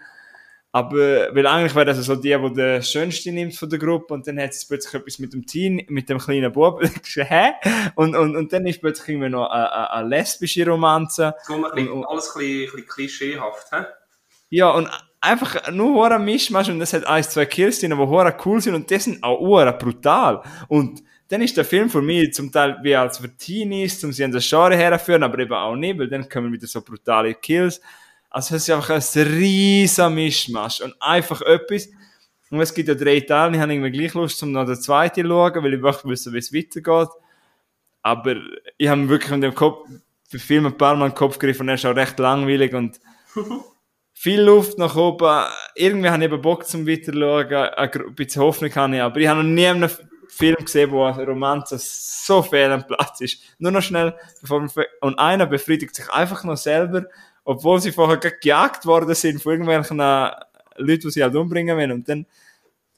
aber, 0.72 1.34
weil 1.34 1.46
eigentlich 1.46 1.74
wäre 1.74 1.86
das 1.86 1.98
so 1.98 2.14
die, 2.14 2.36
die 2.36 2.52
der 2.54 2.80
Schönste 2.82 3.32
nimmt 3.32 3.56
von 3.56 3.68
der 3.68 3.78
Gruppe 3.80 4.14
und 4.14 4.26
dann 4.26 4.38
hat 4.38 4.50
es 4.50 4.66
plötzlich 4.68 4.94
etwas 4.94 5.18
mit 5.18 5.32
dem 5.32 5.44
Teen, 5.44 5.84
mit 5.88 6.08
dem 6.08 6.18
kleinen 6.18 6.52
Bub. 6.52 6.80
Hä? 7.14 7.52
Und, 7.96 8.14
und, 8.14 8.36
und 8.36 8.52
dann 8.52 8.66
ist 8.66 8.80
plötzlich 8.80 9.08
irgendwie 9.08 9.30
noch 9.30 9.50
eine, 9.50 9.72
eine, 9.72 9.90
eine 9.90 10.08
lesbische 10.08 10.64
Romanze. 10.66 11.34
So 11.42 11.54
ein 11.54 11.62
bisschen, 11.62 11.88
Und- 11.90 12.04
alles 12.06 12.28
ein 12.34 12.38
bisschen, 12.38 12.60
ein 12.60 12.64
bisschen 12.66 12.86
klischeehaft, 12.88 13.72
hä? 13.72 13.84
Ja, 14.48 14.70
und 14.70 14.88
einfach 15.20 15.70
nur 15.70 15.94
hure 15.94 16.18
Mischmasch 16.18 16.68
und 16.68 16.78
das 16.78 16.92
hat 16.92 17.06
ein, 17.06 17.22
zwei 17.24 17.46
Kills 17.46 17.80
drin, 17.80 17.90
die 17.90 17.96
hure 17.96 18.34
cool 18.44 18.60
sind 18.60 18.74
und 18.74 18.90
die 18.90 18.98
sind 18.98 19.22
auch 19.22 19.38
hure 19.40 19.72
brutal. 19.72 20.42
Und 20.68 21.02
dann 21.28 21.42
ist 21.42 21.56
der 21.56 21.64
Film 21.64 21.88
für 21.90 22.02
mich 22.02 22.32
zum 22.32 22.50
Teil 22.50 22.78
wie 22.82 22.94
als 22.96 23.18
für 23.18 23.36
Teenies, 23.36 24.02
um 24.02 24.12
sie 24.12 24.24
an 24.24 24.32
der 24.32 24.40
Genre 24.40 24.76
herführen, 24.76 25.22
aber 25.22 25.38
eben 25.40 25.52
auch 25.52 25.76
nicht, 25.76 25.98
weil 25.98 26.08
dann 26.08 26.28
kommen 26.28 26.52
wieder 26.52 26.66
so 26.66 26.80
brutale 26.82 27.34
Kills. 27.34 27.80
Also 28.30 28.54
es 28.54 28.62
ist 28.62 28.70
einfach 28.70 28.90
ein 28.90 29.22
riesen 29.26 30.14
Mischmasch 30.14 30.80
und 30.80 30.94
einfach 31.00 31.42
etwas. 31.42 31.88
Und 32.50 32.60
es 32.60 32.72
gibt 32.72 32.88
ja 32.88 32.94
drei 32.94 33.20
Teile, 33.20 33.54
ich 33.54 33.60
habe 33.60 33.72
irgendwie 33.72 33.90
gleich 33.90 34.14
Lust, 34.14 34.42
um 34.42 34.52
noch 34.52 34.64
den 34.64 34.80
zweiten 34.80 35.22
zu 35.22 35.28
schauen, 35.28 35.62
weil 35.62 35.74
ich 35.74 35.80
möchte 35.80 36.08
wissen, 36.08 36.32
wie 36.32 36.38
es 36.38 36.52
weitergeht. 36.52 37.08
Aber 38.02 38.36
ich 38.78 38.88
habe 38.88 39.00
mir 39.02 39.08
wirklich 39.08 39.32
in 39.32 39.40
dem 39.40 39.54
Kopf, 39.54 39.88
für 40.28 40.38
Film 40.38 40.66
ein 40.66 40.76
paar 40.76 40.94
Mal 40.94 41.06
in 41.06 41.10
den 41.12 41.18
Kopf 41.18 41.38
gegriffen 41.38 41.62
und 41.62 41.68
er 41.70 41.74
ist 41.74 41.84
auch 41.84 41.94
recht 41.94 42.18
langweilig 42.18 42.72
und 42.72 43.00
viel 44.12 44.40
Luft 44.42 44.78
nach 44.78 44.94
oben. 44.94 45.44
Irgendwie 45.74 46.08
habe 46.08 46.24
ich 46.24 46.30
eben 46.30 46.40
Bock 46.40 46.66
zum 46.66 46.86
Weiterschauen. 46.86 47.52
Ein 47.52 48.14
bisschen 48.14 48.42
Hoffnung 48.42 48.74
habe 48.74 48.96
ich, 48.96 49.02
aber 49.02 49.18
ich 49.18 49.26
habe 49.26 49.42
noch 49.42 49.48
nie 49.48 49.66
einen 49.66 49.90
Film 50.28 50.56
gesehen, 50.56 50.92
wo 50.92 51.04
eine 51.04 51.26
Romanze 51.26 51.78
so 51.80 52.42
fehl 52.42 52.70
am 52.70 52.86
Platz 52.86 53.20
ist. 53.20 53.42
Nur 53.58 53.72
noch 53.72 53.82
schnell, 53.82 54.16
bevor 54.40 54.68
fe- 54.68 54.86
und 55.00 55.18
einer 55.18 55.46
befriedigt 55.46 55.94
sich 55.96 56.08
einfach 56.10 56.44
noch 56.44 56.56
selber, 56.56 57.06
obwohl 57.44 57.80
sie 57.80 57.92
vorher 57.92 58.16
gejagt 58.18 58.86
worden 58.86 59.14
sind 59.14 59.42
von 59.42 59.52
irgendwelchen 59.52 59.98
äh, 60.00 60.30
Leuten, 60.76 61.02
die 61.02 61.10
sie 61.10 61.22
halt 61.22 61.34
umbringen 61.34 61.76
wollen. 61.76 61.92
Und 61.92 62.08
dann 62.08 62.26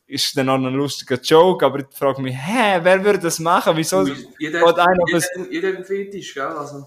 ist 0.07 0.37
dann 0.37 0.49
auch 0.49 0.55
ein 0.57 0.65
lustiger 0.75 1.19
Joke, 1.21 1.65
aber 1.65 1.79
ich 1.81 1.87
frage 1.93 2.21
mich, 2.21 2.35
hä, 2.37 2.81
wer 2.83 3.03
würde 3.05 3.19
das 3.21 3.39
machen? 3.39 3.73
Wieso 3.77 4.05
Jeder, 4.39 4.61
geht 4.61 4.79
einer 4.79 5.03
auf 5.03 5.09
jeder, 5.11 5.27
ein 5.37 5.49
jeder 5.51 5.69
hat 5.69 5.77
einen 5.77 5.85
Fetisch, 5.85 6.35
gell? 6.35 6.43
Also, 6.43 6.85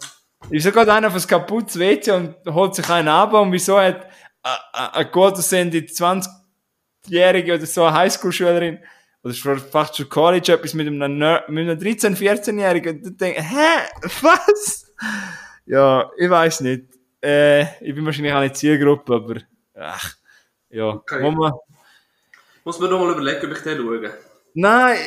Wieso 0.49 0.72
geht 0.72 0.89
einer 0.89 1.08
auf 1.08 1.16
ein 1.16 1.28
kaputtes 1.28 1.80
WC 1.80 2.12
und 2.12 2.36
holt 2.53 2.76
sich 2.76 2.88
einen 2.89 3.08
ab 3.08 3.34
und 3.34 3.51
wieso 3.51 3.80
hat 3.80 4.08
eine- 4.43 4.93
eine 4.93 5.10
gut 5.10 5.34
aussehende 5.34 5.80
20-Jährige 5.80 7.56
oder 7.56 7.66
so 7.66 7.84
eine 7.84 7.97
Highschool-Schülerin 7.97 8.80
oder 9.24 9.34
fast 9.58 9.97
schon 9.97 10.08
College 10.08 10.53
etwas 10.53 10.76
mit 10.76 10.86
einem, 10.88 11.18
Ner 11.18 11.43
mit 11.47 11.68
einem 11.68 11.80
13-, 11.80 12.16
14-Jährigen 12.16 12.97
und 12.97 13.06
dann 13.06 13.18
denke 13.18 13.39
ich, 13.39 13.45
hä, 13.45 13.88
was? 14.22 14.93
Ja, 15.66 16.12
ich 16.18 16.30
weiß 16.30 16.62
nicht. 16.62 16.86
Äh, 17.26 17.61
ich 17.84 17.95
bin 17.95 18.05
wahrscheinlich 18.05 18.34
auch 18.34 18.41
nicht 18.41 18.55
Zielgruppe, 18.57 19.13
aber 19.15 19.36
ach, 19.76 20.15
ja. 20.69 20.89
Okay. 20.89 21.23
Wo 21.23 21.32
man, 21.32 21.51
muss 22.63 22.80
man 22.80 22.89
doch 22.89 22.99
mal 22.99 23.11
überlegen, 23.11 23.45
ob 23.51 23.57
ich 23.57 23.63
den 23.63 23.78
schaue. 23.78 24.13
nein, 24.53 24.97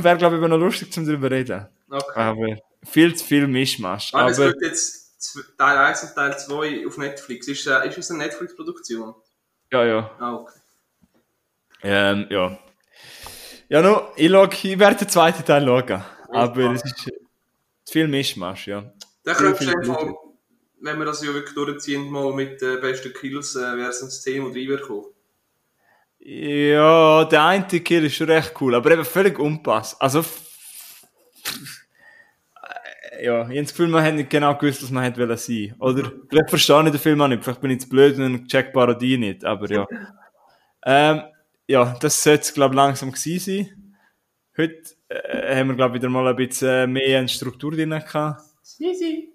wäre 0.00 0.16
glaube 0.16 0.36
ich 0.36 0.38
aber 0.38 0.48
noch 0.48 0.58
lustig 0.58 0.92
zum 0.92 1.04
drüber 1.04 1.30
reden. 1.30 1.66
Okay. 1.90 2.18
Aber 2.20 2.56
viel 2.84 3.14
zu 3.14 3.24
viel 3.24 3.46
Mischmasch. 3.46 4.12
Ah, 4.14 4.28
es 4.28 4.38
Aber 4.38 4.48
wird 4.48 4.62
jetzt 4.62 5.14
zw- 5.20 5.44
Teil 5.58 5.76
1 5.78 6.02
und 6.04 6.14
Teil 6.14 6.38
2 6.38 6.86
auf 6.86 6.96
Netflix. 6.98 7.48
Ist, 7.48 7.66
äh, 7.66 7.88
ist 7.88 7.98
es 7.98 8.10
eine 8.10 8.20
Netflix-Produktion? 8.20 9.14
Ja, 9.70 9.84
ja. 9.84 10.10
Ah, 10.18 10.34
okay. 10.34 10.58
Ähm, 11.82 12.26
ja. 12.30 12.58
Ja, 13.68 13.82
no, 13.82 14.08
ich, 14.16 14.30
schau, 14.30 14.44
ich 14.44 14.78
werde 14.78 14.96
den 14.96 15.08
zweiten 15.08 15.44
Teil 15.44 15.64
schauen. 15.66 16.02
Aber 16.30 16.72
es 16.72 16.84
ist 16.84 16.96
zu 16.98 17.10
viel 17.92 18.08
Mischmasch, 18.08 18.66
ja. 18.68 18.90
Dann 19.24 19.36
könntest 19.36 19.70
du 19.72 19.76
einfach, 19.78 20.06
wenn 20.84 20.98
wir 20.98 21.04
das 21.06 21.24
ja 21.24 21.32
wirklich 21.32 21.54
durchziehen, 21.54 22.10
mal 22.10 22.32
mit 22.32 22.60
den 22.60 22.80
besten 22.80 23.12
Kills 23.12 23.56
äh, 23.56 23.76
versus 23.76 24.22
10 24.22 24.42
oder 24.44 24.54
3 24.54 24.76
kommen. 24.82 25.06
Ja, 26.18 27.24
der 27.24 27.44
eine 27.44 27.66
Kill 27.66 28.04
ist 28.04 28.14
schon 28.14 28.30
recht 28.30 28.54
cool, 28.60 28.74
aber 28.74 28.90
eben 28.92 29.04
völlig 29.04 29.38
unpassend. 29.38 30.00
Also, 30.00 30.20
f- 30.20 30.40
äh, 33.12 33.24
ja, 33.26 33.42
ich 33.42 33.48
habe 33.48 33.62
das 33.62 33.70
Gefühl, 33.70 33.88
man 33.88 34.04
hat 34.04 34.14
nicht 34.14 34.30
genau 34.30 34.54
gewusst, 34.56 34.82
was 34.82 34.90
man 34.90 35.04
hätte 35.04 35.20
wollen 35.20 35.36
sein. 35.36 35.74
Oder, 35.78 36.12
vielleicht 36.28 36.50
verstehe 36.50 36.84
ich 36.84 36.90
den 36.90 37.00
Film 37.00 37.20
auch 37.20 37.28
nicht, 37.28 37.44
vielleicht 37.44 37.60
bin 37.60 37.70
ich 37.70 37.80
zu 37.80 37.88
blöd 37.88 38.18
und 38.18 38.48
check 38.48 38.66
die 38.68 38.72
Parodie 38.72 39.18
nicht, 39.18 39.44
aber 39.44 39.70
ja. 39.70 39.86
ähm, 40.84 41.22
ja, 41.66 41.96
das 42.00 42.22
sollte 42.22 42.42
es, 42.42 42.54
glaube 42.54 42.74
ich, 42.74 42.76
langsam 42.76 43.12
gewesen 43.12 43.40
sein. 43.66 43.96
Heute 44.56 44.82
äh, 45.08 45.56
haben 45.56 45.68
wir, 45.68 45.76
glaube 45.76 45.96
ich, 45.96 46.02
wieder 46.02 46.10
mal 46.10 46.26
ein 46.28 46.36
bisschen 46.36 46.92
mehr 46.92 47.18
eine 47.18 47.28
Struktur 47.28 47.72
drin 47.72 47.90
gehabt. 47.90 48.42
Easy. 48.78 49.33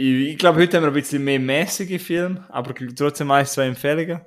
Ich, 0.00 0.28
ich 0.28 0.38
glaube, 0.38 0.60
heute 0.60 0.76
haben 0.76 0.84
wir 0.84 0.90
ein 0.90 0.94
bisschen 0.94 1.24
mehr 1.24 1.40
mäßige 1.40 2.00
Filme, 2.00 2.46
aber 2.50 2.72
trotzdem 2.72 3.32
ein, 3.32 3.44
zwei 3.44 3.66
Empfehlungen. 3.66 4.20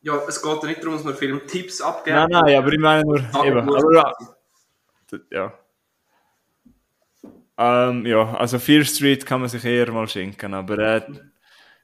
Ja, 0.00 0.14
es 0.28 0.40
geht 0.40 0.62
ja 0.62 0.68
nicht 0.68 0.80
darum, 0.80 0.94
dass 0.94 1.04
wir 1.04 1.14
Filmtipps 1.14 1.80
abgeben. 1.80 2.16
Nein, 2.16 2.28
nein, 2.30 2.56
aber 2.56 2.72
ich 2.72 2.78
meine 2.78 3.02
nur, 3.04 3.18
eben, 3.44 3.58
aber 3.58 3.92
ja, 3.92 4.12
ja. 5.32 5.52
Ähm, 7.58 8.06
ja, 8.06 8.32
also 8.36 8.60
Fear 8.60 8.84
Street 8.84 9.26
kann 9.26 9.40
man 9.40 9.50
sich 9.50 9.64
eher 9.64 9.90
mal 9.90 10.06
schenken, 10.06 10.54
aber 10.54 10.78
äh, 10.78 11.02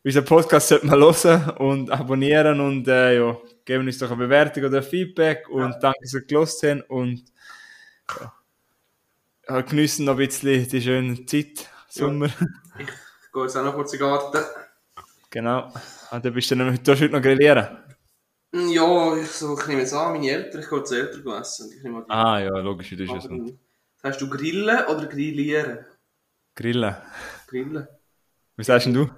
unseren 0.04 0.24
Podcast 0.24 0.68
sollte 0.68 0.86
man 0.86 1.00
hören 1.00 1.50
und 1.58 1.90
abonnieren 1.90 2.60
und 2.60 2.86
äh, 2.86 3.18
ja, 3.18 3.36
geben 3.64 3.84
uns 3.84 3.98
doch 3.98 4.12
eine 4.12 4.18
Bewertung 4.18 4.62
oder 4.62 4.80
Feedback 4.84 5.48
und 5.48 5.74
danke, 5.82 5.98
dass 6.02 6.14
ihr 6.14 6.24
gelost 6.24 6.62
habt 6.62 6.88
und 6.88 7.24
ja, 8.20 8.32
ja, 9.48 9.60
geniessen 9.62 10.04
noch 10.04 10.12
ein 10.12 10.18
bisschen 10.18 10.68
die 10.68 10.80
schöne 10.80 11.26
Zeit, 11.26 11.68
Sommer. 11.88 12.30
Ich 12.78 13.32
gehe 13.32 13.42
jetzt 13.42 13.56
auch 13.56 13.64
noch 13.64 13.74
kurz 13.74 13.92
in 13.92 13.98
den 13.98 14.08
Garten. 14.08 14.44
Genau. 15.30 15.72
Und 16.10 16.24
dann 16.24 16.32
bist 16.32 16.50
du 16.50 16.56
dann, 16.56 16.78
du 16.82 16.92
heute 16.92 17.08
noch 17.10 17.22
grillieren. 17.22 17.78
Hm, 18.54 18.68
Ja, 18.70 19.16
ich, 19.16 19.30
so, 19.30 19.58
ich 19.58 19.66
nehme 19.66 19.80
jetzt 19.80 19.92
an, 19.92 20.12
meine 20.12 20.30
Eltern, 20.30 20.60
ich 20.60 20.68
gehe 20.68 20.82
zu 20.84 20.94
Eltern 20.94 21.40
essen. 21.40 21.70
Ich 21.76 21.82
nehme 21.82 22.04
Ah 22.08 22.38
ja, 22.38 22.50
logisch, 22.58 22.90
das 22.90 23.00
ist 23.00 23.08
so. 23.08 23.14
machen- 23.14 23.58
Sagst 24.02 24.20
du 24.20 24.28
grillen 24.30 24.84
oder 24.86 25.06
grillieren? 25.06 25.84
Grillen. 26.54 26.96
Grillen. 27.48 27.88
Was 28.56 28.66
sagst 28.66 28.86
denn 28.86 28.94
du? 28.94 29.10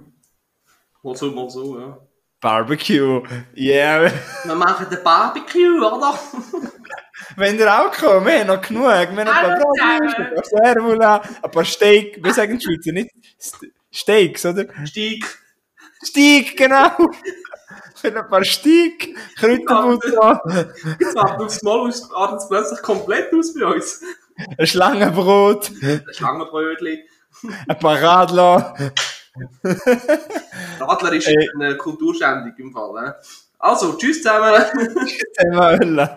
Mal 1.03 1.15
so, 1.15 1.31
mal 1.31 1.49
so, 1.49 1.79
ja. 1.79 1.97
Barbecue. 2.41 3.21
Yeah. 3.55 4.11
Wir 4.45 4.55
machen 4.55 4.87
den 4.89 5.03
Barbecue, 5.03 5.77
oder? 5.85 6.17
Wenn 7.35 7.57
ihr 7.59 7.67
auch 7.73 7.91
kommt, 7.91 8.25
wir 8.25 8.39
haben 8.39 8.47
noch 8.47 8.61
genug. 8.61 8.83
Wir 8.85 8.95
haben 8.95 9.17
ein 9.19 9.25
paar 9.25 9.59
zusammen. 9.59 10.13
ein 10.15 10.33
paar 10.35 10.43
Servula, 10.45 11.21
ein 11.41 11.51
paar 11.51 11.65
Steak. 11.65 12.23
Wir 12.23 12.33
sagen 12.33 12.53
in 12.53 12.59
der 12.59 12.63
Schweiz 12.65 12.85
nicht 12.85 13.11
St- 13.41 13.71
Steaks, 13.91 14.45
oder? 14.45 14.65
Stieg. 14.85 15.25
Steak, 16.03 16.55
genau. 16.57 16.91
Für 17.95 18.07
ein 18.15 18.27
paar 18.29 18.43
Steak, 18.45 19.17
Kräuterbutter, 19.37 20.41
Jetzt 20.99 21.15
wartet 21.15 21.41
aufs 21.41 21.61
Mal, 21.63 21.91
artet 22.15 22.39
es 22.39 22.47
plötzlich 22.47 22.81
komplett 22.81 23.33
aus 23.33 23.53
bei 23.53 23.65
uns. 23.65 24.01
ein 24.57 24.65
Schlangenbrot, 24.67 25.69
Ein 25.81 26.05
Schlangenbrötchen. 26.11 26.99
ein 27.67 27.79
paar 27.79 28.01
Radler. 28.01 28.75
Radler 30.79 31.13
ist 31.13 31.27
Ey. 31.27 31.49
eine 31.55 31.75
Kulturschändung 31.77 32.53
im 32.57 32.71
Fall. 32.71 32.93
Ne? 32.93 33.15
Also, 33.59 33.93
tschüss 33.97 34.17
zusammen. 34.23 34.63
Zusammen. 35.37 36.09